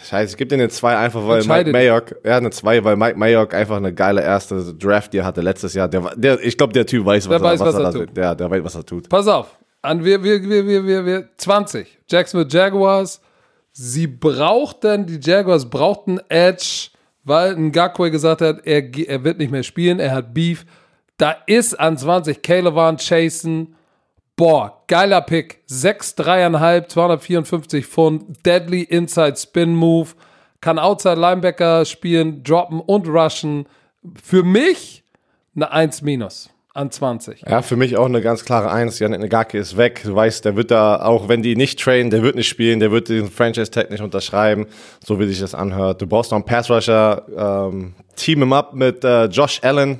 Scheiße, 0.08 0.32
ich 0.32 0.36
gebe 0.38 0.48
dir 0.48 0.54
eine 0.54 0.70
2 0.70 0.96
einfach, 0.96 1.26
weil 1.26 1.44
Mike 1.44 1.70
Mayock, 1.70 2.14
ja, 2.24 2.38
eine 2.38 2.48
2, 2.48 2.82
weil 2.82 2.96
Mike 2.96 3.18
Mayock 3.18 3.52
einfach 3.52 3.76
eine 3.76 3.92
geile 3.92 4.22
erste 4.22 4.74
Draft, 4.74 5.12
die 5.12 5.18
er 5.18 5.26
hatte 5.26 5.42
letztes 5.42 5.74
Jahr. 5.74 5.86
Der, 5.86 6.00
der, 6.16 6.42
ich 6.42 6.56
glaube, 6.56 6.72
der 6.72 6.86
Typ 6.86 7.04
weiß, 7.04 7.28
was, 7.28 7.36
der 7.36 7.42
weiß, 7.42 7.60
was, 7.60 7.74
was 7.74 7.74
er, 7.74 7.84
er 7.84 7.92
tut. 7.92 8.16
Der, 8.16 8.34
der 8.34 8.50
weiß, 8.50 8.64
was 8.64 8.74
er 8.74 8.86
tut. 8.86 9.08
Pass 9.10 9.28
auf. 9.28 9.58
An 9.82 10.02
wir, 10.02 10.22
wir, 10.24 10.42
wir, 10.42 10.66
wir, 10.66 10.86
wir, 10.86 11.04
wir, 11.04 11.28
20. 11.36 11.98
Jacksonville 12.08 12.48
Jaguars. 12.50 13.20
Sie 13.72 14.06
brauchten, 14.06 15.06
die 15.06 15.20
Jaguars 15.20 15.68
brauchten 15.68 16.20
Edge, 16.30 16.88
weil 17.24 17.54
Ngakwe 17.56 18.10
gesagt 18.10 18.40
hat, 18.40 18.66
er, 18.66 18.82
er 18.98 19.24
wird 19.24 19.38
nicht 19.38 19.52
mehr 19.52 19.62
spielen, 19.62 20.00
er 20.00 20.12
hat 20.12 20.32
Beef. 20.32 20.64
Da 21.18 21.36
ist 21.46 21.78
an 21.78 21.98
20 21.98 22.42
Caleb 22.42 22.98
Chasen 22.98 23.74
Boah, 24.38 24.84
geiler 24.86 25.20
Pick. 25.20 25.62
6, 25.66 26.14
3,5, 26.16 26.86
254 26.86 27.84
Pfund. 27.84 28.46
Deadly 28.46 28.82
Inside 28.82 29.34
Spin 29.36 29.74
Move. 29.74 30.10
Kann 30.60 30.78
Outside 30.78 31.16
Linebacker 31.16 31.84
spielen, 31.84 32.44
droppen 32.44 32.78
und 32.78 33.08
rushen. 33.08 33.66
Für 34.22 34.44
mich 34.44 35.02
eine 35.56 35.72
1 35.72 36.02
minus 36.02 36.50
an 36.72 36.92
20. 36.92 37.42
Ja, 37.48 37.62
für 37.62 37.74
mich 37.74 37.96
auch 37.96 38.04
eine 38.04 38.20
ganz 38.20 38.44
klare 38.44 38.70
1. 38.70 39.00
Janik 39.00 39.18
Negake 39.18 39.58
ist 39.58 39.76
weg. 39.76 40.02
Du 40.04 40.14
weißt, 40.14 40.44
der 40.44 40.54
wird 40.54 40.70
da, 40.70 41.02
auch 41.02 41.28
wenn 41.28 41.42
die 41.42 41.56
nicht 41.56 41.80
trainen, 41.80 42.10
der 42.10 42.22
wird 42.22 42.36
nicht 42.36 42.48
spielen, 42.48 42.78
der 42.78 42.92
wird 42.92 43.08
den 43.08 43.28
Franchise-Tag 43.28 43.90
nicht 43.90 44.02
unterschreiben, 44.02 44.66
so 45.04 45.18
wie 45.18 45.26
sich 45.26 45.40
das 45.40 45.56
anhört. 45.56 46.00
Du 46.00 46.06
brauchst 46.06 46.30
noch 46.30 46.36
einen 46.36 46.44
Pass-Rusher, 46.44 47.26
ähm, 47.36 47.94
team 48.14 48.38
him 48.38 48.52
up 48.52 48.72
mit 48.72 49.02
äh, 49.02 49.24
Josh 49.24 49.58
Allen 49.64 49.98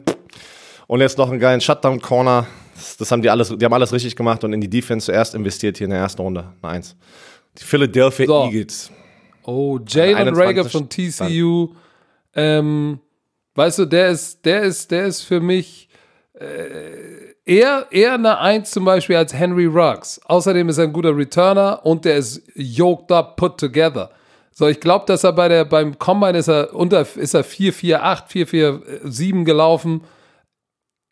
und 0.87 1.01
jetzt 1.01 1.19
noch 1.19 1.29
einen 1.29 1.41
geilen 1.41 1.61
Shutdown-Corner. 1.61 2.47
Das, 2.79 2.97
das, 2.97 3.11
haben 3.11 3.23
die 3.23 3.29
alles, 3.29 3.53
die 3.57 3.65
haben 3.65 3.73
alles 3.73 3.93
richtig 3.93 4.15
gemacht 4.15 4.45
und 4.45 4.53
in 4.53 4.61
die 4.61 4.71
Defense 4.71 5.07
zuerst 5.07 5.35
investiert 5.35 5.79
hier 5.79 5.87
in 5.87 5.91
der 5.91 5.99
ersten 5.99 6.23
Runde. 6.23 6.53
Eine 6.63 6.73
Eins. 6.75 6.97
Die 7.59 7.65
Philadelphia 7.65 8.27
so. 8.27 8.45
Eagles. 8.45 8.93
Oh, 9.43 9.81
Jalen 9.85 10.35
Rager 10.37 10.65
von 10.65 10.89
TCU. 10.89 11.75
Ähm, 12.35 13.01
weißt 13.57 13.81
du, 13.81 13.85
der 13.87 14.11
ist, 14.11 14.45
der 14.45 14.63
ist, 14.63 14.91
der 14.93 15.07
ist 15.07 15.23
für 15.23 15.41
mich 15.41 15.89
äh, 16.35 17.35
eher, 17.45 17.87
eher 17.91 18.15
eine 18.15 18.39
Eins 18.39 18.71
zum 18.71 18.85
Beispiel 18.85 19.17
als 19.17 19.35
Henry 19.35 19.67
Ruggs. 19.67 20.21
Außerdem 20.27 20.69
ist 20.69 20.79
er 20.79 20.85
ein 20.85 20.93
guter 20.93 21.17
Returner 21.17 21.85
und 21.85 22.05
der 22.05 22.17
ist 22.17 22.43
yoked 22.55 23.11
up, 23.11 23.37
put 23.37 23.59
together. 23.59 24.11
So, 24.53 24.69
ich 24.69 24.79
glaube, 24.79 25.07
dass 25.07 25.25
er 25.25 25.33
bei 25.33 25.49
der, 25.49 25.65
beim 25.65 25.99
Combine 25.99 26.39
ist 26.39 26.49
er 26.49 26.75
unter, 26.75 27.01
ist 27.01 27.35
er 27.35 27.45
4-4-8, 27.45 28.29
4-4-7 29.05 29.45
gelaufen. 29.45 30.03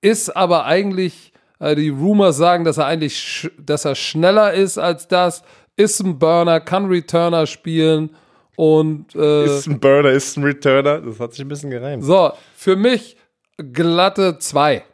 Ist 0.00 0.36
aber 0.36 0.64
eigentlich 0.64 1.32
äh, 1.58 1.74
die 1.74 1.88
Rumors 1.88 2.36
sagen, 2.36 2.64
dass 2.64 2.78
er 2.78 2.86
eigentlich, 2.86 3.50
dass 3.58 3.84
er 3.84 3.94
schneller 3.94 4.52
ist 4.52 4.78
als 4.78 5.08
das. 5.08 5.42
Ist 5.76 6.00
ein 6.00 6.18
Burner, 6.18 6.60
kann 6.60 6.86
Returner 6.86 7.46
spielen 7.46 8.16
und 8.56 9.14
äh, 9.14 9.44
ist 9.44 9.66
ein 9.66 9.78
Burner, 9.78 10.10
ist 10.10 10.36
ein 10.38 10.44
Returner. 10.44 11.00
Das 11.00 11.20
hat 11.20 11.32
sich 11.32 11.44
ein 11.44 11.48
bisschen 11.48 11.70
gereimt. 11.70 12.02
So, 12.02 12.32
für 12.54 12.76
mich 12.76 13.16
glatte 13.58 14.38
zwei. 14.38 14.84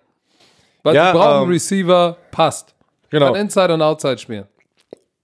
Weil 0.83 0.97
ja, 0.97 1.13
sie 1.13 1.19
brauchen 1.19 1.45
ähm, 1.45 1.51
Receiver, 1.51 2.17
passt. 2.33 2.75
Genau. 3.11 3.27
Kann 3.33 3.43
Inside 3.43 3.75
und 3.75 3.83
Outside 3.83 4.19
spielen. 4.19 4.47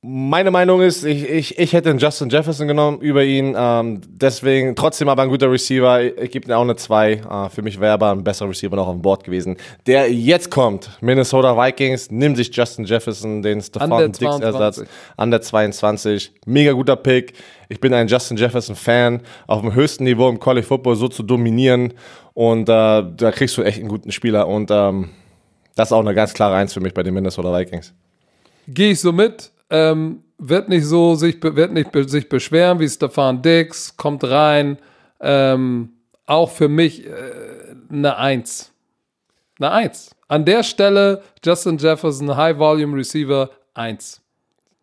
Meine 0.01 0.53
Meinung 0.53 0.81
ist, 0.81 1.03
ich, 1.03 1.29
ich, 1.29 1.59
ich 1.59 1.73
hätte 1.73 1.89
den 1.91 1.99
Justin 1.99 2.29
Jefferson 2.29 2.69
genommen 2.69 3.01
über 3.01 3.25
ihn. 3.25 3.57
Ähm, 3.59 4.01
deswegen 4.07 4.77
trotzdem 4.77 5.09
aber 5.09 5.23
ein 5.23 5.29
guter 5.29 5.51
Receiver. 5.51 6.01
Ich, 6.01 6.17
ich 6.17 6.31
gebe 6.31 6.47
ihm 6.49 6.53
auch 6.53 6.63
eine 6.63 6.77
2. 6.77 7.13
Äh, 7.15 7.49
für 7.51 7.63
mich 7.63 7.81
wäre 7.81 7.95
aber 7.95 8.13
ein 8.13 8.23
besserer 8.23 8.51
Receiver 8.51 8.77
noch 8.77 8.87
auf 8.87 8.95
dem 8.95 9.03
Board 9.03 9.25
gewesen. 9.25 9.57
Der 9.89 10.09
jetzt 10.13 10.53
kommt, 10.53 10.89
Minnesota 11.01 11.57
Vikings, 11.57 12.13
nimmt 12.13 12.37
sich 12.37 12.55
Justin 12.55 12.85
Jefferson, 12.85 13.43
den 13.43 13.61
Stefan 13.61 14.13
Dix 14.13 14.39
Ersatz, 14.39 14.85
an 15.17 15.33
der 15.33 15.41
22. 15.41 16.33
Mega 16.47 16.71
guter 16.75 16.95
Pick. 16.95 17.33
Ich 17.69 17.81
bin 17.81 17.93
ein 17.93 18.07
Justin 18.07 18.37
Jefferson 18.37 18.77
Fan. 18.77 19.21
Auf 19.49 19.63
dem 19.63 19.75
höchsten 19.75 20.05
Niveau 20.05 20.29
im 20.29 20.39
College 20.39 20.65
Football 20.65 20.95
so 20.95 21.09
zu 21.09 21.25
dominieren. 21.25 21.93
Und 22.35 22.69
äh, 22.69 22.73
da 22.73 23.33
kriegst 23.33 23.59
du 23.59 23.63
echt 23.63 23.81
einen 23.81 23.89
guten 23.89 24.13
Spieler. 24.13 24.47
Und 24.47 24.71
ähm, 24.71 25.09
das 25.75 25.89
ist 25.89 25.93
auch 25.93 25.99
eine 25.99 26.15
ganz 26.15 26.35
klare 26.35 26.55
Eins 26.55 26.73
für 26.73 26.81
mich 26.81 26.95
bei 26.95 27.03
den 27.03 27.15
Minnesota 27.15 27.53
Vikings. 27.53 27.93
Gehe 28.69 28.93
ich 28.93 29.01
so 29.01 29.11
mit 29.11 29.51
ähm, 29.71 30.23
wird 30.39 30.69
nicht 30.69 30.85
so 30.85 31.15
sich, 31.15 31.43
wird 31.43 31.73
nicht 31.73 31.91
sich 32.09 32.29
beschweren 32.29 32.79
wie 32.79 32.89
Stefan 32.89 33.43
Dix, 33.43 33.97
kommt 33.97 34.25
rein. 34.25 34.79
Ähm, 35.21 35.91
auch 36.27 36.51
für 36.51 36.69
mich 36.69 37.05
äh, 37.05 37.11
eine 37.91 38.17
Eins. 38.17 38.73
Eine 39.59 39.73
Eins. 39.73 40.15
An 40.29 40.45
der 40.45 40.63
Stelle 40.63 41.23
Justin 41.45 41.79
Jefferson, 41.79 42.37
High 42.37 42.59
Volume 42.59 42.97
Receiver, 42.97 43.51
Eins. 43.75 44.21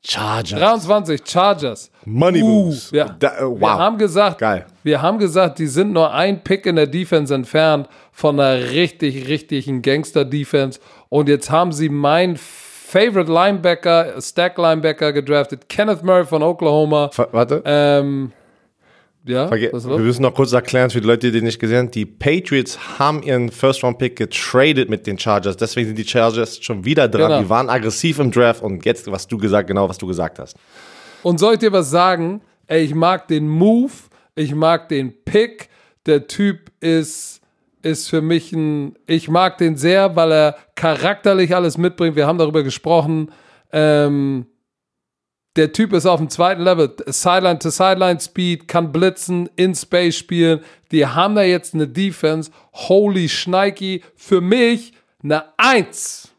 Chargers. 0.07 0.59
23 0.59 1.21
Chargers. 1.25 1.91
Money 2.05 2.43
uh, 2.43 2.45
Moves. 2.45 2.91
Ja. 2.91 3.15
Da, 3.17 3.43
uh, 3.43 3.51
wow. 3.51 3.61
Wir 3.61 3.77
haben 3.77 3.97
gesagt, 3.97 4.37
Geil. 4.39 4.65
wir 4.83 5.01
haben 5.01 5.17
gesagt, 5.17 5.57
die 5.59 5.67
sind 5.67 5.93
nur 5.93 6.13
ein 6.13 6.43
Pick 6.43 6.65
in 6.65 6.75
der 6.75 6.87
Defense 6.87 7.33
entfernt 7.33 7.87
von 8.11 8.39
einer 8.39 8.71
richtig, 8.71 9.27
richtigen 9.27 9.81
Gangster-Defense. 9.81 10.79
Und 11.09 11.27
jetzt 11.27 11.49
haben 11.49 11.71
sie 11.71 11.89
mein 11.89 12.37
Favorite 12.85 13.31
Linebacker, 13.31 14.21
Stack 14.21 14.59
Linebacker 14.59 15.11
gedraftet, 15.11 15.67
Kenneth 15.67 16.03
Murray 16.03 16.23
von 16.23 16.43
Oklahoma. 16.43 17.09
Ver 17.11 17.29
warte. 17.31 17.63
Ähm, 17.65 18.31
ja, 19.25 19.47
Verge 19.47 19.71
wir 19.73 19.97
müssen 19.97 20.21
noch 20.21 20.35
kurz 20.35 20.53
erklären 20.53 20.91
für 20.91 21.01
die 21.01 21.07
Leute, 21.07 21.31
die 21.31 21.41
nicht 21.41 21.57
gesehen 21.57 21.79
haben. 21.79 21.91
Die 21.91 22.05
Patriots 22.05 22.77
haben 22.99 23.23
ihren 23.23 23.49
First-Round-Pick 23.49 24.15
getradet 24.15 24.87
mit 24.87 25.07
den 25.07 25.17
Chargers. 25.17 25.57
Deswegen 25.57 25.87
sind 25.87 25.97
die 25.97 26.05
Chargers 26.05 26.63
schon 26.63 26.85
wieder 26.85 27.07
dran. 27.07 27.29
Genau. 27.29 27.41
Die 27.41 27.49
waren 27.49 27.69
aggressiv 27.69 28.19
im 28.19 28.29
Draft 28.29 28.61
und 28.61 28.85
jetzt, 28.85 29.11
was 29.11 29.27
du 29.27 29.39
gesagt, 29.39 29.67
genau 29.67 29.89
was 29.89 29.97
du 29.97 30.05
gesagt 30.05 30.37
hast. 30.37 30.55
Und 31.23 31.39
soll 31.39 31.53
ich 31.53 31.59
dir 31.59 31.71
was 31.71 31.89
sagen? 31.89 32.41
Ey, 32.67 32.83
ich 32.83 32.93
mag 32.93 33.27
den 33.27 33.49
Move, 33.49 33.93
ich 34.35 34.53
mag 34.53 34.89
den 34.89 35.11
Pick. 35.25 35.69
Der 36.05 36.27
Typ 36.27 36.71
ist 36.81 37.41
ist 37.85 38.09
für 38.09 38.21
mich 38.21 38.51
ein, 38.51 38.97
ich 39.05 39.29
mag 39.29 39.59
den 39.59 39.77
sehr, 39.77 40.15
weil 40.15 40.31
er 40.31 40.57
charakterlich 40.73 41.55
alles 41.55 41.77
mitbringt. 41.77 42.15
Wir 42.15 42.25
haben 42.25 42.39
darüber 42.39 42.63
gesprochen. 42.63 43.31
Ähm, 43.71 44.47
der 45.55 45.71
Typ 45.71 45.93
ist 45.93 46.07
auf 46.07 46.19
dem 46.19 46.29
zweiten 46.29 46.63
Level. 46.63 46.95
Sideline 47.05 47.59
to 47.59 47.69
Sideline 47.69 48.19
Speed, 48.19 48.67
kann 48.67 48.91
blitzen, 48.91 49.49
in 49.55 49.75
Space 49.75 50.17
spielen. 50.17 50.61
Die 50.91 51.05
haben 51.05 51.35
da 51.35 51.43
jetzt 51.43 51.75
eine 51.75 51.87
Defense. 51.87 52.49
Holy 52.73 53.29
Schneiki. 53.29 54.03
Für 54.15 54.41
mich 54.41 54.93
eine 55.23 55.43
Eins. 55.57 56.31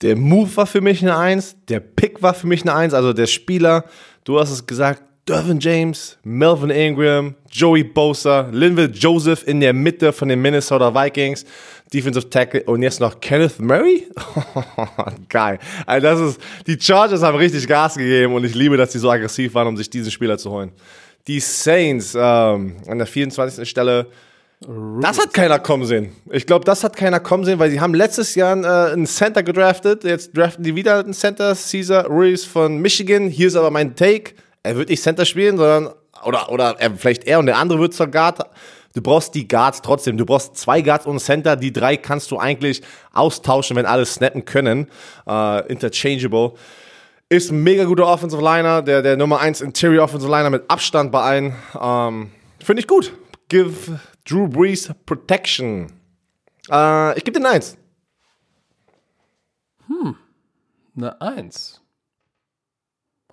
Der 0.00 0.16
Move 0.16 0.56
war 0.56 0.66
für 0.66 0.80
mich 0.80 1.02
eine 1.02 1.16
Eins. 1.16 1.56
Der 1.68 1.80
Pick 1.80 2.22
war 2.22 2.32
für 2.32 2.46
mich 2.46 2.62
eine 2.62 2.74
Eins. 2.74 2.94
Also 2.94 3.12
der 3.12 3.26
Spieler, 3.26 3.84
du 4.24 4.40
hast 4.40 4.50
es 4.50 4.66
gesagt, 4.66 5.02
Dervin 5.28 5.58
James, 5.58 6.16
Melvin 6.22 6.70
Ingram, 6.70 7.34
Joey 7.50 7.82
Bosa, 7.82 8.48
Linville 8.52 8.92
Joseph 8.92 9.42
in 9.48 9.58
der 9.58 9.72
Mitte 9.72 10.12
von 10.12 10.28
den 10.28 10.40
Minnesota 10.40 10.94
Vikings, 10.94 11.44
Defensive 11.92 12.30
Tackle 12.30 12.62
und 12.62 12.82
jetzt 12.82 13.00
noch 13.00 13.18
Kenneth 13.18 13.58
Murray? 13.58 14.06
Geil. 15.28 15.58
Also 15.84 16.06
das 16.06 16.20
ist, 16.20 16.40
die 16.68 16.78
Chargers 16.80 17.22
haben 17.22 17.36
richtig 17.36 17.66
Gas 17.66 17.96
gegeben 17.96 18.34
und 18.34 18.44
ich 18.44 18.54
liebe, 18.54 18.76
dass 18.76 18.92
sie 18.92 19.00
so 19.00 19.10
aggressiv 19.10 19.52
waren, 19.54 19.66
um 19.66 19.76
sich 19.76 19.90
diesen 19.90 20.12
Spieler 20.12 20.38
zu 20.38 20.48
holen. 20.48 20.70
Die 21.26 21.40
Saints 21.40 22.14
ähm, 22.14 22.76
an 22.86 22.98
der 22.98 23.08
24. 23.08 23.68
Stelle. 23.68 24.06
Das 25.00 25.18
hat 25.18 25.34
keiner 25.34 25.58
kommen 25.58 25.86
sehen. 25.86 26.12
Ich 26.30 26.46
glaube, 26.46 26.64
das 26.64 26.84
hat 26.84 26.96
keiner 26.96 27.18
kommen 27.18 27.44
sehen, 27.44 27.58
weil 27.58 27.72
sie 27.72 27.80
haben 27.80 27.94
letztes 27.94 28.36
Jahr 28.36 28.56
äh, 28.56 28.92
einen 28.92 29.06
Center 29.06 29.42
gedraftet. 29.42 30.04
Jetzt 30.04 30.36
draften 30.36 30.62
die 30.62 30.76
wieder 30.76 31.00
einen 31.00 31.14
Center, 31.14 31.56
Caesar 31.56 32.06
Ruiz 32.06 32.44
von 32.44 32.78
Michigan. 32.78 33.26
Hier 33.26 33.48
ist 33.48 33.56
aber 33.56 33.72
mein 33.72 33.96
Take 33.96 34.34
er 34.66 34.76
wird 34.76 34.88
nicht 34.88 35.02
Center 35.02 35.24
spielen, 35.24 35.56
sondern 35.56 35.94
oder, 36.24 36.50
oder 36.50 36.76
er, 36.78 36.94
vielleicht 36.96 37.24
er 37.24 37.38
und 37.38 37.46
der 37.46 37.56
andere 37.56 37.78
wird 37.78 37.94
zur 37.94 38.08
Guard. 38.08 38.40
Du 38.94 39.02
brauchst 39.02 39.34
die 39.34 39.46
Guards 39.46 39.82
trotzdem. 39.82 40.16
Du 40.16 40.24
brauchst 40.24 40.56
zwei 40.56 40.80
Guards 40.80 41.06
und 41.06 41.18
Center. 41.20 41.54
Die 41.56 41.72
drei 41.72 41.96
kannst 41.96 42.30
du 42.30 42.38
eigentlich 42.38 42.82
austauschen, 43.12 43.76
wenn 43.76 43.84
alle 43.84 44.06
snappen 44.06 44.46
können. 44.46 44.88
Uh, 45.26 45.60
interchangeable. 45.68 46.54
Ist 47.28 47.50
ein 47.50 47.62
mega 47.62 47.84
guter 47.84 48.06
Offensive 48.06 48.42
Liner, 48.42 48.82
der, 48.82 49.02
der 49.02 49.16
Nummer 49.16 49.40
1 49.40 49.60
Interior 49.60 50.04
Offensive 50.04 50.30
Liner 50.30 50.48
mit 50.48 50.64
Abstand 50.70 51.12
bei 51.12 51.20
allen. 51.20 51.54
Um, 51.74 52.30
Finde 52.64 52.80
ich 52.80 52.86
gut. 52.86 53.12
Give 53.48 54.00
Drew 54.26 54.48
Brees 54.48 54.90
Protection. 55.04 55.92
Uh, 56.70 57.12
ich 57.16 57.24
gebe 57.24 57.32
den 57.32 57.46
1. 57.46 57.76
Hm. 59.88 60.16
Eine 60.96 61.20
1. 61.20 61.82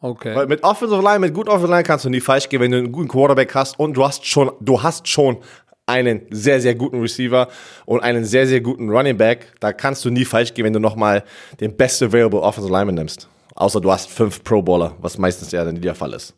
Okay. 0.03 0.35
Weil 0.35 0.47
mit 0.47 0.61
Offensive 0.63 1.01
Line, 1.01 1.19
mit 1.19 1.33
guter 1.33 1.53
Offensive 1.53 1.71
Line 1.71 1.83
kannst 1.83 2.03
du 2.03 2.09
nie 2.09 2.19
falsch 2.19 2.49
gehen, 2.49 2.59
wenn 2.59 2.71
du 2.71 2.77
einen 2.77 2.91
guten 2.91 3.07
Quarterback 3.07 3.55
hast 3.55 3.79
und 3.79 3.93
du 3.93 4.03
hast 4.03 4.25
schon, 4.25 4.51
du 4.59 4.83
hast 4.83 5.07
schon 5.07 5.37
einen 5.85 6.23
sehr, 6.29 6.59
sehr 6.59 6.75
guten 6.75 6.99
Receiver 6.99 7.47
und 7.85 8.01
einen 8.01 8.25
sehr, 8.25 8.45
sehr 8.45 8.59
guten 8.59 8.89
Running 8.89 9.15
Back. 9.17 9.53
Da 9.61 9.71
kannst 9.71 10.03
du 10.03 10.09
nie 10.09 10.25
falsch 10.25 10.53
gehen, 10.53 10.65
wenn 10.65 10.73
du 10.73 10.81
nochmal 10.81 11.23
den 11.61 11.77
best 11.77 12.03
available 12.03 12.41
Offensive 12.41 12.69
Lineman 12.69 12.95
nimmst. 12.95 13.29
Außer 13.55 13.79
du 13.79 13.89
hast 13.89 14.09
fünf 14.09 14.43
Pro 14.43 14.61
Bowler, 14.61 14.93
was 14.99 15.17
meistens 15.17 15.53
ja 15.53 15.63
dann 15.63 15.79
der 15.79 15.95
Fall 15.95 16.11
ist. 16.11 16.35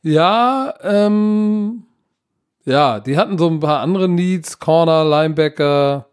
Ja, 0.00 0.72
ähm, 0.84 1.82
ja, 2.64 2.98
die 2.98 3.18
hatten 3.18 3.36
so 3.36 3.50
ein 3.50 3.60
paar 3.60 3.80
andere 3.80 4.08
Needs, 4.08 4.58
Corner, 4.58 5.04
Linebacker, 5.04 6.06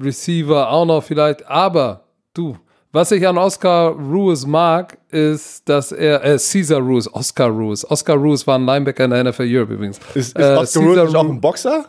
Receiver 0.00 0.68
auch 0.68 0.84
noch 0.84 1.04
vielleicht, 1.04 1.46
aber 1.46 2.02
du, 2.34 2.56
was 2.90 3.12
ich 3.12 3.24
an 3.28 3.38
Oscar 3.38 3.90
Ruiz 3.90 4.44
mag, 4.46 4.98
ist, 5.12 5.68
dass 5.68 5.92
er, 5.92 6.24
äh, 6.24 6.38
Caesar 6.38 6.80
Ruiz, 6.80 7.08
Oscar 7.12 7.48
Ruiz. 7.48 7.84
Oscar 7.88 8.16
Ruiz 8.16 8.46
war 8.46 8.58
ein 8.58 8.64
Linebacker 8.66 9.04
in 9.04 9.10
der 9.10 9.24
NFL 9.24 9.46
Europe 9.48 9.74
übrigens. 9.74 9.98
Ist, 10.14 10.36
ist 10.36 10.44
äh, 10.44 10.56
Oscar 10.56 10.82
nicht 10.82 11.16
auch 11.16 11.28
ein 11.28 11.40
Boxer? 11.40 11.86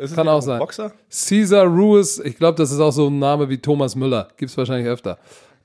Ist 0.00 0.14
Kann 0.14 0.28
auch 0.28 0.42
sein. 0.42 0.58
Boxer? 0.58 0.92
Caesar 1.10 1.64
Ruiz, 1.66 2.20
ich 2.22 2.36
glaube, 2.36 2.56
das 2.56 2.70
ist 2.70 2.78
auch 2.78 2.92
so 2.92 3.08
ein 3.08 3.18
Name 3.18 3.48
wie 3.48 3.58
Thomas 3.58 3.96
Müller. 3.96 4.28
Gibt 4.36 4.50
es 4.50 4.56
wahrscheinlich 4.56 4.86
öfter. 4.86 5.18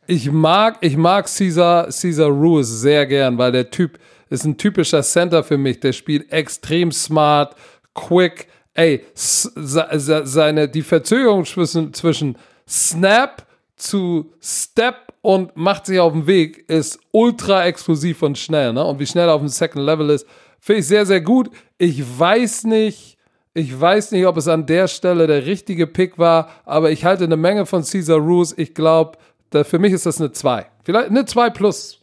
Ich 0.07 0.31
mag, 0.31 0.77
ich 0.81 0.97
mag 0.97 1.27
Caesar, 1.27 1.85
Caesar 1.85 2.29
Ruiz 2.29 2.67
sehr 2.67 3.05
gern, 3.05 3.37
weil 3.37 3.51
der 3.51 3.69
Typ 3.69 3.99
ist 4.29 4.45
ein 4.45 4.57
typischer 4.57 5.03
Center 5.03 5.43
für 5.43 5.57
mich. 5.57 5.79
Der 5.81 5.93
spielt 5.93 6.31
extrem 6.31 6.91
smart, 6.91 7.55
quick. 7.93 8.47
Ey, 8.73 9.05
seine, 9.13 10.69
die 10.69 10.81
Verzögerung 10.81 11.45
zwischen, 11.45 11.93
zwischen 11.93 12.37
Snap 12.67 13.45
zu 13.75 14.31
Step 14.41 15.10
und 15.21 15.55
macht 15.55 15.85
sich 15.85 15.99
auf 15.99 16.13
den 16.13 16.27
Weg, 16.27 16.69
ist 16.69 16.99
ultra 17.11 17.65
explosiv 17.65 18.21
und 18.23 18.37
schnell. 18.37 18.73
Ne? 18.73 18.83
Und 18.83 18.99
wie 18.99 19.05
schnell 19.05 19.27
er 19.27 19.35
auf 19.35 19.41
dem 19.41 19.47
Second 19.47 19.85
Level 19.85 20.09
ist, 20.09 20.27
finde 20.59 20.81
ich 20.81 20.87
sehr, 20.87 21.05
sehr 21.05 21.21
gut. 21.21 21.49
Ich 21.77 22.03
weiß 22.19 22.65
nicht, 22.65 23.17
ich 23.53 23.79
weiß 23.79 24.11
nicht, 24.11 24.25
ob 24.25 24.37
es 24.37 24.47
an 24.47 24.65
der 24.65 24.87
Stelle 24.87 25.27
der 25.27 25.45
richtige 25.45 25.87
Pick 25.87 26.17
war, 26.17 26.49
aber 26.65 26.91
ich 26.91 27.05
halte 27.05 27.25
eine 27.25 27.37
Menge 27.37 27.65
von 27.65 27.83
Caesar 27.83 28.17
Roos. 28.17 28.53
Ich 28.57 28.73
glaube, 28.73 29.17
für 29.63 29.79
mich 29.79 29.93
ist 29.93 30.05
das 30.05 30.19
eine 30.19 30.31
2. 30.31 30.65
Vielleicht 30.83 31.09
eine 31.09 31.25
2 31.25 31.49
plus. 31.49 31.99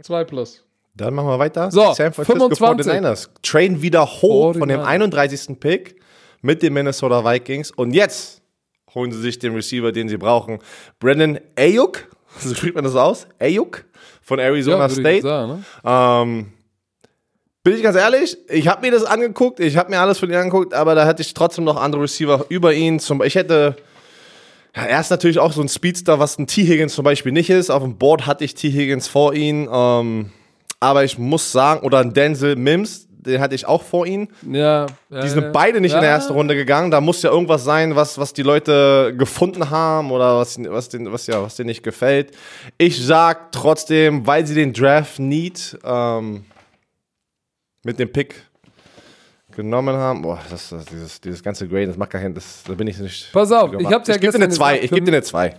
2 0.00 0.24
plus. 0.24 0.64
Dann 0.94 1.14
machen 1.14 1.28
wir 1.28 1.38
weiter. 1.38 1.70
So, 1.70 1.92
San 1.92 2.12
Francisco 2.12 2.48
25. 2.48 2.92
49ers. 2.92 3.28
Traden 3.42 3.82
wieder 3.82 4.04
hoch 4.06 4.56
von 4.56 4.68
dem 4.68 4.80
31. 4.80 5.60
Pick 5.60 6.00
mit 6.40 6.62
den 6.62 6.72
Minnesota 6.72 7.24
Vikings. 7.24 7.70
Und 7.70 7.92
jetzt 7.92 8.42
holen 8.94 9.12
sie 9.12 9.20
sich 9.20 9.38
den 9.38 9.54
Receiver, 9.54 9.92
den 9.92 10.08
sie 10.08 10.16
brauchen. 10.16 10.58
Brandon 10.98 11.38
Ayuk, 11.56 12.08
so 12.40 12.54
spricht 12.54 12.74
man 12.74 12.84
das 12.84 12.96
aus? 12.96 13.26
Ayuk 13.38 13.84
von 14.22 14.38
Arizona 14.38 14.86
ja, 14.86 14.88
State. 14.88 15.22
Sagen, 15.22 15.52
ne? 15.52 15.64
ähm, 15.84 16.52
bin 17.64 17.76
ich 17.76 17.82
ganz 17.82 17.96
ehrlich, 17.96 18.36
ich 18.48 18.68
habe 18.68 18.82
mir 18.82 18.92
das 18.92 19.04
angeguckt, 19.04 19.60
ich 19.60 19.76
habe 19.76 19.90
mir 19.90 20.00
alles 20.00 20.18
von 20.18 20.30
ihm 20.30 20.36
angeguckt, 20.36 20.72
aber 20.74 20.94
da 20.94 21.06
hätte 21.06 21.22
ich 21.22 21.34
trotzdem 21.34 21.64
noch 21.64 21.76
andere 21.76 22.02
Receiver 22.02 22.46
über 22.48 22.72
ihn. 22.72 23.00
Zum, 23.00 23.22
ich 23.22 23.34
hätte, 23.34 23.76
ja, 24.74 24.84
er 24.84 25.00
ist 25.00 25.10
natürlich 25.10 25.38
auch 25.38 25.52
so 25.52 25.60
ein 25.60 25.68
Speedster, 25.68 26.18
was 26.18 26.38
ein 26.38 26.46
T. 26.46 26.64
Higgins 26.64 26.94
zum 26.94 27.04
Beispiel 27.04 27.32
nicht 27.32 27.50
ist. 27.50 27.70
Auf 27.70 27.82
dem 27.82 27.98
Board 27.98 28.26
hatte 28.26 28.44
ich 28.44 28.54
T. 28.54 28.70
Higgins 28.70 29.08
vor 29.08 29.34
ihm. 29.34 29.68
Ähm, 29.72 30.30
aber 30.80 31.04
ich 31.04 31.18
muss 31.18 31.50
sagen, 31.50 31.84
oder 31.84 31.98
ein 31.98 32.14
Denzel 32.14 32.56
Mims, 32.56 33.07
den 33.28 33.40
hatte 33.40 33.54
ich 33.54 33.66
auch 33.66 33.82
vor 33.82 34.06
ihnen. 34.06 34.28
Ja. 34.50 34.86
ja 35.10 35.20
die 35.20 35.28
sind 35.28 35.42
ja. 35.44 35.50
beide 35.50 35.80
nicht 35.80 35.92
ja. 35.92 35.98
in 35.98 36.02
der 36.02 36.10
ersten 36.10 36.32
Runde 36.32 36.54
gegangen. 36.54 36.90
Da 36.90 37.00
muss 37.00 37.22
ja 37.22 37.30
irgendwas 37.30 37.64
sein, 37.64 37.94
was, 37.96 38.18
was 38.18 38.32
die 38.32 38.42
Leute 38.42 39.14
gefunden 39.16 39.70
haben 39.70 40.10
oder 40.10 40.38
was, 40.38 40.58
was, 40.62 40.88
den, 40.88 41.12
was, 41.12 41.26
ja, 41.26 41.42
was 41.42 41.56
denen 41.56 41.68
nicht 41.68 41.82
gefällt. 41.82 42.32
Ich 42.76 43.04
sag 43.04 43.52
trotzdem, 43.52 44.26
weil 44.26 44.46
sie 44.46 44.54
den 44.54 44.72
Draft 44.72 45.18
Need 45.18 45.78
ähm, 45.84 46.44
mit 47.84 47.98
dem 47.98 48.10
Pick 48.10 48.34
genommen 49.58 49.96
haben. 49.96 50.22
Boah, 50.22 50.38
das, 50.50 50.70
das, 50.70 50.84
dieses, 50.86 51.20
dieses 51.20 51.42
ganze 51.42 51.66
Grade, 51.68 51.88
das 51.88 51.96
macht 51.96 52.10
gar 52.10 52.22
keinen, 52.22 52.34
das, 52.34 52.62
da 52.66 52.74
bin 52.74 52.86
ich 52.86 52.98
nicht. 52.98 53.32
Pass 53.32 53.50
auf, 53.52 53.72
ich 53.78 53.86
hab's 53.88 54.08
ja 54.08 54.14
ich 54.14 54.20
gebe 54.20 54.32
dir 54.32 54.44
eine 54.44 54.48
2. 54.48 54.80
Ich 54.80 54.90
gebe 54.90 55.04
dir 55.04 55.12
eine 55.12 55.22
2. 55.22 55.56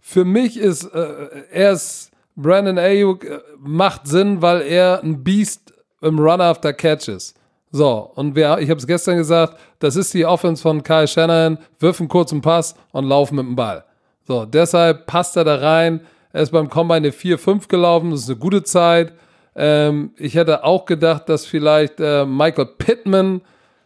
Für 0.00 0.24
mich 0.24 0.56
ist, 0.56 0.84
äh, 0.84 1.26
er 1.50 1.72
ist, 1.72 2.12
Brandon 2.36 2.78
Ayuk 2.78 3.24
äh, 3.24 3.40
macht 3.58 4.06
Sinn, 4.06 4.40
weil 4.40 4.62
er 4.62 5.02
ein 5.02 5.24
Beast 5.24 5.73
im 6.04 6.18
Run 6.18 6.40
after 6.40 6.72
Catches. 6.72 7.34
So, 7.72 8.12
und 8.14 8.36
wir, 8.36 8.58
ich 8.60 8.70
habe 8.70 8.78
es 8.78 8.86
gestern 8.86 9.16
gesagt, 9.16 9.58
das 9.80 9.96
ist 9.96 10.14
die 10.14 10.24
Offense 10.24 10.62
von 10.62 10.82
Kyle 10.82 11.08
Shannon, 11.08 11.58
wirf 11.80 11.98
einen 11.98 12.08
kurzen 12.08 12.40
Pass 12.40 12.76
und 12.92 13.04
lauf 13.06 13.32
mit 13.32 13.44
dem 13.44 13.56
Ball. 13.56 13.84
So, 14.22 14.44
deshalb 14.44 15.06
passt 15.06 15.36
er 15.36 15.44
da 15.44 15.56
rein. 15.56 16.00
Er 16.32 16.42
ist 16.42 16.52
beim 16.52 16.70
Combine 16.70 16.96
eine 16.98 17.10
4-5 17.10 17.68
gelaufen, 17.68 18.10
das 18.12 18.20
ist 18.20 18.30
eine 18.30 18.38
gute 18.38 18.62
Zeit. 18.62 19.12
Ähm, 19.56 20.12
ich 20.16 20.34
hätte 20.34 20.64
auch 20.64 20.84
gedacht, 20.84 21.28
dass 21.28 21.46
vielleicht 21.46 21.98
äh, 21.98 22.24
Michael 22.24 22.66
Pittman 22.78 23.40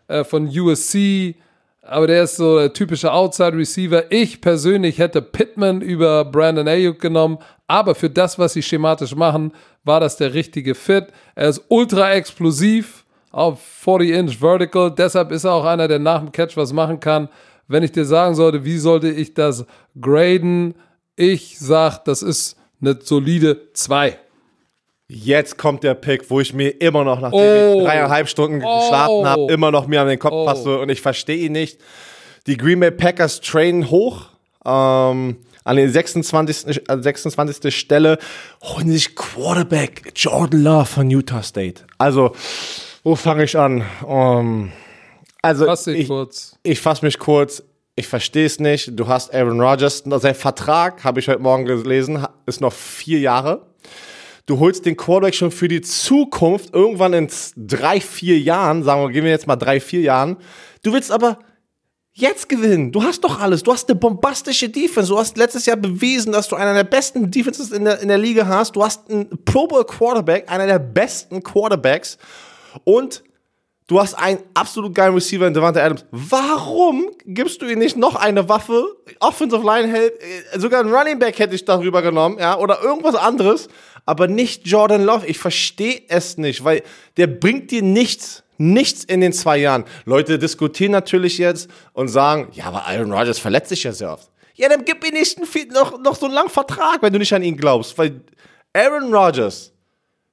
äh, 0.08 0.24
von 0.24 0.46
USC, 0.48 1.36
aber 1.82 2.06
der 2.06 2.24
ist 2.24 2.36
so 2.36 2.58
der 2.58 2.72
typische 2.72 3.12
Outside-Receiver. 3.12 4.12
Ich 4.12 4.42
persönlich 4.42 4.98
hätte 4.98 5.22
Pittman 5.22 5.80
über 5.80 6.24
Brandon 6.26 6.68
Ayuk 6.68 7.00
genommen, 7.00 7.38
aber 7.68 7.94
für 7.94 8.10
das, 8.10 8.38
was 8.38 8.54
sie 8.54 8.62
schematisch 8.62 9.14
machen, 9.14 9.52
war 9.84 10.00
das 10.00 10.16
der 10.16 10.34
richtige 10.34 10.74
Fit. 10.74 11.08
Er 11.34 11.50
ist 11.50 11.62
ultra 11.68 12.12
explosiv 12.14 13.04
auf 13.30 13.60
40 13.62 14.10
Inch 14.10 14.38
Vertical. 14.40 14.90
Deshalb 14.90 15.30
ist 15.30 15.44
er 15.44 15.52
auch 15.52 15.64
einer, 15.64 15.86
der 15.86 15.98
nach 15.98 16.20
dem 16.20 16.32
Catch 16.32 16.56
was 16.56 16.72
machen 16.72 16.98
kann. 16.98 17.28
Wenn 17.68 17.82
ich 17.82 17.92
dir 17.92 18.06
sagen 18.06 18.34
sollte, 18.34 18.64
wie 18.64 18.78
sollte 18.78 19.10
ich 19.10 19.34
das 19.34 19.66
graden? 20.00 20.74
Ich 21.14 21.58
sag, 21.58 21.98
das 22.04 22.22
ist 22.22 22.56
eine 22.80 22.98
solide 23.00 23.72
2. 23.74 24.16
Jetzt 25.10 25.58
kommt 25.58 25.84
der 25.84 25.94
Pick, 25.94 26.30
wo 26.30 26.40
ich 26.40 26.54
mir 26.54 26.70
immer 26.80 27.04
noch, 27.04 27.20
nachdem 27.20 27.40
oh. 27.40 27.78
ich 27.78 27.84
dreieinhalb 27.84 28.28
Stunden 28.28 28.62
oh. 28.64 28.78
geschlafen 28.78 29.26
habe, 29.26 29.52
immer 29.52 29.70
noch 29.70 29.86
mir 29.86 30.00
an 30.00 30.08
den 30.08 30.18
Kopf 30.18 30.32
oh. 30.32 30.46
fasse 30.46 30.78
und 30.78 30.88
ich 30.88 31.02
verstehe 31.02 31.46
ihn 31.46 31.52
nicht. 31.52 31.80
Die 32.46 32.56
Green 32.56 32.80
Bay 32.80 32.90
Packers 32.90 33.40
trainen 33.40 33.90
hoch. 33.90 34.26
Ähm, 34.64 35.36
an 35.64 35.76
den 35.76 35.90
26. 35.90 36.80
26. 36.88 37.64
Äh, 37.64 37.70
Stelle 37.70 38.18
holen 38.62 38.90
sich 38.90 39.14
Quarterback 39.14 40.12
Jordan 40.14 40.62
Love 40.62 40.86
von 40.86 41.10
Utah 41.10 41.42
State. 41.42 41.84
Also, 41.98 42.32
wo 43.04 43.16
fange 43.16 43.44
ich 43.44 43.56
an? 43.56 43.84
Um, 44.04 44.72
also, 45.42 45.66
Fass 45.66 45.86
ich, 45.86 46.08
kurz. 46.08 46.56
ich 46.62 46.80
fasse 46.80 47.04
mich 47.04 47.18
kurz. 47.18 47.62
Ich 47.96 48.06
verstehe 48.06 48.46
es 48.46 48.60
nicht. 48.60 48.92
Du 48.98 49.08
hast 49.08 49.34
Aaron 49.34 49.60
Rodgers. 49.60 50.04
Sein 50.04 50.34
Vertrag, 50.34 51.02
habe 51.04 51.20
ich 51.20 51.28
heute 51.28 51.42
Morgen 51.42 51.64
gelesen, 51.64 52.24
ist 52.46 52.60
noch 52.60 52.72
vier 52.72 53.18
Jahre. 53.18 53.66
Du 54.46 54.58
holst 54.60 54.86
den 54.86 54.96
Quarterback 54.96 55.34
schon 55.34 55.50
für 55.50 55.68
die 55.68 55.82
Zukunft, 55.82 56.72
irgendwann 56.72 57.12
in 57.12 57.28
drei, 57.56 58.00
vier 58.00 58.38
Jahren, 58.38 58.82
sagen 58.82 59.02
wir, 59.02 59.10
gehen 59.10 59.24
wir 59.24 59.30
jetzt 59.30 59.46
mal 59.46 59.56
drei, 59.56 59.78
vier 59.78 60.00
Jahren. 60.00 60.38
Du 60.82 60.92
willst 60.94 61.12
aber 61.12 61.38
jetzt 62.18 62.48
gewinnen. 62.48 62.92
Du 62.92 63.02
hast 63.02 63.22
doch 63.22 63.40
alles. 63.40 63.62
Du 63.62 63.72
hast 63.72 63.88
eine 63.88 63.98
bombastische 63.98 64.68
Defense. 64.68 65.08
Du 65.08 65.18
hast 65.18 65.36
letztes 65.36 65.66
Jahr 65.66 65.76
bewiesen, 65.76 66.32
dass 66.32 66.48
du 66.48 66.56
einer 66.56 66.74
der 66.74 66.84
besten 66.84 67.30
Defenses 67.30 67.70
in 67.70 67.84
der, 67.84 68.00
in 68.00 68.08
der 68.08 68.18
Liga 68.18 68.46
hast. 68.46 68.76
Du 68.76 68.84
hast 68.84 69.08
einen 69.08 69.28
Pro 69.44 69.66
Bowl 69.66 69.84
Quarterback, 69.84 70.50
einer 70.50 70.66
der 70.66 70.80
besten 70.80 71.42
Quarterbacks. 71.42 72.18
Und 72.84 73.22
du 73.86 74.00
hast 74.00 74.14
einen 74.14 74.40
absolut 74.54 74.94
geilen 74.94 75.14
Receiver 75.14 75.46
in 75.46 75.54
Devante 75.54 75.82
Adams. 75.82 76.04
Warum 76.10 77.06
gibst 77.24 77.62
du 77.62 77.66
ihm 77.66 77.78
nicht 77.78 77.96
noch 77.96 78.16
eine 78.16 78.48
Waffe? 78.48 78.84
Offensive 79.20 79.64
Line 79.64 79.88
Help, 79.88 80.20
äh, 80.20 80.58
sogar 80.58 80.80
ein 80.84 80.92
Running 80.92 81.18
Back 81.18 81.38
hätte 81.38 81.54
ich 81.54 81.64
darüber 81.64 82.02
genommen, 82.02 82.38
ja, 82.38 82.58
oder 82.58 82.82
irgendwas 82.82 83.14
anderes. 83.14 83.68
Aber 84.06 84.26
nicht 84.26 84.66
Jordan 84.66 85.04
Love. 85.04 85.26
Ich 85.26 85.38
verstehe 85.38 86.02
es 86.08 86.36
nicht, 86.36 86.64
weil 86.64 86.82
der 87.16 87.26
bringt 87.26 87.70
dir 87.70 87.82
nichts. 87.82 88.42
Nichts 88.58 89.04
in 89.04 89.20
den 89.20 89.32
zwei 89.32 89.56
Jahren. 89.58 89.84
Leute 90.04 90.38
diskutieren 90.38 90.92
natürlich 90.92 91.38
jetzt 91.38 91.70
und 91.92 92.08
sagen, 92.08 92.48
ja, 92.52 92.64
aber 92.64 92.86
Aaron 92.86 93.12
Rodgers 93.12 93.38
verletzt 93.38 93.68
sich 93.68 93.84
ja 93.84 93.92
sehr 93.92 94.12
oft. 94.12 94.30
Ja, 94.54 94.68
dann 94.68 94.84
gib 94.84 95.06
ihm 95.06 95.14
nicht 95.14 95.38
noch, 95.72 96.00
noch 96.00 96.16
so 96.16 96.26
einen 96.26 96.34
langen 96.34 96.50
Vertrag, 96.50 97.00
wenn 97.00 97.12
du 97.12 97.20
nicht 97.20 97.32
an 97.32 97.44
ihn 97.44 97.56
glaubst. 97.56 97.96
Weil 97.96 98.20
Aaron 98.72 99.14
Rodgers, 99.14 99.72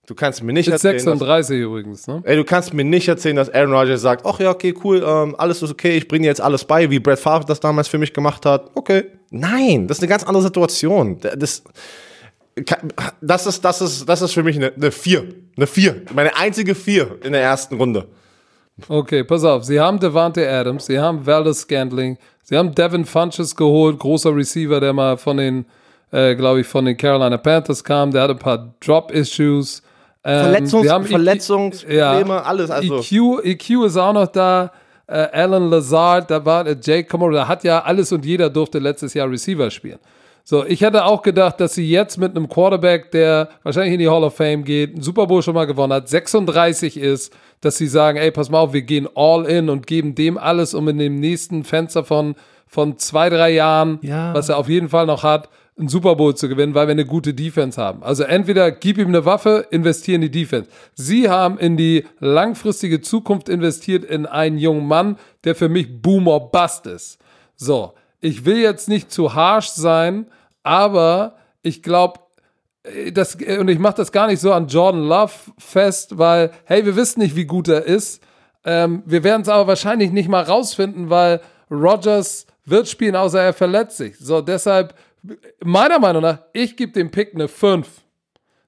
du 0.08 0.16
kannst 0.16 0.42
mir 0.42 0.54
nicht 0.54 0.66
Mit 0.66 0.74
erzählen. 0.74 1.00
36 1.00 1.58
dass, 1.58 1.64
übrigens, 1.64 2.08
ne? 2.08 2.24
Ey, 2.26 2.36
du 2.36 2.44
kannst 2.44 2.74
mir 2.74 2.84
nicht 2.84 3.08
erzählen, 3.08 3.36
dass 3.36 3.54
Aaron 3.54 3.74
Rodgers 3.74 4.02
sagt, 4.02 4.26
ach 4.26 4.40
ja, 4.40 4.50
okay, 4.50 4.74
cool, 4.84 5.04
ähm, 5.06 5.36
alles 5.38 5.62
ist 5.62 5.70
okay, 5.70 5.96
ich 5.96 6.08
bringe 6.08 6.24
dir 6.24 6.30
jetzt 6.30 6.42
alles 6.42 6.66
bei, 6.66 6.90
wie 6.90 6.98
Brett 6.98 7.20
Favre 7.20 7.46
das 7.46 7.60
damals 7.60 7.88
für 7.88 8.00
mich 8.00 8.14
gemacht 8.14 8.48
hat. 8.48 8.72
Okay. 8.74 9.06
Nein, 9.30 9.88
das 9.88 10.00
ist 10.00 10.04
eine 10.04 10.10
ganz 10.10 10.24
andere 10.24 10.42
Situation. 10.42 11.20
Das, 11.20 11.64
das 13.22 13.46
ist, 13.46 13.66
das 13.66 13.82
ist, 13.82 14.08
das 14.08 14.22
ist 14.22 14.34
für 14.34 14.44
mich 14.44 14.56
eine, 14.56 14.74
eine 14.74 14.92
4. 14.92 15.26
Eine 15.58 15.68
4. 15.68 16.04
Meine 16.14 16.36
einzige 16.38 16.74
4 16.74 17.20
in 17.24 17.34
der 17.34 17.42
ersten 17.42 17.76
Runde. 17.76 18.08
Okay, 18.88 19.24
pass 19.24 19.44
auf. 19.44 19.64
Sie 19.64 19.80
haben 19.80 20.00
Devante 20.00 20.50
Adams, 20.50 20.86
sie 20.86 21.00
haben 21.00 21.26
Valdez 21.26 21.62
Scantling, 21.62 22.18
sie 22.44 22.58
haben 22.58 22.76
Devin 22.76 23.06
Funches 23.06 23.56
geholt, 23.56 24.00
großer 24.00 24.36
Receiver, 24.36 24.80
der 24.80 24.94
mal 24.94 25.18
von 25.18 25.38
den, 25.38 25.66
äh, 26.12 26.36
glaube 26.36 26.62
ich, 26.62 26.68
von 26.68 26.86
den 26.86 26.98
Carolina 26.98 27.38
Panthers 27.38 27.84
kam. 27.84 28.12
Der 28.12 28.24
hatte 28.24 28.34
ein 28.34 28.40
paar 28.40 28.74
Drop-Issues. 28.82 29.82
Ähm, 30.24 30.42
Verletzungs 30.42 30.90
haben 30.90 31.06
Verletzungsprobleme, 31.06 32.34
ja, 32.34 32.42
alles. 32.42 32.70
Also. 32.70 33.00
EQ, 33.00 33.46
EQ 33.46 33.86
ist 33.86 33.98
auch 33.98 34.14
noch 34.14 34.28
da. 34.28 34.72
Äh, 35.08 35.28
Alan 35.34 35.70
Lazard, 35.70 36.32
da 36.32 36.44
war 36.44 36.66
äh, 36.66 36.76
Jake 36.82 37.08
Comer, 37.08 37.32
da 37.32 37.48
hat 37.48 37.64
ja 37.64 37.84
alles 37.84 38.12
und 38.12 38.26
jeder 38.26 38.50
durfte 38.50 38.80
letztes 38.80 39.14
Jahr 39.14 39.30
Receiver 39.30 39.70
spielen. 39.70 40.00
So, 40.48 40.64
ich 40.64 40.82
hätte 40.82 41.06
auch 41.06 41.24
gedacht, 41.24 41.60
dass 41.60 41.74
sie 41.74 41.90
jetzt 41.90 42.20
mit 42.20 42.36
einem 42.36 42.48
Quarterback, 42.48 43.10
der 43.10 43.50
wahrscheinlich 43.64 43.94
in 43.94 44.00
die 44.00 44.10
Hall 44.10 44.24
of 44.24 44.36
Fame 44.36 44.64
geht, 44.64 44.94
einen 44.94 45.02
Super 45.02 45.26
Bowl 45.26 45.42
schon 45.42 45.56
mal 45.56 45.66
gewonnen 45.66 45.92
hat, 45.92 46.08
36 46.08 46.98
ist, 46.98 47.34
dass 47.62 47.80
sie 47.80 47.88
sagen, 47.88 48.20
ey, 48.20 48.30
pass 48.30 48.52
mal 48.52 48.60
auf, 48.60 48.72
wir 48.72 48.84
gehen 48.84 49.10
all 49.16 49.46
in 49.46 49.70
und 49.70 49.88
geben 49.88 50.14
dem 50.14 50.38
alles, 50.38 50.76
um 50.76 50.88
in 50.88 51.00
dem 51.00 51.20
nächsten 51.20 51.64
Fenster 51.64 52.04
von, 52.04 52.36
von 52.68 53.00
zwei, 53.00 53.30
drei 53.30 53.54
Jahren, 53.54 53.98
ja. 54.04 54.36
was 54.36 54.50
er 54.50 54.58
auf 54.58 54.70
jeden 54.70 54.90
Fall 54.90 55.08
noch 55.08 55.24
hat, 55.24 55.50
einen 55.80 55.90
Super 55.90 56.16
Bowl 56.16 56.36
zu 56.36 56.48
gewinnen, 56.48 56.76
weil 56.76 56.86
wir 56.86 56.92
eine 56.92 57.08
gute 57.08 57.34
Defense 57.34 57.82
haben. 57.82 58.04
Also 58.04 58.22
entweder 58.22 58.70
gib 58.70 59.00
ihm 59.00 59.08
eine 59.08 59.26
Waffe, 59.26 59.66
investieren 59.72 60.22
in 60.22 60.32
die 60.32 60.42
Defense. 60.42 60.70
Sie 60.94 61.28
haben 61.28 61.58
in 61.58 61.76
die 61.76 62.06
langfristige 62.20 63.02
Zukunft 63.02 63.50
investiert 63.50 64.06
in 64.06 64.28
einen 64.28 64.60
jungen 64.60 64.88
Mann, 64.88 65.18
der 65.44 65.56
für 65.56 65.70
mich 65.70 66.04
Boomer 66.04 66.40
Bust 66.40 66.86
ist. 66.86 67.18
So, 67.56 67.94
ich 68.26 68.44
will 68.44 68.58
jetzt 68.58 68.90
nicht 68.90 69.12
zu 69.12 69.36
harsh 69.36 69.70
sein, 69.70 70.26
aber 70.64 71.36
ich 71.62 71.84
glaube, 71.84 72.20
äh, 72.84 73.12
das, 73.12 73.40
äh, 73.40 73.60
und 73.60 73.68
ich 73.68 73.78
mache 73.78 73.96
das 73.98 74.12
gar 74.12 74.28
nicht 74.28 74.40
so 74.40 74.52
an 74.52 74.68
Jordan 74.68 75.04
Love 75.04 75.34
fest, 75.60 76.18
weil, 76.18 76.52
hey, 76.66 76.86
wir 76.86 76.96
wissen 76.96 77.20
nicht, 77.20 77.36
wie 77.36 77.46
gut 77.46 77.68
er 77.68 77.84
ist. 77.84 78.24
Ähm, 78.64 79.04
wir 79.06 79.24
werden 79.24 79.44
es 79.44 79.50
aber 79.50 79.68
wahrscheinlich 79.68 80.12
nicht 80.12 80.28
mal 80.28 80.42
rausfinden, 80.42 81.12
weil 81.12 81.40
Rogers 81.70 82.48
wird 82.66 82.88
spielen, 82.88 83.16
außer 83.16 83.42
er 83.42 83.54
verletzt 83.54 83.98
sich. 83.98 84.18
So, 84.18 84.42
deshalb 84.42 84.96
meiner 85.64 86.00
Meinung 86.00 86.24
nach, 86.24 86.40
ich 86.52 86.76
gebe 86.76 86.94
dem 86.94 87.12
Pick 87.12 87.36
eine 87.36 87.48
5. 87.48 87.88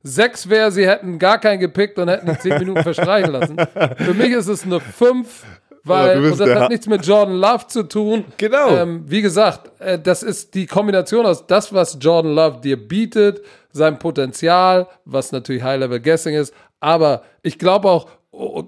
6 0.04 0.50
wäre, 0.50 0.72
sie 0.72 0.88
hätten 0.88 1.18
gar 1.18 1.40
keinen 1.40 1.60
gepickt 1.60 1.98
und 1.98 2.08
hätten 2.08 2.28
die 2.28 2.38
10 2.38 2.60
Minuten 2.60 2.84
verstreichen 2.84 3.32
lassen. 3.32 3.58
Für 3.98 4.14
mich 4.14 4.32
ist 4.32 4.48
es 4.48 4.64
eine 4.64 4.80
5, 4.80 5.44
weil, 5.88 6.32
und 6.32 6.40
das 6.40 6.50
hat 6.50 6.70
nichts 6.70 6.88
mit 6.88 7.06
Jordan 7.06 7.36
Love 7.36 7.68
zu 7.68 7.84
tun. 7.84 8.26
Genau. 8.38 8.70
Ähm, 8.76 9.04
wie 9.08 9.22
gesagt, 9.22 9.72
äh, 9.80 10.00
das 10.00 10.24
ist 10.24 10.54
die 10.54 10.66
Kombination 10.66 11.26
aus 11.26 11.46
das, 11.48 11.74
was 11.74 11.98
Jordan 12.00 12.34
Love 12.34 12.62
dir 12.62 12.78
bietet, 12.78 13.42
sein 13.72 14.00
Potenzial, 14.00 14.88
was 15.06 15.32
natürlich 15.32 15.64
High-Level-Guessing 15.64 16.36
ist, 16.36 16.54
aber 16.80 17.24
ich 17.44 17.58
glaube 17.58 17.90
auch, 17.90 18.08
oh, 18.32 18.64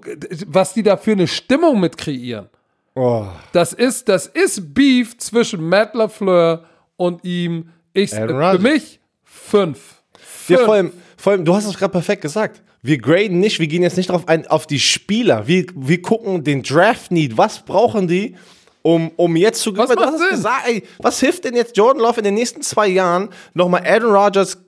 was 0.46 0.72
die 0.72 0.82
da 0.82 0.96
für 0.96 1.12
eine 1.12 1.26
Stimmung 1.26 1.80
mit 1.80 1.96
kreieren. 1.96 2.48
Oh. 2.94 3.24
Das 3.52 3.72
ist, 3.72 4.08
das 4.08 4.26
ist 4.26 4.74
Beef 4.74 5.16
zwischen 5.18 5.68
Matt 5.68 5.94
LaFleur 5.94 6.64
und 6.96 7.24
ihm 7.24 7.70
ich, 7.92 8.10
für 8.10 8.58
mich 8.58 9.00
fünf. 9.24 10.02
fünf. 10.18 10.48
Ja, 10.48 10.64
vor 10.64 10.74
allem, 10.74 10.92
vor 11.20 11.32
allem, 11.32 11.44
du 11.44 11.54
hast 11.54 11.66
es 11.66 11.76
gerade 11.76 11.92
perfekt 11.92 12.22
gesagt. 12.22 12.62
Wir 12.82 12.96
graden 12.96 13.40
nicht, 13.40 13.60
wir 13.60 13.66
gehen 13.66 13.82
jetzt 13.82 13.98
nicht 13.98 14.08
darauf 14.08 14.26
ein, 14.26 14.46
auf 14.46 14.66
die 14.66 14.80
Spieler. 14.80 15.46
Wir, 15.46 15.66
wir 15.74 16.00
gucken 16.00 16.44
den 16.44 16.62
Draft 16.62 17.10
Need. 17.10 17.36
Was 17.36 17.62
brauchen 17.62 18.08
die? 18.08 18.36
Um, 18.82 19.10
um 19.16 19.36
jetzt 19.36 19.60
zu 19.62 19.72
gewinnen. 19.72 19.96
Was, 19.96 20.30
gesagt, 20.30 20.68
ey, 20.68 20.82
was 20.98 21.20
hilft 21.20 21.44
denn 21.44 21.54
jetzt 21.54 21.76
Jordan 21.76 22.02
Love 22.02 22.18
in 22.18 22.24
den 22.24 22.34
nächsten 22.34 22.62
zwei 22.62 22.88
Jahren 22.88 23.28
nochmal 23.52 23.82
Aaron 23.86 24.14
Rodgers, 24.14 24.58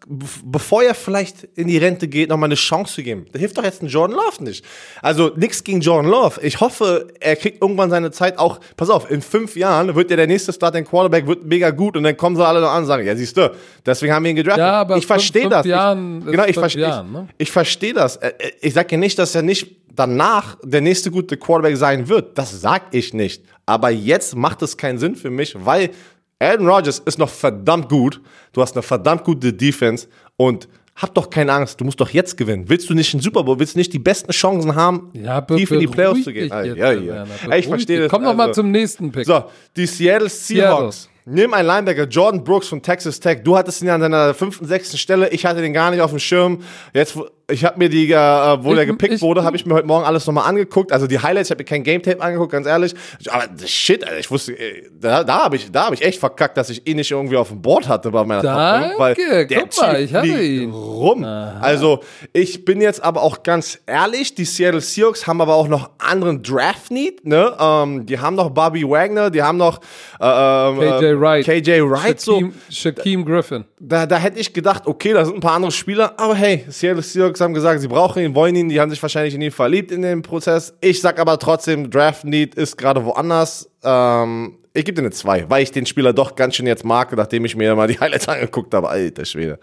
bevor 0.44 0.82
er 0.82 0.94
vielleicht 0.94 1.44
in 1.54 1.68
die 1.68 1.78
Rente 1.78 2.08
geht, 2.08 2.28
nochmal 2.28 2.48
eine 2.48 2.54
Chance 2.54 2.94
zu 2.94 3.02
geben? 3.02 3.26
Da 3.32 3.38
hilft 3.38 3.56
doch 3.56 3.64
jetzt 3.64 3.82
ein 3.82 3.88
Jordan 3.88 4.16
Love 4.16 4.44
nicht. 4.44 4.64
Also 5.00 5.32
nichts 5.36 5.64
gegen 5.64 5.80
Jordan 5.80 6.10
Love. 6.10 6.40
Ich 6.42 6.60
hoffe, 6.60 7.08
er 7.20 7.36
kriegt 7.36 7.62
irgendwann 7.62 7.90
seine 7.90 8.10
Zeit 8.10 8.38
auch. 8.38 8.60
Pass 8.76 8.90
auf, 8.90 9.10
in 9.10 9.22
fünf 9.22 9.56
Jahren 9.56 9.94
wird 9.94 10.10
ja 10.10 10.16
der 10.16 10.26
nächste 10.26 10.52
Starting 10.52 10.84
Quarterback 10.84 11.26
wird 11.26 11.44
mega 11.44 11.70
gut 11.70 11.96
und 11.96 12.02
dann 12.02 12.16
kommen 12.16 12.36
sie 12.36 12.46
alle 12.46 12.60
noch 12.60 12.70
an 12.70 12.82
und 12.82 12.86
sagen, 12.86 13.06
ja 13.06 13.16
siehst 13.16 13.36
du, 13.36 13.50
deswegen 13.86 14.12
haben 14.12 14.24
wir 14.24 14.30
ihn 14.30 14.36
gedraftet. 14.36 14.60
Ja, 14.60 14.72
aber 14.80 14.96
ich 14.96 15.06
verstehe 15.06 15.48
das. 15.48 15.66
Jahren 15.66 16.20
ich, 16.20 16.26
genau, 16.32 16.44
ich 16.44 16.54
verstehe 16.54 17.04
ne? 17.04 17.28
ich, 17.38 17.48
ich 17.48 17.52
verstehe 17.52 17.94
das. 17.94 18.16
Äh, 18.16 18.32
äh, 18.38 18.52
ich 18.60 18.74
sage 18.74 18.88
ja 18.92 18.98
nicht, 18.98 19.18
dass 19.18 19.34
er 19.34 19.42
nicht 19.42 19.81
danach 19.94 20.56
der 20.62 20.80
nächste 20.80 21.10
gute 21.10 21.36
Quarterback 21.36 21.76
sein 21.76 22.08
wird. 22.08 22.36
Das 22.38 22.60
sag 22.60 22.94
ich 22.94 23.14
nicht. 23.14 23.44
Aber 23.66 23.90
jetzt 23.90 24.36
macht 24.36 24.62
es 24.62 24.76
keinen 24.76 24.98
Sinn 24.98 25.16
für 25.16 25.30
mich, 25.30 25.54
weil 25.58 25.90
Aaron 26.38 26.68
Rodgers 26.68 26.98
ist 26.98 27.18
noch 27.18 27.28
verdammt 27.28 27.88
gut. 27.88 28.20
Du 28.52 28.62
hast 28.62 28.74
eine 28.74 28.82
verdammt 28.82 29.24
gute 29.24 29.52
Defense 29.52 30.08
und 30.36 30.68
hab 30.94 31.14
doch 31.14 31.30
keine 31.30 31.52
Angst, 31.52 31.80
du 31.80 31.84
musst 31.84 32.00
doch 32.00 32.10
jetzt 32.10 32.36
gewinnen. 32.36 32.68
Willst 32.68 32.90
du 32.90 32.94
nicht 32.94 33.14
einen 33.14 33.22
Super 33.22 33.44
Bowl, 33.44 33.58
willst 33.58 33.74
du 33.74 33.78
nicht 33.78 33.92
die 33.92 33.98
besten 33.98 34.30
Chancen 34.30 34.74
haben, 34.74 35.10
ja, 35.14 35.40
tief 35.40 35.70
in 35.70 35.80
die 35.80 35.86
Playoffs 35.86 36.24
zu 36.24 36.32
gehen? 36.32 36.48
Ja, 36.48 36.64
ja. 36.64 36.92
ja. 36.92 37.26
Ich 37.56 37.66
verstehe 37.66 38.00
das. 38.00 38.10
Komm 38.10 38.24
noch 38.24 38.34
mal 38.34 38.48
also. 38.48 38.60
zum 38.60 38.70
nächsten 38.70 39.10
Pick. 39.10 39.24
So, 39.24 39.44
die 39.74 39.86
Seattle 39.86 40.28
Seahawks. 40.28 41.02
Seattle. 41.04 41.11
Nimm 41.24 41.54
einen 41.54 41.68
Linebacker, 41.68 42.08
Jordan 42.08 42.42
Brooks 42.42 42.66
von 42.66 42.82
Texas 42.82 43.20
Tech. 43.20 43.42
Du 43.44 43.56
hattest 43.56 43.80
ihn 43.80 43.88
an 43.90 44.00
deiner 44.00 44.34
fünften, 44.34 44.66
sechsten 44.66 44.98
Stelle. 44.98 45.28
Ich 45.28 45.46
hatte 45.46 45.60
den 45.60 45.72
gar 45.72 45.92
nicht 45.92 46.00
auf 46.00 46.10
dem 46.10 46.18
Schirm. 46.18 46.64
Jetzt, 46.92 47.16
ich 47.48 47.64
habe 47.64 47.78
mir 47.78 47.88
die, 47.88 48.10
äh, 48.10 48.16
wo 48.16 48.74
der 48.74 48.86
gepickt 48.86 49.14
ich, 49.14 49.22
wurde, 49.22 49.44
habe 49.44 49.54
ich 49.54 49.64
mir 49.64 49.74
heute 49.74 49.86
Morgen 49.86 50.04
alles 50.04 50.26
nochmal 50.26 50.48
angeguckt. 50.48 50.90
Also 50.90 51.06
die 51.06 51.20
Highlights, 51.20 51.48
ich 51.48 51.52
habe 51.52 51.60
mir 51.60 51.66
kein 51.66 51.84
Game 51.84 52.02
Tape 52.02 52.20
angeguckt, 52.20 52.50
ganz 52.50 52.66
ehrlich. 52.66 52.94
Aber 53.30 53.44
shit, 53.64 54.02
Alter, 54.02 54.18
ich 54.18 54.30
wusste, 54.32 54.52
äh, 54.58 54.90
da, 54.98 55.22
da 55.22 55.44
habe 55.44 55.54
ich, 55.54 55.70
da 55.70 55.86
hab 55.86 55.92
ich 55.92 56.02
echt 56.02 56.18
verkackt, 56.18 56.56
dass 56.56 56.70
ich 56.70 56.88
ihn 56.88 56.96
nicht 56.96 57.12
irgendwie 57.12 57.36
auf 57.36 57.48
dem 57.48 57.62
Board 57.62 57.88
hatte 57.88 58.10
bei 58.10 58.24
meiner 58.24 58.42
Danke, 58.42 58.94
weil 58.98 59.14
der 59.14 59.46
guck 59.46 59.76
mal, 59.80 60.00
ich 60.00 60.12
hatte 60.12 60.26
ihn. 60.26 60.72
rum. 60.72 61.22
Aha. 61.22 61.60
Also 61.60 62.00
ich 62.32 62.64
bin 62.64 62.80
jetzt 62.80 63.00
aber 63.00 63.22
auch 63.22 63.44
ganz 63.44 63.78
ehrlich, 63.86 64.34
die 64.34 64.44
Seattle 64.44 64.80
Seahawks 64.80 65.28
haben 65.28 65.40
aber 65.40 65.54
auch 65.54 65.68
noch 65.68 65.90
anderen 65.98 66.42
Draft 66.42 66.90
Need. 66.90 67.24
Ne? 67.24 67.54
Ähm, 67.60 68.06
die 68.06 68.18
haben 68.18 68.34
noch 68.34 68.50
Bobby 68.50 68.82
Wagner, 68.82 69.30
die 69.30 69.42
haben 69.42 69.58
noch 69.58 69.78
äh, 70.20 70.24
ähm, 70.26 71.11
KJ 71.12 71.20
Wright. 71.20 71.44
KJ 71.44 71.82
Wright. 71.82 72.22
Shaquem, 72.22 72.52
so. 72.68 72.74
Shaquem 72.74 73.24
Griffin. 73.24 73.64
Da, 73.78 74.06
da 74.06 74.16
hätte 74.16 74.38
ich 74.38 74.52
gedacht, 74.52 74.86
okay, 74.86 75.12
da 75.12 75.24
sind 75.24 75.36
ein 75.36 75.40
paar 75.40 75.54
andere 75.54 75.72
Spieler, 75.72 76.18
aber 76.18 76.34
hey, 76.34 76.64
Seattle 76.68 77.02
Seahawks 77.02 77.40
haben 77.40 77.54
gesagt, 77.54 77.80
sie 77.80 77.88
brauchen 77.88 78.22
ihn, 78.22 78.34
wollen 78.34 78.56
ihn, 78.56 78.68
die 78.68 78.80
haben 78.80 78.90
sich 78.90 79.02
wahrscheinlich 79.02 79.34
in 79.34 79.42
ihn 79.42 79.50
verliebt 79.50 79.90
in 79.90 80.02
dem 80.02 80.22
Prozess. 80.22 80.74
Ich 80.80 81.00
sag 81.00 81.18
aber 81.18 81.38
trotzdem, 81.38 81.90
Draft 81.90 82.24
Need 82.24 82.54
ist 82.54 82.76
gerade 82.76 83.04
woanders. 83.04 83.70
Ähm, 83.82 84.58
ich 84.74 84.84
gebe 84.84 84.96
dir 84.96 85.02
eine 85.02 85.10
2, 85.10 85.50
weil 85.50 85.62
ich 85.62 85.70
den 85.70 85.86
Spieler 85.86 86.12
doch 86.12 86.34
ganz 86.34 86.56
schön 86.56 86.66
jetzt 86.66 86.84
mag, 86.84 87.14
nachdem 87.14 87.44
ich 87.44 87.56
mir 87.56 87.74
mal 87.74 87.88
die 87.88 87.98
Highlights 88.00 88.28
angeguckt 88.28 88.72
habe. 88.74 88.88
Alter 88.88 89.24
Schwede. 89.24 89.58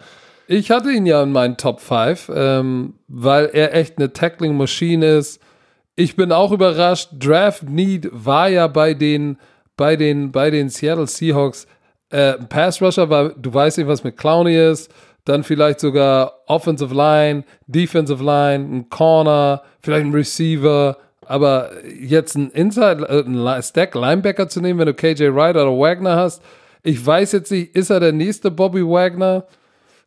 Ich 0.48 0.72
hatte 0.72 0.92
ihn 0.92 1.06
ja 1.06 1.22
in 1.22 1.32
meinen 1.32 1.58
Top 1.58 1.80
5, 1.80 2.32
ähm, 2.34 2.96
weil 3.08 3.52
er 3.54 3.76
echt 3.76 3.98
eine 3.98 4.14
Tackling-Maschine 4.14 5.18
ist. 5.18 5.40
Ich 5.96 6.16
bin 6.16 6.32
auch 6.32 6.52
überrascht. 6.52 7.10
Draft 7.20 7.70
Need 7.70 8.10
war 8.12 8.50
ja 8.50 8.68
bei 8.68 8.94
den, 8.94 9.38
bei 9.80 9.96
den, 9.96 10.32
bei 10.32 10.52
den 10.52 10.70
Seattle 10.70 11.08
Seahawks 11.08 11.66
äh, 12.10 12.34
Pass 12.34 12.82
Rusher, 12.82 13.10
weil 13.10 13.34
du 13.38 13.54
weißt 13.54 13.78
nicht, 13.78 13.88
was 13.88 14.04
mit 14.04 14.18
Clowney 14.18 14.56
ist 14.72 14.92
dann 15.30 15.44
vielleicht 15.44 15.80
sogar 15.80 16.34
Offensive 16.48 16.94
Line, 16.94 17.44
Defensive 17.68 18.24
Line, 18.24 18.78
ein 18.78 18.90
Corner, 18.90 19.62
vielleicht 19.82 20.06
ein 20.06 20.12
Receiver, 20.12 20.98
aber 21.26 21.70
jetzt 22.00 22.36
ein 22.36 22.50
Inside, 22.50 23.08
äh, 23.08 23.24
ein 23.24 23.64
Stack 23.64 23.94
Linebacker 23.94 24.50
zu 24.50 24.60
nehmen, 24.60 24.80
wenn 24.80 24.88
du 24.88 24.94
KJ 24.96 25.34
Wright 25.36 25.56
oder 25.56 25.72
Wagner 25.72 26.16
hast, 26.16 26.42
ich 26.82 27.06
weiß 27.06 27.34
jetzt 27.34 27.52
nicht, 27.52 27.76
ist 27.76 27.92
er 27.92 28.00
der 28.00 28.14
nächste 28.14 28.50
Bobby 28.50 28.82
Wagner? 28.82 29.46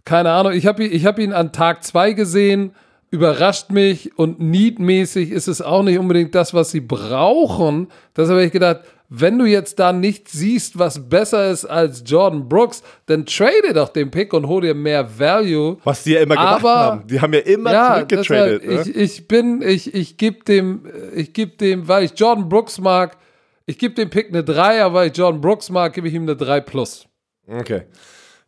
Keine 0.05 0.31
Ahnung. 0.33 0.53
Ich 0.55 0.67
habe 0.67 0.85
ihn, 0.85 1.05
hab 1.05 1.19
ihn 1.19 1.33
an 1.33 1.53
Tag 1.53 1.85
2 1.85 2.15
gesehen, 2.15 2.75
überrascht 3.11 3.71
mich 3.71 4.19
und 4.19 4.41
needmäßig 4.41 5.31
ist 5.31 5.47
es 5.47 5.61
auch 5.61 5.83
nicht 5.83 5.99
unbedingt 5.99 6.35
das, 6.35 6.55
was 6.55 6.71
sie 6.71 6.81
brauchen. 6.81 7.89
Deshalb 8.17 8.39
habe 8.39 8.47
ich 8.47 8.53
gedacht, 8.53 8.81
wenn 9.15 9.39
du 9.39 9.45
jetzt 9.45 9.79
da 9.79 9.93
nicht 9.93 10.29
siehst, 10.29 10.79
was 10.79 11.11
besser 11.11 11.51
ist 11.51 11.67
als 11.67 12.03
Jordan 12.07 12.49
Brooks, 12.49 12.83
dann 13.05 13.27
trade 13.27 13.75
doch 13.75 13.91
den 13.91 14.11
Pick 14.11 14.33
und 14.33 14.47
hol 14.49 14.63
dir 14.63 14.73
mehr 14.73 15.19
Value. 15.19 15.77
Was 15.85 16.05
die 16.05 16.13
ja 16.13 16.23
immer 16.23 16.35
gemacht 16.35 16.65
Aber, 16.65 16.75
haben. 16.75 17.07
Die 17.07 17.21
haben 17.21 17.35
ja 17.35 17.41
immer 17.41 17.73
ja, 17.73 17.95
zurückgetradet. 17.95 18.65
Ne? 18.67 18.81
Ich, 18.81 18.97
ich 18.97 19.29
bin, 19.29 19.61
ich, 19.61 19.93
ich 19.93 20.17
gebe 20.17 20.43
dem, 20.45 20.87
ich 21.15 21.35
gebe 21.35 21.59
dem, 21.59 21.89
weil 21.89 22.05
ich 22.05 22.13
Jordan 22.19 22.49
Brooks 22.49 22.79
mag, 22.79 23.19
ich 23.67 23.79
gebe 23.79 23.95
dem 23.95 24.09
Pick 24.09 24.29
eine 24.29 24.43
3, 24.45 24.83
aber 24.83 24.95
weil 24.95 25.11
ich 25.11 25.17
Jordan 25.17 25.43
Brooks 25.43 25.69
mag, 25.69 25.93
gebe 25.93 26.09
ich 26.09 26.15
ihm 26.15 26.23
eine 26.23 26.35
3 26.35 26.63
plus. 26.63 27.07
Okay. 27.47 27.83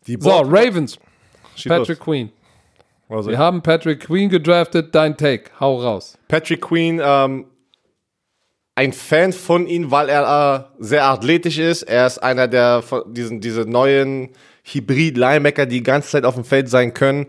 so, 0.06 0.30
Ravens. 0.30 0.98
Patrick 1.68 1.98
los. 1.98 2.00
Queen. 2.00 2.32
Also 3.10 3.30
Wir 3.30 3.38
haben 3.38 3.62
Patrick 3.62 4.00
Queen 4.00 4.30
gedraftet. 4.30 4.94
Dein 4.94 5.14
Take. 5.16 5.50
Hau 5.60 5.76
raus. 5.76 6.16
Patrick 6.28 6.62
Queen, 6.62 7.02
ähm, 7.04 7.44
ein 8.74 8.92
Fan 8.92 9.32
von 9.32 9.66
ihm, 9.66 9.90
weil 9.90 10.08
er 10.08 10.70
äh, 10.80 10.82
sehr 10.84 11.04
athletisch 11.04 11.58
ist. 11.58 11.82
Er 11.82 12.06
ist 12.06 12.18
einer 12.18 12.48
der 12.48 12.82
von 12.82 13.02
diesen 13.12 13.40
diese 13.40 13.62
neuen 13.62 14.30
Hybrid-Linebacker, 14.64 15.66
die 15.66 15.76
die 15.76 15.82
ganze 15.82 16.10
Zeit 16.10 16.24
auf 16.24 16.34
dem 16.34 16.44
Feld 16.44 16.68
sein 16.68 16.94
können. 16.94 17.26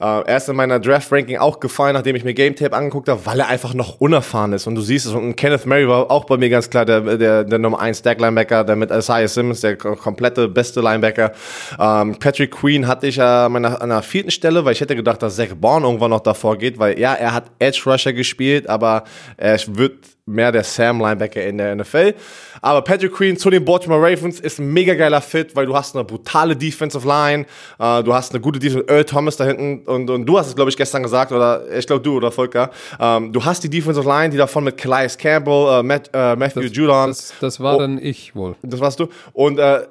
Äh, 0.00 0.04
er 0.04 0.36
ist 0.36 0.48
in 0.48 0.54
meiner 0.54 0.78
Draft-Ranking 0.78 1.38
auch 1.38 1.58
gefallen, 1.58 1.94
nachdem 1.94 2.14
ich 2.14 2.22
mir 2.22 2.32
Game 2.32 2.54
Tape 2.54 2.74
angeguckt 2.74 3.08
habe, 3.08 3.26
weil 3.26 3.40
er 3.40 3.48
einfach 3.48 3.74
noch 3.74 4.00
unerfahren 4.00 4.52
ist. 4.52 4.66
Und 4.68 4.76
du 4.76 4.80
siehst 4.80 5.06
es. 5.06 5.12
Und 5.12 5.34
Kenneth 5.34 5.66
Murray 5.66 5.88
war 5.88 6.10
auch 6.10 6.24
bei 6.24 6.36
mir 6.36 6.48
ganz 6.48 6.70
klar 6.70 6.84
der, 6.84 7.00
der, 7.18 7.42
der 7.44 7.58
Nummer 7.58 7.80
1 7.80 7.98
Stack-Linebacker, 7.98 8.62
der 8.62 8.76
mit 8.76 8.90
Isaiah 8.92 9.26
Simmons, 9.26 9.60
der 9.60 9.76
komplette 9.76 10.48
beste 10.48 10.80
Linebacker. 10.80 11.32
Ähm, 11.78 12.16
Patrick 12.18 12.52
Queen 12.52 12.86
hatte 12.86 13.08
ich 13.08 13.18
äh, 13.18 13.48
meiner, 13.48 13.82
an 13.82 13.88
der 13.88 14.02
vierten 14.02 14.30
Stelle, 14.30 14.64
weil 14.64 14.72
ich 14.72 14.80
hätte 14.80 14.94
gedacht, 14.94 15.20
dass 15.20 15.34
Zach 15.34 15.54
Bourne 15.56 15.84
irgendwann 15.84 16.10
noch 16.10 16.20
davor 16.20 16.56
geht, 16.56 16.78
weil 16.78 16.98
ja, 16.98 17.14
er 17.14 17.34
hat 17.34 17.50
Edge 17.58 17.82
Rusher 17.84 18.12
gespielt, 18.12 18.68
aber 18.68 19.02
er 19.36 19.58
wird 19.66 20.17
mehr 20.28 20.52
der 20.52 20.64
Sam 20.64 21.00
Linebacker 21.00 21.42
in 21.42 21.58
der 21.58 21.74
NFL. 21.74 22.14
Aber 22.60 22.82
Patrick 22.82 23.12
Queen 23.12 23.36
zu 23.36 23.50
den 23.50 23.64
Baltimore 23.64 24.00
Ravens 24.00 24.40
ist 24.40 24.58
ein 24.58 24.72
mega 24.72 24.94
geiler 24.94 25.20
Fit, 25.20 25.54
weil 25.56 25.66
du 25.66 25.76
hast 25.76 25.94
eine 25.94 26.04
brutale 26.04 26.56
Defensive 26.56 27.06
Line, 27.06 27.46
äh, 27.78 28.02
du 28.02 28.12
hast 28.14 28.32
eine 28.32 28.40
gute 28.40 28.58
Defensive, 28.58 28.88
Earl 28.88 29.04
Thomas 29.04 29.36
da 29.36 29.44
hinten 29.44 29.86
und, 29.88 30.10
und 30.10 30.26
du 30.26 30.38
hast 30.38 30.48
es, 30.48 30.56
glaube 30.56 30.70
ich, 30.70 30.76
gestern 30.76 31.02
gesagt, 31.02 31.32
oder 31.32 31.64
ich 31.76 31.86
glaube 31.86 32.02
du 32.02 32.16
oder 32.16 32.30
Volker, 32.30 32.70
ähm, 33.00 33.32
du 33.32 33.44
hast 33.44 33.64
die 33.64 33.70
Defensive 33.70 34.06
Line, 34.06 34.30
die 34.30 34.36
davon 34.36 34.64
mit 34.64 34.76
Calais 34.76 35.16
Campbell, 35.16 35.80
äh, 35.80 35.82
Matt, 35.82 36.10
äh, 36.12 36.36
Matthew 36.36 36.62
das, 36.62 36.76
Judon. 36.76 37.08
Das, 37.08 37.34
das 37.40 37.60
war 37.60 37.76
oh, 37.76 37.78
dann 37.80 37.98
ich 37.98 38.34
wohl. 38.34 38.56
Das 38.62 38.80
warst 38.80 39.00
du. 39.00 39.08
Und 39.32 39.58
äh, 39.58 39.86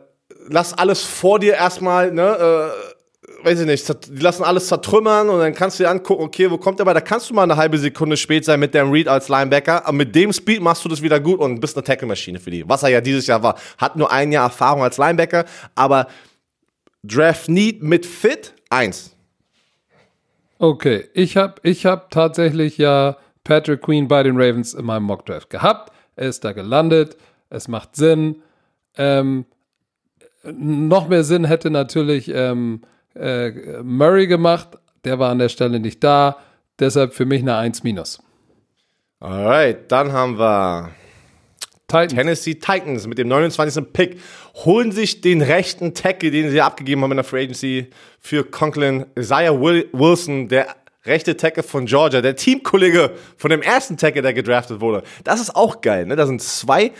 lass 0.49 0.73
alles 0.73 1.03
vor 1.03 1.39
dir 1.39 1.53
erstmal, 1.53 2.11
ne, 2.11 2.72
äh, 2.72 2.97
weiß 3.43 3.61
ich 3.61 3.65
nicht, 3.65 4.09
die 4.09 4.22
lassen 4.22 4.43
alles 4.43 4.68
zertrümmern 4.68 5.30
und 5.30 5.39
dann 5.39 5.53
kannst 5.53 5.80
du 5.80 5.84
dir 5.84 5.89
angucken, 5.89 6.23
okay, 6.23 6.49
wo 6.49 6.57
kommt 6.57 6.80
der 6.80 6.85
bei? 6.85 6.93
Da 6.93 7.01
kannst 7.01 7.30
du 7.30 7.34
mal 7.34 7.43
eine 7.43 7.55
halbe 7.55 7.77
Sekunde 7.77 8.18
spät 8.18 8.45
sein 8.45 8.59
mit 8.59 8.73
dem 8.73 8.91
Read 8.91 9.07
als 9.07 9.30
Linebacker, 9.30 9.85
aber 9.85 9.97
mit 9.97 10.15
dem 10.15 10.34
Speed 10.34 10.61
machst 10.61 10.84
du 10.85 10.89
das 10.89 11.01
wieder 11.01 11.19
gut 11.19 11.39
und 11.39 11.59
bist 11.59 11.76
eine 11.77 11.84
Tackle-Maschine 11.84 12.39
für 12.39 12.51
die. 12.51 12.68
Was 12.68 12.84
er 12.84 12.89
ja 12.89 13.01
dieses 13.01 13.27
Jahr 13.27 13.43
war. 13.43 13.55
Hat 13.77 13.95
nur 13.95 14.11
ein 14.11 14.31
Jahr 14.31 14.45
Erfahrung 14.45 14.84
als 14.84 14.97
Linebacker, 14.97 15.45
aber 15.76 16.07
Draft 17.03 17.49
Need 17.49 17.84
mit 17.84 18.05
Fit, 18.05 18.53
eins. 18.69 19.15
Okay, 20.59 21.07
ich 21.14 21.38
habe 21.38 21.55
ich 21.64 21.85
hab 21.85 22.09
tatsächlich 22.09 22.77
ja 22.77 23.18
Patrick 23.43 23.81
Queen 23.81 24.07
bei 24.07 24.23
den 24.23 24.35
Ravens 24.35 24.73
in 24.73 24.85
meinem 24.85 25.03
Mock 25.03 25.26
Draft 25.26 25.49
gehabt. 25.49 25.91
Er 26.15 26.30
ist 26.30 26.43
da 26.43 26.51
gelandet. 26.51 27.15
Es 27.49 27.68
macht 27.68 27.95
Sinn. 27.95 28.41
Ähm, 28.97 29.45
noch 30.43 31.07
mehr 31.07 31.23
Sinn 31.23 31.45
hätte 31.45 31.69
natürlich 31.69 32.30
ähm, 32.34 32.81
äh, 33.19 33.81
Murray 33.84 34.27
gemacht. 34.27 34.69
Der 35.03 35.19
war 35.19 35.31
an 35.31 35.39
der 35.39 35.49
Stelle 35.49 35.80
nicht 35.80 36.03
da. 36.03 36.38
Deshalb 36.80 37.14
für 37.14 37.26
mich 37.26 37.41
eine 37.41 37.56
1 37.56 37.84
minus. 37.84 38.19
Alright, 39.19 39.91
dann 39.91 40.11
haben 40.11 40.38
wir 40.38 40.91
Titans. 41.88 42.14
Tennessee 42.14 42.56
Titans 42.56 43.07
mit 43.07 43.18
dem 43.18 43.30
29. 43.30 43.94
Pick 43.94 44.19
holen 44.65 44.91
sich 44.91 45.22
den 45.22 45.41
rechten 45.41 45.94
Tackle, 45.94 46.31
den 46.31 46.52
sie 46.52 46.61
abgegeben 46.61 47.02
haben 47.02 47.11
in 47.11 47.18
der 47.18 47.23
Free 47.23 47.44
Agency 47.44 47.88
für 48.19 48.44
Conklin 48.44 49.06
Isaiah 49.18 49.60
Wilson, 49.60 50.49
der 50.49 50.68
rechte 51.06 51.38
Tackle 51.38 51.64
von 51.64 51.85
Georgia, 51.85 52.22
der 52.22 52.35
Teamkollege 52.35 53.11
von 53.38 53.49
dem 53.49 53.61
ersten 53.61 53.98
Tackle, 53.98 54.22
der 54.22 54.34
gedraftet 54.34 54.81
wurde. 54.81 55.03
Das 55.23 55.39
ist 55.39 55.56
auch 55.56 55.81
geil, 55.81 56.06
ne? 56.06 56.15
Da 56.15 56.27
sind 56.27 56.41
zwei 56.41 56.91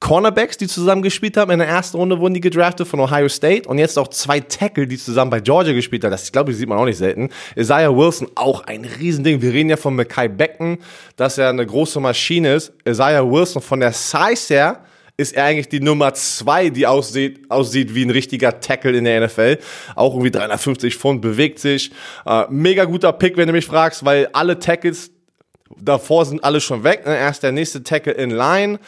Cornerbacks, 0.00 0.58
die 0.58 0.66
zusammen 0.66 1.02
gespielt 1.02 1.36
haben. 1.36 1.50
In 1.50 1.58
der 1.58 1.68
ersten 1.68 1.96
Runde 1.96 2.18
wurden 2.18 2.34
die 2.34 2.40
gedraftet 2.40 2.86
von 2.86 3.00
Ohio 3.00 3.28
State 3.28 3.68
und 3.68 3.78
jetzt 3.78 3.98
auch 3.98 4.08
zwei 4.08 4.40
Tackle, 4.40 4.86
die 4.86 4.98
zusammen 4.98 5.30
bei 5.30 5.40
Georgia 5.40 5.72
gespielt 5.72 6.04
haben. 6.04 6.10
Das, 6.10 6.24
ich 6.24 6.32
glaube, 6.32 6.52
die 6.52 6.58
sieht 6.58 6.68
man 6.68 6.78
auch 6.78 6.84
nicht 6.84 6.98
selten. 6.98 7.30
Isaiah 7.56 7.96
Wilson, 7.96 8.28
auch 8.34 8.62
ein 8.62 8.84
Riesending. 8.84 9.40
Wir 9.40 9.52
reden 9.52 9.70
ja 9.70 9.76
von 9.76 9.96
Mackay 9.96 10.28
Becken, 10.28 10.78
dass 11.16 11.38
er 11.38 11.48
eine 11.48 11.64
große 11.64 11.98
Maschine 11.98 12.54
ist. 12.54 12.72
Isaiah 12.86 13.28
Wilson 13.28 13.62
von 13.62 13.80
der 13.80 13.92
Size 13.92 14.54
her 14.54 14.84
ist 15.16 15.34
er 15.34 15.44
eigentlich 15.44 15.68
die 15.68 15.80
Nummer 15.80 16.12
zwei, 16.12 16.68
die 16.68 16.86
aussieht, 16.86 17.50
aussieht 17.50 17.94
wie 17.94 18.04
ein 18.04 18.10
richtiger 18.10 18.60
Tackle 18.60 18.96
in 18.96 19.04
der 19.04 19.26
NFL. 19.26 19.58
Auch 19.94 20.12
irgendwie 20.12 20.30
350 20.30 20.94
Pfund, 20.96 21.22
bewegt 21.22 21.58
sich. 21.58 21.90
Äh, 22.26 22.44
mega 22.50 22.84
guter 22.84 23.12
Pick, 23.14 23.38
wenn 23.38 23.46
du 23.46 23.54
mich 23.54 23.64
fragst, 23.64 24.04
weil 24.04 24.28
alle 24.34 24.58
Tackles 24.58 25.10
davor 25.80 26.26
sind 26.26 26.44
alle 26.44 26.60
schon 26.60 26.84
weg. 26.84 27.02
Er 27.04 27.30
ist 27.30 27.42
der 27.42 27.52
nächste 27.52 27.82
Tackle 27.82 28.12
in 28.12 28.30
Line. 28.30 28.78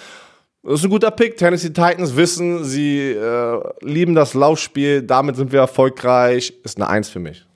Das 0.63 0.81
ist 0.81 0.85
ein 0.85 0.91
guter 0.91 1.11
Pick. 1.11 1.37
Tennessee 1.37 1.69
Titans 1.69 2.17
wissen, 2.17 2.65
sie 2.65 3.11
äh, 3.11 3.61
lieben 3.81 4.15
das 4.15 4.35
Laufspiel. 4.35 5.03
Damit 5.03 5.37
sind 5.37 5.53
wir 5.53 5.61
erfolgreich. 5.61 6.53
Ist 6.65 6.77
eine 6.77 6.89
Eins 6.89 7.09
für 7.09 7.21
mich. 7.21 7.47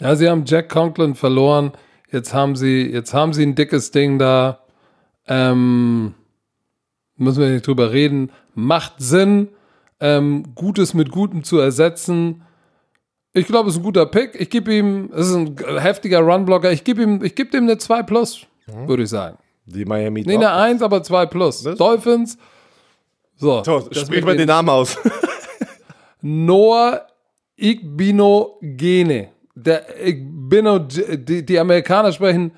Ja, 0.00 0.14
sie 0.14 0.28
haben 0.28 0.44
Jack 0.46 0.68
Conklin 0.68 1.14
verloren. 1.14 1.72
Jetzt 2.10 2.32
haben 2.32 2.56
sie, 2.56 2.82
jetzt 2.90 3.12
haben 3.12 3.32
sie 3.32 3.44
ein 3.44 3.54
dickes 3.54 3.90
Ding 3.90 4.18
da. 4.18 4.60
Ähm, 5.26 6.14
müssen 7.16 7.42
wir 7.42 7.50
nicht 7.50 7.66
drüber 7.66 7.92
reden. 7.92 8.30
Macht 8.54 8.94
Sinn, 8.98 9.48
ähm, 10.00 10.54
Gutes 10.54 10.94
mit 10.94 11.10
Gutem 11.10 11.42
zu 11.42 11.58
ersetzen. 11.58 12.42
Ich 13.32 13.46
glaube, 13.46 13.68
es 13.68 13.74
ist 13.74 13.80
ein 13.80 13.84
guter 13.84 14.06
Pick. 14.06 14.40
Ich 14.40 14.50
gebe 14.50 14.72
ihm, 14.72 15.10
es 15.12 15.28
ist 15.28 15.34
ein 15.34 15.56
heftiger 15.80 16.20
Runblocker. 16.20 16.72
Ich 16.72 16.84
gebe 16.84 17.02
ihm, 17.02 17.22
ich 17.22 17.34
gebe 17.34 17.56
ihm 17.56 17.64
eine 17.64 17.76
2 17.76 18.04
plus, 18.04 18.46
mhm. 18.66 18.88
würde 18.88 19.02
ich 19.02 19.08
sagen. 19.10 19.36
Die 19.68 19.84
Miami 19.84 20.22
Nee, 20.26 20.36
eine 20.36 20.52
1, 20.52 20.82
aber 20.82 21.02
2 21.02 21.26
plus. 21.26 21.62
Das? 21.62 21.78
Dolphins. 21.78 22.38
So. 23.36 23.62
so 23.62 23.88
sprich 23.92 24.24
mal 24.24 24.36
den 24.36 24.48
Namen 24.48 24.68
aus. 24.68 24.96
Noah 26.22 27.06
Igbinogene. 27.56 29.28
Der 29.54 30.06
Igbino, 30.06 30.78
die, 30.78 31.44
die 31.44 31.58
Amerikaner 31.58 32.12
sprechen 32.12 32.52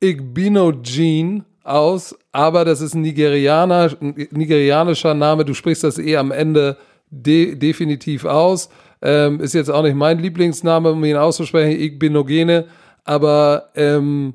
Igbinogene 0.00 1.44
aus, 1.62 2.16
aber 2.32 2.64
das 2.64 2.80
ist 2.80 2.94
ein 2.94 3.02
Nigerianer, 3.02 3.90
nigerianischer 4.00 5.14
Name. 5.14 5.44
Du 5.44 5.54
sprichst 5.54 5.84
das 5.84 5.98
eh 5.98 6.16
am 6.16 6.32
Ende 6.32 6.76
de, 7.10 7.54
definitiv 7.54 8.24
aus. 8.24 8.68
Ähm, 9.02 9.40
ist 9.40 9.54
jetzt 9.54 9.70
auch 9.70 9.82
nicht 9.82 9.94
mein 9.94 10.18
Lieblingsname, 10.18 10.92
um 10.92 11.04
ihn 11.04 11.16
auszusprechen, 11.16 11.80
Igbinogene. 11.80 12.66
Aber 13.04 13.70
ähm, 13.74 14.34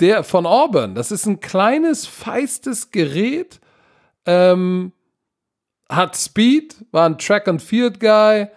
der 0.00 0.24
von 0.24 0.46
Auburn. 0.46 0.94
Das 0.94 1.10
ist 1.10 1.26
ein 1.26 1.40
kleines, 1.40 2.06
feistes 2.06 2.90
Gerät. 2.90 3.60
Ähm, 4.26 4.92
hat 5.88 6.16
Speed, 6.16 6.84
war 6.90 7.06
ein 7.06 7.18
Track 7.18 7.48
and 7.48 7.62
Field 7.62 8.00
Guy 8.00 8.48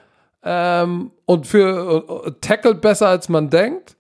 ähm, 0.43 1.11
und 1.25 1.47
für 1.47 2.09
uh, 2.09 2.29
tackelt 2.41 2.81
besser 2.81 3.07
als 3.07 3.29
man 3.29 3.49
denkt. 3.49 3.97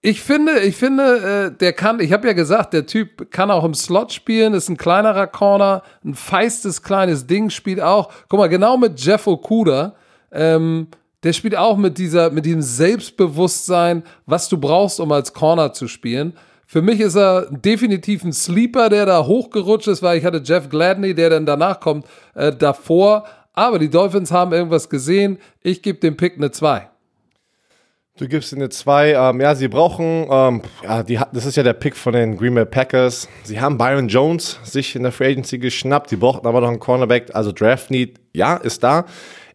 Ich 0.00 0.22
finde, 0.22 0.60
ich 0.60 0.76
finde, 0.76 1.50
äh, 1.52 1.58
der 1.58 1.72
kann, 1.72 1.98
ich 1.98 2.12
habe 2.12 2.28
ja 2.28 2.32
gesagt, 2.32 2.72
der 2.72 2.86
Typ 2.86 3.30
kann 3.32 3.50
auch 3.50 3.64
im 3.64 3.74
Slot 3.74 4.12
spielen, 4.12 4.54
ist 4.54 4.68
ein 4.68 4.76
kleinerer 4.76 5.26
Corner, 5.26 5.82
ein 6.04 6.14
feistes 6.14 6.82
kleines 6.82 7.26
Ding, 7.26 7.50
spielt 7.50 7.80
auch. 7.80 8.12
Guck 8.28 8.38
mal, 8.38 8.48
genau 8.48 8.76
mit 8.76 9.00
Jeff 9.00 9.26
Okuda. 9.26 9.96
Ähm, 10.30 10.88
der 11.26 11.32
spielt 11.32 11.56
auch 11.56 11.76
mit 11.76 11.98
dieser, 11.98 12.30
mit 12.30 12.46
diesem 12.46 12.62
Selbstbewusstsein, 12.62 14.04
was 14.26 14.48
du 14.48 14.58
brauchst, 14.58 15.00
um 15.00 15.10
als 15.10 15.32
Corner 15.32 15.72
zu 15.72 15.88
spielen. 15.88 16.34
Für 16.68 16.82
mich 16.82 17.00
ist 17.00 17.16
er 17.16 17.50
definitiv 17.50 18.22
ein 18.22 18.32
Sleeper, 18.32 18.88
der 18.88 19.06
da 19.06 19.26
hochgerutscht 19.26 19.88
ist, 19.88 20.04
weil 20.04 20.18
ich 20.18 20.24
hatte 20.24 20.40
Jeff 20.44 20.68
Gladney, 20.68 21.16
der 21.16 21.30
dann 21.30 21.44
danach 21.44 21.80
kommt, 21.80 22.06
äh, 22.36 22.52
davor. 22.52 23.24
Aber 23.54 23.80
die 23.80 23.90
Dolphins 23.90 24.30
haben 24.30 24.52
irgendwas 24.52 24.88
gesehen. 24.88 25.38
Ich 25.64 25.82
gebe 25.82 25.98
dem 25.98 26.16
Pick 26.16 26.36
eine 26.36 26.52
2. 26.52 26.88
Du 28.16 28.28
gibst 28.28 28.54
eine 28.54 28.68
2. 28.68 29.14
Ähm, 29.14 29.40
ja, 29.40 29.56
sie 29.56 29.66
brauchen, 29.66 30.28
ähm, 30.30 30.62
ja, 30.84 31.02
die, 31.02 31.18
das 31.32 31.44
ist 31.44 31.56
ja 31.56 31.64
der 31.64 31.72
Pick 31.72 31.96
von 31.96 32.12
den 32.12 32.36
Green 32.36 32.54
Bay 32.54 32.66
Packers. 32.66 33.28
Sie 33.42 33.60
haben 33.60 33.78
Byron 33.78 34.06
Jones 34.06 34.60
sich 34.62 34.94
in 34.94 35.02
der 35.02 35.10
Free 35.10 35.32
Agency 35.32 35.58
geschnappt. 35.58 36.10
Sie 36.10 36.16
brauchten 36.16 36.46
aber 36.46 36.60
noch 36.60 36.68
einen 36.68 36.78
Cornerback. 36.78 37.34
Also 37.34 37.50
Draft 37.50 37.90
Need, 37.90 38.20
ja, 38.32 38.58
ist 38.58 38.84
da. 38.84 39.06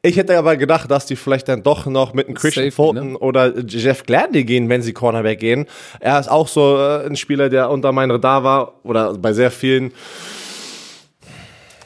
Ich 0.03 0.17
hätte 0.17 0.35
aber 0.35 0.57
gedacht, 0.57 0.89
dass 0.89 1.05
die 1.05 1.15
vielleicht 1.15 1.47
dann 1.47 1.61
doch 1.61 1.85
noch 1.85 2.13
mit 2.13 2.25
einem 2.25 2.35
Christian 2.35 2.65
Safety, 2.65 2.75
Fulton 2.75 3.11
ne? 3.11 3.17
oder 3.19 3.59
Jeff 3.59 4.03
Gladney 4.03 4.43
gehen, 4.43 4.67
wenn 4.67 4.81
sie 4.81 4.93
Cornerback 4.93 5.39
gehen. 5.39 5.67
Er 5.99 6.19
ist 6.19 6.27
auch 6.27 6.47
so 6.47 6.77
äh, 6.77 7.05
ein 7.05 7.15
Spieler, 7.15 7.49
der 7.49 7.69
unter 7.69 7.91
meinem 7.91 8.11
Radar 8.11 8.43
war 8.43 8.73
oder 8.83 9.13
bei 9.13 9.31
sehr 9.33 9.51
vielen. 9.51 9.93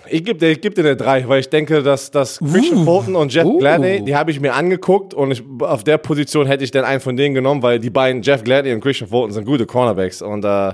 Ich 0.08 0.24
gebe 0.24 0.40
dir, 0.40 0.56
geb 0.56 0.76
dir 0.76 0.86
eine 0.86 0.96
3, 0.96 1.28
weil 1.28 1.42
ich 1.42 1.50
denke, 1.50 1.84
dass, 1.84 2.10
dass 2.10 2.40
Christian 2.40 2.80
uh, 2.80 2.86
Fulton 2.86 3.16
und 3.18 3.34
Jeff 3.34 3.44
uh. 3.44 3.58
Gladney, 3.58 4.06
die 4.06 4.16
habe 4.16 4.32
ich 4.32 4.40
mir 4.40 4.54
angeguckt 4.54 5.14
und 5.14 5.32
ich, 5.32 5.44
auf 5.60 5.84
der 5.84 5.98
Position 5.98 6.46
hätte 6.46 6.64
ich 6.64 6.72
dann 6.72 6.86
einen 6.86 7.02
von 7.02 7.18
denen 7.18 7.36
genommen, 7.36 7.64
weil 7.64 7.80
die 7.80 7.90
beiden, 7.90 8.22
Jeff 8.22 8.46
Gladney 8.46 8.72
und 8.72 8.80
Christian 8.80 9.10
Fulton, 9.10 9.34
sind 9.34 9.46
gute 9.46 9.66
Cornerbacks 9.66 10.22
und 10.22 10.46
äh, 10.46 10.74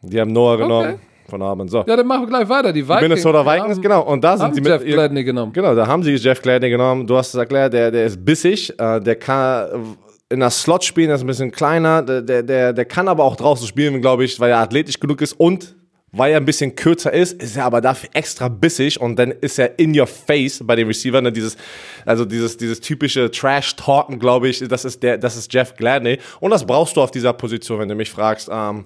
die 0.00 0.18
haben 0.18 0.32
Noah 0.32 0.56
genommen. 0.56 0.94
Okay 0.94 1.15
von 1.28 1.42
Abend. 1.42 1.70
So. 1.70 1.84
Ja, 1.86 1.96
dann 1.96 2.06
machen 2.06 2.22
wir 2.22 2.28
gleich 2.28 2.48
weiter. 2.48 2.72
Die 2.72 2.82
Vikings. 2.82 3.02
Minnesota 3.02 3.44
Vikings, 3.44 3.76
haben, 3.76 3.82
genau. 3.82 4.02
Und 4.02 4.24
da 4.24 4.36
sind 4.36 4.54
sie 4.54 4.60
mit. 4.60 4.70
Jeff 4.70 4.84
Gladney 4.84 5.24
genommen. 5.24 5.52
Genau, 5.52 5.74
da 5.74 5.86
haben 5.86 6.02
sie 6.02 6.14
Jeff 6.14 6.42
Gladney 6.42 6.70
genommen. 6.70 7.06
Du 7.06 7.16
hast 7.16 7.28
es 7.28 7.34
erklärt, 7.34 7.72
der, 7.72 7.90
der 7.90 8.06
ist 8.06 8.24
bissig. 8.24 8.72
Äh, 8.78 9.00
der 9.00 9.16
kann 9.16 9.96
in 10.28 10.40
der 10.40 10.50
Slot 10.50 10.84
spielen, 10.84 11.08
der 11.08 11.16
ist 11.16 11.22
ein 11.22 11.26
bisschen 11.26 11.52
kleiner. 11.52 12.02
Der, 12.02 12.22
der, 12.22 12.42
der, 12.42 12.72
der 12.72 12.84
kann 12.84 13.08
aber 13.08 13.24
auch 13.24 13.36
draußen 13.36 13.66
spielen, 13.66 14.00
glaube 14.00 14.24
ich, 14.24 14.40
weil 14.40 14.50
er 14.50 14.58
athletisch 14.58 14.98
genug 14.98 15.20
ist 15.20 15.34
und 15.34 15.75
weil 16.12 16.32
er 16.32 16.38
ein 16.38 16.44
bisschen 16.44 16.76
kürzer 16.76 17.12
ist, 17.12 17.42
ist 17.42 17.56
er 17.56 17.64
aber 17.64 17.80
dafür 17.80 18.08
extra 18.12 18.48
bissig 18.48 19.00
und 19.00 19.16
dann 19.16 19.32
ist 19.32 19.58
er 19.58 19.78
in 19.78 19.98
your 19.98 20.06
face 20.06 20.60
bei 20.64 20.76
den 20.76 20.86
Receivern. 20.86 21.24
Ne, 21.24 21.32
dieses, 21.32 21.56
also 22.04 22.24
dieses, 22.24 22.56
dieses 22.56 22.80
typische 22.80 23.30
Trash-Talken, 23.30 24.18
glaube 24.18 24.48
ich, 24.48 24.60
das 24.66 24.84
ist 24.84 25.02
der, 25.02 25.18
das 25.18 25.36
ist 25.36 25.52
Jeff 25.52 25.74
Gladney. 25.74 26.18
Und 26.40 26.52
das 26.52 26.64
brauchst 26.64 26.96
du 26.96 27.02
auf 27.02 27.10
dieser 27.10 27.32
Position, 27.32 27.80
wenn 27.80 27.88
du 27.88 27.94
mich 27.94 28.10
fragst. 28.10 28.48
Ähm, 28.50 28.84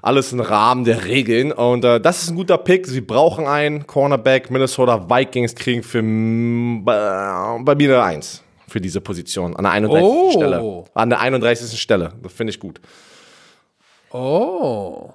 alles 0.00 0.32
im 0.32 0.40
Rahmen 0.40 0.84
der 0.84 1.04
Regeln. 1.04 1.52
Und 1.52 1.84
äh, 1.84 2.00
das 2.00 2.22
ist 2.22 2.30
ein 2.30 2.36
guter 2.36 2.56
Pick. 2.56 2.86
Sie 2.86 3.00
brauchen 3.00 3.46
einen 3.46 3.86
Cornerback. 3.86 4.50
Minnesota 4.50 5.10
Vikings 5.10 5.54
kriegen 5.54 5.82
für 5.82 6.02
bei, 6.02 7.58
bei 7.62 7.74
mir 7.74 7.90
eine 7.90 8.02
Eins 8.02 8.42
für 8.68 8.80
diese 8.80 9.00
Position 9.00 9.56
an 9.56 9.64
der 9.64 9.72
31. 9.72 10.02
Oh. 10.02 10.30
Stelle. 10.30 10.84
An 10.94 11.10
der 11.10 11.20
31. 11.20 11.78
Stelle. 11.78 12.12
Das 12.22 12.32
finde 12.32 12.52
ich 12.52 12.60
gut. 12.60 12.80
Oh. 14.12 15.10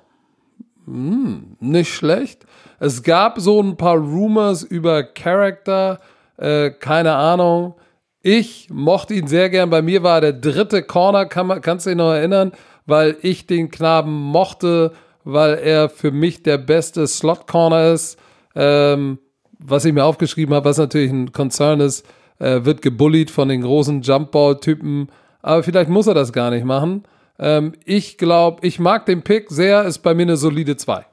Hm, 0.86 1.58
nicht 1.60 1.94
schlecht. 1.94 2.46
Es 2.80 3.04
gab 3.04 3.40
so 3.40 3.62
ein 3.62 3.78
paar 3.78 3.98
Rumors 3.98 4.64
über 4.64 5.04
Character, 5.04 6.00
äh, 6.38 6.70
keine 6.72 7.16
Ahnung. 7.16 7.76
Ich 8.22 8.70
mochte 8.72 9.14
ihn 9.14 9.28
sehr 9.28 9.50
gern. 9.50 9.70
Bei 9.70 9.82
mir 9.82 10.04
war 10.04 10.16
er 10.16 10.32
der 10.32 10.34
dritte 10.34 10.84
Corner, 10.84 11.26
kann 11.26 11.48
man, 11.48 11.62
kannst 11.62 11.86
du 11.86 11.92
dich 11.92 11.98
noch 11.98 12.12
erinnern, 12.12 12.52
weil 12.86 13.18
ich 13.22 13.48
den 13.48 13.72
Knaben 13.72 14.12
mochte, 14.12 14.92
weil 15.24 15.56
er 15.56 15.90
für 15.90 16.12
mich 16.12 16.44
der 16.44 16.58
beste 16.58 17.08
Slot-Corner 17.08 17.92
ist. 17.94 18.20
Ähm, 18.56 19.20
was 19.58 19.86
ich 19.86 19.94
mir 19.94 20.06
aufgeschrieben 20.06 20.54
habe, 20.54 20.70
was 20.70 20.78
natürlich 20.78 21.12
ein 21.12 21.32
Concern 21.32 21.80
ist, 21.80 22.06
äh, 22.40 22.64
wird 22.64 22.82
gebullied 22.82 23.32
von 23.32 23.50
den 23.50 23.62
großen 23.62 24.02
Jumpball-Typen. 24.02 25.10
Aber 25.42 25.64
vielleicht 25.64 25.90
muss 25.90 26.08
er 26.08 26.14
das 26.14 26.34
gar 26.34 26.52
nicht 26.52 26.66
machen. 26.66 27.04
Ähm, 27.40 27.74
ich 27.86 28.18
glaube, 28.18 28.66
ich 28.66 28.80
mag 28.80 29.06
den 29.06 29.22
Pick 29.22 29.50
sehr, 29.50 29.84
ist 29.84 30.00
bei 30.00 30.14
mir 30.14 30.24
eine 30.24 30.38
solide 30.38 30.78
2. 30.78 31.06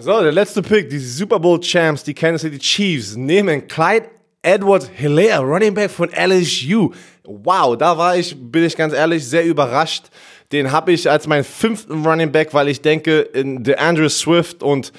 So, 0.00 0.20
der 0.22 0.32
letzte 0.32 0.62
Pick, 0.62 0.90
die 0.90 0.98
Super 0.98 1.40
Bowl 1.40 1.60
Champs, 1.60 2.04
die 2.04 2.14
Kansas 2.14 2.42
City 2.42 2.58
Chiefs, 2.58 3.16
nehmen 3.16 3.66
Clyde 3.66 4.06
Edwards 4.42 4.88
Hilaire, 4.94 5.40
Running 5.40 5.74
Back 5.74 5.90
von 5.90 6.10
LSU. 6.10 6.92
Wow, 7.24 7.76
da 7.76 7.98
war 7.98 8.16
ich, 8.16 8.36
bin 8.38 8.64
ich 8.64 8.76
ganz 8.76 8.94
ehrlich, 8.94 9.26
sehr 9.26 9.44
überrascht. 9.44 10.04
Den 10.52 10.72
habe 10.72 10.92
ich 10.92 11.10
als 11.10 11.26
meinen 11.26 11.44
fünften 11.44 12.06
Running 12.06 12.32
Back, 12.32 12.54
weil 12.54 12.68
ich 12.68 12.80
denke, 12.80 13.20
in 13.20 13.64
der 13.64 13.80
Andrew 13.80 14.08
Swift 14.08 14.62
und 14.62 14.92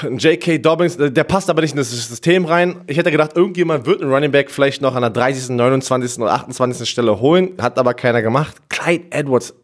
J.K. 0.00 0.58
Dobbins, 0.58 0.96
der 0.96 1.24
passt 1.24 1.50
aber 1.50 1.60
nicht 1.60 1.72
in 1.72 1.76
das 1.76 1.90
System 1.90 2.44
rein. 2.46 2.80
Ich 2.86 2.96
hätte 2.96 3.10
gedacht, 3.10 3.36
irgendjemand 3.36 3.86
wird 3.86 4.00
einen 4.00 4.12
Running 4.12 4.32
Back 4.32 4.50
vielleicht 4.50 4.80
noch 4.80 4.94
an 4.94 5.02
der 5.02 5.10
30., 5.10 5.50
29. 5.50 6.18
oder 6.20 6.32
28. 6.32 6.88
Stelle 6.88 7.20
holen, 7.20 7.52
hat 7.60 7.78
aber 7.78 7.94
keiner 7.94 8.22
gemacht. 8.22 8.56
Clyde 8.68 9.04
Edwards, 9.10 9.54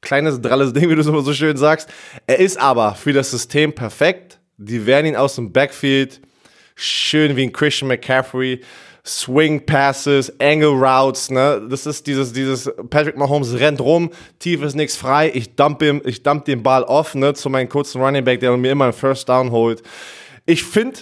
kleines, 0.00 0.40
dralles 0.40 0.72
Ding, 0.72 0.90
wie 0.90 0.94
du 0.94 1.00
es 1.00 1.06
immer 1.06 1.22
so 1.22 1.32
schön 1.32 1.56
sagst. 1.56 1.88
Er 2.26 2.38
ist 2.38 2.60
aber 2.60 2.94
für 2.94 3.12
das 3.12 3.30
System 3.30 3.74
perfekt. 3.74 4.38
Die 4.58 4.84
werden 4.86 5.06
ihn 5.06 5.16
aus 5.16 5.36
dem 5.36 5.52
Backfield 5.52 6.20
schön 6.74 7.34
wie 7.36 7.44
ein 7.44 7.52
Christian 7.52 7.88
McCaffrey 7.88 8.60
Swing 9.08 9.64
Passes, 9.64 10.30
Angle 10.38 10.68
Routes, 10.68 11.30
ne? 11.30 11.66
Das 11.70 11.86
ist 11.86 12.06
dieses, 12.06 12.32
dieses 12.32 12.70
Patrick 12.90 13.16
Mahomes 13.16 13.58
rennt 13.58 13.80
rum, 13.80 14.10
tief 14.38 14.62
ist 14.62 14.76
nichts 14.76 14.96
frei, 14.96 15.30
ich 15.32 15.56
dump, 15.56 15.82
ihm, 15.82 16.02
ich 16.04 16.22
dump 16.22 16.44
den 16.44 16.62
Ball 16.62 16.82
off, 16.82 17.14
ne, 17.14 17.32
zu 17.32 17.48
meinem 17.48 17.70
kurzen 17.70 18.02
Running 18.02 18.24
Back, 18.24 18.40
der 18.40 18.54
mir 18.56 18.70
immer 18.70 18.84
einen 18.84 18.92
First 18.92 19.28
Down 19.28 19.50
holt. 19.50 19.82
Ich 20.44 20.62
finde 20.62 21.00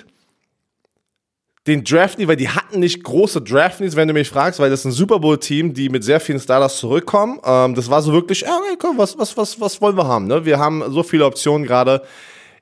den 1.67 1.83
Draft 1.83 2.25
weil 2.29 2.37
die 2.37 2.49
hatten 2.49 2.79
nicht 2.79 3.03
große 3.03 3.43
Draft 3.43 3.81
wenn 3.81 4.07
du 4.07 4.15
mich 4.15 4.29
fragst, 4.29 4.61
weil 4.61 4.71
das 4.71 4.81
ist 4.81 4.85
ein 4.87 4.93
Super 4.93 5.19
Bowl 5.19 5.39
Team, 5.39 5.75
die 5.75 5.89
mit 5.89 6.05
sehr 6.05 6.21
vielen 6.21 6.39
Starters 6.39 6.79
zurückkommen. 6.79 7.41
Ähm, 7.45 7.75
das 7.75 7.91
war 7.91 8.03
so 8.03 8.13
wirklich, 8.13 8.43
ja, 8.43 8.57
okay, 8.57 8.77
komm, 8.79 8.99
was, 8.99 9.19
was, 9.19 9.37
was, 9.37 9.61
was 9.61 9.81
wollen 9.81 9.97
wir 9.97 10.07
haben, 10.07 10.29
ne? 10.29 10.45
Wir 10.45 10.61
haben 10.61 10.85
so 10.93 11.03
viele 11.03 11.27
Optionen 11.27 11.67
gerade. 11.67 12.03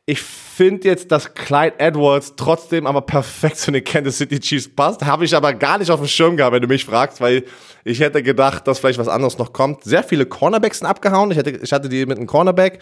Ich 0.07 0.21
finde 0.21 0.87
jetzt, 0.87 1.11
dass 1.11 1.33
Clyde 1.33 1.81
Edwards 1.81 2.35
trotzdem 2.37 2.87
aber 2.87 3.01
perfekt 3.01 3.57
zu 3.57 3.71
den 3.71 3.83
Kansas 3.83 4.19
City 4.19 4.39
Chiefs 4.39 4.69
passt. 4.69 5.05
Habe 5.05 5.25
ich 5.25 5.35
aber 5.35 5.55
gar 5.55 5.79
nicht 5.79 5.91
auf 5.91 5.99
dem 5.99 6.09
Schirm 6.09 6.37
gehabt, 6.37 6.55
wenn 6.55 6.61
du 6.61 6.69
mich 6.69 6.85
fragst, 6.85 7.23
weil 7.23 7.45
ich 7.85 8.01
hätte 8.01 8.23
gedacht, 8.23 8.67
dass 8.67 8.79
vielleicht 8.79 8.99
was 8.99 9.09
anderes 9.09 9.39
noch 9.39 9.55
kommt. 9.55 9.83
Sehr 9.85 10.03
viele 10.03 10.27
Cornerbacks 10.27 10.81
sind 10.81 10.87
abgehauen. 10.89 11.31
Ich, 11.31 11.39
hätte, 11.39 11.51
ich 11.51 11.73
hatte 11.73 11.89
die 11.89 12.05
mit 12.05 12.19
einem 12.19 12.27
Cornerback. 12.27 12.81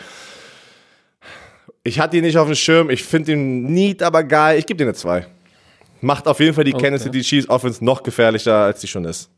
Ich 1.84 2.00
hatte 2.00 2.16
ihn 2.16 2.24
nicht 2.24 2.38
auf 2.38 2.46
dem 2.46 2.56
Schirm. 2.56 2.90
Ich 2.90 3.04
finde 3.04 3.32
ihn 3.32 3.72
neat, 3.72 4.02
aber 4.02 4.24
geil. 4.24 4.58
Ich 4.58 4.66
gebe 4.66 4.78
dir 4.78 4.84
eine 4.84 4.94
2. 4.94 5.24
Macht 6.00 6.26
auf 6.26 6.40
jeden 6.40 6.54
Fall 6.54 6.64
die 6.64 6.74
okay. 6.74 6.86
Kansas 6.86 7.04
City 7.04 7.20
Chiefs 7.20 7.48
Offense 7.48 7.84
noch 7.84 8.02
gefährlicher, 8.02 8.56
als 8.56 8.80
sie 8.80 8.88
schon 8.88 9.04
ist. 9.04 9.30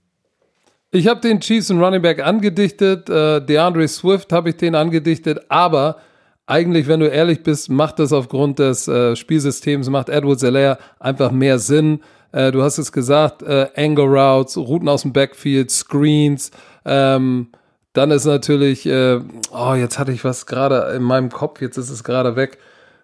Ich 0.91 1.07
habe 1.07 1.21
den 1.21 1.41
Chiefs 1.41 1.71
einen 1.71 1.83
Running 1.83 2.01
Back 2.01 2.25
angedichtet. 2.25 3.11
Äh, 3.11 3.45
DeAndre 3.45 3.87
Swift 3.89 4.33
habe 4.33 4.51
ich 4.51 4.57
den 4.57 4.75
angedichtet, 4.75 5.41
aber 5.49 5.99
eigentlich, 6.47 6.87
wenn 6.89 7.01
du 7.01 7.09
ehrlich 7.09 7.43
bist, 7.43 7.71
macht 7.71 7.99
das 7.99 8.13
aufgrund 8.13 8.59
des 8.59 8.87
äh, 8.89 9.17
Spielsystems, 9.17 9.89
macht 9.89 10.09
Edward 10.09 10.41
Zeller 10.41 10.79
einfach 11.01 11.31
mehr 11.31 11.59
Sinn. 11.59 12.01
Äh, 12.33 12.53
du 12.53 12.63
hast 12.63 12.79
es 12.79 12.93
gesagt, 12.93 13.43
äh, 13.43 13.69
Angle 13.77 14.05
Routes, 14.05 14.57
Routen 14.57 14.89
aus 14.89 15.03
dem 15.03 15.13
Backfield, 15.13 15.71
Screens. 15.71 16.51
Ähm, 16.85 17.49
dann 17.95 18.11
ist 18.11 18.25
natürlich, 18.25 18.87
äh, 18.87 19.21
oh, 19.53 19.75
jetzt 19.75 19.99
hatte 19.99 20.13
ich 20.13 20.25
was 20.25 20.47
gerade 20.47 20.93
in 20.95 21.03
meinem 21.03 21.31
Kopf, 21.31 21.61
jetzt 21.63 21.77
ist 21.77 21.91
es 21.91 22.05
gerade 22.05 22.37
weg. 22.37 22.59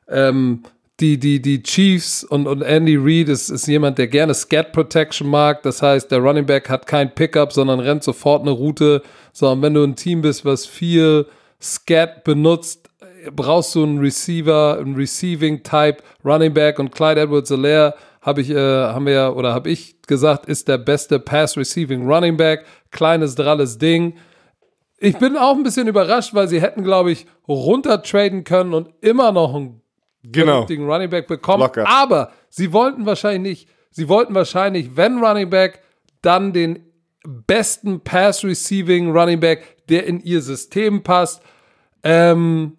Ähm, 0.08 0.64
die, 1.00 1.18
die, 1.18 1.40
die 1.40 1.62
Chiefs 1.62 2.24
und, 2.24 2.46
und 2.46 2.60
Andy 2.60 2.96
Reid 2.96 3.28
ist, 3.28 3.48
ist 3.48 3.66
jemand, 3.66 3.96
der 3.96 4.08
gerne 4.08 4.34
Scat 4.34 4.72
Protection 4.72 5.28
mag. 5.28 5.62
Das 5.62 5.80
heißt, 5.80 6.10
der 6.10 6.18
Running 6.18 6.44
Back 6.44 6.68
hat 6.68 6.86
kein 6.86 7.14
Pickup, 7.14 7.52
sondern 7.52 7.80
rennt 7.80 8.04
sofort 8.04 8.42
eine 8.42 8.50
Route. 8.50 9.02
Sondern 9.32 9.62
wenn 9.62 9.74
du 9.74 9.84
ein 9.84 9.96
Team 9.96 10.20
bist, 10.20 10.44
was 10.44 10.66
viel 10.66 11.26
Scat 11.60 12.24
benutzt, 12.24 12.89
brauchst 13.34 13.74
du 13.74 13.82
einen 13.82 13.98
Receiver, 13.98 14.78
einen 14.78 14.94
Receiving 14.94 15.62
Type 15.62 15.98
Running 16.24 16.54
Back 16.54 16.78
und 16.78 16.92
Clyde 16.92 17.20
Edwards-Helaire 17.22 17.94
habe 18.22 18.42
ich, 18.42 18.50
äh, 18.50 18.56
haben 18.56 19.06
wir 19.06 19.34
oder 19.36 19.54
habe 19.54 19.70
ich 19.70 20.02
gesagt, 20.02 20.46
ist 20.46 20.68
der 20.68 20.78
beste 20.78 21.18
Pass 21.18 21.56
Receiving 21.56 22.06
Running 22.06 22.36
Back. 22.36 22.64
Kleines, 22.90 23.34
dralles 23.34 23.78
Ding. 23.78 24.16
Ich 24.98 25.16
bin 25.16 25.36
auch 25.36 25.56
ein 25.56 25.62
bisschen 25.62 25.88
überrascht, 25.88 26.34
weil 26.34 26.48
sie 26.48 26.60
hätten, 26.60 26.84
glaube 26.84 27.12
ich, 27.12 27.26
runtertraden 27.48 28.44
können 28.44 28.74
und 28.74 28.90
immer 29.00 29.32
noch 29.32 29.54
einen 29.54 29.80
genau. 30.22 30.46
vernünftigen 30.46 30.86
Running 30.86 31.08
Back 31.08 31.26
bekommen. 31.26 31.62
Locker. 31.62 31.88
Aber 31.88 32.32
sie 32.50 32.72
wollten 32.72 33.06
wahrscheinlich 33.06 33.66
nicht, 33.66 33.68
sie 33.90 34.08
wollten 34.08 34.34
wahrscheinlich, 34.34 34.96
wenn 34.96 35.24
Running 35.24 35.48
Back, 35.48 35.80
dann 36.20 36.52
den 36.52 36.84
besten 37.26 38.00
Pass 38.00 38.44
Receiving 38.44 39.10
Running 39.10 39.40
Back, 39.40 39.86
der 39.88 40.06
in 40.06 40.20
ihr 40.20 40.42
System 40.42 41.02
passt. 41.02 41.42
Ähm, 42.02 42.76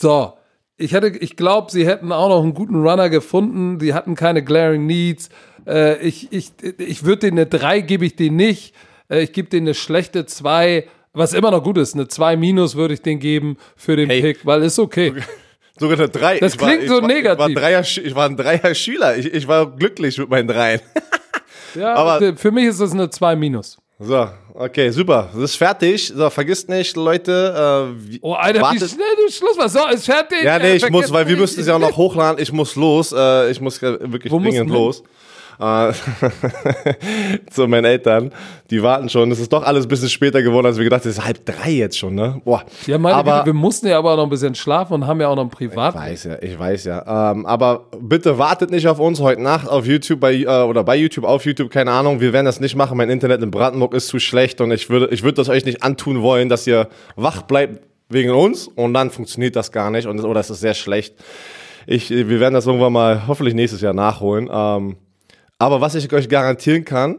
so, 0.00 0.34
ich 0.76 0.92
hätte, 0.92 1.08
ich 1.08 1.36
glaube, 1.36 1.70
sie 1.72 1.86
hätten 1.86 2.12
auch 2.12 2.28
noch 2.28 2.42
einen 2.42 2.54
guten 2.54 2.76
Runner 2.76 3.10
gefunden. 3.10 3.80
Sie 3.80 3.94
hatten 3.94 4.14
keine 4.14 4.44
glaring 4.44 4.86
Needs. 4.86 5.28
Äh, 5.66 5.98
ich 5.98 6.32
ich, 6.32 6.52
ich 6.78 7.04
würde 7.04 7.26
denen 7.26 7.38
eine 7.38 7.46
3 7.46 7.80
gebe 7.80 8.06
ich 8.06 8.14
denen 8.14 8.36
nicht. 8.36 8.74
Äh, 9.10 9.22
ich 9.22 9.32
gebe 9.32 9.48
denen 9.48 9.66
eine 9.66 9.74
schlechte 9.74 10.24
2, 10.24 10.86
was 11.12 11.32
immer 11.32 11.50
noch 11.50 11.64
gut 11.64 11.78
ist. 11.78 11.94
Eine 11.94 12.06
2 12.06 12.36
minus 12.36 12.76
würde 12.76 12.94
ich 12.94 13.02
denen 13.02 13.18
geben 13.18 13.56
für 13.76 13.96
den 13.96 14.08
hey. 14.08 14.22
Pick, 14.22 14.46
weil 14.46 14.62
ist 14.62 14.78
okay. 14.78 15.14
Sogar 15.78 15.98
eine 15.98 16.08
3. 16.08 16.38
Das 16.38 16.54
ich 16.54 16.58
klingt 16.58 16.82
war, 16.82 16.88
so 16.88 17.02
war, 17.02 17.08
negativ. 17.08 17.48
Ich 17.48 17.54
war, 17.54 17.62
Dreier, 17.62 17.80
ich 17.80 18.14
war 18.14 18.26
ein 18.26 18.36
Dreier-Schüler. 18.36 19.16
Ich, 19.16 19.26
ich 19.34 19.48
war 19.48 19.74
glücklich 19.74 20.16
mit 20.18 20.28
meinen 20.28 20.46
Dreien. 20.46 20.80
ja, 21.74 21.94
aber 21.96 22.36
für 22.36 22.52
mich 22.52 22.66
ist 22.66 22.80
das 22.80 22.92
eine 22.92 23.10
2 23.10 23.34
minus. 23.34 23.78
So, 24.00 24.28
okay, 24.54 24.90
super. 24.90 25.28
Das 25.32 25.42
ist 25.42 25.56
fertig. 25.56 26.12
So, 26.14 26.30
vergisst 26.30 26.68
nicht, 26.68 26.94
Leute. 26.96 27.90
Äh, 28.12 28.18
oh, 28.22 28.34
Alter, 28.34 28.60
wartet. 28.60 28.82
wie 28.82 28.88
schnell 28.88 29.16
du 29.16 29.32
Schluss 29.32 29.56
machst. 29.56 29.74
So, 29.74 29.88
ist 29.88 30.04
fertig. 30.04 30.44
Ja, 30.44 30.58
nee, 30.60 30.74
ich 30.74 30.88
muss, 30.88 31.12
weil 31.12 31.26
wir 31.26 31.36
müssen 31.36 31.60
es 31.60 31.66
ja 31.66 31.74
auch 31.74 31.80
noch 31.80 31.96
hochladen. 31.96 32.40
Ich 32.40 32.52
muss 32.52 32.76
los. 32.76 33.12
Äh, 33.12 33.50
ich 33.50 33.60
muss 33.60 33.82
wirklich 33.82 34.32
Wo 34.32 34.38
dringend 34.38 34.70
los. 34.70 34.98
Hin? 34.98 35.06
Äh, 35.58 35.92
zu 37.50 37.66
meinen 37.66 37.84
Eltern. 37.84 38.30
Die 38.70 38.82
warten 38.82 39.08
schon. 39.08 39.30
Es 39.30 39.40
ist 39.40 39.52
doch 39.52 39.62
alles 39.64 39.86
ein 39.86 39.88
bisschen 39.88 40.08
später 40.08 40.42
geworden, 40.42 40.66
als 40.66 40.76
wir 40.76 40.84
gedacht 40.84 41.02
haben. 41.02 41.10
Es 41.10 41.18
ist 41.18 41.24
halb 41.24 41.44
drei 41.44 41.70
jetzt 41.70 41.98
schon, 41.98 42.14
ne? 42.14 42.40
Boah. 42.44 42.64
Ja, 42.86 42.98
meine 42.98 43.16
aber, 43.16 43.46
wir 43.46 43.52
mussten 43.52 43.86
ja 43.86 43.98
aber 43.98 44.16
noch 44.16 44.24
ein 44.24 44.30
bisschen 44.30 44.54
schlafen 44.54 44.94
und 44.94 45.06
haben 45.06 45.20
ja 45.20 45.28
auch 45.28 45.36
noch 45.36 45.44
ein 45.44 45.50
Privat. 45.50 45.94
Ich 45.94 46.00
weiß 46.00 46.24
ja, 46.24 46.42
ich 46.42 46.58
weiß 46.58 46.84
ja. 46.84 47.32
Ähm, 47.32 47.46
aber 47.46 47.86
bitte 48.00 48.38
wartet 48.38 48.70
nicht 48.70 48.88
auf 48.88 48.98
uns 48.98 49.20
heute 49.20 49.42
Nacht 49.42 49.68
auf 49.68 49.86
YouTube 49.86 50.20
bei, 50.20 50.34
äh, 50.34 50.46
oder 50.46 50.84
bei 50.84 50.96
YouTube, 50.96 51.24
auf 51.24 51.44
YouTube, 51.44 51.70
keine 51.70 51.92
Ahnung. 51.92 52.20
Wir 52.20 52.32
werden 52.32 52.46
das 52.46 52.60
nicht 52.60 52.76
machen. 52.76 52.96
Mein 52.96 53.10
Internet 53.10 53.42
in 53.42 53.50
Brandenburg 53.50 53.94
ist 53.94 54.08
zu 54.08 54.18
schlecht 54.18 54.60
und 54.60 54.70
ich 54.70 54.90
würde, 54.90 55.08
ich 55.10 55.22
würde 55.22 55.34
das 55.34 55.48
euch 55.48 55.64
nicht 55.64 55.82
antun 55.82 56.22
wollen, 56.22 56.48
dass 56.48 56.66
ihr 56.66 56.88
wach 57.16 57.42
bleibt 57.42 57.80
wegen 58.08 58.30
uns 58.30 58.68
und 58.68 58.94
dann 58.94 59.10
funktioniert 59.10 59.56
das 59.56 59.72
gar 59.72 59.90
nicht 59.90 60.06
und, 60.06 60.20
oder 60.20 60.40
es 60.40 60.50
ist 60.50 60.60
sehr 60.60 60.74
schlecht. 60.74 61.14
Ich, 61.86 62.10
wir 62.10 62.40
werden 62.40 62.54
das 62.54 62.66
irgendwann 62.66 62.92
mal 62.92 63.26
hoffentlich 63.26 63.54
nächstes 63.54 63.80
Jahr 63.80 63.94
nachholen. 63.94 64.48
Ähm, 64.52 64.96
aber 65.58 65.80
was 65.80 65.94
ich 65.94 66.12
euch 66.12 66.28
garantieren 66.28 66.84
kann, 66.84 67.18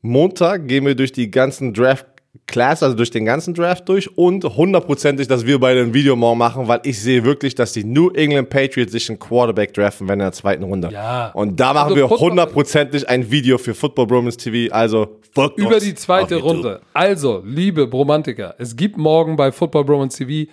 Montag 0.00 0.66
gehen 0.68 0.84
wir 0.84 0.94
durch 0.94 1.12
die 1.12 1.30
ganzen 1.30 1.72
Draft 1.74 2.06
Class, 2.46 2.82
also 2.82 2.96
durch 2.96 3.10
den 3.10 3.26
ganzen 3.26 3.52
Draft 3.52 3.88
durch 3.88 4.16
und 4.16 4.44
hundertprozentig, 4.44 5.28
dass 5.28 5.44
wir 5.44 5.60
beide 5.60 5.80
ein 5.80 5.92
Video 5.92 6.16
morgen 6.16 6.38
machen, 6.38 6.66
weil 6.66 6.80
ich 6.84 7.00
sehe 7.00 7.24
wirklich, 7.24 7.54
dass 7.54 7.72
die 7.72 7.84
New 7.84 8.08
England 8.10 8.48
Patriots 8.48 8.92
sich 8.92 9.08
einen 9.10 9.18
Quarterback 9.18 9.74
draften, 9.74 10.08
wenn 10.08 10.14
in 10.14 10.20
der 10.20 10.32
zweiten 10.32 10.62
Runde. 10.62 10.88
Ja. 10.90 11.28
Und 11.32 11.60
da 11.60 11.74
machen 11.74 11.94
also 11.94 11.96
wir 11.96 12.08
hundertprozentig 12.08 13.06
ein 13.06 13.30
Video 13.30 13.58
für 13.58 13.74
Football 13.74 14.06
Bromance 14.06 14.38
TV, 14.38 14.74
also 14.74 15.20
folgt 15.32 15.58
Über 15.58 15.78
die 15.78 15.94
zweite 15.94 16.36
Runde. 16.36 16.80
Also, 16.94 17.42
liebe 17.44 17.86
Bromantiker, 17.86 18.54
es 18.58 18.76
gibt 18.76 18.96
morgen 18.96 19.36
bei 19.36 19.52
Football 19.52 19.84
Bromance 19.84 20.16
TV 20.16 20.50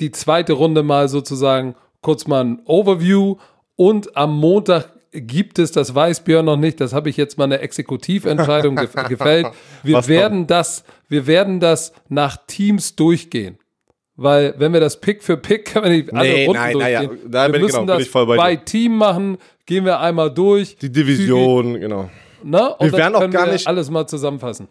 die 0.00 0.10
zweite 0.10 0.52
Runde 0.52 0.82
mal 0.82 1.08
sozusagen 1.08 1.74
kurz 2.02 2.26
mal 2.26 2.44
ein 2.44 2.62
Overview 2.66 3.36
und 3.76 4.14
am 4.14 4.36
Montag 4.38 4.93
gibt 5.14 5.58
es, 5.58 5.72
das 5.72 5.94
weiß 5.94 6.24
Björn 6.24 6.44
noch 6.44 6.56
nicht, 6.56 6.80
das 6.80 6.92
habe 6.92 7.08
ich 7.08 7.16
jetzt 7.16 7.38
mal 7.38 7.44
eine 7.44 7.60
Exekutiventscheidung 7.60 8.76
ge 8.76 8.88
gefällt. 9.08 9.46
Wir 9.82 9.96
Was 9.96 10.08
werden 10.08 10.46
das, 10.46 10.84
wir 11.08 11.26
werden 11.26 11.60
das 11.60 11.92
nach 12.08 12.36
Teams 12.46 12.96
durchgehen. 12.96 13.58
Weil, 14.16 14.54
wenn 14.58 14.72
wir 14.72 14.78
das 14.78 15.00
Pick 15.00 15.24
für 15.24 15.36
Pick, 15.36 15.66
können 15.66 15.84
wir 15.86 15.90
nicht 15.90 16.14
alle 16.14 16.28
nee, 16.28 16.46
Runden 16.46 16.62
nein, 16.62 16.72
durchgehen. 16.72 17.10
Nein, 17.24 17.32
ja. 17.32 17.52
wir 17.52 17.60
müssen 17.60 17.80
genau, 17.80 17.98
das 17.98 18.08
bei, 18.08 18.24
bei 18.24 18.56
Team 18.56 18.96
machen, 18.96 19.38
gehen 19.66 19.84
wir 19.84 19.98
einmal 19.98 20.32
durch. 20.32 20.76
Die 20.76 20.90
Division, 20.90 21.80
genau. 21.80 22.10
ne? 22.44 22.74
Und 22.76 22.92
Wir 22.92 22.98
werden 22.98 23.16
auch 23.16 23.30
gar 23.30 23.50
nicht- 23.50 23.66
alles 23.66 23.90
mal 23.90 24.06
zusammenfassen. 24.06 24.68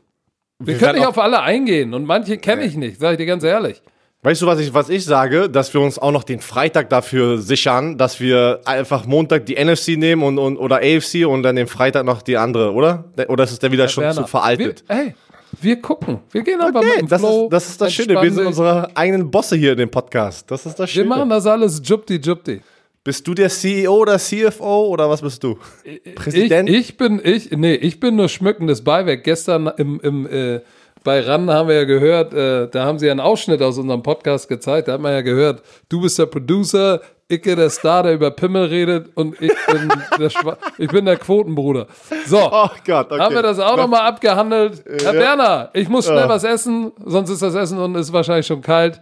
Wir, 0.59 0.67
Wir 0.67 0.77
können 0.77 0.99
nicht 0.99 1.07
auf 1.07 1.17
alle 1.17 1.41
eingehen 1.41 1.93
und 1.93 2.05
manche 2.05 2.37
kenne 2.37 2.63
ich 2.63 2.77
nicht, 2.77 2.99
sage 2.99 3.13
ich 3.13 3.17
dir 3.17 3.25
ganz 3.25 3.43
ehrlich. 3.43 3.81
Weißt 4.23 4.41
du, 4.41 4.45
was 4.45 4.59
ich, 4.59 4.73
was 4.73 4.87
ich 4.89 5.03
sage? 5.03 5.49
Dass 5.49 5.73
wir 5.73 5.81
uns 5.81 5.99
auch 5.99 6.11
noch 6.11 6.23
den 6.23 6.39
Freitag 6.39 6.89
dafür 6.89 7.37
sichern, 7.39 7.97
dass 7.97 8.21
wir 8.21 8.61
einfach 8.65 9.05
Montag 9.05 9.45
die 9.45 9.55
NFC 9.61 9.89
nehmen 9.97 10.23
und, 10.23 10.37
und 10.37 10.57
oder 10.57 10.77
AFC 10.77 11.25
und 11.27 11.43
dann 11.43 11.57
den 11.57 11.67
Freitag 11.67 12.05
noch 12.05 12.21
die 12.21 12.37
andere, 12.37 12.71
oder? 12.71 13.03
Oder 13.27 13.43
ist 13.43 13.51
es 13.51 13.59
dann 13.59 13.71
wieder 13.73 13.87
schon 13.89 14.03
Werner, 14.05 14.21
zu 14.21 14.27
veraltet? 14.27 14.83
Wir, 14.87 14.95
ey, 14.97 15.15
wir 15.61 15.81
gucken. 15.81 16.19
Wir 16.31 16.41
gehen 16.41 16.61
einfach 16.61 16.81
mit 16.81 16.89
Okay, 16.91 16.99
dem 17.01 17.07
das 17.09 17.19
Flow. 17.21 17.43
ist, 17.43 17.51
das 17.53 17.69
ist 17.69 17.81
das 17.81 17.93
Schöne. 17.93 18.21
Wir 18.21 18.31
sind 18.31 18.45
unsere 18.47 18.95
eigenen 18.95 19.29
Bosse 19.29 19.57
hier 19.57 19.73
in 19.73 19.77
dem 19.77 19.89
Podcast. 19.91 20.49
Das 20.49 20.65
ist 20.65 20.79
das 20.79 20.89
Wir 20.89 21.01
Schöne. 21.03 21.09
machen 21.09 21.29
das 21.29 21.45
alles 21.45 21.81
jupti 21.83 22.15
jupti. 22.15 22.61
Bist 23.03 23.27
du 23.27 23.33
der 23.33 23.49
CEO 23.49 23.93
oder 23.97 24.17
CFO 24.17 24.87
oder 24.87 25.09
was 25.09 25.21
bist 25.21 25.43
du? 25.43 25.57
Ich, 25.83 26.15
Präsident? 26.15 26.69
ich 26.69 26.95
bin, 26.95 27.19
ich, 27.21 27.51
nee, 27.51 27.75
ich 27.75 27.99
bin 27.99 28.15
nur 28.15 28.29
schmückendes 28.29 28.81
Beiwerk. 28.81 29.25
Gestern 29.25 29.67
im, 29.77 29.99
im, 30.01 30.25
äh, 30.27 30.61
bei 31.03 31.19
RAN 31.21 31.49
haben 31.49 31.67
wir 31.67 31.75
ja 31.75 31.83
gehört, 31.85 32.33
äh, 32.33 32.67
da 32.69 32.85
haben 32.85 32.99
sie 32.99 33.09
einen 33.09 33.19
Ausschnitt 33.19 33.61
aus 33.61 33.77
unserem 33.77 34.03
Podcast 34.03 34.47
gezeigt. 34.47 34.87
Da 34.87 34.93
hat 34.93 35.01
man 35.01 35.11
ja 35.13 35.21
gehört, 35.21 35.61
du 35.89 36.01
bist 36.01 36.17
der 36.19 36.25
Producer, 36.27 37.01
Icke 37.29 37.55
der 37.55 37.69
Star, 37.69 38.03
der 38.03 38.13
über 38.13 38.31
Pimmel 38.31 38.65
redet 38.65 39.09
und 39.15 39.41
ich 39.41 39.51
bin 39.71 39.91
der, 40.19 40.29
Schwa 40.29 40.57
ich 40.77 40.87
bin 40.89 41.05
der 41.05 41.17
Quotenbruder. 41.17 41.87
So, 42.25 42.37
Oh 42.51 42.69
Gott, 42.85 43.11
okay. 43.11 43.19
haben 43.21 43.33
wir 43.35 43.41
das 43.41 43.59
auch 43.59 43.77
nochmal 43.77 44.01
abgehandelt. 44.01 44.83
Herr 44.85 45.13
Ja. 45.13 45.19
Werner, 45.19 45.69
ich 45.73 45.89
muss 45.89 46.05
schnell 46.05 46.17
Ja. 46.19 46.29
was 46.29 46.43
essen, 46.43 46.91
sonst 47.05 47.29
ist 47.29 47.41
das 47.41 47.55
Essen 47.55 47.79
und 47.79 47.95
ist 47.95 48.11
wahrscheinlich 48.13 48.45
schon 48.47 48.61
kalt. 48.61 48.99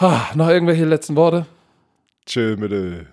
Ha, 0.00 0.28
noch 0.34 0.48
irgendwelche 0.48 0.84
letzten 0.84 1.16
Worte? 1.16 1.46
Chill, 2.26 2.56
bitte. 2.56 3.06